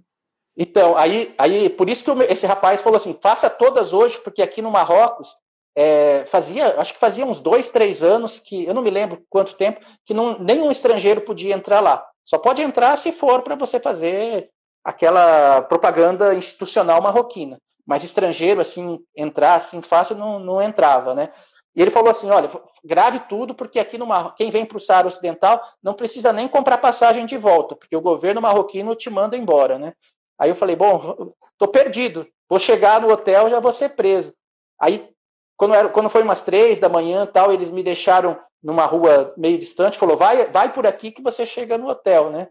Então, 0.57 0.97
aí, 0.97 1.35
aí, 1.37 1.69
por 1.69 1.87
isso 1.87 2.03
que 2.03 2.23
esse 2.23 2.47
rapaz 2.47 2.81
falou 2.81 2.97
assim: 2.97 3.17
faça 3.21 3.47
todas 3.47 3.93
hoje, 3.93 4.19
porque 4.23 4.41
aqui 4.41 4.59
no 4.59 4.71
Marrocos 4.71 5.35
é, 5.75 6.25
fazia, 6.25 6.79
acho 6.79 6.93
que 6.93 6.99
fazia 6.99 7.25
uns 7.25 7.39
dois, 7.39 7.69
três 7.69 8.01
anos 8.01 8.39
que 8.39 8.65
eu 8.65 8.73
não 8.73 8.81
me 8.81 8.89
lembro 8.89 9.23
quanto 9.29 9.53
tempo 9.53 9.79
que 10.03 10.15
não, 10.15 10.39
nenhum 10.39 10.71
estrangeiro 10.71 11.21
podia 11.21 11.53
entrar 11.53 11.79
lá. 11.79 12.03
Só 12.25 12.39
pode 12.39 12.63
entrar 12.63 12.97
se 12.97 13.11
for 13.11 13.43
para 13.43 13.55
você 13.55 13.79
fazer 13.79 14.49
aquela 14.87 15.61
propaganda 15.63 16.33
institucional 16.33 17.01
marroquina. 17.01 17.59
Mas 17.85 18.05
estrangeiro, 18.05 18.61
assim, 18.61 18.99
entrar 19.13 19.55
assim 19.55 19.81
fácil 19.81 20.15
não, 20.15 20.39
não 20.39 20.61
entrava, 20.61 21.13
né? 21.13 21.29
E 21.75 21.81
ele 21.81 21.91
falou 21.91 22.09
assim: 22.09 22.29
olha, 22.29 22.49
grave 22.85 23.19
tudo, 23.27 23.53
porque 23.53 23.79
aqui 23.79 23.97
no 23.97 24.07
Mar... 24.07 24.33
quem 24.35 24.49
vem 24.49 24.65
para 24.65 24.77
o 24.77 24.79
Saara 24.79 25.07
Ocidental 25.07 25.61
não 25.83 25.93
precisa 25.93 26.31
nem 26.31 26.47
comprar 26.47 26.77
passagem 26.77 27.25
de 27.25 27.37
volta, 27.37 27.75
porque 27.75 27.97
o 27.97 28.01
governo 28.01 28.41
marroquino 28.41 28.95
te 28.95 29.09
manda 29.09 29.35
embora, 29.35 29.77
né? 29.77 29.91
Aí 30.39 30.49
eu 30.49 30.55
falei: 30.55 30.75
bom, 30.77 31.33
tô 31.57 31.67
perdido, 31.67 32.25
vou 32.49 32.57
chegar 32.57 33.01
no 33.01 33.11
hotel 33.11 33.49
já 33.49 33.59
vou 33.59 33.73
ser 33.73 33.89
preso. 33.89 34.33
Aí, 34.79 35.09
quando, 35.57 35.75
era, 35.75 35.89
quando 35.89 36.09
foi 36.09 36.23
umas 36.23 36.43
três 36.43 36.79
da 36.79 36.87
manhã 36.87 37.25
tal, 37.25 37.51
eles 37.51 37.71
me 37.71 37.83
deixaram 37.83 38.39
numa 38.63 38.85
rua 38.85 39.33
meio 39.35 39.57
distante, 39.57 39.97
falou: 39.97 40.15
vai, 40.15 40.45
vai 40.45 40.71
por 40.71 40.87
aqui 40.87 41.11
que 41.11 41.21
você 41.21 41.45
chega 41.45 41.77
no 41.77 41.89
hotel, 41.89 42.29
né? 42.29 42.47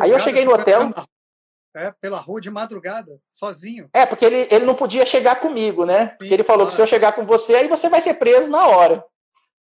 Aí 0.00 0.10
eu 0.10 0.18
cheguei 0.18 0.44
no 0.44 0.54
hotel 0.54 0.90
é, 1.76 1.92
pela 2.00 2.18
rua 2.18 2.40
de 2.40 2.50
madrugada, 2.50 3.20
sozinho. 3.32 3.88
É, 3.92 4.06
porque 4.06 4.24
ele, 4.24 4.48
ele 4.50 4.64
não 4.64 4.74
podia 4.74 5.04
chegar 5.04 5.40
comigo, 5.40 5.84
né? 5.84 6.08
Sim, 6.08 6.16
porque 6.18 6.34
ele 6.34 6.42
falou 6.42 6.60
claro. 6.60 6.70
que 6.70 6.76
se 6.76 6.82
eu 6.82 6.86
chegar 6.86 7.12
com 7.12 7.26
você, 7.26 7.54
aí 7.54 7.68
você 7.68 7.88
vai 7.88 8.00
ser 8.00 8.14
preso 8.14 8.50
na 8.50 8.66
hora. 8.66 9.04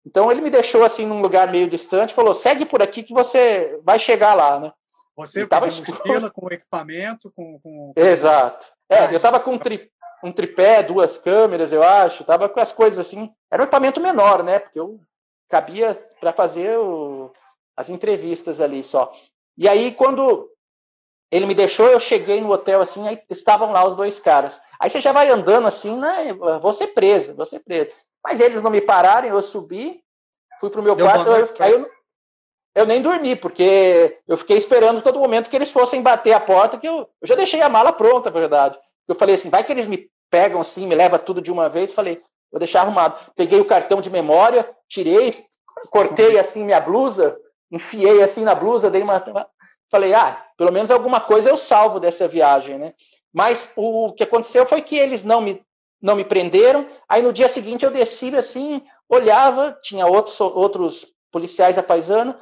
Então 0.05 0.31
ele 0.31 0.41
me 0.41 0.49
deixou 0.49 0.83
assim 0.83 1.05
num 1.05 1.21
lugar 1.21 1.51
meio 1.51 1.69
distante, 1.69 2.13
falou: 2.13 2.33
segue 2.33 2.65
por 2.65 2.81
aqui 2.81 3.03
que 3.03 3.13
você 3.13 3.79
vai 3.83 3.99
chegar 3.99 4.33
lá, 4.33 4.59
né? 4.59 4.73
Você 5.15 5.43
estava 5.43 5.65
mochila 5.65 6.31
com 6.31 6.47
equipamento, 6.49 7.31
com, 7.35 7.59
com... 7.59 7.93
Exato. 7.97 8.65
É, 8.89 8.99
ah, 8.99 9.11
eu 9.11 9.17
estava 9.17 9.39
com 9.39 9.51
um, 9.51 9.59
tri, 9.59 9.91
um 10.23 10.31
tripé, 10.31 10.81
duas 10.81 11.17
câmeras, 11.17 11.71
eu 11.71 11.83
acho, 11.83 12.23
tava 12.23 12.49
com 12.49 12.59
as 12.59 12.71
coisas 12.71 13.05
assim. 13.05 13.29
Era 13.51 13.61
um 13.61 13.65
equipamento 13.65 13.99
menor, 13.99 14.43
né? 14.43 14.59
Porque 14.59 14.79
eu 14.79 14.99
cabia 15.49 15.93
para 16.19 16.31
fazer 16.31 16.77
o, 16.77 17.31
as 17.75 17.89
entrevistas 17.89 18.61
ali 18.61 18.81
só. 18.81 19.11
E 19.57 19.67
aí, 19.67 19.91
quando 19.91 20.49
ele 21.31 21.45
me 21.45 21.53
deixou, 21.53 21.87
eu 21.87 21.99
cheguei 21.99 22.41
no 22.41 22.51
hotel 22.51 22.81
assim, 22.81 23.07
aí 23.07 23.21
estavam 23.29 23.71
lá 23.71 23.85
os 23.85 23.95
dois 23.95 24.19
caras. 24.19 24.59
Aí 24.79 24.89
você 24.89 24.99
já 24.99 25.11
vai 25.11 25.29
andando 25.29 25.67
assim, 25.67 25.97
né? 25.97 26.33
Vou 26.61 26.73
ser 26.73 26.87
preso, 26.87 27.35
vou 27.35 27.45
ser 27.45 27.59
preso. 27.59 27.91
Mas 28.23 28.39
eles 28.39 28.61
não 28.61 28.71
me 28.71 28.81
pararam, 28.81 29.27
eu 29.27 29.41
subi, 29.41 30.01
fui 30.59 30.69
pro 30.69 30.81
meu 30.81 30.95
Deu 30.95 31.05
quarto, 31.05 31.29
eu, 31.29 31.49
aí 31.59 31.71
eu, 31.71 31.89
eu, 32.75 32.85
nem 32.85 33.01
dormi, 33.01 33.35
porque 33.35 34.19
eu 34.27 34.37
fiquei 34.37 34.57
esperando 34.57 35.01
todo 35.01 35.19
momento 35.19 35.49
que 35.49 35.55
eles 35.55 35.71
fossem 35.71 36.01
bater 36.01 36.33
a 36.33 36.39
porta, 36.39 36.77
que 36.77 36.87
eu, 36.87 37.07
eu 37.21 37.27
já 37.27 37.35
deixei 37.35 37.61
a 37.61 37.69
mala 37.69 37.91
pronta, 37.91 38.29
na 38.29 38.39
verdade. 38.39 38.77
Eu 39.07 39.15
falei 39.15 39.35
assim, 39.35 39.49
vai 39.49 39.63
que 39.63 39.71
eles 39.71 39.87
me 39.87 40.09
pegam 40.29 40.59
assim, 40.59 40.87
me 40.87 40.95
levam 40.95 41.19
tudo 41.19 41.41
de 41.41 41.51
uma 41.51 41.69
vez, 41.69 41.93
falei, 41.93 42.21
vou 42.51 42.59
deixar 42.59 42.81
arrumado. 42.81 43.31
Peguei 43.35 43.59
o 43.59 43.65
cartão 43.65 44.01
de 44.01 44.09
memória, 44.09 44.69
tirei, 44.87 45.45
cortei 45.89 46.37
assim 46.39 46.63
minha 46.63 46.79
blusa, 46.79 47.37
enfiei 47.71 48.23
assim 48.23 48.43
na 48.43 48.55
blusa, 48.55 48.89
dei 48.89 49.01
uma 49.01 49.23
falei, 49.89 50.13
ah, 50.13 50.45
pelo 50.57 50.71
menos 50.71 50.91
alguma 50.91 51.19
coisa 51.19 51.49
eu 51.49 51.57
salvo 51.57 51.99
dessa 51.99 52.27
viagem, 52.27 52.77
né? 52.77 52.93
Mas 53.33 53.73
o 53.75 54.13
que 54.13 54.23
aconteceu 54.23 54.65
foi 54.65 54.81
que 54.81 54.97
eles 54.97 55.23
não 55.23 55.41
me, 55.41 55.63
não 56.01 56.15
me 56.15 56.23
prenderam. 56.23 56.87
Aí 57.07 57.21
no 57.21 57.33
dia 57.33 57.49
seguinte 57.49 57.85
eu 57.85 57.91
desci 57.91 58.35
assim, 58.35 58.81
olhava, 59.07 59.77
tinha 59.83 60.05
outros, 60.05 60.39
outros 60.39 61.07
policiais 61.31 61.77
a 61.77 61.83
paisana. 61.83 62.39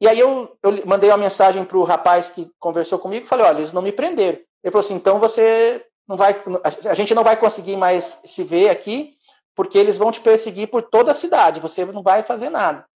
E 0.00 0.08
aí 0.08 0.18
eu, 0.18 0.56
eu 0.62 0.86
mandei 0.86 1.10
uma 1.10 1.16
mensagem 1.16 1.64
para 1.64 1.78
o 1.78 1.84
rapaz 1.84 2.30
que 2.30 2.50
conversou 2.58 2.98
comigo 2.98 3.26
falei, 3.26 3.46
olha, 3.46 3.58
eles 3.58 3.72
não 3.72 3.82
me 3.82 3.92
prenderam. 3.92 4.38
Ele 4.62 4.70
falou 4.70 4.80
assim, 4.80 4.94
então 4.94 5.18
você 5.18 5.84
não 6.06 6.16
vai, 6.16 6.40
a 6.88 6.94
gente 6.94 7.14
não 7.14 7.24
vai 7.24 7.36
conseguir 7.36 7.76
mais 7.76 8.20
se 8.24 8.44
ver 8.44 8.68
aqui, 8.68 9.16
porque 9.54 9.78
eles 9.78 9.96
vão 9.96 10.12
te 10.12 10.20
perseguir 10.20 10.68
por 10.68 10.82
toda 10.82 11.10
a 11.10 11.14
cidade, 11.14 11.60
você 11.60 11.84
não 11.84 12.02
vai 12.02 12.22
fazer 12.22 12.50
nada. 12.50 12.86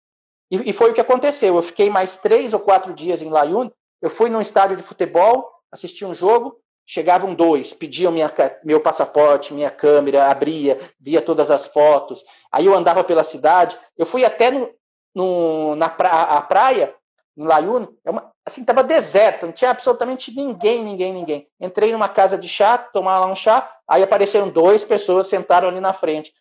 E, 0.51 0.71
e 0.71 0.73
foi 0.73 0.91
o 0.91 0.95
que 0.95 1.01
aconteceu. 1.01 1.57
Eu 1.57 1.63
fiquei 1.63 1.89
mais 1.89 2.17
três 2.17 2.53
ou 2.53 2.61
quatro 2.61 2.93
dias 2.93 3.23
em 3.23 3.29
Layun. 3.31 3.71
Eu 4.03 4.11
fui 4.11 4.29
num 4.31 4.41
estádio 4.41 4.77
de 4.77 4.83
futebol, 4.83 5.49
assisti 5.71 6.05
um 6.05 6.15
jogo, 6.15 6.57
chegavam 6.87 7.35
dois, 7.35 7.73
pediam 7.73 8.11
minha, 8.11 8.33
meu 8.65 8.81
passaporte, 8.81 9.55
minha 9.55 9.71
câmera, 9.71 10.31
abria, 10.31 10.81
via 10.99 11.23
todas 11.23 11.51
as 11.51 11.67
fotos. 11.67 12.25
Aí 12.51 12.67
eu 12.67 12.75
andava 12.75 13.05
pela 13.05 13.23
cidade. 13.23 13.79
Eu 13.97 14.07
fui 14.07 14.25
até 14.25 14.51
no, 14.51 14.69
no, 15.15 15.77
na 15.77 15.89
pra, 15.89 16.23
a 16.23 16.41
praia, 16.41 16.95
em 17.37 17.45
Layun, 17.45 17.87
é 18.05 18.11
assim, 18.45 18.63
estava 18.63 18.83
deserto, 18.83 19.47
não 19.47 19.53
tinha 19.53 19.71
absolutamente 19.71 20.35
ninguém, 20.35 20.83
ninguém, 20.83 21.13
ninguém. 21.13 21.49
Entrei 21.61 21.93
numa 21.93 22.09
casa 22.09 22.37
de 22.37 22.49
chá, 22.49 22.77
tomar 22.77 23.19
lá 23.19 23.27
um 23.27 23.37
chá, 23.37 23.71
aí 23.89 24.03
apareceram 24.03 24.49
duas 24.49 24.85
pessoas, 24.85 25.29
sentaram 25.29 25.69
ali 25.69 25.81
na 25.81 25.93
frente. 25.93 26.33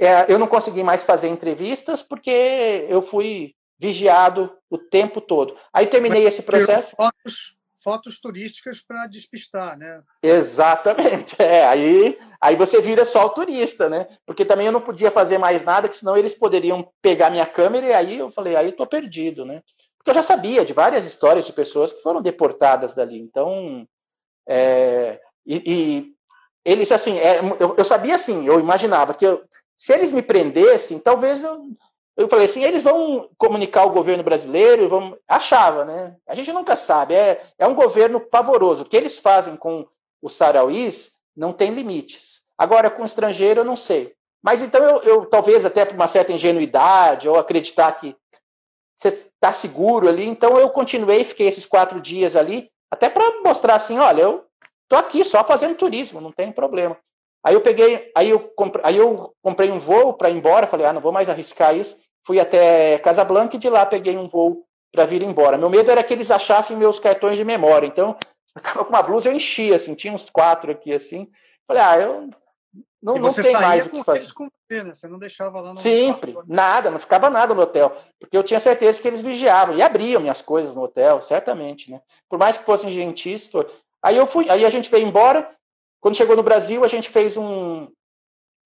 É, 0.00 0.32
eu 0.32 0.38
não 0.38 0.46
consegui 0.46 0.82
mais 0.82 1.04
fazer 1.04 1.28
entrevistas 1.28 2.02
porque 2.02 2.86
eu 2.88 3.02
fui 3.02 3.54
vigiado 3.78 4.52
o 4.70 4.78
tempo 4.78 5.20
todo. 5.20 5.56
Aí 5.72 5.86
terminei 5.86 6.24
esse 6.24 6.42
processo. 6.42 6.94
Fotos, 6.96 7.56
fotos 7.82 8.18
turísticas 8.18 8.82
para 8.82 9.06
despistar, 9.06 9.76
né? 9.78 10.02
Exatamente. 10.22 11.36
É, 11.44 11.66
aí, 11.66 12.18
aí 12.40 12.56
você 12.56 12.80
vira 12.80 13.04
só 13.04 13.26
o 13.26 13.30
turista, 13.30 13.88
né? 13.88 14.06
Porque 14.24 14.44
também 14.44 14.66
eu 14.66 14.72
não 14.72 14.80
podia 14.80 15.10
fazer 15.10 15.36
mais 15.36 15.62
nada, 15.62 15.88
que 15.88 15.96
senão 15.96 16.16
eles 16.16 16.34
poderiam 16.34 16.90
pegar 17.02 17.30
minha 17.30 17.44
câmera 17.44 17.86
e 17.86 17.92
aí 17.92 18.18
eu 18.18 18.30
falei, 18.30 18.56
aí 18.56 18.66
eu 18.66 18.76
tô 18.76 18.86
perdido, 18.86 19.44
né? 19.44 19.62
Porque 19.98 20.10
eu 20.10 20.14
já 20.14 20.22
sabia 20.22 20.64
de 20.64 20.72
várias 20.72 21.04
histórias 21.04 21.44
de 21.44 21.52
pessoas 21.52 21.92
que 21.92 22.02
foram 22.02 22.22
deportadas 22.22 22.94
dali. 22.94 23.18
Então, 23.18 23.86
é, 24.48 25.20
e, 25.46 25.62
e, 25.66 26.14
eles, 26.64 26.90
assim, 26.90 27.18
é, 27.18 27.40
eu, 27.60 27.74
eu, 27.76 27.84
sabia 27.84 28.14
assim, 28.14 28.46
eu 28.46 28.58
imaginava 28.58 29.12
que 29.14 29.26
eu, 29.26 29.42
se 29.76 29.92
eles 29.92 30.12
me 30.12 30.22
prendessem, 30.22 30.98
talvez 30.98 31.42
eu, 31.42 31.68
eu 32.16 32.28
falei 32.28 32.44
assim, 32.44 32.62
eles 32.62 32.82
vão 32.82 33.28
comunicar 33.36 33.82
ao 33.82 33.90
governo 33.90 34.22
brasileiro, 34.22 34.88
vão, 34.88 35.18
achava, 35.26 35.84
né? 35.84 36.16
A 36.26 36.34
gente 36.34 36.52
nunca 36.52 36.76
sabe, 36.76 37.14
é, 37.14 37.42
é 37.58 37.66
um 37.66 37.74
governo 37.74 38.20
pavoroso. 38.20 38.82
O 38.82 38.86
que 38.86 38.96
eles 38.96 39.18
fazem 39.18 39.56
com 39.56 39.86
os 40.22 40.34
sarauís 40.34 41.14
não 41.36 41.52
tem 41.52 41.70
limites. 41.70 42.42
Agora, 42.56 42.88
com 42.88 43.02
o 43.02 43.06
estrangeiro, 43.06 43.60
eu 43.60 43.64
não 43.64 43.76
sei. 43.76 44.14
Mas 44.42 44.62
então 44.62 44.82
eu, 44.82 45.02
eu 45.02 45.26
talvez 45.26 45.64
até 45.64 45.84
por 45.84 45.94
uma 45.94 46.06
certa 46.06 46.32
ingenuidade, 46.32 47.28
ou 47.28 47.38
acreditar 47.38 47.90
que 47.92 48.14
você 48.94 49.08
está 49.08 49.52
seguro 49.52 50.08
ali. 50.08 50.24
Então 50.24 50.58
eu 50.58 50.70
continuei, 50.70 51.24
fiquei 51.24 51.46
esses 51.46 51.66
quatro 51.66 52.00
dias 52.00 52.36
ali, 52.36 52.70
até 52.90 53.08
para 53.08 53.42
mostrar 53.42 53.74
assim, 53.74 53.98
olha, 53.98 54.22
eu 54.22 54.44
tô 54.88 54.96
aqui 54.96 55.24
só 55.24 55.42
fazendo 55.42 55.76
turismo, 55.76 56.20
não 56.20 56.30
tem 56.30 56.52
problema. 56.52 56.96
Aí 57.44 57.54
eu 57.54 57.60
peguei, 57.60 58.10
aí 58.16 58.30
eu 58.30 58.40
comprei, 58.40 58.82
aí 58.84 58.96
eu 58.96 59.34
comprei 59.42 59.70
um 59.70 59.78
voo 59.78 60.14
para 60.14 60.30
ir 60.30 60.36
embora, 60.36 60.66
falei, 60.66 60.86
ah, 60.86 60.92
não 60.92 61.00
vou 61.00 61.12
mais 61.12 61.28
arriscar 61.28 61.76
isso. 61.76 61.98
Fui 62.26 62.40
até 62.40 62.98
Casablanca 62.98 63.56
e 63.56 63.58
de 63.58 63.68
lá 63.68 63.84
peguei 63.84 64.16
um 64.16 64.28
voo 64.28 64.64
para 64.90 65.04
vir 65.04 65.22
embora. 65.22 65.58
Meu 65.58 65.68
medo 65.68 65.90
era 65.90 66.02
que 66.02 66.14
eles 66.14 66.30
achassem 66.30 66.76
meus 66.76 66.98
cartões 66.98 67.36
de 67.36 67.44
memória. 67.44 67.86
Então, 67.86 68.16
eu 68.56 68.62
tava 68.62 68.84
com 68.84 68.90
uma 68.90 69.02
blusa, 69.02 69.28
eu 69.28 69.34
enchia, 69.34 69.76
assim, 69.76 69.94
tinha 69.94 70.12
uns 70.12 70.30
quatro 70.30 70.72
aqui, 70.72 70.94
assim. 70.94 71.28
Falei, 71.66 71.82
ah, 71.82 71.98
eu 72.00 72.30
não, 73.04 73.18
não 73.18 73.34
tem 73.34 73.52
mais 73.52 73.84
o 73.84 73.90
que 73.90 74.02
fazer. 74.02 74.32
Com 74.32 74.48
você, 74.48 74.82
né? 74.82 74.94
você 74.94 75.06
não 75.06 75.18
deixava 75.18 75.60
lá 75.60 75.74
no 75.74 75.78
Sempre, 75.78 76.30
hotel. 76.30 76.44
nada, 76.46 76.90
não 76.90 76.98
ficava 76.98 77.28
nada 77.28 77.52
no 77.52 77.60
hotel. 77.60 77.94
Porque 78.18 78.34
eu 78.34 78.42
tinha 78.42 78.58
certeza 78.58 79.02
que 79.02 79.06
eles 79.06 79.20
vigiavam 79.20 79.76
e 79.76 79.82
abriam 79.82 80.22
minhas 80.22 80.40
coisas 80.40 80.74
no 80.74 80.84
hotel, 80.84 81.20
certamente, 81.20 81.90
né? 81.90 82.00
Por 82.30 82.38
mais 82.38 82.56
que 82.56 82.64
fossem 82.64 82.90
gentis. 82.90 83.50
Aí 84.02 84.16
eu 84.16 84.26
fui, 84.26 84.48
aí 84.48 84.64
a 84.64 84.70
gente 84.70 84.90
veio 84.90 85.06
embora. 85.06 85.54
Quando 86.04 86.16
chegou 86.16 86.36
no 86.36 86.42
Brasil, 86.42 86.84
a 86.84 86.86
gente 86.86 87.08
fez 87.08 87.34
um, 87.34 87.88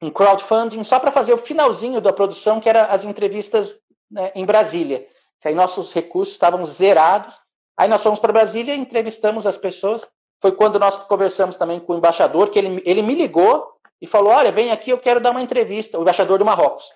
um 0.03 0.11
crowdfunding 0.11 0.83
só 0.83 0.99
para 0.99 1.13
fazer 1.13 1.33
o 1.33 1.39
finalzinho 1.39 2.01
da 2.01 2.13
produção, 2.13 2.61
que 2.61 2.69
era 2.69 2.87
as 2.87 3.05
entrevistas 3.05 3.79
né, 4.11 4.33
em 4.35 4.45
Brasília. 4.45 5.07
Que 5.41 5.47
aí 5.47 5.55
nossos 5.55 5.93
recursos 5.93 6.35
estavam 6.35 6.65
zerados. 6.65 7.39
Aí 7.77 7.87
nós 7.87 8.03
fomos 8.03 8.19
para 8.19 8.33
Brasília, 8.33 8.75
entrevistamos 8.75 9.47
as 9.47 9.57
pessoas. 9.57 10.05
Foi 10.43 10.51
quando 10.51 10.81
nós 10.81 10.99
conversamos 11.05 11.55
também 11.55 11.79
com 11.79 11.93
o 11.93 11.99
embaixador, 11.99 12.51
que 12.51 12.59
ele, 12.59 12.83
ele 12.85 13.03
me 13.03 13.15
ligou 13.15 13.73
e 14.03 14.07
falou: 14.09 14.33
Olha, 14.33 14.51
vem 14.51 14.73
aqui, 14.73 14.91
eu 14.91 14.99
quero 14.99 15.21
dar 15.21 15.31
uma 15.31 15.41
entrevista, 15.41 15.97
o 15.97 16.03
embaixador 16.03 16.41
do 16.41 16.45
Marrocos, 16.45 16.87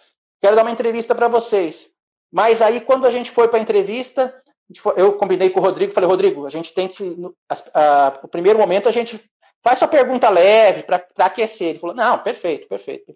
quero 0.40 0.56
dar 0.56 0.62
uma 0.62 0.72
entrevista 0.72 1.14
para 1.14 1.28
vocês. 1.28 1.90
Mas 2.32 2.60
aí, 2.60 2.80
quando 2.80 3.06
a 3.06 3.12
gente 3.12 3.30
foi 3.30 3.46
para 3.46 3.60
a 3.60 3.62
entrevista, 3.62 4.34
eu 4.96 5.12
combinei 5.12 5.50
com 5.50 5.60
o 5.60 5.62
Rodrigo, 5.62 5.92
falei: 5.92 6.10
Rodrigo, 6.10 6.46
a 6.48 6.50
gente 6.50 6.74
tem 6.74 6.88
que. 6.88 7.04
No 7.04 7.32
a, 7.48 8.18
o 8.24 8.26
primeiro 8.26 8.58
momento, 8.58 8.88
a 8.88 8.92
gente 8.92 9.30
faz 9.62 9.78
sua 9.78 9.88
pergunta 9.88 10.28
leve 10.28 10.82
para 10.82 11.04
aquecer. 11.18 11.68
Ele 11.68 11.78
falou: 11.78 11.94
Não, 11.94 12.18
perfeito, 12.18 12.68
perfeito. 12.68 13.10
A 13.10 13.14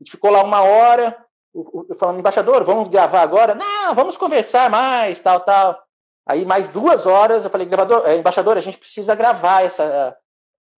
gente 0.00 0.10
ficou 0.10 0.30
lá 0.30 0.42
uma 0.42 0.62
hora, 0.62 1.16
eu 1.54 1.96
falando, 1.96 2.18
embaixador, 2.18 2.64
vamos 2.64 2.88
gravar 2.88 3.22
agora? 3.22 3.54
Não, 3.54 3.94
vamos 3.94 4.16
conversar 4.16 4.68
mais, 4.68 5.20
tal, 5.20 5.40
tal. 5.40 5.80
Aí, 6.26 6.44
mais 6.44 6.68
duas 6.68 7.06
horas, 7.06 7.44
eu 7.44 7.50
falei, 7.50 7.66
gravador, 7.66 8.06
é, 8.06 8.16
embaixador, 8.16 8.56
a 8.56 8.60
gente 8.60 8.78
precisa 8.78 9.14
gravar 9.14 9.62
essa, 9.62 10.16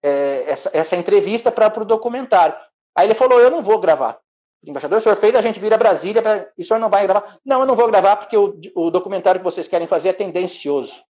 é, 0.03 0.45
essa, 0.47 0.71
essa, 0.75 0.97
entrevista 0.97 1.51
para 1.51 1.81
o 1.81 1.85
documentário. 1.85 2.57
Aí 2.95 3.07
ele 3.07 3.15
falou: 3.15 3.41
Eu 3.41 3.51
não 3.51 3.63
vou 3.63 3.79
gravar. 3.79 4.19
Embaixador, 4.65 4.99
o 4.99 5.01
senhor 5.01 5.17
fez, 5.17 5.35
a 5.35 5.41
gente 5.41 5.61
vira 5.61 5.79
Brasília 5.79 6.21
pra, 6.21 6.49
e 6.59 6.63
o 6.63 6.67
senhor 6.67 6.81
não 6.81 6.91
vai 6.91 7.07
gravar? 7.07 7.39
Não, 7.45 7.61
eu 7.61 7.67
não 7.67 7.77
vou 7.77 7.87
gravar 7.87 8.17
porque 8.17 8.37
o, 8.37 8.59
o 8.75 8.91
documentário 8.91 9.41
que 9.41 9.45
vocês 9.45 9.69
querem 9.69 9.87
fazer 9.87 10.09
é 10.09 10.13
tendencioso. 10.13 11.05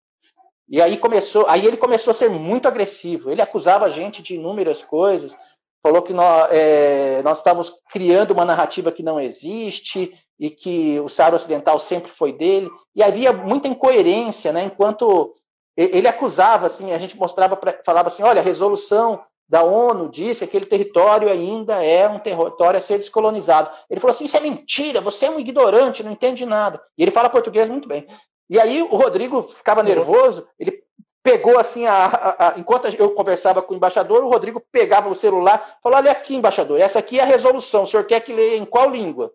E 0.67 0.81
aí 0.81 0.97
começou, 0.97 1.45
aí 1.47 1.65
ele 1.65 1.77
começou 1.77 2.11
a 2.11 2.13
ser 2.13 2.29
muito 2.29 2.67
agressivo. 2.67 3.29
Ele 3.29 3.41
acusava 3.41 3.85
a 3.85 3.89
gente 3.89 4.23
de 4.23 4.35
inúmeras 4.35 4.83
coisas, 4.83 5.37
falou 5.81 6.01
que 6.01 6.13
nós, 6.13 6.47
é, 6.51 7.21
nós 7.23 7.37
estávamos 7.37 7.71
criando 7.91 8.31
uma 8.31 8.45
narrativa 8.45 8.91
que 8.91 9.03
não 9.03 9.19
existe 9.19 10.11
e 10.39 10.49
que 10.49 10.99
o 10.99 11.07
Saara 11.07 11.35
Ocidental 11.35 11.77
sempre 11.77 12.09
foi 12.11 12.33
dele. 12.33 12.69
E 12.95 13.03
havia 13.03 13.31
muita 13.31 13.67
incoerência, 13.67 14.51
né? 14.51 14.63
Enquanto 14.63 15.33
ele 15.77 16.07
acusava, 16.07 16.67
assim, 16.67 16.93
a 16.93 16.97
gente 16.97 17.17
mostrava, 17.17 17.55
pra, 17.55 17.79
falava 17.85 18.07
assim, 18.07 18.23
olha, 18.23 18.39
a 18.39 18.43
resolução 18.43 19.21
da 19.47 19.63
ONU 19.63 20.09
diz 20.09 20.39
que 20.39 20.45
aquele 20.45 20.65
território 20.65 21.29
ainda 21.29 21.83
é 21.83 22.07
um 22.07 22.17
território 22.17 22.77
a 22.77 22.81
ser 22.81 22.97
descolonizado. 22.97 23.69
Ele 23.89 23.99
falou 23.99 24.13
assim, 24.13 24.25
isso 24.25 24.37
é 24.37 24.39
mentira, 24.39 25.01
você 25.01 25.25
é 25.27 25.29
um 25.29 25.39
ignorante, 25.39 26.01
não 26.01 26.11
entende 26.11 26.45
nada. 26.45 26.81
E 26.97 27.03
ele 27.03 27.11
fala 27.11 27.29
português 27.29 27.69
muito 27.69 27.87
bem. 27.87 28.07
E 28.49 28.59
aí 28.59 28.81
o 28.81 28.95
Rodrigo 28.95 29.43
ficava 29.43 29.81
nervoso, 29.81 30.47
ele 30.59 30.83
pegou 31.23 31.57
assim, 31.57 31.87
a, 31.87 32.05
a, 32.05 32.47
a, 32.49 32.59
enquanto 32.59 32.87
eu 32.87 33.09
conversava 33.11 33.61
com 33.61 33.73
o 33.73 33.77
embaixador, 33.77 34.23
o 34.23 34.29
Rodrigo 34.29 34.61
pegava 34.71 35.09
o 35.09 35.15
celular, 35.15 35.79
falou, 35.81 35.97
olha 35.97 36.11
aqui, 36.11 36.35
embaixador, 36.35 36.79
essa 36.79 36.99
aqui 36.99 37.19
é 37.19 37.23
a 37.23 37.25
resolução, 37.25 37.83
o 37.83 37.87
senhor 37.87 38.05
quer 38.05 38.19
que 38.19 38.31
leia 38.31 38.57
em 38.57 38.65
qual 38.65 38.89
língua? 38.89 39.33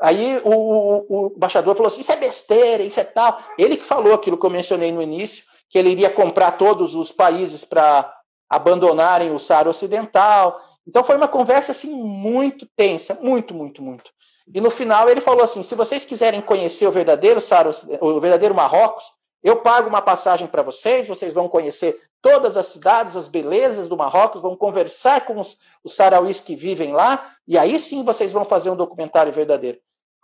Aí 0.00 0.40
o, 0.44 0.50
o, 0.50 1.06
o 1.08 1.32
embaixador 1.34 1.74
falou 1.74 1.88
assim, 1.88 2.02
isso 2.02 2.12
é 2.12 2.16
besteira, 2.16 2.82
isso 2.82 3.00
é 3.00 3.04
tal. 3.04 3.40
Ele 3.58 3.76
que 3.76 3.84
falou 3.84 4.12
aquilo 4.12 4.38
que 4.38 4.44
eu 4.44 4.50
mencionei 4.50 4.92
no 4.92 5.02
início, 5.02 5.44
que 5.68 5.78
ele 5.78 5.90
iria 5.90 6.10
comprar 6.10 6.52
todos 6.52 6.94
os 6.94 7.10
países 7.10 7.64
para 7.64 8.12
abandonarem 8.48 9.34
o 9.34 9.38
Saara 9.38 9.70
Ocidental. 9.70 10.60
Então 10.86 11.02
foi 11.02 11.16
uma 11.16 11.26
conversa 11.26 11.72
assim 11.72 11.90
muito 11.92 12.68
tensa, 12.76 13.18
muito, 13.20 13.54
muito, 13.54 13.82
muito. 13.82 14.10
E 14.54 14.60
no 14.60 14.70
final 14.70 15.08
ele 15.08 15.20
falou 15.20 15.42
assim: 15.42 15.62
se 15.62 15.74
vocês 15.74 16.04
quiserem 16.04 16.40
conhecer 16.40 16.86
o 16.86 16.92
verdadeiro 16.92 17.40
Saara, 17.40 17.70
o 18.00 18.20
verdadeiro 18.20 18.54
Marrocos, 18.54 19.04
eu 19.42 19.56
pago 19.56 19.88
uma 19.88 20.02
passagem 20.02 20.46
para 20.46 20.62
vocês, 20.62 21.06
vocês 21.06 21.32
vão 21.32 21.48
conhecer 21.48 22.00
todas 22.20 22.56
as 22.56 22.66
cidades, 22.66 23.16
as 23.16 23.28
belezas 23.28 23.88
do 23.88 23.96
Marrocos, 23.96 24.42
vão 24.42 24.56
conversar 24.56 25.24
com 25.24 25.38
os, 25.38 25.58
os 25.84 25.94
sarauís 25.94 26.40
que 26.40 26.56
vivem 26.56 26.92
lá, 26.92 27.32
e 27.46 27.56
aí 27.56 27.78
sim 27.78 28.04
vocês 28.04 28.32
vão 28.32 28.44
fazer 28.44 28.70
um 28.70 28.76
documentário 28.76 29.32
verdadeiro. 29.32 29.78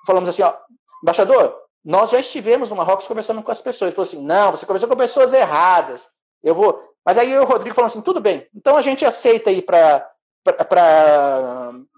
Falamos 0.04 0.28
assim, 0.28 0.42
ó, 0.42 0.54
embaixador, 1.02 1.56
nós 1.84 2.10
já 2.10 2.18
estivemos 2.20 2.70
no 2.70 2.76
Marrocos 2.76 3.06
conversando 3.06 3.42
com 3.42 3.50
as 3.50 3.60
pessoas. 3.60 3.88
Ele 3.88 3.96
falou 3.96 4.08
assim: 4.08 4.24
não, 4.24 4.52
você 4.52 4.64
conversou 4.64 4.88
com 4.88 4.96
pessoas 4.96 5.32
erradas. 5.32 6.08
Eu 6.42 6.54
vou. 6.54 6.80
Mas 7.04 7.18
aí 7.18 7.36
o 7.36 7.44
Rodrigo 7.44 7.74
falou 7.74 7.86
assim: 7.86 8.00
tudo 8.00 8.20
bem, 8.20 8.46
então 8.54 8.76
a 8.76 8.82
gente 8.82 9.04
aceita 9.04 9.50
ir 9.50 9.62
para 9.62 10.10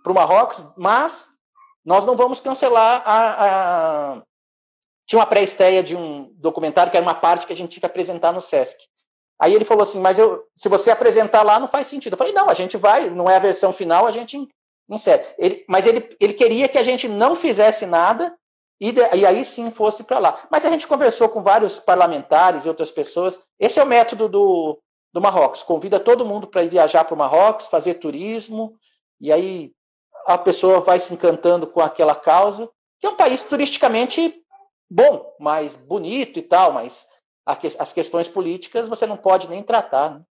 o 0.07 0.15
Marrocos, 0.15 0.65
mas 0.77 1.29
nós 1.85 2.07
não 2.07 2.17
vamos 2.17 2.41
cancelar 2.41 3.03
a. 3.05 4.15
a... 4.17 4.23
Tinha 5.07 5.19
uma 5.19 5.27
pré-estreia 5.27 5.83
de 5.83 5.95
um 5.95 6.33
documentário 6.37 6.91
que 6.91 6.97
era 6.97 7.05
uma 7.05 7.15
parte 7.15 7.47
que 7.47 7.53
a 7.53 7.57
gente 7.57 7.73
tinha 7.73 7.81
que 7.81 7.87
apresentar 7.87 8.33
no 8.33 8.41
SESC. 8.41 8.79
Aí 9.39 9.55
ele 9.55 9.65
falou 9.65 9.83
assim: 9.83 10.01
mas 10.01 10.19
eu, 10.19 10.43
se 10.57 10.69
você 10.69 10.91
apresentar 10.91 11.43
lá, 11.43 11.61
não 11.61 11.69
faz 11.69 11.87
sentido. 11.87 12.15
Eu 12.15 12.19
falei: 12.19 12.33
não, 12.33 12.49
a 12.49 12.55
gente 12.55 12.77
vai, 12.77 13.11
não 13.11 13.29
é 13.29 13.37
a 13.37 13.41
versão 13.41 13.73
final, 13.73 14.07
a 14.07 14.13
gente 14.13 14.49
insere. 14.89 15.25
Ele, 15.39 15.65
mas 15.69 15.87
ele, 15.87 16.09
ele 16.19 16.33
queria 16.33 16.69
que 16.69 16.79
a 16.79 16.83
gente 16.83 17.07
não 17.07 17.35
fizesse 17.35 17.85
nada 17.85 18.35
e, 18.81 18.93
de, 18.93 19.01
e 19.15 19.27
aí 19.27 19.45
sim 19.45 19.71
fosse 19.71 20.05
para 20.05 20.19
lá. 20.19 20.47
Mas 20.51 20.65
a 20.65 20.71
gente 20.71 20.87
conversou 20.87 21.29
com 21.29 21.43
vários 21.43 21.79
parlamentares 21.79 22.65
e 22.65 22.69
outras 22.69 22.91
pessoas. 22.91 23.41
Esse 23.59 23.79
é 23.79 23.83
o 23.83 23.87
método 23.87 24.29
do, 24.29 24.79
do 25.13 25.21
Marrocos. 25.21 25.63
Convida 25.63 26.01
todo 26.01 26.27
mundo 26.27 26.47
para 26.47 26.63
ir 26.65 26.69
viajar 26.69 27.05
para 27.05 27.15
o 27.15 27.19
Marrocos, 27.19 27.67
fazer 27.67 27.95
turismo, 27.95 28.75
e 29.21 29.33
aí 29.33 29.73
a 30.27 30.39
pessoa 30.39 30.81
vai 30.81 30.99
se 30.99 31.13
encantando 31.13 31.67
com 31.67 31.81
aquela 31.81 32.15
causa. 32.15 32.69
que 32.99 33.07
é 33.07 33.11
um 33.11 33.17
país 33.17 33.43
turisticamente 33.43 34.35
bom, 34.91 35.35
mais 35.39 35.77
bonito 35.77 36.39
e 36.39 36.43
tal, 36.43 36.73
mas 36.73 37.07
as 37.79 37.93
questões 37.93 38.29
políticas 38.29 38.89
você 38.89 39.07
não 39.07 39.17
pode 39.17 39.49
nem 39.49 39.63
tratar. 39.63 40.15
Né? 40.15 40.23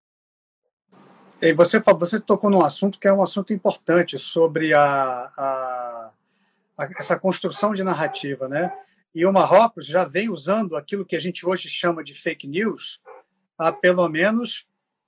E 1.42 1.52
você, 1.52 1.80
você 1.80 2.20
tocou 2.20 2.48
num 2.48 2.64
assunto 2.64 2.98
que 2.98 3.08
é 3.08 3.12
um 3.12 3.22
assunto 3.22 3.52
importante 3.52 4.18
sobre 4.18 4.72
a, 4.72 4.84
a, 5.36 6.10
a, 6.78 6.84
essa 6.98 7.18
construção 7.18 7.74
de 7.74 7.82
narrativa, 7.82 8.48
né? 8.48 8.72
E 9.14 9.26
o 9.26 9.32
Marrocos 9.32 9.84
já 9.84 10.04
vem 10.04 10.30
usando 10.30 10.76
aquilo 10.76 11.04
que 11.04 11.16
a 11.16 11.20
gente 11.20 11.44
hoje 11.44 11.68
chama 11.68 12.02
de 12.02 12.14
fake 12.14 12.46
news 12.46 13.00
há 13.58 13.70
pelo 13.72 14.08
menos 14.08 14.66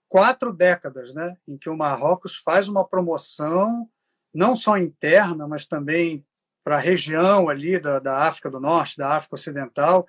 quatro 0.09 0.52
décadas, 0.52 1.15
né? 1.15 1.36
Em 1.48 1.56
que 1.56 1.70
o 1.70 1.77
Marrocos 1.77 2.36
faz 2.36 2.69
uma 2.69 2.85
promoção 2.85 3.89
não 4.35 4.56
só 4.56 4.77
interna, 4.77 5.47
mas 5.47 5.66
também 5.66 6.24
para 6.65 6.77
a 6.77 6.81
região 6.81 7.48
ali 7.48 7.78
da, 7.78 7.98
da 7.98 8.27
África 8.27 8.51
do 8.51 8.59
Norte, 8.59 8.97
da 8.97 9.15
África 9.15 9.35
Ocidental, 9.35 10.06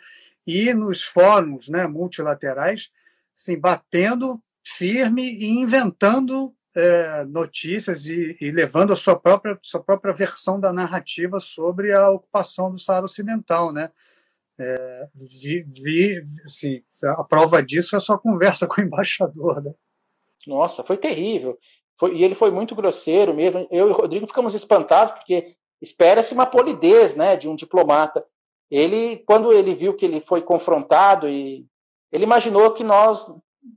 e 0.48 0.74
nos 0.74 1.04
fóruns 1.04 1.68
né, 1.68 1.86
multilaterais, 1.86 2.90
assim, 3.36 3.60
batendo 3.60 4.42
firme 4.64 5.24
e 5.24 5.48
inventando 5.48 6.56
é, 6.76 7.24
notícias 7.26 8.06
e, 8.06 8.38
e, 8.40 8.52
levando 8.52 8.94
a 8.94 8.96
sua 8.96 9.18
própria, 9.18 9.58
sua 9.62 9.82
própria 9.82 10.14
versão 10.14 10.60
da 10.60 10.74
narrativa 10.74 11.40
sobre 11.40 11.94
a 11.94 12.10
ocupação 12.10 12.72
do 12.72 12.80
Saara 12.80 13.06
Ocidental. 13.06 13.72
Né? 13.72 13.90
É, 14.60 15.08
vi, 15.14 15.64
vi 15.64 16.24
assim, 16.46 16.84
a 17.04 17.24
prova 17.24 17.64
disso 17.64 17.96
é 17.96 17.98
a 17.98 18.02
sua 18.02 18.20
conversa 18.20 18.68
com 18.68 18.82
o 18.82 18.84
embaixador. 18.84 19.64
Né? 19.64 19.74
Nossa, 20.46 20.84
foi 20.84 20.98
terrível. 20.98 21.58
Foi, 21.98 22.16
e 22.16 22.24
ele 22.24 22.36
foi 22.36 22.52
muito 22.52 22.76
grosseiro 22.76 23.34
mesmo. 23.34 23.68
Eu 23.72 23.88
e 23.88 23.92
o 23.92 23.94
Rodrigo 23.94 24.28
ficamos 24.28 24.54
espantados, 24.54 25.14
porque 25.14 25.56
espera-se 25.82 26.34
uma 26.34 26.46
polidez 26.46 27.16
né, 27.16 27.36
de 27.36 27.48
um 27.48 27.56
diplomata. 27.56 28.26
Ele, 28.70 29.18
quando 29.26 29.52
ele 29.54 29.76
viu 29.76 29.96
que 29.96 30.06
ele 30.06 30.20
foi 30.20 30.42
confrontado, 30.42 31.30
e 31.30 31.66
ele 32.12 32.24
imaginou 32.24 32.72
que 32.72 32.84
nós 32.84 33.26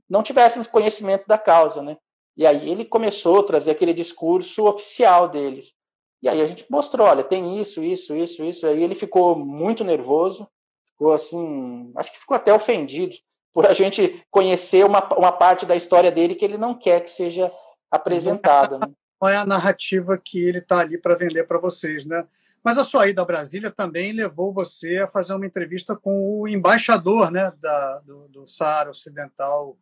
não 0.09 0.23
tivéssemos 0.23 0.67
conhecimento 0.67 1.25
da 1.27 1.37
causa, 1.37 1.81
né? 1.81 1.97
E 2.35 2.45
aí 2.45 2.69
ele 2.69 2.85
começou 2.85 3.39
a 3.39 3.43
trazer 3.43 3.71
aquele 3.71 3.93
discurso 3.93 4.65
oficial 4.65 5.27
deles. 5.27 5.73
E 6.21 6.27
aí 6.27 6.41
a 6.41 6.45
gente 6.45 6.65
mostrou, 6.69 7.07
olha, 7.07 7.23
tem 7.23 7.59
isso, 7.59 7.83
isso, 7.83 8.15
isso, 8.15 8.43
isso. 8.43 8.65
Aí 8.65 8.81
ele 8.83 8.95
ficou 8.95 9.35
muito 9.35 9.83
nervoso, 9.83 10.47
ficou 10.91 11.13
assim, 11.13 11.91
acho 11.95 12.11
que 12.11 12.19
ficou 12.19 12.35
até 12.35 12.53
ofendido 12.53 13.15
por 13.53 13.65
a 13.65 13.73
gente 13.73 14.23
conhecer 14.29 14.85
uma, 14.85 15.03
uma 15.15 15.31
parte 15.31 15.65
da 15.65 15.75
história 15.75 16.11
dele 16.11 16.35
que 16.35 16.45
ele 16.45 16.57
não 16.57 16.73
quer 16.73 17.03
que 17.03 17.09
seja 17.09 17.51
apresentada. 17.91 18.77
Né? 18.77 18.93
Não 19.21 19.29
é 19.29 19.35
a 19.35 19.45
narrativa 19.45 20.17
que 20.17 20.39
ele 20.39 20.59
está 20.59 20.79
ali 20.79 20.97
para 20.97 21.15
vender 21.15 21.45
para 21.45 21.59
vocês, 21.59 22.05
né? 22.05 22.25
Mas 22.63 22.77
a 22.77 22.83
sua 22.83 23.07
ida 23.07 23.21
a 23.21 23.25
Brasília 23.25 23.71
também 23.71 24.11
levou 24.11 24.51
você 24.53 24.97
a 24.97 25.07
fazer 25.07 25.33
uma 25.33 25.45
entrevista 25.45 25.95
com 25.95 26.41
o 26.41 26.47
embaixador 26.47 27.31
né, 27.31 27.51
da, 27.57 27.99
do, 27.99 28.27
do 28.27 28.47
Saara 28.47 28.89
Ocidental 28.89 29.77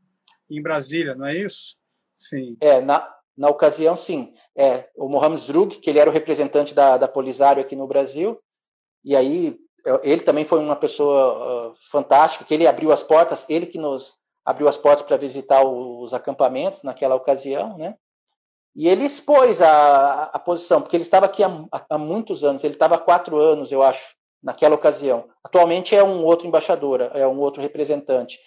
em 0.50 0.62
Brasília, 0.62 1.16
não 1.16 1.26
é 1.26 1.36
isso? 1.36 1.76
Sim. 2.14 2.56
É, 2.62 2.80
na, 2.80 3.12
na 3.36 3.50
ocasião, 3.50 3.96
sim. 3.96 4.34
É, 4.56 4.88
o 4.96 5.10
Mohamed 5.10 5.42
Zrug, 5.42 5.80
que 5.80 5.90
ele 5.90 6.00
era 6.00 6.10
o 6.10 6.14
representante 6.14 6.74
da, 6.74 6.98
da 6.98 7.08
Polisário 7.08 7.62
aqui 7.62 7.76
no 7.76 7.88
Brasil, 7.88 8.40
e 9.04 9.16
aí 9.16 9.60
ele 10.04 10.22
também 10.22 10.46
foi 10.46 10.60
uma 10.60 10.76
pessoa 10.76 11.72
uh, 11.72 11.76
fantástica, 11.90 12.44
que 12.44 12.54
ele 12.54 12.68
abriu 12.68 12.92
as 12.92 13.04
portas, 13.04 13.46
ele 13.50 13.66
que 13.66 13.78
nos 13.78 14.16
abriu 14.48 14.69
as 14.69 14.78
portas 14.78 15.06
para 15.06 15.18
visitar 15.18 15.61
os 15.61 16.14
acampamentos 16.14 16.82
naquela 16.82 17.15
ocasião, 17.15 17.78
né? 17.78 17.95
E 18.74 18.88
ele 18.88 19.03
expôs 19.03 19.61
a, 19.61 20.24
a 20.24 20.40
posição, 20.40 20.82
porque 20.82 20.95
ele 20.95 21.03
estava 21.03 21.26
aqui 21.26 21.44
há, 21.44 21.68
há 21.90 21.98
muitos 21.98 22.45
anos, 22.45 22.64
ele 22.64 22.76
estava 22.76 22.95
há 22.95 22.98
quatro 22.98 23.38
anos, 23.38 23.74
eu 23.74 23.84
acho, 23.84 24.15
naquela 24.41 24.76
ocasião. 24.76 25.28
Atualmente 25.44 25.94
é 25.94 26.02
um 26.02 26.24
outro 26.24 26.48
embaixador, 26.48 27.02
é 27.14 27.28
um 27.28 27.40
outro 27.40 27.61
representante, 27.61 28.40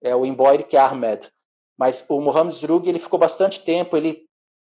é 0.00 0.14
o 0.14 0.24
Emboyrik 0.24 0.76
Ahmed. 0.76 1.28
Mas 1.76 2.04
o 2.08 2.20
Mohamed 2.20 2.54
Zrug, 2.54 2.88
ele 2.88 3.00
ficou 3.00 3.18
bastante 3.18 3.64
tempo, 3.64 3.96
ele, 3.96 4.26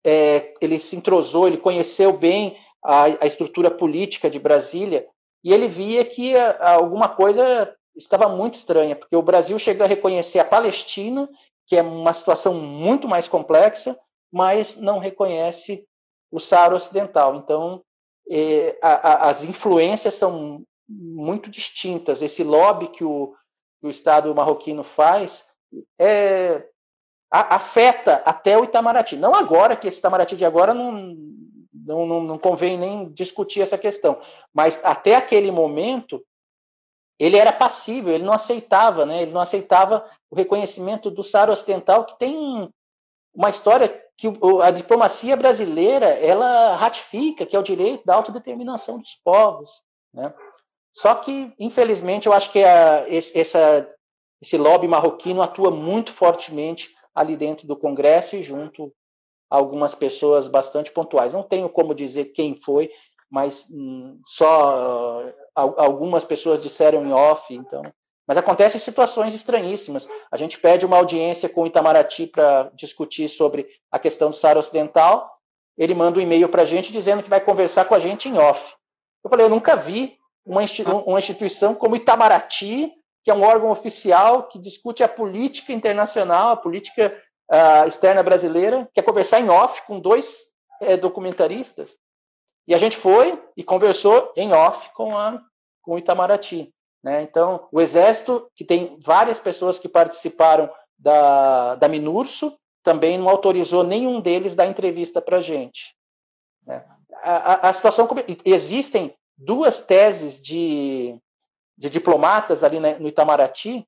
é, 0.05 0.53
ele 0.61 0.79
se 0.79 0.95
entrosou, 0.95 1.45
ele 1.45 1.57
conheceu 1.57 2.13
bem 2.13 2.57
a, 2.81 3.03
a 3.03 3.25
estrutura 3.25 3.69
política 3.69 4.29
de 4.29 4.39
Brasília, 4.39 5.05
e 5.43 5.51
ele 5.53 5.67
via 5.67 6.05
que 6.05 6.37
a, 6.37 6.75
alguma 6.75 7.09
coisa 7.09 7.75
estava 7.95 8.29
muito 8.29 8.55
estranha, 8.55 8.95
porque 8.95 9.15
o 9.15 9.21
Brasil 9.21 9.57
chegou 9.59 9.85
a 9.85 9.87
reconhecer 9.87 10.39
a 10.39 10.45
Palestina, 10.45 11.29
que 11.67 11.75
é 11.75 11.81
uma 11.81 12.13
situação 12.13 12.53
muito 12.55 13.07
mais 13.07 13.27
complexa, 13.27 13.97
mas 14.31 14.75
não 14.75 14.99
reconhece 14.99 15.85
o 16.31 16.39
Saara 16.39 16.75
Ocidental. 16.75 17.35
Então, 17.35 17.83
é, 18.29 18.77
a, 18.81 18.93
a, 18.93 19.29
as 19.29 19.43
influências 19.43 20.13
são 20.13 20.63
muito 20.87 21.49
distintas. 21.49 22.21
Esse 22.21 22.43
lobby 22.43 22.87
que 22.87 23.03
o, 23.03 23.35
que 23.79 23.87
o 23.87 23.89
Estado 23.89 24.33
marroquino 24.33 24.83
faz 24.83 25.45
é, 25.99 26.67
a, 27.31 27.55
afeta 27.55 28.21
até 28.25 28.57
o 28.57 28.63
Itamaraty. 28.63 29.15
Não 29.15 29.33
agora, 29.35 29.75
que 29.75 29.87
esse 29.87 29.99
Itamaraty 29.99 30.35
de 30.35 30.45
agora 30.45 30.73
não, 30.73 31.15
não, 31.73 32.05
não, 32.05 32.23
não 32.23 32.37
convém 32.37 32.77
nem 32.77 33.09
discutir 33.09 33.61
essa 33.61 33.77
questão, 33.77 34.19
mas 34.53 34.83
até 34.83 35.15
aquele 35.15 35.51
momento 35.51 36.23
ele 37.19 37.37
era 37.37 37.51
passível, 37.51 38.13
ele 38.13 38.23
não 38.23 38.33
aceitava, 38.33 39.05
né? 39.05 39.21
Ele 39.21 39.31
não 39.31 39.41
aceitava 39.41 40.09
o 40.31 40.35
reconhecimento 40.35 41.11
do 41.11 41.21
Saara 41.21 41.51
Ocidental, 41.51 42.05
que 42.05 42.17
tem 42.17 42.71
uma 43.35 43.49
história 43.49 43.89
que 44.17 44.27
a 44.63 44.71
diplomacia 44.71 45.35
brasileira 45.35 46.07
ela 46.07 46.75
ratifica, 46.75 47.45
que 47.45 47.55
é 47.55 47.59
o 47.59 47.63
direito 47.63 48.05
da 48.05 48.15
autodeterminação 48.15 48.99
dos 48.99 49.15
povos. 49.15 49.81
Né? 50.13 50.33
Só 50.91 51.13
que, 51.15 51.53
infelizmente, 51.59 52.27
eu 52.27 52.33
acho 52.33 52.51
que 52.51 52.63
a, 52.63 53.07
esse, 53.07 53.37
essa, 53.37 53.89
esse 54.41 54.57
lobby 54.57 54.87
marroquino 54.87 55.41
atua 55.41 55.71
muito 55.71 56.11
fortemente 56.11 56.93
ali 57.13 57.35
dentro 57.35 57.67
do 57.67 57.77
Congresso 57.77 58.35
e 58.35 58.43
junto 58.43 58.93
a 59.49 59.57
algumas 59.57 59.95
pessoas 59.95 60.47
bastante 60.47 60.91
pontuais. 60.91 61.33
Não 61.33 61.43
tenho 61.43 61.69
como 61.69 61.93
dizer 61.93 62.25
quem 62.25 62.55
foi, 62.55 62.91
mas 63.29 63.67
hum, 63.71 64.19
só 64.25 65.23
uh, 65.23 65.33
algumas 65.55 66.23
pessoas 66.23 66.61
disseram 66.61 67.05
em 67.05 67.13
off, 67.13 67.53
então 67.53 67.83
mas 68.29 68.37
acontecem 68.37 68.79
situações 68.79 69.33
estranhíssimas. 69.33 70.07
A 70.31 70.37
gente 70.37 70.59
pede 70.59 70.85
uma 70.85 70.97
audiência 70.97 71.49
com 71.49 71.63
o 71.63 71.65
Itamaraty 71.65 72.27
para 72.27 72.69
discutir 72.75 73.27
sobre 73.27 73.65
a 73.91 73.97
questão 73.97 74.29
do 74.29 74.35
Saara 74.35 74.59
Ocidental. 74.59 75.27
Ele 75.75 75.95
manda 75.95 76.19
um 76.19 76.21
e-mail 76.21 76.47
para 76.47 76.61
a 76.61 76.65
gente 76.65 76.91
dizendo 76.91 77.23
que 77.23 77.29
vai 77.29 77.41
conversar 77.41 77.85
com 77.85 77.95
a 77.95 77.99
gente 77.99 78.29
em 78.29 78.37
off. 78.37 78.75
Eu 79.23 79.31
falei, 79.31 79.47
eu 79.47 79.49
nunca 79.49 79.75
vi 79.75 80.15
uma, 80.45 80.61
uma 81.07 81.17
instituição 81.17 81.73
como 81.73 81.95
Itamaraty, 81.95 82.93
que 83.23 83.31
é 83.31 83.33
um 83.33 83.41
órgão 83.41 83.71
oficial 83.71 84.43
que 84.43 84.59
discute 84.59 85.01
a 85.01 85.09
política 85.09 85.73
internacional, 85.73 86.51
a 86.51 86.57
política 86.57 87.11
uh, 87.51 87.87
externa 87.87 88.21
brasileira, 88.21 88.87
quer 88.93 89.01
conversar 89.01 89.39
em 89.39 89.49
off 89.49 89.81
com 89.87 89.99
dois 89.99 90.49
é, 90.81 90.95
documentaristas. 90.95 91.97
E 92.69 92.75
a 92.75 92.77
gente 92.77 92.95
foi 92.95 93.43
e 93.57 93.63
conversou 93.63 94.31
em 94.37 94.53
off 94.53 94.93
com, 94.93 95.17
a, 95.17 95.41
com 95.81 95.95
o 95.95 95.97
Itamaraty. 95.97 96.71
Né? 97.03 97.23
Então, 97.23 97.67
o 97.71 97.81
Exército, 97.81 98.47
que 98.55 98.63
tem 98.63 98.95
várias 99.03 99.39
pessoas 99.39 99.79
que 99.79 99.89
participaram 99.89 100.71
da, 100.95 101.73
da 101.73 101.87
Minurso, 101.87 102.55
também 102.83 103.17
não 103.17 103.27
autorizou 103.27 103.83
nenhum 103.83 104.21
deles 104.21 104.53
dar 104.53 104.67
entrevista 104.67 105.19
para 105.19 105.37
a 105.37 105.41
gente. 105.41 105.95
Né? 106.63 106.85
A, 107.23 107.69
a, 107.69 107.73
situação. 107.73 108.07
Existem 108.45 109.15
duas 109.35 109.81
teses 109.81 110.39
de, 110.39 111.19
de 111.75 111.89
diplomatas 111.89 112.63
ali 112.63 112.79
no 112.79 113.07
Itamaraty 113.07 113.83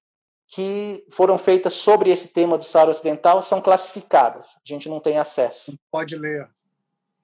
que 0.48 1.06
foram 1.12 1.38
feitas 1.38 1.74
sobre 1.74 2.10
esse 2.10 2.30
tema 2.30 2.58
do 2.58 2.64
Saara 2.64 2.90
Ocidental, 2.90 3.44
são 3.44 3.62
classificadas. 3.62 4.56
A 4.56 4.62
gente 4.66 4.90
não 4.90 5.00
tem 5.00 5.20
acesso. 5.20 5.70
Não 5.72 5.80
pode 5.92 6.16
ler. 6.18 6.50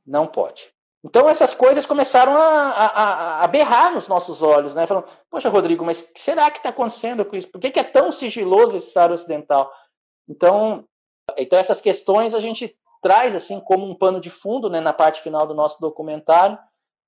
Não 0.06 0.28
pode. 0.28 0.77
Então 1.08 1.30
essas 1.30 1.54
coisas 1.54 1.86
começaram 1.86 2.36
a, 2.36 2.70
a, 2.70 3.44
a, 3.44 3.48
berrar 3.48 3.94
nos 3.94 4.10
nossos 4.10 4.42
olhos, 4.42 4.76
né? 4.76 4.86
Falando, 4.86 5.08
poxa, 5.30 5.48
Rodrigo, 5.48 5.86
mas 5.86 6.02
o 6.02 6.14
que 6.14 6.20
será 6.20 6.52
que 6.52 6.58
está 6.58 6.68
acontecendo 6.68 7.24
com 7.24 7.34
isso? 7.38 7.48
Por 7.48 7.62
que, 7.62 7.72
que, 7.72 7.80
é 7.80 7.84
tão 7.84 8.12
sigiloso 8.12 8.76
esse 8.76 8.92
Saara 8.92 9.14
Ocidental? 9.14 9.72
Então, 10.28 10.84
então 11.38 11.58
essas 11.58 11.80
questões 11.80 12.34
a 12.34 12.42
gente 12.42 12.78
traz 13.02 13.34
assim 13.34 13.58
como 13.62 13.90
um 13.90 13.96
pano 13.96 14.20
de 14.20 14.30
fundo, 14.30 14.70
né, 14.70 14.82
na 14.82 14.92
parte 14.92 15.22
final 15.22 15.48
do 15.48 15.54
nosso 15.54 15.80
documentário, 15.80 16.60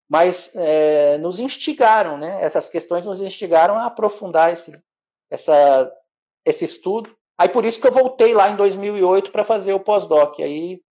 mas 0.09 0.55
é, 0.55 1.17
nos 1.17 1.37
instigaram, 1.41 2.17
né? 2.17 2.41
Essas 2.41 2.69
questões 2.69 3.05
nos 3.05 3.19
instigaram 3.19 3.75
a 3.75 3.87
aprofundar 3.87 4.53
esse, 4.53 4.81
essa, 5.29 5.91
esse 6.45 6.63
estudo. 6.63 7.13
Aí 7.37 7.49
por 7.49 7.65
isso 7.65 7.81
que 7.81 7.87
eu 7.87 7.91
voltei 7.91 8.33
lá 8.33 8.49
em 8.49 8.55
2008 8.55 9.29
para 9.29 9.43
fazer 9.43 9.73
o 9.73 9.79
pós-doc. 9.79 10.39
Aí 10.39 10.81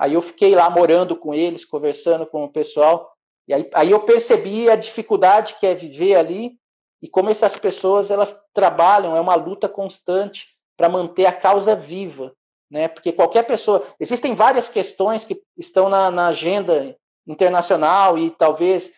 Aí 0.00 0.14
eu 0.14 0.22
fiquei 0.22 0.54
lá 0.54 0.70
morando 0.70 1.14
com 1.14 1.34
eles, 1.34 1.62
conversando 1.62 2.24
com 2.24 2.42
o 2.42 2.48
pessoal, 2.48 3.12
e 3.46 3.52
aí, 3.52 3.68
aí 3.74 3.90
eu 3.90 4.00
percebi 4.00 4.70
a 4.70 4.74
dificuldade 4.74 5.56
que 5.60 5.66
é 5.66 5.74
viver 5.74 6.16
ali 6.16 6.58
e 7.02 7.08
como 7.08 7.28
essas 7.28 7.58
pessoas 7.58 8.10
elas 8.10 8.42
trabalham, 8.54 9.14
é 9.14 9.20
uma 9.20 9.34
luta 9.34 9.68
constante 9.68 10.48
para 10.74 10.88
manter 10.88 11.26
a 11.26 11.32
causa 11.32 11.74
viva, 11.74 12.32
né? 12.70 12.88
Porque 12.88 13.12
qualquer 13.12 13.42
pessoa, 13.42 13.86
existem 14.00 14.34
várias 14.34 14.70
questões 14.70 15.22
que 15.22 15.42
estão 15.58 15.90
na, 15.90 16.10
na 16.10 16.28
agenda 16.28 16.96
internacional 17.26 18.16
e 18.16 18.30
talvez 18.30 18.92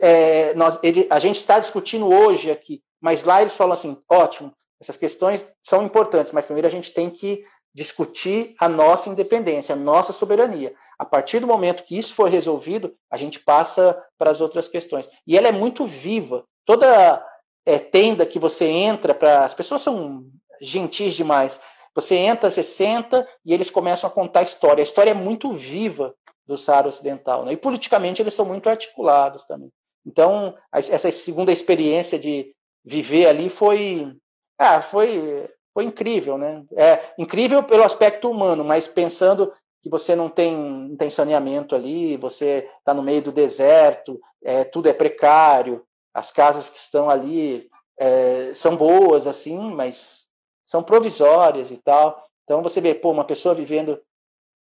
é, 0.00 0.54
nós, 0.54 0.78
ele, 0.82 1.06
a 1.10 1.18
gente 1.18 1.36
está 1.36 1.58
discutindo 1.58 2.08
hoje 2.08 2.50
aqui, 2.50 2.82
mas 2.98 3.22
lá 3.22 3.42
eles 3.42 3.54
falam 3.54 3.74
assim, 3.74 4.00
ótimo, 4.08 4.54
essas 4.80 4.96
questões 4.96 5.52
são 5.60 5.82
importantes, 5.82 6.32
mas 6.32 6.46
primeiro 6.46 6.68
a 6.68 6.70
gente 6.70 6.90
tem 6.92 7.10
que 7.10 7.44
discutir 7.74 8.54
a 8.58 8.68
nossa 8.68 9.08
independência, 9.08 9.74
a 9.74 9.78
nossa 9.78 10.12
soberania. 10.12 10.74
A 10.98 11.04
partir 11.04 11.40
do 11.40 11.46
momento 11.46 11.84
que 11.84 11.96
isso 11.96 12.14
for 12.14 12.28
resolvido, 12.28 12.94
a 13.10 13.16
gente 13.16 13.40
passa 13.40 14.00
para 14.18 14.30
as 14.30 14.40
outras 14.40 14.68
questões. 14.68 15.08
E 15.26 15.36
ela 15.36 15.48
é 15.48 15.52
muito 15.52 15.86
viva. 15.86 16.44
Toda 16.66 17.24
é, 17.64 17.78
tenda 17.78 18.26
que 18.26 18.38
você 18.38 18.66
entra, 18.66 19.14
para 19.14 19.44
as 19.44 19.54
pessoas 19.54 19.82
são 19.82 20.24
gentis 20.60 21.14
demais. 21.14 21.60
Você 21.94 22.16
entra, 22.16 22.50
você 22.50 22.62
senta 22.62 23.26
e 23.44 23.52
eles 23.52 23.70
começam 23.70 24.08
a 24.08 24.12
contar 24.12 24.40
a 24.40 24.44
história. 24.44 24.82
A 24.82 24.84
história 24.84 25.10
é 25.10 25.14
muito 25.14 25.52
viva 25.52 26.14
do 26.46 26.58
Saara 26.58 26.88
Ocidental. 26.88 27.44
Né? 27.44 27.52
E 27.52 27.56
politicamente 27.56 28.20
eles 28.20 28.34
são 28.34 28.44
muito 28.44 28.68
articulados 28.68 29.44
também. 29.44 29.70
Então, 30.04 30.56
essa 30.72 31.10
segunda 31.10 31.52
experiência 31.52 32.18
de 32.18 32.54
viver 32.84 33.28
ali 33.28 33.48
foi, 33.48 34.12
ah, 34.58 34.82
foi 34.82 35.48
foi 35.74 35.84
incrível, 35.84 36.36
né? 36.36 36.64
É 36.76 37.12
incrível 37.18 37.62
pelo 37.62 37.82
aspecto 37.82 38.30
humano, 38.30 38.64
mas 38.64 38.86
pensando 38.86 39.52
que 39.82 39.90
você 39.90 40.14
não 40.14 40.28
tem, 40.28 40.56
não 40.56 40.96
tem 40.96 41.10
saneamento 41.10 41.74
ali, 41.74 42.16
você 42.16 42.68
está 42.78 42.94
no 42.94 43.02
meio 43.02 43.22
do 43.22 43.32
deserto, 43.32 44.20
é, 44.42 44.64
tudo 44.64 44.88
é 44.88 44.92
precário, 44.92 45.84
as 46.14 46.30
casas 46.30 46.70
que 46.70 46.78
estão 46.78 47.10
ali 47.10 47.68
é, 47.98 48.52
são 48.54 48.76
boas, 48.76 49.26
assim, 49.26 49.58
mas 49.58 50.28
são 50.64 50.82
provisórias 50.82 51.70
e 51.70 51.78
tal. 51.78 52.22
Então 52.44 52.62
você 52.62 52.80
vê, 52.80 52.94
pô, 52.94 53.10
uma 53.10 53.24
pessoa 53.24 53.54
vivendo 53.54 54.00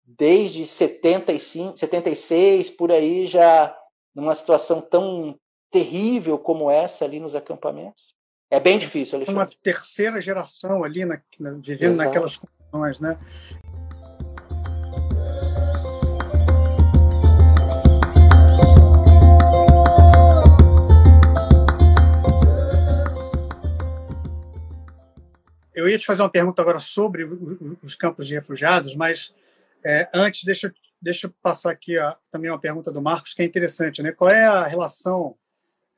desde 0.05 0.65
75, 0.67 1.77
76, 1.77 2.69
por 2.69 2.91
aí, 2.91 3.27
já 3.27 3.75
numa 4.15 4.35
situação 4.35 4.81
tão 4.81 5.37
terrível 5.71 6.37
como 6.37 6.71
essa 6.71 7.05
ali 7.05 7.19
nos 7.19 7.35
acampamentos. 7.35 8.15
É 8.49 8.61
bem 8.61 8.77
difícil, 8.77 9.17
Alexandre. 9.17 9.41
Uma 9.41 9.49
terceira 9.61 10.21
geração 10.21 10.81
ali, 10.83 11.03
na, 11.03 11.21
na, 11.37 11.51
vivendo 11.51 11.93
Exato. 11.93 12.07
naquelas 12.07 12.37
condições, 12.37 12.99
né? 13.01 13.17
Eu 25.75 25.89
ia 25.89 25.99
te 25.99 26.05
fazer 26.05 26.23
uma 26.23 26.29
pergunta 26.29 26.61
agora 26.61 26.79
sobre 26.79 27.25
os 27.83 27.95
campos 27.95 28.27
de 28.27 28.33
refugiados, 28.33 28.95
mas 28.95 29.35
é, 29.85 30.09
antes, 30.13 30.43
deixa, 30.45 30.73
deixa 31.01 31.27
eu 31.27 31.33
passar 31.41 31.71
aqui 31.71 31.99
ó, 31.99 32.15
também 32.31 32.49
uma 32.49 32.59
pergunta 32.59 32.93
do 32.93 33.01
Marcos, 33.01 33.33
que 33.33 33.41
é 33.41 33.45
interessante. 33.45 34.01
Né? 34.01 34.13
Qual 34.13 34.29
é 34.29 34.45
a 34.45 34.65
relação 34.65 35.37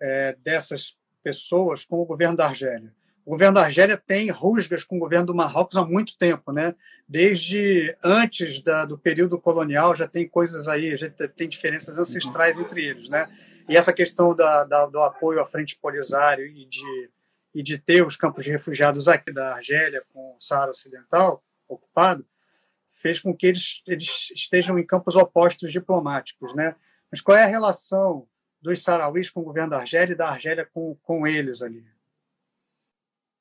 é, 0.01 0.35
dessas 0.43 0.98
pessoas 1.23 1.85
com 1.85 1.97
o 1.97 2.05
governo 2.05 2.37
da 2.37 2.47
Argélia. 2.47 2.93
O 3.25 3.31
governo 3.31 3.55
da 3.55 3.63
Argélia 3.65 3.95
tem 3.95 4.31
rusgas 4.31 4.83
com 4.83 4.95
o 4.97 4.99
governo 4.99 5.27
do 5.27 5.35
Marrocos 5.35 5.77
há 5.77 5.85
muito 5.85 6.17
tempo, 6.17 6.51
né? 6.51 6.73
Desde 7.07 7.95
antes 8.03 8.61
da, 8.61 8.85
do 8.85 8.97
período 8.97 9.39
colonial 9.39 9.95
já 9.95 10.07
tem 10.07 10.27
coisas 10.27 10.67
aí, 10.67 10.97
já 10.97 11.09
tem 11.09 11.47
diferenças 11.47 11.99
ancestrais 11.99 12.57
entre 12.57 12.83
eles, 12.83 13.07
né? 13.07 13.29
E 13.67 13.77
essa 13.77 13.93
questão 13.93 14.35
da, 14.35 14.63
da, 14.63 14.85
do 14.87 14.99
apoio 14.99 15.39
à 15.39 15.45
frente 15.45 15.77
Polisário 15.79 16.45
e 16.45 16.65
de, 16.65 17.09
e 17.53 17.61
de 17.61 17.77
ter 17.77 18.03
os 18.03 18.15
campos 18.15 18.43
de 18.43 18.49
refugiados 18.49 19.07
aqui 19.07 19.31
da 19.31 19.53
Argélia 19.53 20.03
com 20.11 20.35
o 20.35 20.41
Saara 20.41 20.71
Ocidental 20.71 21.43
ocupado 21.67 22.25
fez 22.89 23.19
com 23.19 23.35
que 23.35 23.45
eles, 23.45 23.83
eles 23.85 24.31
estejam 24.33 24.79
em 24.79 24.85
campos 24.85 25.15
opostos 25.15 25.71
diplomáticos, 25.71 26.55
né? 26.55 26.75
Mas 27.11 27.21
qual 27.21 27.37
é 27.37 27.43
a 27.43 27.47
relação 27.47 28.27
dos 28.61 28.81
sarauís 28.83 29.29
com 29.29 29.41
o 29.41 29.43
governo 29.43 29.71
da 29.71 29.79
Argélia 29.79 30.13
e 30.13 30.17
da 30.17 30.29
Argélia 30.29 30.69
com, 30.73 30.95
com 31.03 31.25
eles 31.25 31.61
ali? 31.61 31.83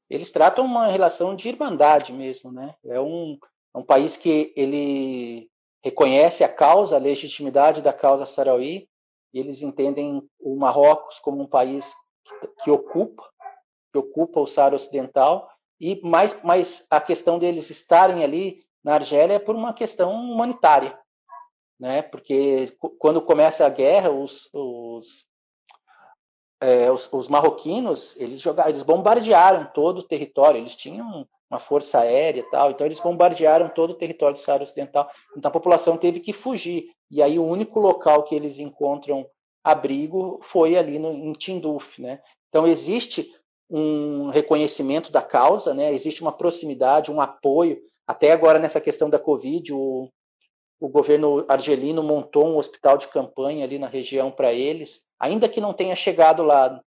Eles 0.09 0.31
tratam 0.31 0.65
uma 0.65 0.87
relação 0.87 1.37
de 1.37 1.49
irmandade 1.49 2.13
mesmo, 2.13 2.51
né? 2.51 2.75
É 2.85 3.01
um, 3.01 3.39
é 3.75 3.79
um 3.79 3.85
país 3.85 4.17
que 4.17 4.53
ele 4.57 5.51
reconhece 5.83 6.43
a 6.43 6.49
causa, 6.49 6.97
a 6.97 7.01
legitimidade 7.01 7.83
da 7.83 7.93
causa 7.93 8.25
sarauí, 8.25 8.89
e 9.33 9.39
eles 9.39 9.63
entendem 9.63 10.27
o 10.41 10.57
Marrocos 10.57 11.19
como 11.19 11.43
um 11.43 11.47
país 11.47 11.95
que, 12.25 12.65
que 12.65 12.71
ocupa, 12.71 13.23
que 13.93 13.99
ocupa 13.99 14.41
o 14.41 14.47
Saara 14.47 14.77
Ocidental, 14.77 15.51
e 15.81 16.01
mais, 16.03 16.43
mais 16.43 16.87
a 16.91 17.01
questão 17.01 17.39
deles 17.39 17.71
estarem 17.71 18.25
ali 18.25 18.65
na 18.83 18.95
Argélia 18.95 19.35
é 19.35 19.39
por 19.39 19.55
uma 19.55 19.75
questão 19.75 20.13
humanitária 20.13 20.99
né? 21.79 22.03
Porque 22.03 22.77
quando 22.99 23.23
começa 23.23 23.65
a 23.65 23.69
guerra, 23.69 24.11
os, 24.11 24.49
os, 24.53 25.27
é, 26.61 26.91
os, 26.91 27.09
os, 27.13 27.29
marroquinos 27.29 28.17
eles 28.17 28.41
jogaram, 28.41 28.71
eles 28.71 28.83
bombardearam 28.83 29.71
todo 29.73 29.99
o 29.99 30.07
território. 30.07 30.59
Eles 30.59 30.75
tinham 30.75 31.27
uma 31.51 31.59
força 31.59 32.01
aérea 32.01 32.41
e 32.41 32.51
tal, 32.51 32.71
então 32.71 32.87
eles 32.87 33.01
bombardearam 33.01 33.69
todo 33.71 33.91
o 33.91 33.99
território 33.99 34.35
do 34.35 34.41
Saara 34.41 34.63
Ocidental. 34.63 35.09
Então 35.37 35.49
a 35.49 35.53
população 35.53 35.97
teve 35.97 36.21
que 36.21 36.33
fugir. 36.33 36.91
E 37.11 37.23
aí 37.23 37.39
o 37.39 37.47
único 37.47 37.81
local 37.81 38.25
que 38.25 38.35
eles 38.35 38.59
encontram 38.59 39.27
abrigo 39.65 40.41
foi 40.43 40.77
ali 40.77 40.99
no, 40.99 41.13
em 41.13 41.33
Tinduf, 41.33 42.01
né? 42.01 42.21
Então 42.49 42.67
existe 42.67 43.33
um 43.71 44.31
reconhecimento 44.31 45.13
da 45.13 45.23
causa, 45.23 45.75
né? 45.75 45.93
Existe 45.93 46.23
uma 46.23 46.33
proximidade, 46.33 47.11
um 47.11 47.21
apoio. 47.21 47.79
Até 48.07 48.33
agora 48.33 48.59
nessa 48.59 48.81
questão 48.81 49.11
da 49.11 49.19
Covid, 49.19 49.73
o, 49.75 50.09
o 50.81 50.89
governo 50.89 51.45
argelino 51.49 52.03
montou 52.03 52.47
um 52.47 52.57
hospital 52.57 52.97
de 52.97 53.09
campanha 53.09 53.65
ali 53.65 53.79
na 53.79 53.89
região 53.89 54.31
para 54.31 54.53
eles, 54.53 55.05
ainda 55.19 55.49
que 55.49 55.61
não 55.61 55.75
tenha 55.75 55.97
chegado 55.97 56.43
lá. 56.43 56.81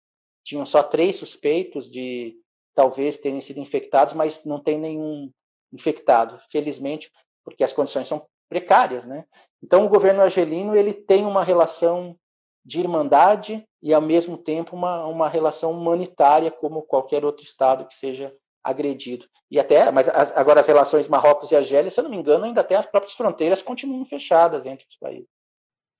Tinham 0.43 0.65
só 0.65 0.81
três 0.81 1.17
suspeitos 1.17 1.89
de 1.89 2.35
talvez 2.73 3.17
terem 3.17 3.41
sido 3.41 3.59
infectados, 3.59 4.13
mas 4.13 4.45
não 4.45 4.59
tem 4.59 4.79
nenhum 4.79 5.29
infectado, 5.73 6.39
felizmente, 6.49 7.11
porque 7.43 7.63
as 7.63 7.73
condições 7.73 8.07
são 8.07 8.25
precárias, 8.49 9.05
né? 9.05 9.25
Então 9.63 9.85
o 9.85 9.89
governo 9.89 10.21
argelino 10.21 10.75
ele 10.75 10.93
tem 10.93 11.25
uma 11.25 11.43
relação 11.43 12.17
de 12.65 12.79
irmandade 12.79 13.65
e 13.81 13.93
ao 13.93 14.01
mesmo 14.01 14.37
tempo 14.37 14.75
uma, 14.75 15.05
uma 15.05 15.27
relação 15.27 15.71
humanitária 15.71 16.51
como 16.51 16.83
qualquer 16.83 17.25
outro 17.25 17.43
estado 17.43 17.87
que 17.87 17.95
seja 17.95 18.33
agredido. 18.63 19.25
E 19.49 19.59
até, 19.59 19.91
mas 19.91 20.07
as, 20.09 20.35
agora 20.35 20.61
as 20.61 20.67
relações 20.67 21.07
Marrocos 21.07 21.51
e 21.51 21.55
Argélia, 21.55 21.91
se 21.91 21.99
eu 21.99 22.03
não 22.03 22.11
me 22.11 22.17
engano, 22.17 22.45
ainda 22.45 22.61
até 22.61 22.75
as 22.75 22.85
próprias 22.85 23.15
fronteiras 23.15 23.61
continuam 23.61 24.05
fechadas 24.05 24.65
entre 24.65 24.85
os 24.89 24.95
países. 24.97 25.27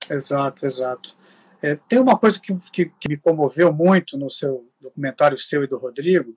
Exato, 0.09 0.65
exato. 0.65 1.15
É, 1.61 1.75
tem 1.75 1.99
uma 1.99 2.17
coisa 2.17 2.39
que, 2.41 2.55
que, 2.71 2.85
que, 2.99 3.09
me 3.09 3.17
comoveu 3.17 3.71
muito 3.71 4.17
no 4.17 4.29
seu 4.29 4.67
documentário 4.79 5.38
seu 5.38 5.63
e 5.63 5.67
do 5.67 5.77
Rodrigo 5.77 6.35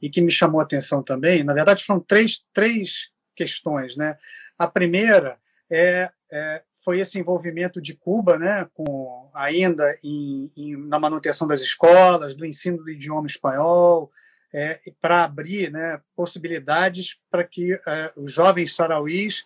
e 0.00 0.10
que 0.10 0.20
me 0.20 0.30
chamou 0.30 0.60
a 0.60 0.64
atenção 0.64 1.02
também. 1.02 1.42
Na 1.42 1.54
verdade, 1.54 1.84
foram 1.84 2.00
três, 2.00 2.44
três 2.52 3.10
questões, 3.34 3.96
né? 3.96 4.18
A 4.58 4.66
primeira 4.66 5.38
é, 5.70 6.10
é 6.30 6.62
foi 6.84 7.00
esse 7.00 7.18
envolvimento 7.18 7.82
de 7.82 7.94
Cuba, 7.94 8.38
né, 8.38 8.66
com 8.72 9.30
ainda 9.34 9.84
em, 10.02 10.50
em, 10.56 10.76
na 10.88 10.98
manutenção 10.98 11.46
das 11.46 11.60
escolas, 11.60 12.34
do 12.34 12.46
ensino 12.46 12.78
do 12.78 12.88
idioma 12.88 13.26
espanhol, 13.26 14.10
é, 14.52 14.78
para 15.00 15.24
abrir 15.24 15.70
né, 15.70 16.00
possibilidades 16.16 17.18
para 17.30 17.44
que 17.44 17.74
é, 17.74 18.12
os 18.16 18.32
jovens 18.32 18.74
sarauís 18.74 19.44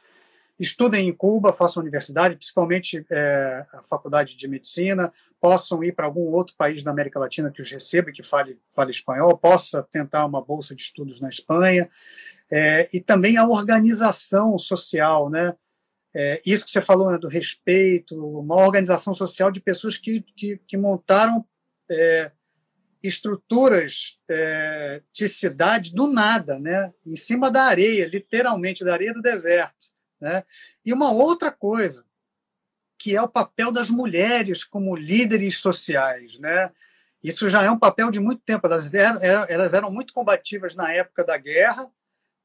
estudem 0.58 1.08
em 1.08 1.12
Cuba, 1.12 1.52
façam 1.52 1.82
universidade, 1.82 2.36
principalmente 2.36 3.04
é, 3.10 3.66
a 3.72 3.82
faculdade 3.82 4.36
de 4.36 4.46
medicina, 4.46 5.12
possam 5.40 5.82
ir 5.82 5.92
para 5.92 6.06
algum 6.06 6.32
outro 6.32 6.54
país 6.56 6.84
da 6.84 6.90
América 6.92 7.18
Latina 7.18 7.50
que 7.50 7.60
os 7.60 7.70
receba 7.70 8.10
e 8.10 8.12
que 8.12 8.22
fale, 8.22 8.58
fale 8.70 8.92
espanhol, 8.92 9.36
possa 9.36 9.82
tentar 9.90 10.24
uma 10.24 10.40
bolsa 10.40 10.74
de 10.74 10.82
estudos 10.82 11.20
na 11.20 11.28
Espanha, 11.28 11.90
é, 12.50 12.88
e 12.94 13.00
também 13.00 13.36
a 13.36 13.46
organização 13.46 14.56
social, 14.58 15.28
né? 15.28 15.54
É, 16.14 16.42
isso 16.44 16.66
que 16.66 16.70
você 16.70 16.82
falou 16.82 17.10
né, 17.10 17.18
do 17.18 17.26
respeito, 17.26 18.14
uma 18.38 18.56
organização 18.56 19.14
social 19.14 19.50
de 19.50 19.60
pessoas 19.60 19.96
que, 19.96 20.20
que, 20.36 20.60
que 20.68 20.76
montaram 20.76 21.42
é, 21.90 22.30
estruturas 23.02 24.18
é, 24.30 25.02
de 25.12 25.28
cidade 25.28 25.94
do 25.94 26.06
nada, 26.06 26.58
né? 26.58 26.92
em 27.04 27.16
cima 27.16 27.50
da 27.50 27.64
areia, 27.64 28.06
literalmente, 28.06 28.84
da 28.84 28.92
areia 28.92 29.12
do 29.12 29.20
deserto. 29.20 29.88
Né? 30.20 30.44
E 30.84 30.92
uma 30.92 31.10
outra 31.10 31.50
coisa, 31.50 32.04
que 32.98 33.16
é 33.16 33.20
o 33.22 33.28
papel 33.28 33.72
das 33.72 33.90
mulheres 33.90 34.64
como 34.64 34.94
líderes 34.94 35.58
sociais. 35.58 36.38
Né? 36.38 36.70
Isso 37.22 37.48
já 37.48 37.64
é 37.64 37.70
um 37.70 37.78
papel 37.78 38.10
de 38.10 38.20
muito 38.20 38.42
tempo. 38.44 38.66
Elas 38.66 38.94
eram, 38.94 39.20
elas 39.48 39.74
eram 39.74 39.90
muito 39.90 40.12
combativas 40.12 40.76
na 40.76 40.92
época 40.92 41.24
da 41.24 41.36
guerra, 41.36 41.90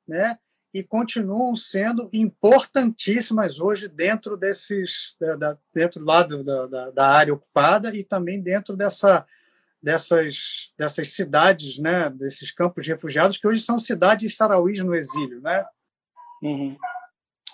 né? 0.07 0.39
e 0.73 0.83
continuam 0.83 1.55
sendo 1.55 2.09
importantíssimas 2.13 3.59
hoje 3.59 3.87
dentro 3.87 4.35
desses 4.35 5.15
da, 5.39 5.57
dentro 5.73 6.03
lá 6.03 6.23
do, 6.23 6.43
da, 6.43 6.91
da 6.91 7.07
área 7.07 7.33
ocupada 7.33 7.95
e 7.95 8.03
também 8.03 8.41
dentro 8.41 8.75
dessa 8.75 9.25
dessas, 9.81 10.71
dessas 10.77 11.13
cidades, 11.13 11.77
né, 11.77 12.09
desses 12.09 12.51
campos 12.51 12.83
de 12.83 12.91
refugiados, 12.91 13.37
que 13.37 13.47
hoje 13.47 13.61
são 13.61 13.79
cidades 13.79 14.35
sarauís 14.35 14.83
no 14.83 14.95
exílio. 14.95 15.41
Né? 15.41 15.65
Uhum. 16.41 16.75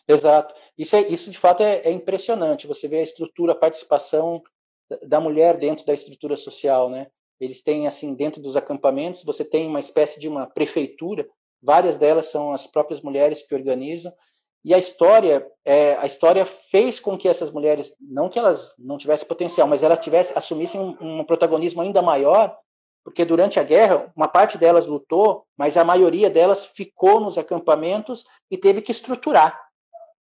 Exato. 0.07 0.53
Isso, 0.77 0.95
é, 0.95 1.01
isso 1.07 1.29
de 1.29 1.37
fato 1.37 1.63
é, 1.63 1.81
é, 1.83 1.91
impressionante. 1.91 2.67
Você 2.67 2.87
vê 2.87 2.99
a 2.99 3.03
estrutura, 3.03 3.53
a 3.53 3.55
participação 3.55 4.41
da 5.07 5.19
mulher 5.19 5.57
dentro 5.57 5.85
da 5.85 5.93
estrutura 5.93 6.35
social, 6.35 6.89
né? 6.89 7.07
Eles 7.39 7.61
têm 7.61 7.87
assim 7.87 8.13
dentro 8.13 8.41
dos 8.41 8.55
acampamentos, 8.55 9.23
você 9.23 9.43
tem 9.43 9.67
uma 9.67 9.79
espécie 9.79 10.19
de 10.19 10.27
uma 10.27 10.45
prefeitura, 10.45 11.27
várias 11.61 11.97
delas 11.97 12.27
são 12.27 12.51
as 12.51 12.67
próprias 12.67 13.01
mulheres 13.01 13.41
que 13.41 13.55
organizam. 13.55 14.13
E 14.63 14.73
a 14.73 14.77
história, 14.77 15.45
é, 15.65 15.95
a 15.97 16.05
história 16.05 16.45
fez 16.45 16.99
com 16.99 17.17
que 17.17 17.27
essas 17.27 17.51
mulheres, 17.51 17.93
não 17.99 18.29
que 18.29 18.39
elas 18.39 18.73
não 18.79 18.97
tivessem 18.97 19.27
potencial, 19.27 19.67
mas 19.67 19.83
elas 19.83 19.99
tivessem 19.99 20.37
assumissem 20.37 20.79
um, 20.79 21.19
um 21.19 21.23
protagonismo 21.25 21.81
ainda 21.81 22.01
maior, 22.01 22.57
porque 23.03 23.25
durante 23.25 23.59
a 23.59 23.63
guerra 23.63 24.11
uma 24.15 24.27
parte 24.27 24.57
delas 24.57 24.87
lutou, 24.87 25.45
mas 25.57 25.75
a 25.75 25.83
maioria 25.83 26.29
delas 26.29 26.65
ficou 26.65 27.19
nos 27.19 27.37
acampamentos 27.37 28.25
e 28.49 28.57
teve 28.57 28.81
que 28.81 28.91
estruturar. 28.91 29.59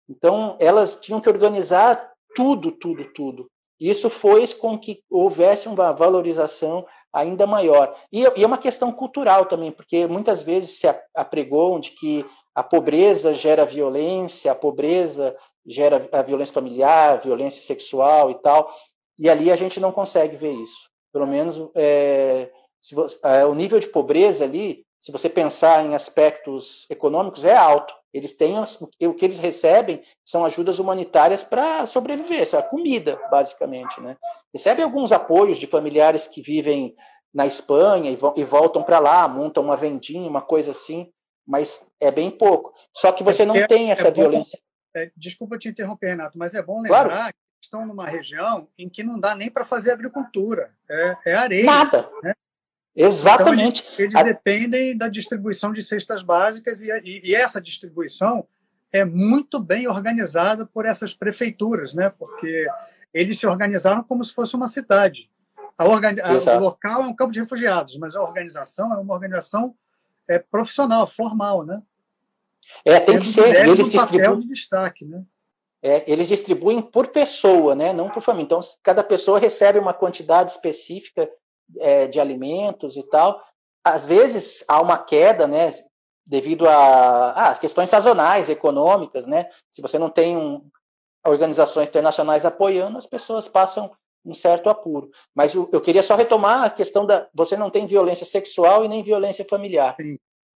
Então 0.08 0.56
elas 0.60 1.00
tinham 1.00 1.20
que 1.20 1.28
organizar 1.28 2.12
tudo, 2.34 2.70
tudo, 2.70 3.12
tudo. 3.12 3.50
Isso 3.80 4.10
fez 4.10 4.52
com 4.52 4.78
que 4.78 5.02
houvesse 5.10 5.68
uma 5.68 5.92
valorização 5.92 6.84
ainda 7.12 7.46
maior. 7.46 7.94
E, 8.12 8.22
e 8.36 8.42
é 8.42 8.46
uma 8.46 8.58
questão 8.58 8.92
cultural 8.92 9.46
também, 9.46 9.70
porque 9.70 10.06
muitas 10.06 10.42
vezes 10.42 10.78
se 10.78 10.88
apregou 11.14 11.78
de 11.78 11.92
que 11.92 12.26
a 12.58 12.62
pobreza 12.64 13.32
gera 13.34 13.64
violência, 13.64 14.50
a 14.50 14.54
pobreza 14.54 15.36
gera 15.64 16.08
a 16.10 16.22
violência 16.22 16.52
familiar, 16.52 17.12
a 17.12 17.16
violência 17.20 17.62
sexual 17.62 18.32
e 18.32 18.34
tal, 18.34 18.74
e 19.16 19.30
ali 19.30 19.52
a 19.52 19.54
gente 19.54 19.78
não 19.78 19.92
consegue 19.92 20.34
ver 20.36 20.54
isso. 20.54 20.90
Pelo 21.12 21.24
menos 21.24 21.70
é, 21.76 22.50
você, 22.82 23.16
é, 23.22 23.44
o 23.44 23.54
nível 23.54 23.78
de 23.78 23.86
pobreza 23.86 24.42
ali, 24.42 24.84
se 24.98 25.12
você 25.12 25.28
pensar 25.28 25.86
em 25.86 25.94
aspectos 25.94 26.84
econômicos, 26.90 27.44
é 27.44 27.56
alto. 27.56 27.94
Eles 28.12 28.34
têm 28.34 28.56
o 28.58 29.14
que 29.14 29.24
eles 29.24 29.38
recebem 29.38 30.02
são 30.24 30.44
ajudas 30.44 30.80
humanitárias 30.80 31.44
para 31.44 31.86
sobreviver, 31.86 32.42
isso 32.42 32.56
é 32.56 32.62
comida, 32.62 33.20
basicamente, 33.30 34.00
né? 34.00 34.16
Recebem 34.52 34.84
alguns 34.84 35.12
apoios 35.12 35.58
de 35.58 35.68
familiares 35.68 36.26
que 36.26 36.42
vivem 36.42 36.96
na 37.32 37.46
Espanha 37.46 38.10
e, 38.10 38.18
e 38.34 38.42
voltam 38.42 38.82
para 38.82 38.98
lá, 38.98 39.28
montam 39.28 39.62
uma 39.62 39.76
vendinha, 39.76 40.28
uma 40.28 40.42
coisa 40.42 40.72
assim, 40.72 41.08
mas 41.48 41.90
é 41.98 42.10
bem 42.10 42.30
pouco. 42.30 42.74
Só 42.92 43.10
que 43.10 43.24
você 43.24 43.42
é, 43.42 43.46
não 43.46 43.56
é, 43.56 43.66
tem 43.66 43.90
essa 43.90 44.08
é 44.08 44.10
violência. 44.10 44.58
Bom, 44.94 45.00
é, 45.00 45.10
desculpa 45.16 45.58
te 45.58 45.68
interromper, 45.68 46.08
Renato, 46.08 46.38
mas 46.38 46.54
é 46.54 46.62
bom 46.62 46.82
lembrar 46.82 47.08
claro. 47.08 47.32
que 47.32 47.64
estão 47.64 47.86
numa 47.86 48.06
região 48.06 48.68
em 48.76 48.86
que 48.86 49.02
não 49.02 49.18
dá 49.18 49.34
nem 49.34 49.50
para 49.50 49.64
fazer 49.64 49.92
agricultura, 49.92 50.74
é, 50.88 51.16
é 51.24 51.34
areia. 51.34 51.64
Nada. 51.64 52.10
Né? 52.22 52.34
Exatamente. 52.94 53.80
Então, 53.80 54.04
eles, 54.04 54.14
eles 54.14 54.24
dependem 54.24 54.96
da 54.96 55.08
distribuição 55.08 55.72
de 55.72 55.82
cestas 55.82 56.22
básicas 56.22 56.82
e, 56.82 56.90
e, 56.90 57.30
e, 57.30 57.34
essa 57.34 57.62
distribuição 57.62 58.46
é 58.92 59.04
muito 59.04 59.58
bem 59.58 59.88
organizada 59.88 60.66
por 60.66 60.84
essas 60.84 61.14
prefeituras, 61.14 61.94
né? 61.94 62.10
Porque 62.10 62.66
eles 63.14 63.38
se 63.38 63.46
organizaram 63.46 64.02
como 64.02 64.22
se 64.22 64.34
fosse 64.34 64.54
uma 64.54 64.66
cidade. 64.66 65.30
A 65.78 65.86
organi 65.86 66.20
a, 66.20 66.32
o 66.32 66.60
local 66.60 67.02
é 67.02 67.06
um 67.06 67.14
campo 67.14 67.32
de 67.32 67.40
refugiados, 67.40 67.96
mas 67.98 68.16
a 68.16 68.22
organização 68.22 68.92
é 68.92 68.98
uma 68.98 69.14
organização 69.14 69.74
é, 70.28 70.38
profissional, 70.38 71.06
formal, 71.06 71.64
né? 71.64 71.82
É, 72.84 73.00
tem 73.00 73.18
que 73.18 73.26
ser. 73.26 73.66
Eles 73.66 73.88
distribuem 73.88 74.40
de 74.40 74.48
destaque, 74.48 75.04
né? 75.04 75.24
É, 75.82 76.10
eles 76.10 76.28
distribuem 76.28 76.82
por 76.82 77.08
pessoa, 77.08 77.74
né? 77.74 77.92
Não 77.92 78.10
por 78.10 78.22
família. 78.22 78.46
Então, 78.46 78.60
cada 78.82 79.02
pessoa 79.02 79.38
recebe 79.38 79.78
uma 79.78 79.94
quantidade 79.94 80.50
específica 80.50 81.30
é, 81.78 82.06
de 82.06 82.20
alimentos 82.20 82.96
e 82.96 83.02
tal. 83.04 83.42
Às 83.84 84.04
vezes 84.04 84.64
há 84.68 84.80
uma 84.80 84.98
queda, 84.98 85.46
né, 85.46 85.72
devido 86.26 86.68
às 86.68 87.56
ah, 87.56 87.58
questões 87.58 87.88
sazonais, 87.88 88.48
econômicas, 88.48 89.24
né? 89.24 89.48
Se 89.70 89.80
você 89.80 89.98
não 89.98 90.10
tem 90.10 90.36
um, 90.36 90.68
organizações 91.26 91.88
internacionais 91.88 92.44
apoiando, 92.44 92.98
as 92.98 93.06
pessoas 93.06 93.48
passam 93.48 93.90
um 94.24 94.34
certo 94.34 94.68
apuro. 94.68 95.10
Mas 95.34 95.54
eu, 95.54 95.68
eu, 95.72 95.80
queria 95.80 96.02
só 96.02 96.14
retomar 96.14 96.64
a 96.64 96.70
questão 96.70 97.06
da 97.06 97.28
você 97.34 97.56
não 97.56 97.70
tem 97.70 97.86
violência 97.86 98.26
sexual 98.26 98.84
e 98.84 98.88
nem 98.88 99.02
violência 99.02 99.44
familiar. 99.48 99.96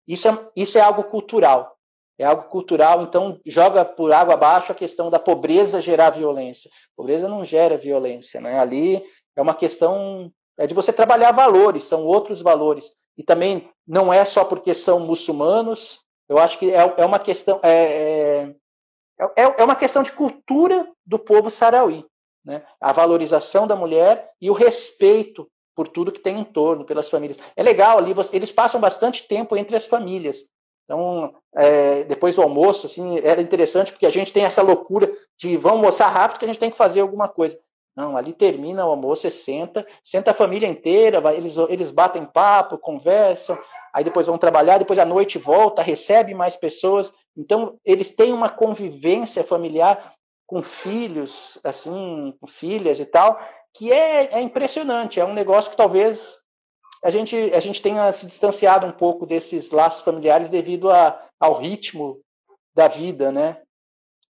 Isso 0.07 0.29
é, 0.29 0.49
isso 0.57 0.79
é 0.79 0.81
algo 0.81 1.05
cultural. 1.05 1.77
É 2.19 2.25
algo 2.25 2.43
cultural, 2.45 3.03
então 3.03 3.41
joga 3.47 3.83
por 3.83 4.13
água 4.13 4.35
abaixo 4.35 4.73
a 4.73 4.75
questão 4.75 5.09
da 5.09 5.19
pobreza 5.19 5.81
gerar 5.81 6.11
violência. 6.11 6.71
Pobreza 6.95 7.27
não 7.27 7.45
gera 7.45 7.79
violência, 7.79 8.43
né? 8.43 8.59
Ali 8.59 9.03
é 9.35 9.41
uma 9.41 9.55
questão 9.55 10.31
é 10.59 10.67
de 10.67 10.75
você 10.75 10.93
trabalhar 10.93 11.33
valores, 11.33 11.85
são 11.85 12.05
outros 12.05 12.43
valores. 12.43 12.93
E 13.17 13.25
também 13.25 13.71
não 13.87 14.13
é 14.13 14.25
só 14.27 14.45
porque 14.45 14.75
são 14.75 15.01
muçulmanos, 15.01 16.01
eu 16.29 16.39
acho 16.39 16.59
que 16.59 16.71
é, 16.71 16.95
é 16.99 17.05
uma 17.05 17.19
questão 17.19 17.59
é, 17.63 18.55
é, 19.19 19.25
é, 19.37 19.43
é 19.59 19.65
uma 19.65 19.75
questão 19.75 20.03
de 20.03 20.13
cultura 20.13 20.87
do 21.05 21.19
povo 21.19 21.51
sarauí, 21.51 22.05
né? 22.45 22.63
A 22.81 22.93
valorização 22.93 23.67
da 23.67 23.77
mulher 23.77 24.31
e 24.41 24.51
o 24.51 24.55
respeito 24.55 25.49
por 25.75 25.89
tudo 25.89 26.13
que 26.13 26.21
tem 26.21 26.39
em 26.39 26.45
torno, 26.45 26.85
pelas 26.85 27.09
famílias. 27.09 27.39
É 27.57 27.63
legal 27.63 27.99
ali, 27.99 28.15
eles 28.33 28.53
passam 28.53 28.81
bastante 28.81 29.27
tempo 29.27 29.57
entre 29.57 29.77
as 29.77 29.87
famílias. 29.87 30.45
Então, 30.85 31.33
é, 31.55 32.05
depois 32.05 32.35
do 32.35 32.43
almoço, 32.43 32.87
assim, 32.87 33.19
era 33.21 33.41
interessante 33.41 33.93
porque 33.93 34.07
a 34.07 34.11
gente 34.11 34.33
tem 34.33 34.45
essa 34.45 34.61
loucura 34.61 35.11
de 35.39 35.57
vamos 35.57 35.79
almoçar 35.79 36.09
rápido 36.09 36.39
que 36.39 36.45
a 36.45 36.49
gente 36.49 36.59
tem 36.59 36.71
que 36.71 36.77
fazer 36.77 37.01
alguma 37.01 37.29
coisa. 37.29 37.59
Não, 37.97 38.17
ali 38.17 38.33
termina 38.33 38.85
o 38.85 38.91
almoço, 38.91 39.23
você 39.23 39.31
senta, 39.31 39.87
senta 40.03 40.33
a 40.33 40.35
família 40.35 40.67
inteira, 40.67 41.21
vai, 41.21 41.37
eles, 41.37 41.57
eles 41.69 41.93
batem 41.93 42.25
papo, 42.25 42.79
conversam, 42.79 43.59
aí 43.93 44.03
depois 44.03 44.27
vão 44.27 44.39
trabalhar, 44.39 44.79
depois 44.79 44.99
à 44.99 45.05
noite 45.05 45.39
volta, 45.39 45.81
recebe 45.81 46.35
mais 46.35 46.57
pessoas. 46.57 47.13
Então, 47.37 47.79
eles 47.85 48.11
têm 48.11 48.33
uma 48.33 48.49
convivência 48.49 49.45
familiar 49.45 50.13
com 50.51 50.65
filhos, 50.65 51.61
assim, 51.63 52.37
com 52.41 52.47
filhas 52.49 52.99
e 52.99 53.07
tal, 53.07 53.41
que 53.73 53.93
é, 53.93 54.35
é 54.35 54.41
impressionante. 54.41 55.21
É 55.21 55.25
um 55.25 55.33
negócio 55.33 55.71
que 55.71 55.77
talvez 55.77 56.39
a 57.05 57.09
gente, 57.09 57.37
a 57.55 57.61
gente 57.61 57.81
tenha 57.81 58.11
se 58.11 58.27
distanciado 58.27 58.85
um 58.85 58.91
pouco 58.91 59.25
desses 59.27 59.71
laços 59.71 60.03
familiares 60.03 60.51
devido 60.51 60.91
a, 60.91 61.23
ao 61.39 61.61
ritmo 61.61 62.21
da 62.75 62.89
vida, 62.89 63.31
né? 63.31 63.63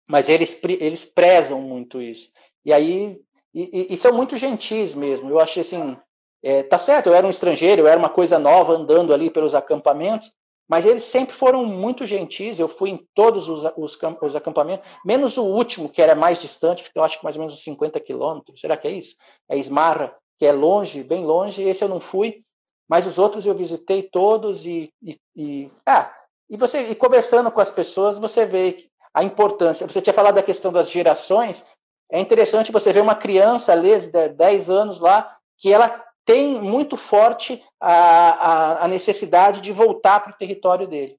Mas 0.08 0.30
eles, 0.30 0.58
eles 0.64 1.04
prezam 1.04 1.62
muito 1.62 2.02
isso. 2.02 2.30
E 2.64 2.72
aí 2.72 3.20
e, 3.54 3.88
e, 3.94 3.98
são 3.98 4.14
muito 4.14 4.38
gentis 4.38 4.96
mesmo. 4.96 5.30
Eu 5.30 5.42
achei 5.42 5.60
assim, 5.60 5.98
é, 6.42 6.64
tá 6.64 6.78
certo, 6.78 7.08
eu 7.08 7.14
era 7.14 7.28
um 7.28 7.30
estrangeiro, 7.30 7.82
eu 7.82 7.88
era 7.88 8.00
uma 8.00 8.10
coisa 8.10 8.40
nova 8.40 8.72
andando 8.72 9.14
ali 9.14 9.30
pelos 9.30 9.54
acampamentos, 9.54 10.32
mas 10.68 10.86
eles 10.86 11.04
sempre 11.04 11.36
foram 11.36 11.66
muito 11.66 12.06
gentis. 12.06 12.60
Eu 12.60 12.68
fui 12.68 12.90
em 12.90 13.08
todos 13.14 13.48
os, 13.50 13.64
os, 13.78 13.98
os 14.22 14.36
acampamentos, 14.36 14.90
menos 15.06 15.38
o 15.38 15.44
último, 15.44 15.90
que 15.90 16.02
era 16.02 16.16
mais 16.16 16.42
distante, 16.42 16.90
eu 16.94 17.04
acho 17.04 17.20
que 17.20 17.24
mais 17.24 17.36
ou 17.36 17.42
menos 17.42 17.54
uns 17.54 17.64
50 17.64 18.00
quilômetros. 18.00 18.60
Será 18.60 18.76
que 18.76 18.88
é 18.88 18.92
isso? 18.92 19.16
É 19.50 19.58
Esmarra, 19.58 20.16
que 20.38 20.46
é 20.46 20.52
longe, 20.52 21.04
bem 21.04 21.24
longe. 21.24 21.64
Esse 21.64 21.84
eu 21.84 21.90
não 21.90 22.00
fui, 22.00 22.44
mas 22.90 23.06
os 23.06 23.18
outros 23.18 23.46
eu 23.46 23.54
visitei 23.54 24.04
todos 24.04 24.66
e, 24.66 24.92
e, 25.02 25.20
e 25.36 25.72
ah, 25.86 26.12
e 26.50 26.58
você 26.58 26.90
e 26.90 26.96
conversando 26.96 27.52
com 27.52 27.62
as 27.62 27.70
pessoas, 27.70 28.20
você 28.20 28.46
vê 28.46 28.88
a 29.14 29.24
importância. 29.24 29.88
Você 29.88 30.02
tinha 30.02 30.14
falado 30.14 30.36
da 30.36 30.44
questão 30.44 30.72
das 30.72 30.90
gerações. 30.90 31.66
É 32.12 32.20
interessante 32.20 32.72
você 32.72 32.92
ver 32.94 33.02
uma 33.02 33.16
criança 33.16 33.72
ali, 33.72 33.98
de 34.00 34.30
10 34.30 34.70
anos 34.70 35.00
lá, 35.00 35.36
que 35.58 35.72
ela 35.72 36.04
tem 36.26 36.60
muito 36.60 36.98
forte 36.98 37.64
a, 37.80 37.94
a, 37.94 38.86
a 38.86 38.88
necessidade 38.88 39.62
de 39.62 39.72
voltar 39.72 40.20
para 40.22 40.32
o 40.32 40.38
território 40.38 40.88
dele. 40.88 41.18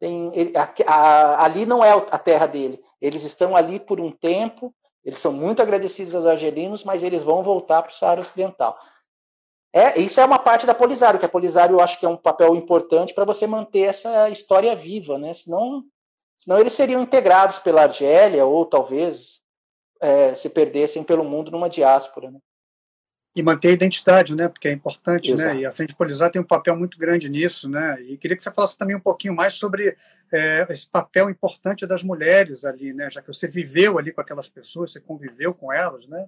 Tem, 0.00 0.30
ele, 0.34 0.52
a, 0.56 1.44
ali 1.44 1.66
não 1.66 1.84
é 1.84 1.90
a 1.90 2.18
terra 2.18 2.46
dele. 2.46 2.80
Eles 3.00 3.22
estão 3.24 3.56
ali 3.56 3.80
por 3.80 4.00
um 4.00 4.10
tempo, 4.10 4.74
eles 5.04 5.20
são 5.20 5.32
muito 5.32 5.60
agradecidos 5.60 6.14
aos 6.14 6.26
argelinos, 6.26 6.84
mas 6.84 7.02
eles 7.02 7.22
vão 7.22 7.42
voltar 7.42 7.82
para 7.82 7.90
o 7.90 7.94
Saara 7.94 8.20
Ocidental. 8.20 8.78
É, 9.72 10.00
isso 10.00 10.20
é 10.20 10.24
uma 10.24 10.38
parte 10.38 10.66
da 10.66 10.74
Polisário, 10.74 11.20
que 11.20 11.26
a 11.26 11.28
Polisário 11.28 11.74
eu 11.74 11.80
acho 11.80 11.98
que 11.98 12.06
é 12.06 12.08
um 12.08 12.16
papel 12.16 12.54
importante 12.54 13.12
para 13.12 13.24
você 13.24 13.46
manter 13.46 13.80
essa 13.80 14.30
história 14.30 14.74
viva, 14.74 15.18
né? 15.18 15.32
Senão, 15.32 15.84
senão 16.38 16.58
eles 16.58 16.72
seriam 16.72 17.02
integrados 17.02 17.58
pela 17.58 17.82
Argélia, 17.82 18.46
ou 18.46 18.64
talvez 18.64 19.42
é, 20.00 20.32
se 20.34 20.48
perdessem 20.48 21.04
pelo 21.04 21.24
mundo 21.24 21.50
numa 21.50 21.68
diáspora. 21.68 22.30
Né? 22.30 22.38
E 23.38 23.42
manter 23.42 23.68
a 23.68 23.72
identidade, 23.72 24.34
né? 24.34 24.48
Porque 24.48 24.66
é 24.66 24.72
importante, 24.72 25.32
né? 25.32 25.44
Exato. 25.44 25.54
né? 25.54 25.60
E 25.60 25.66
a 25.66 25.72
Frente 25.72 25.94
Polizar 25.94 26.28
tem 26.28 26.42
um 26.42 26.44
papel 26.44 26.76
muito 26.76 26.98
grande 26.98 27.28
nisso, 27.28 27.68
né? 27.68 27.96
E 28.02 28.16
queria 28.16 28.36
que 28.36 28.42
você 28.42 28.50
falasse 28.50 28.76
também 28.76 28.96
um 28.96 29.00
pouquinho 29.00 29.32
mais 29.32 29.54
sobre 29.54 29.96
é, 30.32 30.66
esse 30.68 30.88
papel 30.88 31.30
importante 31.30 31.86
das 31.86 32.02
mulheres 32.02 32.64
ali, 32.64 32.92
né? 32.92 33.08
Já 33.12 33.22
que 33.22 33.28
você 33.28 33.46
viveu 33.46 33.96
ali 33.96 34.10
com 34.10 34.20
aquelas 34.20 34.48
pessoas, 34.48 34.90
você 34.90 34.98
conviveu 34.98 35.54
com 35.54 35.72
elas, 35.72 36.04
né? 36.08 36.26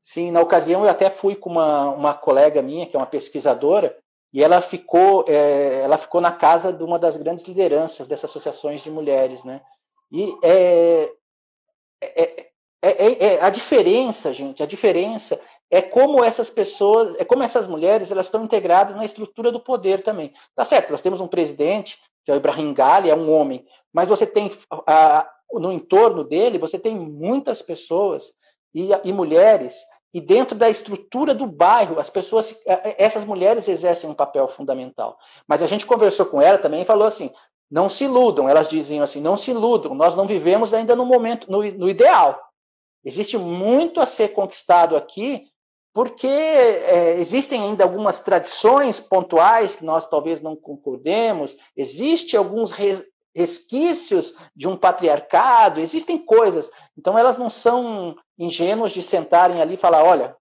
Sim, 0.00 0.30
na 0.30 0.40
ocasião 0.40 0.84
eu 0.84 0.90
até 0.90 1.10
fui 1.10 1.34
com 1.34 1.50
uma, 1.50 1.90
uma 1.90 2.14
colega 2.14 2.62
minha, 2.62 2.86
que 2.86 2.94
é 2.94 3.00
uma 3.00 3.04
pesquisadora, 3.04 3.98
e 4.32 4.40
ela 4.40 4.60
ficou, 4.60 5.24
é, 5.26 5.80
ela 5.82 5.98
ficou 5.98 6.20
na 6.20 6.30
casa 6.30 6.72
de 6.72 6.84
uma 6.84 7.00
das 7.00 7.16
grandes 7.16 7.48
lideranças 7.48 8.06
dessas 8.06 8.30
associações 8.30 8.80
de 8.80 8.92
mulheres, 8.92 9.42
né? 9.42 9.60
E 10.12 10.32
é, 10.44 11.10
é, 12.00 12.22
é, 12.80 13.06
é, 13.06 13.24
é, 13.34 13.42
a 13.42 13.50
diferença, 13.50 14.32
gente, 14.32 14.62
a 14.62 14.66
diferença 14.66 15.40
é 15.70 15.82
como 15.82 16.24
essas 16.24 16.48
pessoas, 16.48 17.14
é 17.18 17.24
como 17.24 17.42
essas 17.42 17.66
mulheres, 17.66 18.10
elas 18.10 18.26
estão 18.26 18.44
integradas 18.44 18.96
na 18.96 19.04
estrutura 19.04 19.52
do 19.52 19.60
poder 19.60 20.02
também. 20.02 20.32
Tá 20.54 20.64
certo, 20.64 20.90
nós 20.90 21.02
temos 21.02 21.20
um 21.20 21.28
presidente, 21.28 21.98
que 22.24 22.30
é 22.30 22.34
o 22.34 22.38
Ibrahim 22.38 22.72
Gali, 22.72 23.10
é 23.10 23.14
um 23.14 23.30
homem, 23.30 23.66
mas 23.92 24.08
você 24.08 24.26
tem 24.26 24.50
a, 24.86 25.28
no 25.52 25.72
entorno 25.72 26.24
dele, 26.24 26.58
você 26.58 26.78
tem 26.78 26.96
muitas 26.96 27.60
pessoas 27.60 28.32
e, 28.74 28.90
e 29.04 29.12
mulheres 29.12 29.76
e 30.12 30.20
dentro 30.20 30.56
da 30.56 30.70
estrutura 30.70 31.34
do 31.34 31.46
bairro, 31.46 32.00
as 32.00 32.08
pessoas, 32.08 32.58
essas 32.96 33.24
mulheres 33.24 33.68
exercem 33.68 34.08
um 34.08 34.14
papel 34.14 34.48
fundamental. 34.48 35.18
Mas 35.46 35.62
a 35.62 35.66
gente 35.66 35.86
conversou 35.86 36.26
com 36.26 36.40
ela 36.40 36.58
também 36.58 36.82
e 36.82 36.86
falou 36.86 37.06
assim: 37.06 37.30
não 37.70 37.88
se 37.88 38.04
iludam. 38.04 38.48
Elas 38.48 38.68
diziam 38.68 39.04
assim: 39.04 39.20
não 39.20 39.36
se 39.36 39.50
iludam, 39.50 39.94
nós 39.94 40.14
não 40.14 40.26
vivemos 40.26 40.72
ainda 40.72 40.96
no 40.96 41.04
momento, 41.04 41.50
no, 41.50 41.62
no 41.72 41.88
ideal. 41.88 42.40
Existe 43.04 43.36
muito 43.36 44.00
a 44.00 44.06
ser 44.06 44.28
conquistado 44.28 44.96
aqui, 44.96 45.46
porque 45.98 46.28
é, 46.28 47.18
existem 47.18 47.60
ainda 47.60 47.82
algumas 47.82 48.20
tradições 48.20 49.00
pontuais 49.00 49.74
que 49.74 49.84
nós 49.84 50.08
talvez 50.08 50.40
não 50.40 50.54
concordemos, 50.54 51.56
existe 51.76 52.36
alguns 52.36 52.70
res, 52.70 53.04
resquícios 53.34 54.32
de 54.54 54.68
um 54.68 54.76
patriarcado, 54.76 55.80
existem 55.80 56.16
coisas. 56.16 56.70
Então 56.96 57.18
elas 57.18 57.36
não 57.36 57.50
são 57.50 58.14
ingênuos 58.38 58.92
de 58.92 59.02
sentarem 59.02 59.60
ali 59.60 59.74
e 59.74 59.76
falar, 59.76 60.04
olha, 60.04 60.36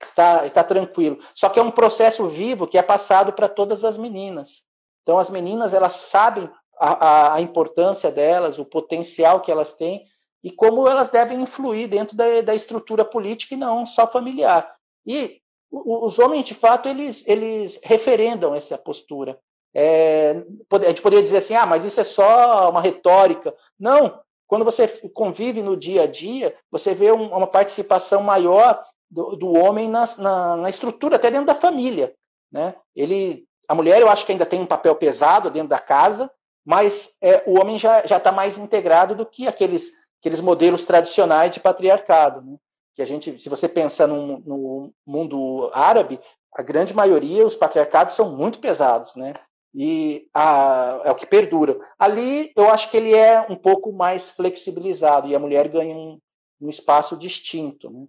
está, 0.00 0.46
está 0.46 0.62
tranquilo. 0.62 1.18
Só 1.34 1.48
que 1.48 1.58
é 1.58 1.62
um 1.64 1.72
processo 1.72 2.28
vivo 2.28 2.68
que 2.68 2.78
é 2.78 2.82
passado 2.82 3.32
para 3.32 3.48
todas 3.48 3.82
as 3.84 3.98
meninas. 3.98 4.62
Então 5.02 5.18
as 5.18 5.28
meninas 5.28 5.74
elas 5.74 5.94
sabem 5.94 6.48
a, 6.78 7.34
a, 7.34 7.40
importância 7.40 8.12
delas, 8.12 8.60
o 8.60 8.64
potencial 8.64 9.40
que 9.40 9.50
elas 9.50 9.72
têm 9.72 10.04
e 10.40 10.52
como 10.52 10.86
elas 10.86 11.08
devem 11.08 11.42
influir 11.42 11.88
dentro 11.88 12.16
da, 12.16 12.42
da 12.42 12.54
estrutura 12.54 13.04
política 13.04 13.56
e 13.56 13.58
não 13.58 13.84
só 13.84 14.06
familiar. 14.06 14.78
E 15.06 15.40
os 15.70 16.18
homens, 16.18 16.46
de 16.46 16.54
fato, 16.54 16.88
eles, 16.88 17.26
eles 17.26 17.80
referendam 17.82 18.54
essa 18.54 18.76
postura. 18.76 19.38
É, 19.72 20.42
a 20.72 20.88
gente 20.88 21.02
poderia 21.02 21.22
dizer 21.22 21.36
assim, 21.36 21.54
ah, 21.54 21.66
mas 21.66 21.84
isso 21.84 22.00
é 22.00 22.04
só 22.04 22.70
uma 22.70 22.80
retórica. 22.80 23.54
Não, 23.78 24.20
quando 24.48 24.64
você 24.64 24.88
convive 25.14 25.62
no 25.62 25.76
dia 25.76 26.02
a 26.02 26.06
dia, 26.06 26.56
você 26.70 26.92
vê 26.92 27.12
um, 27.12 27.28
uma 27.28 27.46
participação 27.46 28.22
maior 28.22 28.84
do, 29.08 29.36
do 29.36 29.52
homem 29.52 29.88
na, 29.88 30.04
na, 30.18 30.56
na, 30.56 30.68
estrutura, 30.68 31.16
até 31.16 31.30
dentro 31.30 31.46
da 31.46 31.54
família. 31.54 32.14
Né? 32.50 32.74
Ele, 32.94 33.44
a 33.68 33.74
mulher, 33.74 34.00
eu 34.00 34.08
acho 34.08 34.26
que 34.26 34.32
ainda 34.32 34.46
tem 34.46 34.60
um 34.60 34.66
papel 34.66 34.96
pesado 34.96 35.50
dentro 35.50 35.68
da 35.68 35.78
casa, 35.78 36.28
mas 36.64 37.16
é, 37.22 37.44
o 37.46 37.60
homem 37.60 37.78
já 37.78 38.02
está 38.04 38.32
mais 38.32 38.58
integrado 38.58 39.14
do 39.14 39.24
que 39.24 39.46
aqueles, 39.46 39.92
aqueles 40.20 40.40
modelos 40.40 40.84
tradicionais 40.84 41.52
de 41.52 41.60
patriarcado. 41.60 42.42
Né? 42.42 42.56
Que 43.00 43.04
a 43.04 43.06
gente, 43.06 43.38
se 43.38 43.48
você 43.48 43.66
pensa 43.66 44.06
no, 44.06 44.40
no 44.40 44.92
mundo 45.06 45.70
árabe, 45.72 46.20
a 46.54 46.62
grande 46.62 46.92
maioria, 46.92 47.46
os 47.46 47.56
patriarcados 47.56 48.12
são 48.12 48.36
muito 48.36 48.58
pesados, 48.58 49.14
né? 49.16 49.32
E 49.74 50.28
a, 50.34 51.00
é 51.06 51.10
o 51.10 51.14
que 51.14 51.24
perdura. 51.24 51.80
Ali, 51.98 52.52
eu 52.54 52.68
acho 52.68 52.90
que 52.90 52.98
ele 52.98 53.14
é 53.14 53.40
um 53.48 53.56
pouco 53.56 53.90
mais 53.90 54.28
flexibilizado 54.28 55.26
e 55.26 55.34
a 55.34 55.38
mulher 55.38 55.66
ganha 55.68 55.96
um, 55.96 56.18
um 56.60 56.68
espaço 56.68 57.16
distinto. 57.16 57.88
Né? 57.88 58.04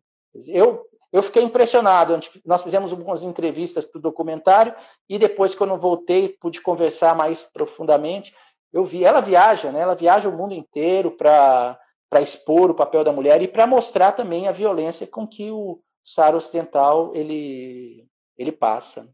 Eu, 0.47 0.85
eu 1.13 1.23
fiquei 1.23 1.41
impressionado. 1.41 2.19
Nós 2.45 2.61
fizemos 2.61 2.91
algumas 2.91 3.23
entrevistas 3.23 3.85
para 3.85 3.97
o 3.97 4.01
documentário 4.01 4.75
e 5.07 5.17
depois, 5.17 5.55
quando 5.55 5.77
voltei, 5.77 6.35
pude 6.37 6.59
conversar 6.59 7.15
mais 7.15 7.43
profundamente. 7.43 8.35
Eu 8.73 8.83
vi, 8.83 9.05
ela 9.05 9.21
viaja, 9.21 9.71
né? 9.71 9.79
Ela 9.79 9.95
viaja 9.95 10.27
o 10.27 10.37
mundo 10.37 10.53
inteiro 10.53 11.11
para 11.11 11.79
para 12.11 12.21
expor 12.21 12.69
o 12.69 12.75
papel 12.75 13.05
da 13.05 13.13
mulher 13.13 13.41
e 13.41 13.47
para 13.47 13.65
mostrar 13.65 14.11
também 14.11 14.45
a 14.45 14.51
violência 14.51 15.07
com 15.07 15.25
que 15.25 15.49
o 15.49 15.81
Sara 16.03 16.35
Ocidental 16.35 17.15
ele 17.15 18.05
ele 18.37 18.51
passa. 18.51 19.09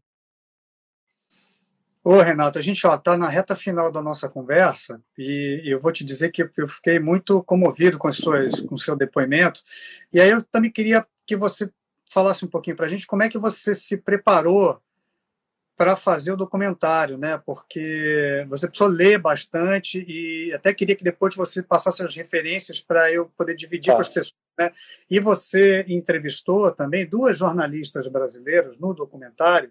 Ô, 2.02 2.18
Renato, 2.18 2.58
a 2.58 2.62
gente 2.62 2.84
está 2.84 3.16
na 3.16 3.28
reta 3.28 3.54
final 3.54 3.92
da 3.92 4.02
nossa 4.02 4.28
conversa 4.28 5.00
e 5.16 5.62
eu 5.66 5.78
vou 5.78 5.92
te 5.92 6.04
dizer 6.04 6.32
que 6.32 6.42
eu 6.42 6.66
fiquei 6.66 6.98
muito 6.98 7.42
comovido 7.44 7.98
com, 7.98 8.08
as 8.08 8.16
suas, 8.16 8.62
com 8.62 8.74
o 8.74 8.78
seu 8.78 8.96
depoimento. 8.96 9.60
E 10.12 10.20
aí 10.20 10.30
eu 10.30 10.42
também 10.42 10.70
queria 10.70 11.06
que 11.26 11.36
você 11.36 11.70
falasse 12.10 12.44
um 12.44 12.48
pouquinho 12.48 12.76
para 12.76 12.86
a 12.86 12.88
gente 12.88 13.06
como 13.06 13.22
é 13.22 13.28
que 13.28 13.38
você 13.38 13.74
se 13.74 13.98
preparou 13.98 14.80
para 15.78 15.94
fazer 15.94 16.32
o 16.32 16.36
documentário, 16.36 17.16
né? 17.16 17.40
Porque 17.46 18.44
você 18.48 18.66
precisou 18.66 18.88
ler 18.88 19.16
bastante 19.16 20.04
e 20.08 20.52
até 20.52 20.74
queria 20.74 20.96
que 20.96 21.04
depois 21.04 21.36
você 21.36 21.62
passasse 21.62 22.02
as 22.02 22.16
referências 22.16 22.80
para 22.80 23.12
eu 23.12 23.26
poder 23.36 23.54
dividir 23.54 23.94
com 23.94 24.00
as 24.00 24.08
pessoas, 24.08 24.34
né? 24.58 24.72
E 25.08 25.20
você 25.20 25.84
entrevistou 25.88 26.72
também 26.72 27.06
duas 27.06 27.38
jornalistas 27.38 28.08
brasileiras 28.08 28.76
no 28.76 28.92
documentário 28.92 29.70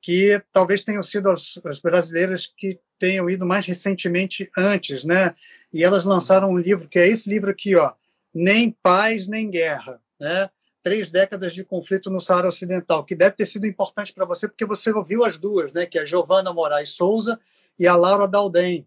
que 0.00 0.40
talvez 0.52 0.84
tenham 0.84 1.02
sido 1.02 1.28
as, 1.28 1.58
as 1.64 1.80
brasileiras 1.80 2.46
que 2.46 2.78
tenham 2.96 3.28
ido 3.28 3.44
mais 3.44 3.66
recentemente 3.66 4.48
antes, 4.56 5.04
né? 5.04 5.34
E 5.72 5.82
elas 5.82 6.04
lançaram 6.04 6.52
um 6.52 6.58
livro 6.58 6.88
que 6.88 6.98
é 6.98 7.08
esse 7.08 7.28
livro 7.28 7.50
aqui, 7.50 7.74
ó, 7.74 7.92
Nem 8.32 8.70
Paz 8.70 9.26
nem 9.26 9.50
Guerra, 9.50 10.00
né? 10.20 10.48
Três 10.84 11.10
décadas 11.10 11.54
de 11.54 11.64
conflito 11.64 12.10
no 12.10 12.20
Saara 12.20 12.46
Ocidental, 12.46 13.02
que 13.04 13.14
deve 13.14 13.34
ter 13.34 13.46
sido 13.46 13.66
importante 13.66 14.12
para 14.12 14.26
você, 14.26 14.46
porque 14.46 14.66
você 14.66 14.92
ouviu 14.92 15.24
as 15.24 15.38
duas, 15.38 15.72
né? 15.72 15.86
que 15.86 15.98
é 15.98 16.02
a 16.02 16.04
Giovana 16.04 16.52
Moraes 16.52 16.90
Souza 16.90 17.40
e 17.78 17.86
a 17.88 17.96
Laura 17.96 18.28
Dalden. 18.28 18.86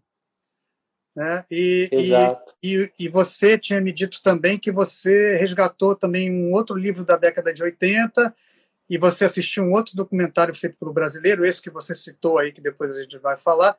Né? 1.14 1.44
E, 1.50 1.90
e, 2.62 2.92
e, 3.00 3.08
você 3.08 3.58
tinha 3.58 3.80
me 3.80 3.92
dito 3.92 4.22
também 4.22 4.56
que 4.56 4.70
você 4.70 5.36
resgatou 5.36 5.96
também 5.96 6.30
um 6.30 6.52
outro 6.52 6.76
livro 6.76 7.04
da 7.04 7.16
década 7.16 7.52
de 7.52 7.60
80 7.60 8.32
e 8.88 8.96
você 8.96 9.24
assistiu 9.24 9.64
um 9.64 9.72
outro 9.72 9.96
documentário 9.96 10.54
feito 10.54 10.76
pelo 10.78 10.92
brasileiro, 10.92 11.44
esse 11.44 11.60
que 11.60 11.70
você 11.70 11.96
citou 11.96 12.38
aí, 12.38 12.52
que 12.52 12.60
depois 12.60 12.96
a 12.96 13.02
gente 13.02 13.18
vai 13.18 13.36
falar. 13.36 13.76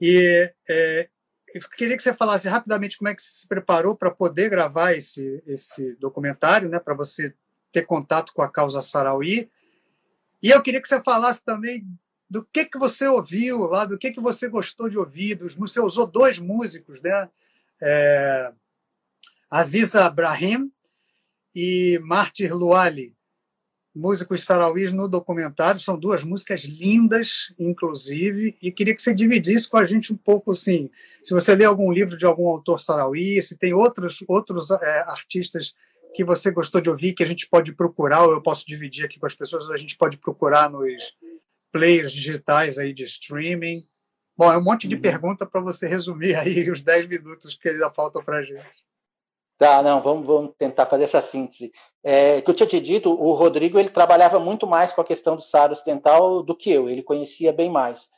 E 0.00 0.52
é, 0.68 1.08
eu 1.54 1.60
queria 1.76 1.96
que 1.96 2.02
você 2.02 2.12
falasse 2.12 2.48
rapidamente 2.48 2.98
como 2.98 3.08
é 3.08 3.14
que 3.14 3.22
você 3.22 3.30
se 3.30 3.46
preparou 3.46 3.96
para 3.96 4.10
poder 4.10 4.50
gravar 4.50 4.92
esse, 4.94 5.40
esse 5.46 5.94
documentário, 6.00 6.68
né, 6.68 6.80
para 6.80 6.94
você 6.94 7.32
ter 7.74 7.84
contato 7.84 8.32
com 8.32 8.40
a 8.40 8.48
causa 8.48 8.80
Sarauí. 8.80 9.50
E 10.40 10.50
eu 10.50 10.62
queria 10.62 10.80
que 10.80 10.86
você 10.86 11.02
falasse 11.02 11.44
também 11.44 11.84
do 12.30 12.44
que 12.44 12.64
que 12.64 12.78
você 12.78 13.08
ouviu 13.08 13.64
lá, 13.64 13.84
do 13.84 13.98
que 13.98 14.12
que 14.12 14.20
você 14.20 14.48
gostou 14.48 14.88
de 14.88 14.96
ouvir. 14.96 15.34
Dos, 15.34 15.56
você 15.56 15.80
usou 15.80 16.06
dois 16.06 16.38
músicos, 16.38 17.02
né? 17.02 17.28
É, 17.82 18.52
Aziza 19.50 20.04
Abrahim 20.04 20.70
e 21.54 21.98
Martir 22.02 22.52
Luali, 22.52 23.12
músicos 23.94 24.44
sarauís 24.44 24.92
no 24.92 25.08
documentário. 25.08 25.80
São 25.80 25.98
duas 25.98 26.22
músicas 26.22 26.62
lindas, 26.62 27.52
inclusive, 27.58 28.56
e 28.62 28.70
queria 28.70 28.94
que 28.94 29.02
você 29.02 29.14
dividisse 29.14 29.68
com 29.68 29.78
a 29.78 29.84
gente 29.84 30.12
um 30.12 30.16
pouco, 30.16 30.52
assim, 30.52 30.90
se 31.22 31.34
você 31.34 31.54
lê 31.54 31.64
algum 31.64 31.90
livro 31.90 32.16
de 32.16 32.24
algum 32.24 32.48
autor 32.48 32.80
sarauí, 32.80 33.42
se 33.42 33.56
tem 33.56 33.74
outros, 33.74 34.22
outros 34.28 34.70
é, 34.70 35.00
artistas 35.00 35.74
que 36.14 36.24
você 36.24 36.50
gostou 36.50 36.80
de 36.80 36.88
ouvir, 36.88 37.12
que 37.12 37.22
a 37.22 37.26
gente 37.26 37.48
pode 37.48 37.74
procurar, 37.74 38.24
ou 38.24 38.32
eu 38.32 38.42
posso 38.42 38.64
dividir 38.66 39.04
aqui 39.04 39.18
com 39.18 39.26
as 39.26 39.34
pessoas, 39.34 39.68
a 39.70 39.76
gente 39.76 39.96
pode 39.96 40.16
procurar 40.16 40.70
nos 40.70 41.16
players 41.72 42.12
digitais 42.12 42.78
aí 42.78 42.94
de 42.94 43.02
streaming. 43.04 43.86
Bom, 44.36 44.52
é 44.52 44.56
um 44.56 44.62
monte 44.62 44.86
de 44.86 44.94
uhum. 44.94 45.00
pergunta 45.00 45.44
para 45.44 45.60
você 45.60 45.88
resumir 45.88 46.36
aí 46.36 46.70
os 46.70 46.82
10 46.82 47.08
minutos 47.08 47.56
que 47.56 47.68
ainda 47.68 47.90
faltam 47.90 48.22
para 48.22 48.38
a 48.38 48.42
gente. 48.42 48.84
Tá, 49.58 49.82
não, 49.82 50.00
vamos, 50.00 50.26
vamos 50.26 50.54
tentar 50.58 50.86
fazer 50.86 51.04
essa 51.04 51.20
síntese. 51.20 51.72
É, 52.02 52.40
que 52.40 52.50
eu 52.50 52.54
tinha 52.54 52.66
te 52.66 52.80
dito, 52.80 53.10
o 53.10 53.32
Rodrigo 53.32 53.78
ele 53.78 53.88
trabalhava 53.88 54.38
muito 54.38 54.66
mais 54.66 54.92
com 54.92 55.00
a 55.00 55.04
questão 55.04 55.36
do 55.36 55.42
Saara 55.42 55.72
Ocidental 55.72 56.42
do 56.42 56.56
que 56.56 56.70
eu, 56.70 56.88
ele 56.88 57.02
conhecia 57.02 57.52
bem 57.52 57.70
mais 57.70 58.08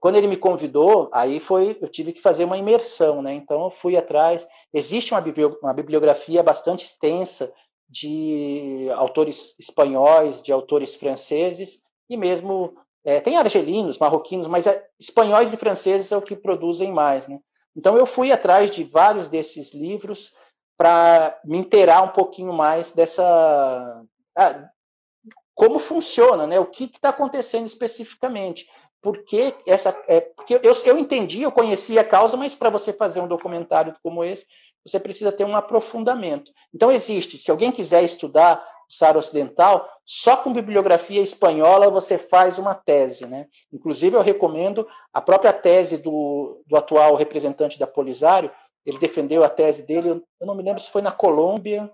quando 0.00 0.16
ele 0.16 0.26
me 0.26 0.36
convidou, 0.36 1.08
aí 1.12 1.40
foi, 1.40 1.76
eu 1.80 1.88
tive 1.88 2.12
que 2.12 2.20
fazer 2.20 2.44
uma 2.44 2.58
imersão, 2.58 3.22
né? 3.22 3.34
Então 3.34 3.64
eu 3.64 3.70
fui 3.70 3.96
atrás. 3.96 4.46
Existe 4.72 5.12
uma, 5.12 5.22
uma 5.62 5.74
bibliografia 5.74 6.42
bastante 6.42 6.84
extensa 6.84 7.52
de 7.88 8.88
autores 8.94 9.58
espanhóis, 9.58 10.40
de 10.42 10.52
autores 10.52 10.94
franceses 10.94 11.82
e 12.08 12.16
mesmo 12.16 12.74
é, 13.04 13.20
tem 13.20 13.36
argelinos, 13.36 13.98
marroquinos, 13.98 14.46
mas 14.46 14.66
é, 14.66 14.86
espanhóis 14.98 15.52
e 15.52 15.56
franceses 15.56 16.12
é 16.12 16.16
o 16.16 16.22
que 16.22 16.36
produzem 16.36 16.92
mais, 16.92 17.26
né? 17.26 17.38
Então 17.76 17.96
eu 17.96 18.06
fui 18.06 18.30
atrás 18.30 18.70
de 18.70 18.84
vários 18.84 19.28
desses 19.28 19.72
livros 19.72 20.32
para 20.76 21.38
me 21.44 21.58
inteirar 21.58 22.02
um 22.02 22.08
pouquinho 22.08 22.52
mais 22.52 22.90
dessa 22.90 24.02
ah, 24.36 24.70
como 25.54 25.78
funciona, 25.78 26.46
né? 26.46 26.58
O 26.58 26.66
que 26.66 26.84
está 26.84 27.10
acontecendo 27.10 27.66
especificamente? 27.66 28.66
Porque 29.02 29.54
essa 29.66 29.96
é, 30.08 30.20
porque 30.20 30.54
eu, 30.54 30.72
eu 30.84 30.98
entendi, 30.98 31.42
eu 31.42 31.52
conhecia 31.52 32.02
a 32.02 32.04
causa, 32.04 32.36
mas 32.36 32.54
para 32.54 32.70
você 32.70 32.92
fazer 32.92 33.20
um 33.20 33.28
documentário 33.28 33.94
como 34.02 34.22
esse, 34.22 34.46
você 34.84 34.98
precisa 34.98 35.32
ter 35.32 35.44
um 35.44 35.56
aprofundamento. 35.56 36.52
Então 36.74 36.90
existe, 36.90 37.38
se 37.38 37.50
alguém 37.50 37.72
quiser 37.72 38.02
estudar 38.02 38.64
o 38.88 38.92
Saara 38.92 39.18
Ocidental, 39.18 39.88
só 40.04 40.36
com 40.36 40.52
bibliografia 40.52 41.20
espanhola 41.20 41.90
você 41.90 42.18
faz 42.18 42.58
uma 42.58 42.74
tese, 42.74 43.26
né? 43.26 43.46
Inclusive 43.72 44.16
eu 44.16 44.22
recomendo 44.22 44.86
a 45.12 45.20
própria 45.20 45.52
tese 45.52 45.96
do, 45.96 46.62
do 46.66 46.76
atual 46.76 47.14
representante 47.14 47.78
da 47.78 47.86
Polisário, 47.86 48.50
ele 48.84 48.98
defendeu 48.98 49.44
a 49.44 49.48
tese 49.48 49.86
dele, 49.86 50.22
eu 50.40 50.46
não 50.46 50.54
me 50.54 50.62
lembro 50.62 50.82
se 50.82 50.90
foi 50.90 51.02
na 51.02 51.12
Colômbia 51.12 51.90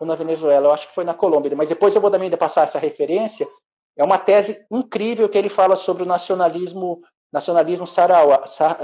ou 0.00 0.06
na 0.06 0.14
Venezuela, 0.14 0.68
eu 0.68 0.72
acho 0.72 0.88
que 0.88 0.94
foi 0.94 1.04
na 1.04 1.14
Colômbia, 1.14 1.54
mas 1.54 1.68
depois 1.68 1.94
eu 1.94 2.00
vou 2.00 2.10
também 2.10 2.30
passar 2.30 2.64
essa 2.64 2.78
referência, 2.78 3.46
é 3.96 4.04
uma 4.04 4.18
tese 4.18 4.66
incrível 4.70 5.28
que 5.28 5.38
ele 5.38 5.48
fala 5.48 5.76
sobre 5.76 6.02
o 6.02 6.06
nacionalismo, 6.06 7.02
nacionalismo 7.32 7.86
sarau, 7.86 8.28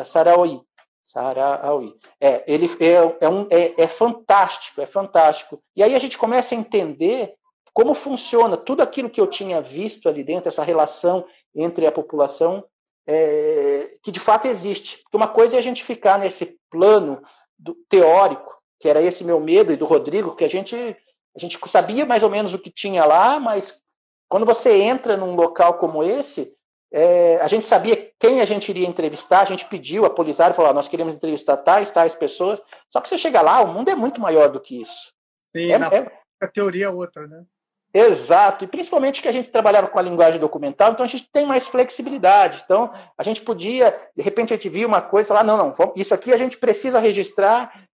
sarauí. 0.04 0.60
Sarauí. 1.02 1.94
É, 2.20 2.44
ele 2.46 2.70
é, 2.78 3.24
é, 3.24 3.28
um, 3.28 3.46
é, 3.50 3.82
é 3.82 3.86
fantástico, 3.86 4.80
é 4.80 4.86
fantástico. 4.86 5.60
E 5.74 5.82
aí 5.82 5.94
a 5.94 5.98
gente 5.98 6.18
começa 6.18 6.54
a 6.54 6.58
entender 6.58 7.34
como 7.72 7.94
funciona 7.94 8.56
tudo 8.56 8.82
aquilo 8.82 9.10
que 9.10 9.20
eu 9.20 9.26
tinha 9.26 9.60
visto 9.60 10.08
ali 10.08 10.22
dentro, 10.22 10.48
essa 10.48 10.62
relação 10.62 11.24
entre 11.54 11.86
a 11.86 11.92
população, 11.92 12.64
é, 13.06 13.92
que 14.02 14.10
de 14.10 14.20
fato 14.20 14.46
existe. 14.46 14.98
Porque 15.02 15.16
uma 15.16 15.28
coisa 15.28 15.56
é 15.56 15.58
a 15.58 15.62
gente 15.62 15.84
ficar 15.84 16.18
nesse 16.18 16.58
plano 16.70 17.22
do, 17.58 17.74
teórico, 17.88 18.54
que 18.78 18.88
era 18.88 19.02
esse 19.02 19.24
meu 19.24 19.40
medo, 19.40 19.72
e 19.72 19.76
do 19.76 19.84
Rodrigo, 19.84 20.36
que 20.36 20.44
a 20.44 20.48
gente, 20.48 20.74
a 20.76 21.38
gente 21.38 21.58
sabia 21.66 22.06
mais 22.06 22.22
ou 22.22 22.30
menos 22.30 22.52
o 22.54 22.58
que 22.58 22.70
tinha 22.70 23.04
lá, 23.04 23.38
mas 23.38 23.82
quando 24.30 24.46
você 24.46 24.80
entra 24.80 25.16
num 25.16 25.34
local 25.34 25.74
como 25.74 26.04
esse, 26.04 26.54
é, 26.92 27.38
a 27.40 27.48
gente 27.48 27.64
sabia 27.64 28.10
quem 28.18 28.40
a 28.40 28.44
gente 28.44 28.68
iria 28.70 28.86
entrevistar, 28.86 29.40
a 29.40 29.44
gente 29.44 29.66
pediu 29.66 30.04
a 30.04 30.10
Polisário, 30.10 30.54
falou, 30.54 30.70
ah, 30.70 30.74
nós 30.74 30.88
queremos 30.88 31.14
entrevistar 31.14 31.56
tais, 31.56 31.90
tais 31.90 32.14
pessoas, 32.14 32.62
só 32.88 33.00
que 33.00 33.08
você 33.08 33.18
chega 33.18 33.42
lá, 33.42 33.60
o 33.60 33.66
mundo 33.66 33.90
é 33.90 33.94
muito 33.94 34.20
maior 34.20 34.48
do 34.48 34.60
que 34.60 34.80
isso. 34.80 35.12
Sim, 35.54 35.72
é, 35.72 35.78
na, 35.78 35.88
é... 35.88 36.06
a 36.40 36.46
teoria 36.46 36.86
é 36.86 36.88
outra, 36.88 37.26
né? 37.26 37.44
Exato, 37.92 38.64
e 38.64 38.68
principalmente 38.68 39.20
que 39.20 39.26
a 39.26 39.32
gente 39.32 39.50
trabalhava 39.50 39.88
com 39.88 39.98
a 39.98 40.02
linguagem 40.02 40.38
documental, 40.38 40.92
então 40.92 41.04
a 41.04 41.08
gente 41.08 41.28
tem 41.32 41.44
mais 41.44 41.66
flexibilidade. 41.66 42.62
Então, 42.64 42.92
a 43.18 43.22
gente 43.24 43.42
podia, 43.42 43.90
de 44.16 44.22
repente, 44.22 44.52
a 44.52 44.56
gente 44.56 44.68
via 44.68 44.86
uma 44.86 45.02
coisa 45.02 45.26
e 45.26 45.30
falar: 45.30 45.42
não, 45.42 45.56
não, 45.56 45.92
isso 45.96 46.14
aqui 46.14 46.32
a 46.32 46.36
gente 46.36 46.56
precisa 46.56 47.00
registrar, 47.00 47.84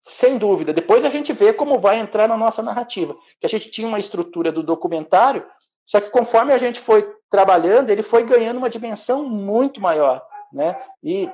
sem 0.00 0.38
dúvida. 0.38 0.72
Depois 0.72 1.04
a 1.04 1.10
gente 1.10 1.34
vê 1.34 1.52
como 1.52 1.78
vai 1.78 1.98
entrar 1.98 2.26
na 2.26 2.36
nossa 2.36 2.62
narrativa. 2.62 3.14
Que 3.38 3.44
a 3.44 3.48
gente 3.48 3.70
tinha 3.70 3.86
uma 3.86 3.98
estrutura 3.98 4.50
do 4.50 4.62
documentário, 4.62 5.46
só 5.84 6.00
que 6.00 6.10
conforme 6.10 6.52
a 6.52 6.58
gente 6.58 6.80
foi 6.80 7.02
trabalhando, 7.30 7.90
ele 7.90 8.02
foi 8.02 8.24
ganhando 8.24 8.58
uma 8.58 8.70
dimensão 8.70 9.24
muito 9.24 9.80
maior. 9.80 10.22
Né? 10.52 10.80
E, 11.02 11.30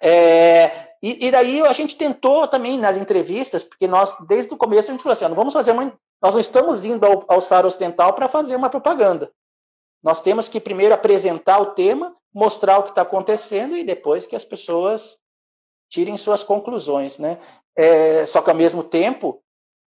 é, 0.00 0.88
e, 1.02 1.26
e, 1.26 1.30
daí 1.30 1.60
a 1.62 1.72
gente 1.72 1.96
tentou 1.96 2.46
também 2.46 2.78
nas 2.78 2.96
entrevistas, 2.96 3.62
porque 3.62 3.86
nós, 3.86 4.16
desde 4.26 4.52
o 4.52 4.56
começo, 4.56 4.90
a 4.90 4.92
gente 4.92 5.02
falou 5.02 5.12
assim: 5.12 5.26
não 5.26 5.34
vamos 5.34 5.54
fazer 5.54 5.72
uma. 5.72 5.92
Nós 6.22 6.34
não 6.34 6.40
estamos 6.40 6.84
indo 6.84 7.04
ao, 7.04 7.24
ao 7.28 7.38
Ocidental 7.38 8.12
para 8.12 8.28
fazer 8.28 8.56
uma 8.56 8.70
propaganda. 8.70 9.30
Nós 10.02 10.20
temos 10.20 10.48
que 10.48 10.60
primeiro 10.60 10.94
apresentar 10.94 11.60
o 11.60 11.74
tema, 11.74 12.14
mostrar 12.32 12.78
o 12.78 12.84
que 12.84 12.90
está 12.90 13.02
acontecendo 13.02 13.76
e 13.76 13.84
depois 13.84 14.26
que 14.26 14.36
as 14.36 14.44
pessoas 14.44 15.18
tirem 15.88 16.16
suas 16.16 16.42
conclusões. 16.42 17.18
Né? 17.18 17.38
É, 17.76 18.24
só 18.26 18.40
que, 18.40 18.50
ao 18.50 18.56
mesmo 18.56 18.82
tempo, 18.82 19.42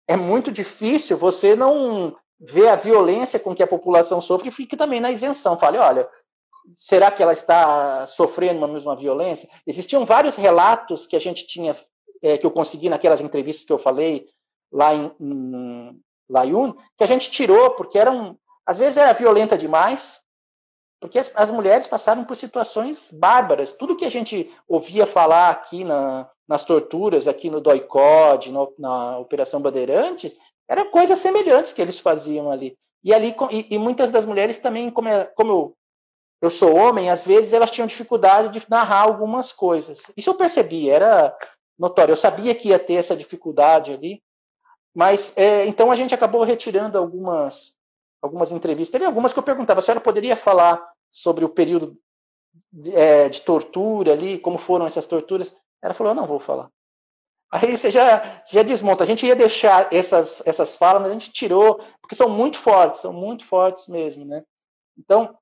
é 0.08 0.16
muito 0.16 0.52
difícil 0.52 1.18
você 1.18 1.56
não 1.56 2.16
vê 2.42 2.68
a 2.68 2.76
violência 2.76 3.40
com 3.40 3.54
que 3.54 3.62
a 3.62 3.68
população 3.68 4.20
sofre 4.20 4.50
e 4.50 4.52
fique 4.52 4.76
também 4.76 5.00
na 5.00 5.12
isenção. 5.12 5.60
Fale, 5.60 5.78
olha, 5.78 6.10
será 6.76 7.12
que 7.12 7.22
ela 7.22 7.34
está 7.34 8.06
sofrendo 8.08 8.58
uma 8.58 8.68
mesma 8.68 8.96
violência? 8.96 9.48
Existiam 9.66 10.06
vários 10.06 10.36
relatos 10.36 11.06
que 11.06 11.16
a 11.16 11.20
gente 11.20 11.46
tinha, 11.46 11.78
é, 12.22 12.40
que 12.40 12.46
eu 12.46 12.52
consegui 12.52 12.90
naquelas 12.90 13.22
entrevistas 13.22 13.64
que 13.64 13.72
eu 13.72 13.78
falei 13.78 14.28
lá 14.72 14.96
em, 14.96 15.12
em 15.20 16.02
Layun, 16.28 16.74
que 16.98 17.04
a 17.04 17.08
gente 17.08 17.30
tirou, 17.30 17.72
porque 17.72 18.00
eram, 18.00 18.36
às 18.66 18.80
vezes 18.80 18.98
era 18.98 19.14
violenta 19.14 19.56
demais, 19.56 20.20
porque 21.00 21.20
as, 21.20 21.32
as, 21.36 21.52
mulheres 21.52 21.88
passaram 21.88 22.24
por 22.24 22.38
situações 22.38 23.12
bárbaras. 23.12 23.72
Tudo 23.72 23.96
que 23.96 24.06
a 24.06 24.12
gente 24.12 24.52
ouvia 24.68 25.06
falar 25.06 25.50
aqui 25.50 25.84
na, 25.84 26.30
nas 26.48 26.64
torturas, 26.64 27.28
aqui 27.28 27.50
no 27.50 27.60
DOICOD, 27.60 28.52
na 28.78 29.18
Operação 29.18 29.62
Bandeirantes, 29.62 30.36
eram 30.70 30.90
coisas 30.90 31.20
semelhantes 31.20 31.74
que 31.74 31.82
eles 31.82 32.00
faziam 32.00 32.52
ali. 32.52 32.78
E 33.04 33.14
ali 33.14 33.36
e, 33.52 33.76
e 33.76 33.80
muitas 33.80 34.12
das 34.12 34.26
mulheres 34.26 34.60
também, 34.60 34.90
como, 34.92 35.08
é, 35.08 35.26
como 35.36 35.52
eu, 35.52 35.78
eu 36.42 36.50
sou 36.50 36.76
homem, 36.76 37.10
às 37.10 37.26
vezes 37.26 37.54
elas 37.54 37.72
tinham 37.72 37.88
dificuldade 37.88 38.60
de 38.60 38.70
narrar 38.70 39.02
algumas 39.02 39.52
coisas. 39.52 40.04
Isso 40.16 40.30
eu 40.30 40.36
percebi, 40.36 40.90
era 40.90 41.36
notório. 41.78 42.14
Eu 42.14 42.18
sabia 42.18 42.54
que 42.54 42.70
ia 42.70 42.80
ter 42.80 42.94
essa 42.94 43.16
dificuldade 43.16 43.92
ali, 43.92 44.22
mas 44.94 45.36
é, 45.38 45.66
então 45.66 45.92
a 45.92 45.96
gente 45.96 46.14
acabou 46.14 46.44
retirando 46.44 46.98
algumas 46.98 47.76
algumas 48.22 48.52
entrevistas. 48.52 48.92
Teve 48.92 49.06
algumas 49.06 49.34
que 49.34 49.40
eu 49.40 49.44
perguntava, 49.44 49.80
a 49.80 49.84
senhora 49.84 50.00
poderia 50.00 50.36
falar 50.36 50.82
sobre 51.10 51.44
o 51.44 51.50
período 51.50 51.98
de, 52.72 52.96
é, 52.96 53.28
de 53.28 53.42
tortura 53.42 54.14
ali, 54.14 54.38
como 54.38 54.58
foram 54.58 54.86
essas 54.86 55.08
torturas? 55.08 55.56
Ela 55.82 55.94
falou, 55.94 56.12
eu 56.12 56.16
não 56.16 56.28
vou 56.28 56.40
falar. 56.40 56.70
Aí 57.52 57.78
você 57.78 57.92
já, 57.92 58.42
você 58.46 58.56
já 58.56 58.64
desmonta. 58.64 59.04
A 59.04 59.08
gente 59.08 59.26
ia 59.26 59.36
deixar 59.36 59.94
essas, 59.94 60.42
essas 60.46 60.74
falas, 60.74 61.02
mas 61.02 61.12
a 61.12 61.14
gente 61.14 61.32
tirou, 61.32 61.84
porque 62.00 62.16
são 62.16 62.30
muito 62.30 62.58
fortes, 62.58 63.02
são 63.02 63.12
muito 63.12 63.44
fortes 63.44 63.90
mesmo, 63.90 64.24
né? 64.24 64.44
Então, 64.98 65.38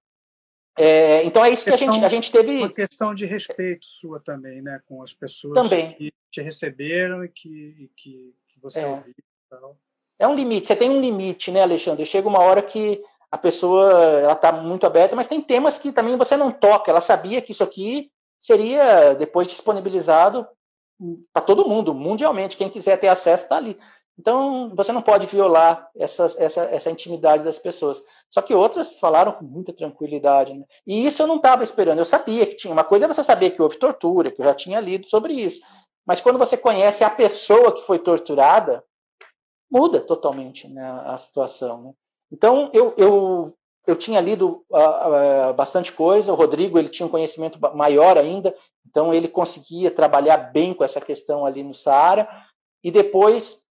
é, 0.76 1.24
então 1.24 1.46
é 1.46 1.52
isso 1.52 1.64
que 1.64 1.72
a 1.72 1.78
gente, 1.78 2.04
a 2.04 2.10
gente 2.10 2.32
teve. 2.32 2.58
Uma 2.58 2.74
questão 2.74 3.14
de 3.14 3.26
respeito 3.26 3.86
sua 3.86 4.20
também, 4.20 4.60
né? 4.60 4.82
Com 4.88 5.04
as 5.04 5.14
pessoas 5.14 5.54
também. 5.54 5.94
que 5.94 6.12
te 6.32 6.42
receberam 6.42 7.24
e 7.24 7.30
que, 7.30 7.92
que, 7.96 8.34
que 8.48 8.60
você 8.60 8.80
é. 8.80 8.88
ouviu. 8.88 9.14
Então. 9.46 9.78
É 10.18 10.28
um 10.28 10.36
limite, 10.36 10.68
você 10.68 10.76
tem 10.76 10.90
um 10.90 11.00
limite, 11.00 11.52
né, 11.52 11.62
Alexandre? 11.62 12.06
Chega 12.06 12.28
uma 12.28 12.40
hora 12.40 12.62
que 12.62 13.02
a 13.32 13.38
pessoa 13.38 13.92
ela 13.94 14.34
está 14.34 14.52
muito 14.52 14.86
aberta, 14.86 15.16
mas 15.16 15.28
tem 15.28 15.42
temas 15.42 15.78
que 15.78 15.92
também 15.92 16.18
você 16.18 16.36
não 16.36 16.52
toca. 16.52 16.90
Ela 16.90 17.02
sabia 17.02 17.42
que 17.42 17.52
isso 17.52 17.64
aqui 17.64 18.12
seria 18.40 19.14
depois 19.14 19.48
disponibilizado 19.48 20.48
para 21.34 21.42
todo 21.42 21.68
mundo, 21.68 21.94
mundialmente. 21.94 22.58
Quem 22.58 22.70
quiser 22.70 23.00
ter 23.00 23.08
acesso 23.08 23.44
está 23.44 23.58
ali. 23.58 23.78
Então, 24.20 24.74
você 24.76 24.92
não 24.92 25.02
pode 25.02 25.28
violar 25.28 25.90
essa, 25.96 26.26
essa, 26.38 26.64
essa 26.64 26.92
intimidade 26.92 27.42
das 27.42 27.58
pessoas. 27.58 28.04
Só 28.30 28.42
que 28.42 28.54
outras 28.54 29.00
falaram 29.00 29.32
com 29.32 29.46
muita 29.46 29.72
tranquilidade. 29.72 30.54
Né? 30.54 30.66
E 30.86 31.06
isso 31.06 31.24
eu 31.24 31.28
não 31.28 31.38
estava 31.38 31.64
esperando. 31.64 32.00
Eu 32.00 32.06
sabia 32.06 32.46
que 32.46 32.56
tinha. 32.56 32.74
Uma 32.74 32.84
coisa 32.84 33.06
é 33.06 33.08
você 33.08 33.24
saber 33.24 33.52
que 33.52 33.62
houve 33.62 33.78
tortura, 33.78 34.30
que 34.30 34.42
eu 34.42 34.46
já 34.46 34.54
tinha 34.54 34.82
lido 34.82 35.08
sobre 35.08 35.34
isso. 35.34 35.62
Mas 36.06 36.20
quando 36.20 36.38
você 36.38 36.58
conhece 36.58 37.02
a 37.02 37.10
pessoa 37.10 37.72
que 37.72 37.82
foi 37.82 37.98
torturada, 37.98 38.84
muda 39.72 40.02
totalmente 40.02 40.68
né, 40.68 41.02
a 41.06 41.16
situação. 41.16 41.82
Né? 41.84 41.94
Então, 42.30 42.70
eu, 42.74 42.94
eu, 42.98 43.54
eu 43.88 43.96
tinha 43.96 44.20
lido 44.20 44.66
uh, 44.70 45.50
uh, 45.50 45.54
bastante 45.54 45.94
coisa. 45.94 46.34
O 46.34 46.36
Rodrigo 46.36 46.78
ele 46.78 46.90
tinha 46.90 47.06
um 47.06 47.12
conhecimento 47.12 47.58
maior 47.74 48.18
ainda. 48.18 48.54
Então 48.90 49.14
ele 49.14 49.28
conseguia 49.28 49.92
trabalhar 49.92 50.38
bem 50.38 50.74
com 50.74 50.84
essa 50.84 51.00
questão 51.00 51.46
ali 51.46 51.64
no 51.64 51.74
Saara. 51.74 52.28
E 52.84 52.92
depois, 52.92 53.66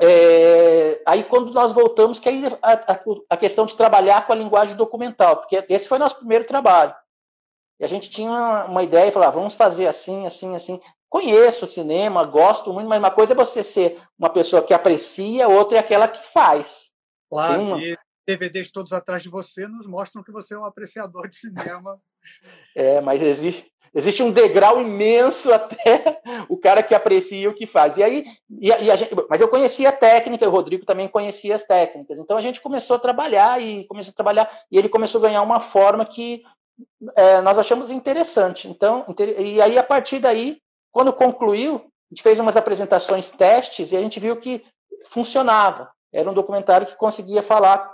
é, 0.00 1.02
aí 1.06 1.24
quando 1.24 1.52
nós 1.52 1.72
voltamos, 1.72 2.18
que 2.18 2.28
aí 2.28 2.44
a, 2.62 2.72
a, 2.92 3.00
a, 3.30 3.36
questão 3.36 3.64
de 3.64 3.76
trabalhar 3.76 4.26
com 4.26 4.32
a 4.32 4.36
linguagem 4.36 4.76
documental, 4.76 5.36
porque 5.38 5.64
esse 5.70 5.88
foi 5.88 5.98
nosso 5.98 6.16
primeiro 6.16 6.44
trabalho. 6.44 6.94
E 7.80 7.84
a 7.84 7.88
gente 7.88 8.10
tinha 8.10 8.30
uma, 8.30 8.64
uma 8.64 8.82
ideia 8.82 9.08
e 9.08 9.12
falava, 9.12 9.38
vamos 9.38 9.54
fazer 9.54 9.86
assim, 9.86 10.26
assim, 10.26 10.54
assim. 10.54 10.80
Conheço 11.08 11.66
o 11.66 11.70
cinema, 11.70 12.24
gosto 12.24 12.72
muito, 12.72 12.88
mas 12.88 12.98
uma 12.98 13.10
coisa 13.10 13.32
é 13.32 13.36
você 13.36 13.62
ser 13.62 14.02
uma 14.18 14.28
pessoa 14.28 14.62
que 14.62 14.74
aprecia, 14.74 15.48
outra 15.48 15.78
é 15.78 15.80
aquela 15.80 16.08
que 16.08 16.22
faz. 16.26 16.90
Claro, 17.30 17.62
uma... 17.62 17.82
e 17.82 17.96
DVDs 18.26 18.72
todos 18.72 18.92
atrás 18.92 19.22
de 19.22 19.28
você 19.28 19.68
nos 19.68 19.86
mostram 19.86 20.22
que 20.22 20.32
você 20.32 20.54
é 20.54 20.58
um 20.58 20.64
apreciador 20.64 21.28
de 21.28 21.36
cinema. 21.36 21.98
É, 22.74 23.00
mas 23.00 23.22
existe, 23.22 23.70
Existe 23.96 24.22
um 24.22 24.30
degrau 24.30 24.78
imenso 24.78 25.50
até 25.50 26.20
o 26.50 26.58
cara 26.58 26.82
que 26.82 26.94
aprecia 26.94 27.48
o 27.48 27.54
que 27.54 27.66
faz. 27.66 27.96
E 27.96 28.02
aí, 28.02 28.26
e 28.50 28.66
e 28.68 28.90
a 28.90 28.94
gente, 28.94 29.10
mas 29.30 29.40
eu 29.40 29.48
conhecia 29.48 29.88
a 29.88 29.92
técnica, 29.92 30.46
o 30.46 30.50
Rodrigo 30.50 30.84
também 30.84 31.08
conhecia 31.08 31.54
as 31.54 31.62
técnicas. 31.62 32.18
Então 32.18 32.36
a 32.36 32.42
gente 32.42 32.60
começou 32.60 32.96
a 32.96 32.98
trabalhar 32.98 33.58
e 33.58 33.86
começou 33.86 34.10
a 34.10 34.14
trabalhar 34.14 34.50
e 34.70 34.76
ele 34.76 34.90
começou 34.90 35.18
a 35.18 35.28
ganhar 35.28 35.40
uma 35.40 35.60
forma 35.60 36.04
que 36.04 36.42
é, 37.16 37.40
nós 37.40 37.58
achamos 37.58 37.90
interessante. 37.90 38.68
Então, 38.68 39.06
e 39.38 39.62
aí 39.62 39.78
a 39.78 39.82
partir 39.82 40.18
daí, 40.18 40.60
quando 40.92 41.10
concluiu, 41.10 41.76
a 41.76 42.14
gente 42.14 42.22
fez 42.22 42.38
umas 42.38 42.54
apresentações 42.54 43.30
testes 43.30 43.92
e 43.92 43.96
a 43.96 44.00
gente 44.02 44.20
viu 44.20 44.36
que 44.36 44.62
funcionava. 45.06 45.90
Era 46.12 46.30
um 46.30 46.34
documentário 46.34 46.86
que 46.86 46.96
conseguia 46.96 47.42
falar, 47.42 47.90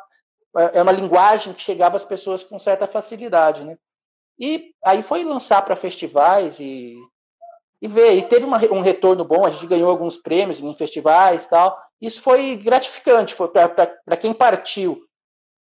é, 0.57 0.81
é 0.81 0.83
uma 0.83 0.91
linguagem 0.91 1.53
que 1.53 1.63
chegava 1.63 1.95
às 1.95 2.05
pessoas 2.05 2.43
com 2.43 2.59
certa 2.59 2.89
facilidade, 2.89 3.65
né? 3.65 3.77
E 4.39 4.73
aí 4.85 5.03
foi 5.03 5.25
lançar 5.25 5.63
para 5.63 5.77
festivais 5.77 6.59
e, 6.61 6.97
e 7.81 7.89
ver. 7.89 8.17
E 8.17 8.23
teve 8.23 8.45
uma, 8.45 8.59
um 8.73 8.81
retorno 8.81 9.25
bom, 9.25 9.45
a 9.45 9.51
gente 9.51 9.67
ganhou 9.67 9.91
alguns 9.91 10.17
prêmios 10.17 10.61
em 10.61 10.75
festivais 10.75 11.47
tal. 11.47 11.79
Isso 12.01 12.21
foi 12.21 12.57
gratificante, 12.57 13.35
foi 13.35 13.49
para 13.49 14.17
quem 14.17 14.33
partiu 14.33 15.05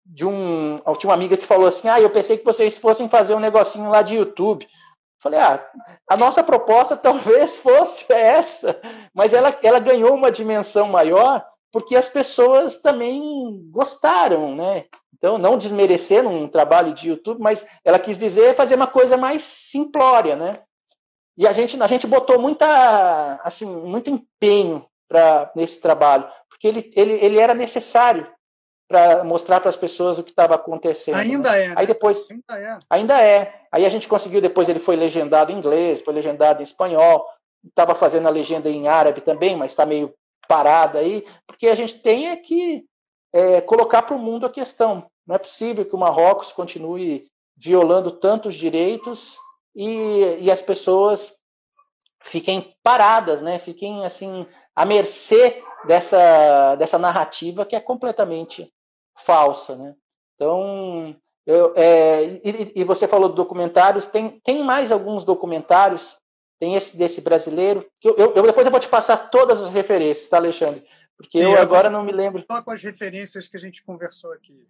de 0.05 0.27
um. 0.27 0.81
Tinha 0.99 1.11
uma 1.11 1.15
amiga 1.15 1.37
que 1.37 1.47
falou 1.47 1.67
assim: 1.67 1.89
Ah, 1.89 2.01
eu 2.01 2.11
pensei 2.11 2.37
que 2.37 2.45
vocês 2.45 2.77
fossem 2.77 3.09
fazer 3.09 3.35
um 3.35 3.41
negocinho 3.41 3.89
lá 3.89 4.03
de 4.03 4.17
YouTube. 4.17 4.67
Falei, 5.25 5.41
ah, 5.41 5.67
a 6.07 6.19
nossa 6.19 6.45
proposta 6.45 6.95
talvez 6.99 7.57
fosse 7.57 8.13
essa, 8.13 8.79
mas 9.15 9.33
ela, 9.33 9.59
ela 9.63 9.79
ganhou 9.79 10.15
uma 10.15 10.31
dimensão 10.31 10.87
maior 10.87 11.43
porque 11.75 11.97
as 11.97 12.09
pessoas 12.09 12.77
também 12.77 13.69
gostaram, 13.73 14.55
né? 14.55 14.85
Então, 15.13 15.37
não 15.37 15.59
desmerecer 15.59 16.25
um 16.25 16.47
trabalho 16.47 16.95
de 16.95 17.09
YouTube, 17.09 17.41
mas 17.41 17.67
ela 17.85 17.99
quis 17.99 18.17
dizer 18.17 18.55
fazer 18.55 18.77
uma 18.77 18.87
coisa 18.87 19.17
mais 19.17 19.43
simplória, 19.43 20.37
né? 20.37 20.61
E 21.37 21.49
a 21.49 21.53
gente, 21.53 21.83
a 21.83 21.89
gente 21.89 22.07
botou 22.07 22.39
muita, 22.39 23.41
assim, 23.43 23.67
muito 23.67 24.09
empenho 24.09 24.87
para 25.09 25.51
nesse 25.57 25.81
trabalho, 25.81 26.29
porque 26.49 26.69
ele, 26.69 26.93
ele, 26.95 27.13
ele 27.15 27.41
era 27.41 27.55
necessário 27.55 28.25
para 28.89 29.25
mostrar 29.25 29.59
para 29.59 29.71
as 29.71 29.77
pessoas 29.77 30.17
o 30.17 30.23
que 30.23 30.31
estava 30.31 30.55
acontecendo. 30.55 31.17
Ainda 31.17 31.51
né? 31.51 31.65
é. 31.65 31.69
Né? 31.71 31.75
Aí 31.77 31.87
depois 31.89 32.25
ainda 32.31 32.57
é. 32.57 32.79
Ainda 32.89 33.21
é. 33.21 33.63
Aí 33.73 33.85
a 33.85 33.89
gente 33.89 34.07
conseguiu 34.07 34.41
depois 34.41 34.69
ele 34.69 34.79
foi 34.79 34.95
legendado 34.95 35.51
em 35.51 35.57
inglês, 35.57 36.03
foi 36.03 36.15
legendado 36.15 36.61
em 36.61 36.63
espanhol, 36.63 37.27
estava 37.67 37.97
fazendo 37.97 38.29
a 38.29 38.31
legenda 38.31 38.71
em 38.71 38.87
árabe 38.87 39.23
também, 39.23 39.57
mas 39.57 39.73
está 39.73 39.85
meio 39.85 40.15
parada 40.49 40.99
aí, 40.99 41.27
porque 41.47 41.69
a 41.69 41.75
gente 41.75 41.99
tem 42.01 42.29
é 42.29 42.37
que 42.37 42.85
é, 43.33 43.61
colocar 43.61 44.03
para 44.03 44.17
o 44.17 44.19
mundo 44.19 44.47
a 44.47 44.51
questão. 44.51 45.07
Não 45.27 45.35
é 45.35 45.39
possível 45.39 45.85
que 45.85 45.95
o 45.95 45.99
Marrocos 45.99 46.53
continue 46.53 47.27
violando 47.57 48.11
tantos 48.11 48.55
direitos 48.55 49.39
e, 49.75 50.39
e 50.41 50.51
as 50.51 50.61
pessoas 50.61 51.41
fiquem 52.23 52.75
paradas, 52.83 53.41
né? 53.41 53.59
Fiquem 53.59 54.05
assim 54.05 54.47
à 54.75 54.85
mercê 54.85 55.63
dessa, 55.87 56.75
dessa 56.77 56.99
narrativa 56.99 57.65
que 57.65 57.77
é 57.77 57.81
completamente 57.81 58.73
falsa, 59.17 59.77
né? 59.77 59.95
Então, 60.35 61.17
eu, 61.47 61.73
é, 61.77 62.25
e, 62.43 62.73
e, 62.77 62.85
você 62.85 63.07
falou 63.07 63.29
de 63.29 63.37
documentários, 63.37 64.07
tem, 64.07 64.41
tem 64.41 64.65
mais 64.65 64.91
alguns 64.91 65.25
documentários, 65.25 66.17
tem 66.59 66.75
esse 66.75 66.97
desse 66.97 67.21
brasileiro, 67.21 67.87
que 68.01 68.09
eu, 68.09 68.15
eu, 68.17 68.33
eu 68.35 68.43
depois 68.43 68.67
eu 68.67 68.71
vou 68.71 68.81
te 68.81 68.89
passar 68.89 69.17
todas 69.31 69.63
as 69.63 69.71
referências, 69.71 70.29
tá, 70.29 70.37
Alexandre? 70.37 70.85
Porque 71.17 71.39
eu 71.39 71.57
agora 71.57 71.89
não 71.89 72.03
me 72.03 72.13
lembro. 72.13 72.45
Só 72.51 72.63
com 72.63 72.71
as 72.71 72.83
referências 72.83 73.47
que 73.49 73.57
a 73.57 73.61
gente 73.61 73.85
conversou 73.85 74.33
aqui. 74.33 74.67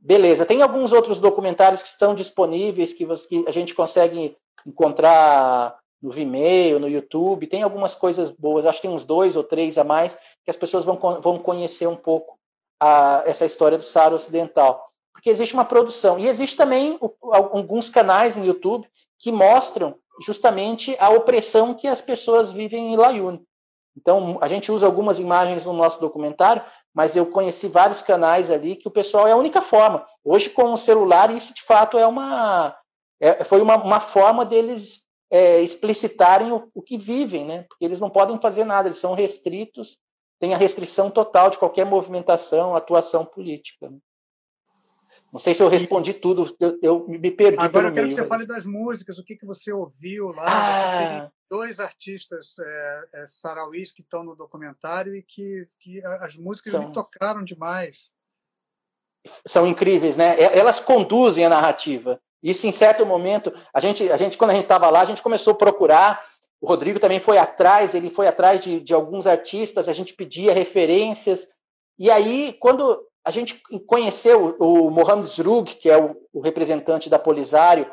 Beleza, 0.00 0.46
tem 0.46 0.62
alguns 0.62 0.92
outros 0.92 1.18
documentários 1.18 1.82
que 1.82 1.88
estão 1.88 2.14
disponíveis, 2.14 2.92
que, 2.92 3.04
você, 3.04 3.26
que 3.28 3.44
a 3.46 3.50
gente 3.50 3.74
consegue 3.74 4.36
encontrar 4.64 5.78
no 6.00 6.10
Vimeo, 6.10 6.78
no 6.78 6.88
YouTube, 6.88 7.46
tem 7.46 7.62
algumas 7.62 7.94
coisas 7.94 8.30
boas, 8.30 8.66
acho 8.66 8.80
que 8.80 8.86
tem 8.86 8.94
uns 8.94 9.04
dois 9.04 9.36
ou 9.36 9.42
três 9.42 9.78
a 9.78 9.84
mais, 9.84 10.16
que 10.44 10.50
as 10.50 10.56
pessoas 10.56 10.84
vão, 10.84 10.98
vão 11.20 11.38
conhecer 11.38 11.86
um 11.86 11.96
pouco 11.96 12.38
a, 12.80 13.22
essa 13.26 13.44
história 13.44 13.78
do 13.78 13.84
Saara 13.84 14.14
Ocidental. 14.14 14.86
Porque 15.12 15.30
existe 15.30 15.54
uma 15.54 15.64
produção. 15.64 16.18
E 16.18 16.28
existe 16.28 16.56
também 16.56 16.98
alguns 17.32 17.88
canais 17.88 18.36
no 18.36 18.44
YouTube 18.44 18.86
que 19.18 19.32
mostram 19.32 19.98
justamente 20.24 20.96
a 20.98 21.10
opressão 21.10 21.74
que 21.74 21.86
as 21.86 22.00
pessoas 22.00 22.52
vivem 22.52 22.92
em 22.92 22.96
Layune. 22.96 23.44
Então, 23.96 24.38
a 24.42 24.48
gente 24.48 24.70
usa 24.70 24.84
algumas 24.84 25.18
imagens 25.18 25.64
no 25.64 25.72
nosso 25.72 26.00
documentário, 26.00 26.62
mas 26.94 27.16
eu 27.16 27.26
conheci 27.26 27.66
vários 27.66 28.02
canais 28.02 28.50
ali 28.50 28.76
que 28.76 28.88
o 28.88 28.90
pessoal 28.90 29.26
é 29.26 29.32
a 29.32 29.36
única 29.36 29.62
forma. 29.62 30.06
Hoje, 30.24 30.50
com 30.50 30.72
o 30.72 30.76
celular, 30.76 31.34
isso 31.34 31.54
de 31.54 31.62
fato 31.62 31.98
é 31.98 32.06
uma. 32.06 32.76
É, 33.18 33.42
foi 33.44 33.62
uma, 33.62 33.76
uma 33.82 34.00
forma 34.00 34.44
deles 34.44 35.02
é, 35.30 35.60
explicitarem 35.62 36.52
o, 36.52 36.70
o, 36.74 36.82
que 36.82 36.98
vivem, 36.98 37.44
né? 37.44 37.64
Porque 37.68 37.84
eles 37.84 37.98
não 37.98 38.10
podem 38.10 38.38
fazer 38.38 38.64
nada, 38.64 38.88
eles 38.88 38.98
são 38.98 39.14
restritos, 39.14 39.98
têm 40.38 40.52
a 40.52 40.58
restrição 40.58 41.10
total 41.10 41.48
de 41.48 41.58
qualquer 41.58 41.86
movimentação, 41.86 42.76
atuação 42.76 43.24
política. 43.24 43.88
Né? 43.88 43.98
Não 45.32 45.40
sei 45.40 45.54
se 45.54 45.62
eu 45.62 45.68
respondi 45.68 46.14
tudo, 46.14 46.56
eu, 46.60 46.78
eu 46.82 47.08
me 47.08 47.30
perdi. 47.30 47.58
Agora 47.58 47.88
eu 47.88 47.92
quero 47.92 48.06
meio, 48.06 48.16
que 48.16 48.22
você 48.22 48.28
fale 48.28 48.46
das 48.46 48.64
músicas, 48.64 49.18
o 49.18 49.24
que, 49.24 49.36
que 49.36 49.44
você 49.44 49.72
ouviu 49.72 50.28
lá. 50.28 50.44
Ah. 50.46 51.20
Você 51.22 51.36
dois 51.48 51.80
artistas 51.80 52.58
é, 52.58 53.04
é, 53.14 53.26
sarauís 53.26 53.92
que 53.92 54.02
estão 54.02 54.24
no 54.24 54.34
documentário 54.34 55.14
e 55.14 55.22
que, 55.22 55.68
que 55.78 56.04
as 56.20 56.36
músicas 56.36 56.72
São... 56.72 56.86
me 56.86 56.92
tocaram 56.92 57.44
demais. 57.44 57.98
São 59.44 59.66
incríveis, 59.66 60.16
né? 60.16 60.36
Elas 60.38 60.78
conduzem 60.78 61.44
a 61.44 61.48
narrativa. 61.48 62.20
Isso, 62.42 62.66
em 62.66 62.72
certo 62.72 63.04
momento, 63.04 63.52
a 63.74 63.80
gente, 63.80 64.08
a 64.10 64.16
gente 64.16 64.38
quando 64.38 64.50
a 64.50 64.54
gente 64.54 64.64
estava 64.64 64.88
lá, 64.88 65.00
a 65.00 65.04
gente 65.04 65.22
começou 65.22 65.52
a 65.52 65.56
procurar. 65.56 66.24
O 66.60 66.66
Rodrigo 66.66 67.00
também 67.00 67.18
foi 67.18 67.38
atrás, 67.38 67.94
ele 67.94 68.08
foi 68.08 68.28
atrás 68.28 68.60
de, 68.60 68.80
de 68.80 68.94
alguns 68.94 69.26
artistas, 69.26 69.88
a 69.88 69.92
gente 69.92 70.14
pedia 70.14 70.54
referências. 70.54 71.48
E 71.98 72.10
aí, 72.10 72.56
quando 72.60 73.02
a 73.26 73.30
gente 73.32 73.60
conheceu 73.88 74.56
o, 74.60 74.88
Mohamed 74.88 75.26
Zrug, 75.26 75.74
que 75.74 75.90
é 75.90 76.00
o, 76.00 76.16
o 76.32 76.40
representante 76.40 77.10
da 77.10 77.18
Polisário, 77.18 77.90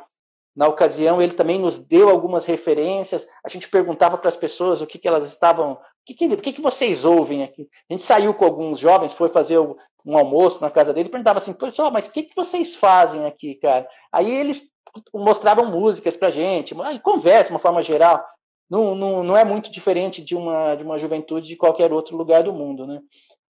na 0.55 0.67
ocasião, 0.67 1.19
ele 1.19 1.33
também 1.33 1.57
nos 1.57 1.79
deu 1.79 2.07
algumas 2.07 2.45
referências. 2.45 3.27
A 3.43 3.49
gente 3.49 3.67
perguntava 3.67 4.15
para 4.15 4.29
as 4.29 4.35
pessoas 4.35 4.79
o 4.79 4.85
que, 4.85 4.99
que 4.99 5.07
elas 5.07 5.27
estavam. 5.27 5.73
O 5.73 5.77
que, 6.05 6.13
que, 6.13 6.25
o 6.27 6.37
que, 6.37 6.53
que 6.53 6.61
vocês 6.61 7.03
ouvem 7.03 7.41
aqui? 7.41 7.67
A 7.89 7.93
gente 7.93 8.03
saiu 8.03 8.31
com 8.35 8.45
alguns 8.45 8.77
jovens, 8.77 9.13
foi 9.13 9.29
fazer 9.29 9.57
um 9.57 10.15
almoço 10.15 10.61
na 10.61 10.69
casa 10.69 10.93
dele, 10.93 11.09
perguntava 11.09 11.39
assim: 11.39 11.53
pessoal, 11.53 11.89
mas 11.89 12.05
o 12.05 12.11
que, 12.11 12.21
que 12.21 12.35
vocês 12.35 12.75
fazem 12.75 13.25
aqui, 13.25 13.55
cara? 13.55 13.89
Aí 14.11 14.29
eles 14.29 14.71
mostravam 15.11 15.65
músicas 15.65 16.15
para 16.15 16.29
gente, 16.29 16.75
e 16.93 16.99
conversa 16.99 17.45
de 17.45 17.53
uma 17.53 17.59
forma 17.59 17.81
geral. 17.81 18.23
Não, 18.69 18.93
não, 18.93 19.23
não 19.23 19.35
é 19.35 19.43
muito 19.43 19.71
diferente 19.71 20.21
de 20.21 20.35
uma, 20.35 20.75
de 20.75 20.83
uma 20.83 20.99
juventude 20.99 21.47
de 21.47 21.55
qualquer 21.55 21.91
outro 21.91 22.15
lugar 22.15 22.43
do 22.43 22.53
mundo, 22.53 22.85
né? 22.85 23.01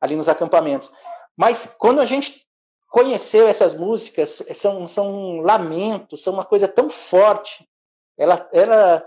ali 0.04 0.18
nos 0.18 0.28
acampamentos. 0.28 0.92
Mas 1.38 1.76
quando 1.80 2.00
a 2.00 2.06
gente 2.06 2.46
conheceu 2.90 3.48
essas 3.48 3.74
músicas, 3.74 4.44
são, 4.54 4.88
são 4.88 5.40
lamentos, 5.42 6.22
são 6.22 6.34
uma 6.34 6.46
coisa 6.46 6.68
tão 6.68 6.90
forte. 6.90 7.68
Ela, 8.16 8.48
ela, 8.54 9.04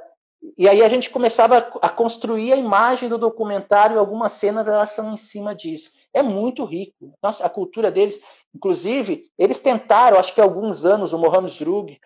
e 0.59 0.69
aí 0.69 0.83
a 0.83 0.89
gente 0.89 1.09
começava 1.09 1.59
a 1.81 1.89
construir 1.89 2.53
a 2.53 2.57
imagem 2.57 3.09
do 3.09 3.17
documentário, 3.17 3.99
algumas 3.99 4.33
cenas 4.33 4.67
elas 4.67 4.91
são 4.91 5.13
em 5.13 5.17
cima 5.17 5.55
disso. 5.55 5.93
É 6.13 6.21
muito 6.21 6.65
rico. 6.65 7.13
Nossa, 7.23 7.47
a 7.47 7.49
cultura 7.49 7.91
deles, 7.91 8.21
inclusive, 8.53 9.31
eles 9.39 9.61
tentaram, 9.61 10.19
acho 10.19 10.35
que 10.35 10.41
há 10.41 10.45
alguns 10.45 10.85
anos, 10.85 11.13
o 11.13 11.19
Mohamed 11.19 11.53
Zrug, 11.53 12.01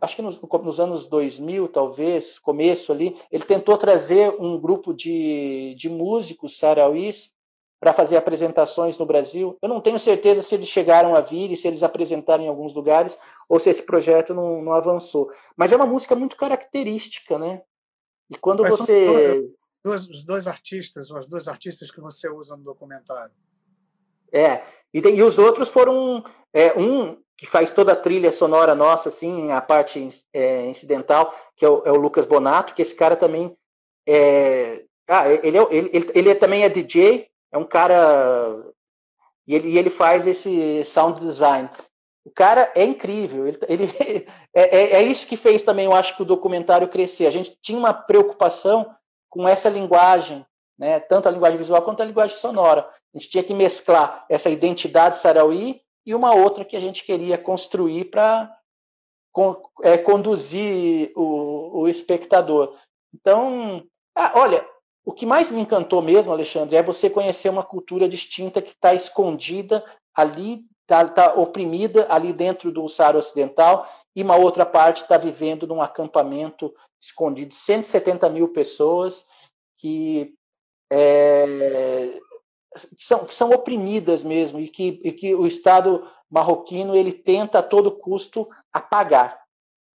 acho 0.00 0.16
que 0.16 0.22
nos, 0.22 0.40
nos, 0.40 0.80
anos 0.80 1.06
2000, 1.06 1.68
talvez, 1.68 2.38
começo 2.38 2.92
ali, 2.92 3.14
ele 3.30 3.44
tentou 3.44 3.76
trazer 3.76 4.34
um 4.40 4.58
grupo 4.58 4.94
de, 4.94 5.74
de 5.76 5.90
músicos 5.90 6.58
sarauís 6.58 7.36
para 7.80 7.92
fazer 7.92 8.16
apresentações 8.16 8.98
no 8.98 9.06
Brasil. 9.06 9.56
Eu 9.62 9.68
não 9.68 9.80
tenho 9.80 9.98
certeza 9.98 10.42
se 10.42 10.54
eles 10.54 10.68
chegaram 10.68 11.14
a 11.14 11.20
vir 11.20 11.52
e 11.52 11.56
se 11.56 11.68
eles 11.68 11.82
apresentaram 11.82 12.44
em 12.44 12.48
alguns 12.48 12.74
lugares 12.74 13.18
ou 13.48 13.58
se 13.60 13.70
esse 13.70 13.82
projeto 13.82 14.34
não, 14.34 14.62
não 14.62 14.72
avançou. 14.72 15.30
Mas 15.56 15.72
é 15.72 15.76
uma 15.76 15.86
música 15.86 16.14
muito 16.14 16.36
característica, 16.36 17.38
né? 17.38 17.62
E 18.28 18.36
quando 18.36 18.62
Mas 18.62 18.72
você. 18.72 19.48
Dois, 19.84 20.06
os 20.08 20.24
dois 20.24 20.46
artistas, 20.48 21.10
os 21.10 21.26
dois 21.26 21.46
artistas 21.46 21.90
que 21.90 22.00
você 22.00 22.28
usa 22.28 22.56
no 22.56 22.64
documentário. 22.64 23.32
É, 24.32 24.62
e, 24.92 24.98
e 24.98 25.22
os 25.22 25.38
outros 25.38 25.68
foram. 25.68 26.24
É, 26.52 26.76
um 26.78 27.16
que 27.36 27.46
faz 27.46 27.72
toda 27.72 27.92
a 27.92 27.96
trilha 27.96 28.32
sonora 28.32 28.74
nossa, 28.74 29.10
assim, 29.10 29.52
a 29.52 29.60
parte 29.60 30.08
é, 30.32 30.66
incidental, 30.66 31.32
que 31.54 31.64
é 31.64 31.68
o, 31.68 31.82
é 31.84 31.92
o, 31.92 31.96
Lucas 31.96 32.26
Bonato, 32.26 32.74
que 32.74 32.82
esse 32.82 32.94
cara 32.94 33.14
também. 33.14 33.56
É, 34.04 34.84
ah, 35.06 35.30
ele, 35.30 35.56
é, 35.56 35.66
ele, 35.70 35.90
ele, 35.92 36.10
ele 36.14 36.34
também 36.34 36.64
é 36.64 36.68
DJ, 36.68 37.30
é 37.52 37.58
um 37.58 37.64
cara. 37.64 38.64
E 39.46 39.54
ele, 39.54 39.68
e 39.70 39.78
ele 39.78 39.90
faz 39.90 40.26
esse 40.26 40.84
sound 40.84 41.20
design. 41.20 41.68
O 42.24 42.30
cara 42.30 42.70
é 42.76 42.84
incrível. 42.84 43.46
Ele, 43.46 43.58
ele 43.68 43.86
é, 44.54 44.76
é, 44.76 44.92
é, 44.96 45.02
isso 45.02 45.26
que 45.26 45.36
fez 45.36 45.62
também, 45.62 45.86
eu 45.86 45.94
acho, 45.94 46.14
que 46.16 46.22
o 46.22 46.26
documentário 46.26 46.88
crescer. 46.88 47.26
A 47.26 47.30
gente 47.30 47.56
tinha 47.62 47.78
uma 47.78 47.94
preocupação 47.94 48.94
com 49.30 49.48
essa 49.48 49.68
linguagem, 49.68 50.44
né? 50.78 51.00
tanto 51.00 51.28
a 51.28 51.30
linguagem 51.30 51.58
visual 51.58 51.82
quanto 51.82 52.02
a 52.02 52.06
linguagem 52.06 52.36
sonora. 52.36 52.88
A 53.14 53.18
gente 53.18 53.30
tinha 53.30 53.42
que 53.42 53.54
mesclar 53.54 54.26
essa 54.28 54.50
identidade 54.50 55.16
sarauí 55.16 55.80
e 56.04 56.14
uma 56.14 56.34
outra 56.34 56.64
que 56.64 56.76
a 56.76 56.80
gente 56.80 57.04
queria 57.04 57.38
construir 57.38 58.06
para 58.06 58.54
é, 59.82 59.96
conduzir 59.96 61.12
o, 61.16 61.80
o 61.80 61.88
espectador. 61.88 62.76
Então, 63.14 63.82
ah, 64.14 64.32
olha, 64.34 64.66
o 65.08 65.12
que 65.14 65.24
mais 65.24 65.50
me 65.50 65.62
encantou 65.62 66.02
mesmo, 66.02 66.30
Alexandre, 66.30 66.76
é 66.76 66.82
você 66.82 67.08
conhecer 67.08 67.48
uma 67.48 67.62
cultura 67.62 68.06
distinta 68.06 68.60
que 68.60 68.72
está 68.72 68.92
escondida 68.92 69.82
ali, 70.14 70.66
está 70.82 71.08
tá 71.08 71.32
oprimida 71.32 72.06
ali 72.10 72.30
dentro 72.30 72.70
do 72.70 72.86
Saara 72.90 73.16
Ocidental, 73.16 73.90
e 74.14 74.22
uma 74.22 74.36
outra 74.36 74.66
parte 74.66 75.00
está 75.00 75.16
vivendo 75.16 75.66
num 75.66 75.80
acampamento 75.80 76.74
escondido. 77.00 77.54
170 77.54 78.28
mil 78.28 78.48
pessoas 78.48 79.26
que, 79.78 80.34
é, 80.92 82.20
que, 82.94 83.02
são, 83.02 83.24
que 83.24 83.34
são 83.34 83.48
oprimidas 83.48 84.22
mesmo, 84.22 84.60
e 84.60 84.68
que, 84.68 85.00
e 85.02 85.10
que 85.10 85.34
o 85.34 85.46
Estado 85.46 86.06
marroquino 86.28 86.94
ele 86.94 87.14
tenta 87.14 87.60
a 87.60 87.62
todo 87.62 87.96
custo 87.96 88.46
apagar. 88.70 89.42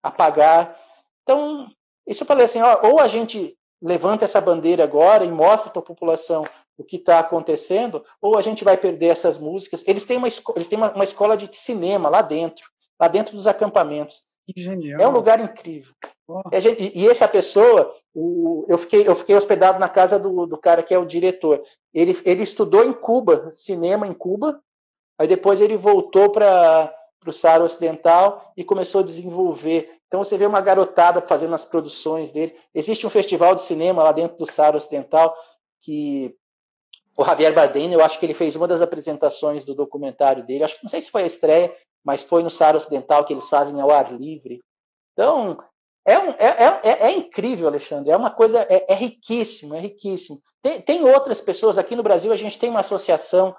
Apagar. 0.02 0.76
Então, 1.22 1.69
isso 2.07 2.23
eu 2.23 2.27
falei 2.27 2.45
assim, 2.45 2.64
ó, 2.64 2.88
ou 2.88 2.99
a 2.99 3.07
gente 3.07 3.56
levanta 3.84 4.24
essa 4.24 4.40
bandeira 4.40 4.84
agora 4.84 5.26
e 5.26 5.32
mostra 5.32 5.70
para 5.70 5.82
a 5.82 5.86
população 5.86 6.46
o 6.78 6.84
que 6.84 6.96
está 6.96 7.20
acontecendo, 7.20 8.04
ou 8.22 8.38
a 8.38 8.42
gente 8.42 8.64
vai 8.64 8.78
perder 8.78 9.08
essas 9.08 9.38
músicas. 9.38 9.84
Eles 9.86 10.06
têm 10.06 10.18
uma, 10.18 10.28
eles 10.56 10.68
têm 10.68 10.78
uma, 10.78 10.92
uma 10.94 11.04
escola 11.04 11.36
de 11.38 11.54
cinema 11.56 12.10
lá 12.10 12.22
dentro, 12.22 12.66
lá 13.00 13.08
dentro 13.08 13.36
dos 13.36 13.46
acampamentos. 13.46 14.24
Que 14.48 14.62
genial. 14.62 15.00
É 15.00 15.08
um 15.08 15.12
lugar 15.12 15.40
incrível. 15.40 15.94
Oh. 16.28 16.42
E, 16.52 17.04
e, 17.04 17.08
essa 17.08 17.28
pessoa, 17.28 17.94
o, 18.14 18.66
eu, 18.68 18.78
fiquei, 18.78 19.08
eu 19.08 19.16
fiquei 19.16 19.36
hospedado 19.36 19.80
na 19.80 19.88
casa 19.88 20.18
do, 20.18 20.46
do 20.46 20.58
cara 20.58 20.82
que 20.82 20.94
é 20.94 20.98
o 20.98 21.06
diretor. 21.06 21.62
Ele, 21.94 22.18
ele 22.26 22.44
estudou 22.44 22.84
em 22.84 22.94
Cuba, 22.94 23.52
cinema 23.52 24.08
em 24.08 24.14
Cuba, 24.14 24.60
aí 25.20 25.28
depois 25.28 25.62
ele 25.62 25.78
voltou 25.78 26.32
para 26.32 26.94
o 27.30 27.34
Saara 27.34 27.64
Ocidental 27.64 28.54
e 28.56 28.64
começou 28.64 29.02
a 29.02 29.04
desenvolver 29.04 29.90
então 30.14 30.24
você 30.24 30.38
vê 30.38 30.45
uma 30.45 30.62
garotada 30.62 31.24
fazendo 31.24 31.56
as 31.56 31.66
produções 31.66 32.32
dele. 32.32 32.56
Existe 32.72 33.08
um 33.08 33.10
festival 33.10 33.56
de 33.56 33.62
cinema 33.62 34.04
lá 34.04 34.12
dentro 34.12 34.38
do 34.38 34.45
Saara 34.45 34.78
Ocidental 34.78 35.36
que 35.82 36.36
o 37.18 37.26
Javier 37.26 37.52
Bardem, 37.52 37.91
eu 37.91 38.04
acho 38.04 38.20
que 38.20 38.26
ele 38.28 38.36
fez 38.36 38.56
uma 38.56 38.68
das 38.68 38.80
apresentações 38.80 39.64
do 39.64 39.74
documentário 39.74 40.45
dele. 40.45 40.64
Acho 40.64 40.76
que 40.76 40.84
não 40.84 40.90
sei 40.90 41.02
se 41.02 41.10
foi 41.10 41.24
a 41.24 41.26
estreia, 41.26 41.76
mas 42.06 42.22
foi 42.22 42.44
no 42.44 42.52
Saara 42.52 42.78
Ocidental 42.78 43.26
que 43.26 43.34
eles 43.34 43.50
fazem 43.50 43.82
ao 43.82 43.90
ar 43.90 44.14
livre. 44.14 44.62
Então 45.14 45.58
é, 46.06 46.20
um, 46.20 46.30
é, 46.34 46.45
é, 46.45 46.80
é, 46.84 47.08
é 47.08 47.12
incrível, 47.14 47.68
Alexandre. 47.68 48.12
É 48.12 48.16
uma 48.16 48.30
coisa 48.30 48.68
é, 48.70 48.86
é 48.88 48.94
riquíssimo, 48.94 49.74
é 49.74 49.80
riquíssimo. 49.80 50.40
Tem, 50.62 50.80
tem 50.80 51.04
outras 51.04 51.41
pessoas 51.41 51.76
aqui 51.76 51.95
no 51.95 52.04
Brasil. 52.04 52.32
A 52.32 52.38
gente 52.38 52.60
tem 52.60 52.70
uma 52.70 52.82
associação 52.82 53.56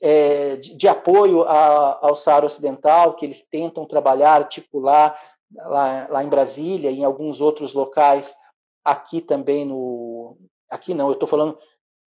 é, 0.00 0.56
de, 0.56 0.76
de, 0.76 0.88
apoio 0.88 1.42
a, 1.42 1.98
ao 2.06 2.16
Saara 2.16 2.46
Ocidental, 2.46 3.14
que 3.14 3.24
eles 3.24 3.42
tentam 3.42 3.86
trabalhar, 3.86 4.34
articular 4.34 5.18
lá, 5.54 6.06
lá 6.08 6.24
em 6.24 6.28
Brasília 6.28 6.90
e 6.90 7.00
em 7.00 7.04
alguns 7.04 7.40
outros 7.40 7.72
locais, 7.72 8.34
aqui 8.84 9.20
também 9.20 9.64
no. 9.64 10.36
Aqui 10.70 10.94
não, 10.94 11.08
eu 11.08 11.12
estou 11.14 11.28
falando. 11.28 11.58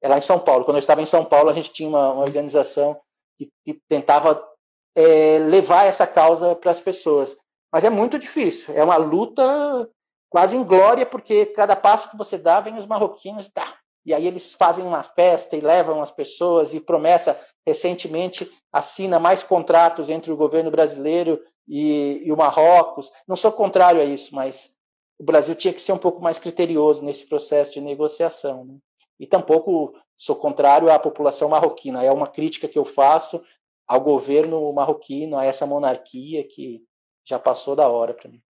É 0.02 0.08
lá 0.08 0.18
em 0.18 0.22
São 0.22 0.38
Paulo. 0.38 0.64
Quando 0.64 0.76
eu 0.76 0.80
estava 0.80 1.02
em 1.02 1.06
São 1.06 1.24
Paulo, 1.24 1.48
a 1.48 1.52
gente 1.52 1.72
tinha 1.72 1.88
uma, 1.88 2.12
uma 2.12 2.22
organização 2.22 3.00
que, 3.38 3.50
que 3.64 3.80
tentava 3.88 4.46
é, 4.94 5.38
levar 5.38 5.84
essa 5.84 6.06
causa 6.06 6.54
para 6.54 6.70
as 6.70 6.80
pessoas. 6.80 7.36
Mas 7.72 7.84
é 7.84 7.90
muito 7.90 8.18
difícil, 8.18 8.74
é 8.74 8.82
uma 8.82 8.96
luta 8.96 9.88
quase 10.30 10.56
inglória, 10.56 11.04
porque 11.04 11.46
cada 11.46 11.76
passo 11.76 12.10
que 12.10 12.16
você 12.16 12.38
dá, 12.38 12.60
vem 12.60 12.76
os 12.76 12.86
marroquinos, 12.86 13.48
tá, 13.48 13.76
e 14.04 14.14
aí 14.14 14.26
eles 14.26 14.54
fazem 14.54 14.84
uma 14.84 15.02
festa 15.02 15.56
e 15.56 15.60
levam 15.60 16.00
as 16.00 16.10
pessoas, 16.10 16.72
e 16.72 16.80
promessa, 16.80 17.38
recentemente, 17.66 18.50
assina 18.72 19.18
mais 19.18 19.42
contratos 19.42 20.08
entre 20.08 20.30
o 20.30 20.36
governo 20.36 20.70
brasileiro 20.70 21.42
e, 21.66 22.22
e 22.24 22.32
o 22.32 22.36
Marrocos. 22.36 23.10
Não 23.26 23.34
sou 23.34 23.50
contrário 23.50 24.00
a 24.00 24.04
isso, 24.04 24.34
mas 24.34 24.76
o 25.18 25.24
Brasil 25.24 25.54
tinha 25.54 25.74
que 25.74 25.80
ser 25.80 25.92
um 25.92 25.98
pouco 25.98 26.22
mais 26.22 26.38
criterioso 26.38 27.04
nesse 27.04 27.26
processo 27.26 27.72
de 27.72 27.80
negociação. 27.80 28.64
Né? 28.64 28.76
E 29.18 29.26
tampouco 29.26 29.94
sou 30.16 30.36
contrário 30.36 30.90
à 30.90 30.98
população 30.98 31.48
marroquina. 31.48 32.04
É 32.04 32.12
uma 32.12 32.28
crítica 32.28 32.68
que 32.68 32.78
eu 32.78 32.84
faço 32.84 33.42
ao 33.86 34.00
governo 34.00 34.72
marroquino, 34.72 35.36
a 35.36 35.44
essa 35.44 35.66
monarquia 35.66 36.46
que 36.46 36.82
já 37.24 37.38
passou 37.38 37.74
da 37.74 37.88
hora 37.88 38.14
para 38.14 38.30
mim. 38.30 38.42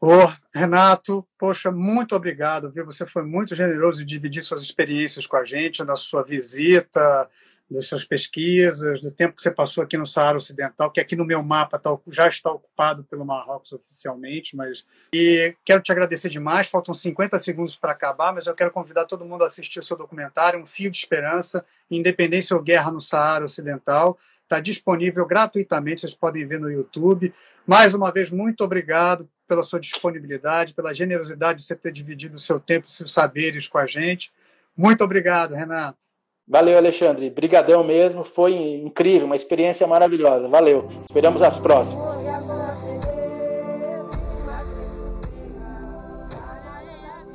Ô, 0.00 0.32
Renato, 0.54 1.26
poxa, 1.36 1.72
muito 1.72 2.14
obrigado, 2.14 2.70
viu? 2.70 2.86
Você 2.86 3.04
foi 3.04 3.24
muito 3.24 3.56
generoso 3.56 3.98
de 3.98 4.04
dividir 4.04 4.44
suas 4.44 4.62
experiências 4.62 5.26
com 5.26 5.36
a 5.36 5.44
gente, 5.44 5.84
da 5.84 5.96
sua 5.96 6.22
visita, 6.22 7.28
das 7.68 7.86
suas 7.86 8.04
pesquisas, 8.04 9.00
do 9.00 9.10
tempo 9.10 9.34
que 9.34 9.42
você 9.42 9.50
passou 9.50 9.82
aqui 9.82 9.98
no 9.98 10.06
Saara 10.06 10.36
Ocidental, 10.36 10.92
que 10.92 11.00
aqui 11.00 11.16
no 11.16 11.24
meu 11.24 11.42
mapa 11.42 11.80
tá, 11.80 11.90
já 12.06 12.28
está 12.28 12.52
ocupado 12.52 13.02
pelo 13.10 13.26
Marrocos 13.26 13.72
oficialmente, 13.72 14.54
mas 14.54 14.86
e 15.12 15.52
quero 15.64 15.82
te 15.82 15.90
agradecer 15.90 16.30
demais. 16.30 16.68
Faltam 16.68 16.94
50 16.94 17.36
segundos 17.36 17.76
para 17.76 17.90
acabar, 17.90 18.32
mas 18.32 18.46
eu 18.46 18.54
quero 18.54 18.70
convidar 18.70 19.04
todo 19.04 19.24
mundo 19.24 19.42
a 19.42 19.48
assistir 19.48 19.80
o 19.80 19.82
seu 19.82 19.96
documentário, 19.96 20.60
Um 20.60 20.66
Fio 20.66 20.92
de 20.92 20.96
Esperança, 20.96 21.64
Independência 21.90 22.56
ou 22.56 22.62
Guerra 22.62 22.92
no 22.92 23.00
Saara 23.00 23.44
Ocidental. 23.44 24.16
Está 24.44 24.60
disponível 24.60 25.26
gratuitamente, 25.26 26.02
vocês 26.02 26.14
podem 26.14 26.46
ver 26.46 26.60
no 26.60 26.70
YouTube. 26.70 27.34
Mais 27.66 27.94
uma 27.94 28.12
vez, 28.12 28.30
muito 28.30 28.62
obrigado 28.62 29.28
pela 29.48 29.62
sua 29.62 29.80
disponibilidade, 29.80 30.74
pela 30.74 30.94
generosidade 30.94 31.60
de 31.60 31.66
você 31.66 31.74
ter 31.74 31.90
dividido 31.90 32.36
o 32.36 32.40
seu 32.40 32.60
tempo 32.60 32.86
e 32.86 32.92
seus 32.92 33.12
saberes 33.12 33.66
com 33.66 33.78
a 33.78 33.86
gente. 33.86 34.30
Muito 34.76 35.02
obrigado, 35.02 35.54
Renato. 35.54 35.98
Valeu, 36.46 36.78
Alexandre. 36.78 37.28
Brigadão 37.28 37.82
mesmo. 37.82 38.24
Foi 38.24 38.54
incrível, 38.54 39.26
uma 39.26 39.36
experiência 39.36 39.86
maravilhosa. 39.86 40.48
Valeu. 40.48 40.88
Esperamos 41.04 41.42
as 41.42 41.58
próximas. 41.58 42.16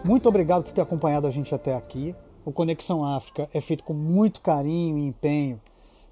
Muito 0.05 0.27
obrigado 0.27 0.63
por 0.63 0.71
ter 0.71 0.81
acompanhado 0.81 1.27
a 1.27 1.31
gente 1.31 1.53
até 1.53 1.75
aqui. 1.75 2.15
O 2.43 2.51
Conexão 2.51 3.05
África 3.05 3.49
é 3.53 3.61
feito 3.61 3.83
com 3.83 3.93
muito 3.93 4.41
carinho 4.41 4.97
e 4.97 5.07
empenho 5.07 5.61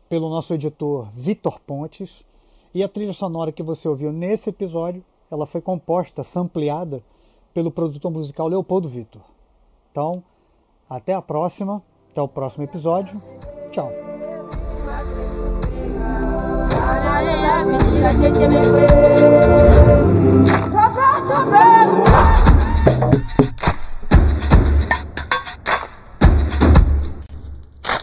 pelo 0.08 0.30
nosso 0.30 0.54
editor 0.54 1.10
Vitor 1.14 1.60
Pontes. 1.60 2.24
E 2.74 2.84
a 2.84 2.88
trilha 2.88 3.12
sonora 3.12 3.52
que 3.52 3.62
você 3.62 3.88
ouviu 3.88 4.14
nesse 4.14 4.50
episódio, 4.50 5.04
ela 5.32 5.46
foi 5.46 5.62
composta, 5.62 6.24
sampleada 6.24 7.04
pelo 7.54 7.72
produtor 7.72 8.12
musical 8.12 8.48
Leopoldo 8.48 8.88
Vitor. 8.88 9.22
Então, 9.92 10.24
até 10.90 11.14
a 11.14 11.22
próxima, 11.22 11.82
até 12.12 12.22
o 12.22 12.28
próximo 12.28 12.64
episódio. 12.64 13.22
Tchau. 13.72 13.92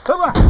Come 0.04 0.22
on. 0.22 0.47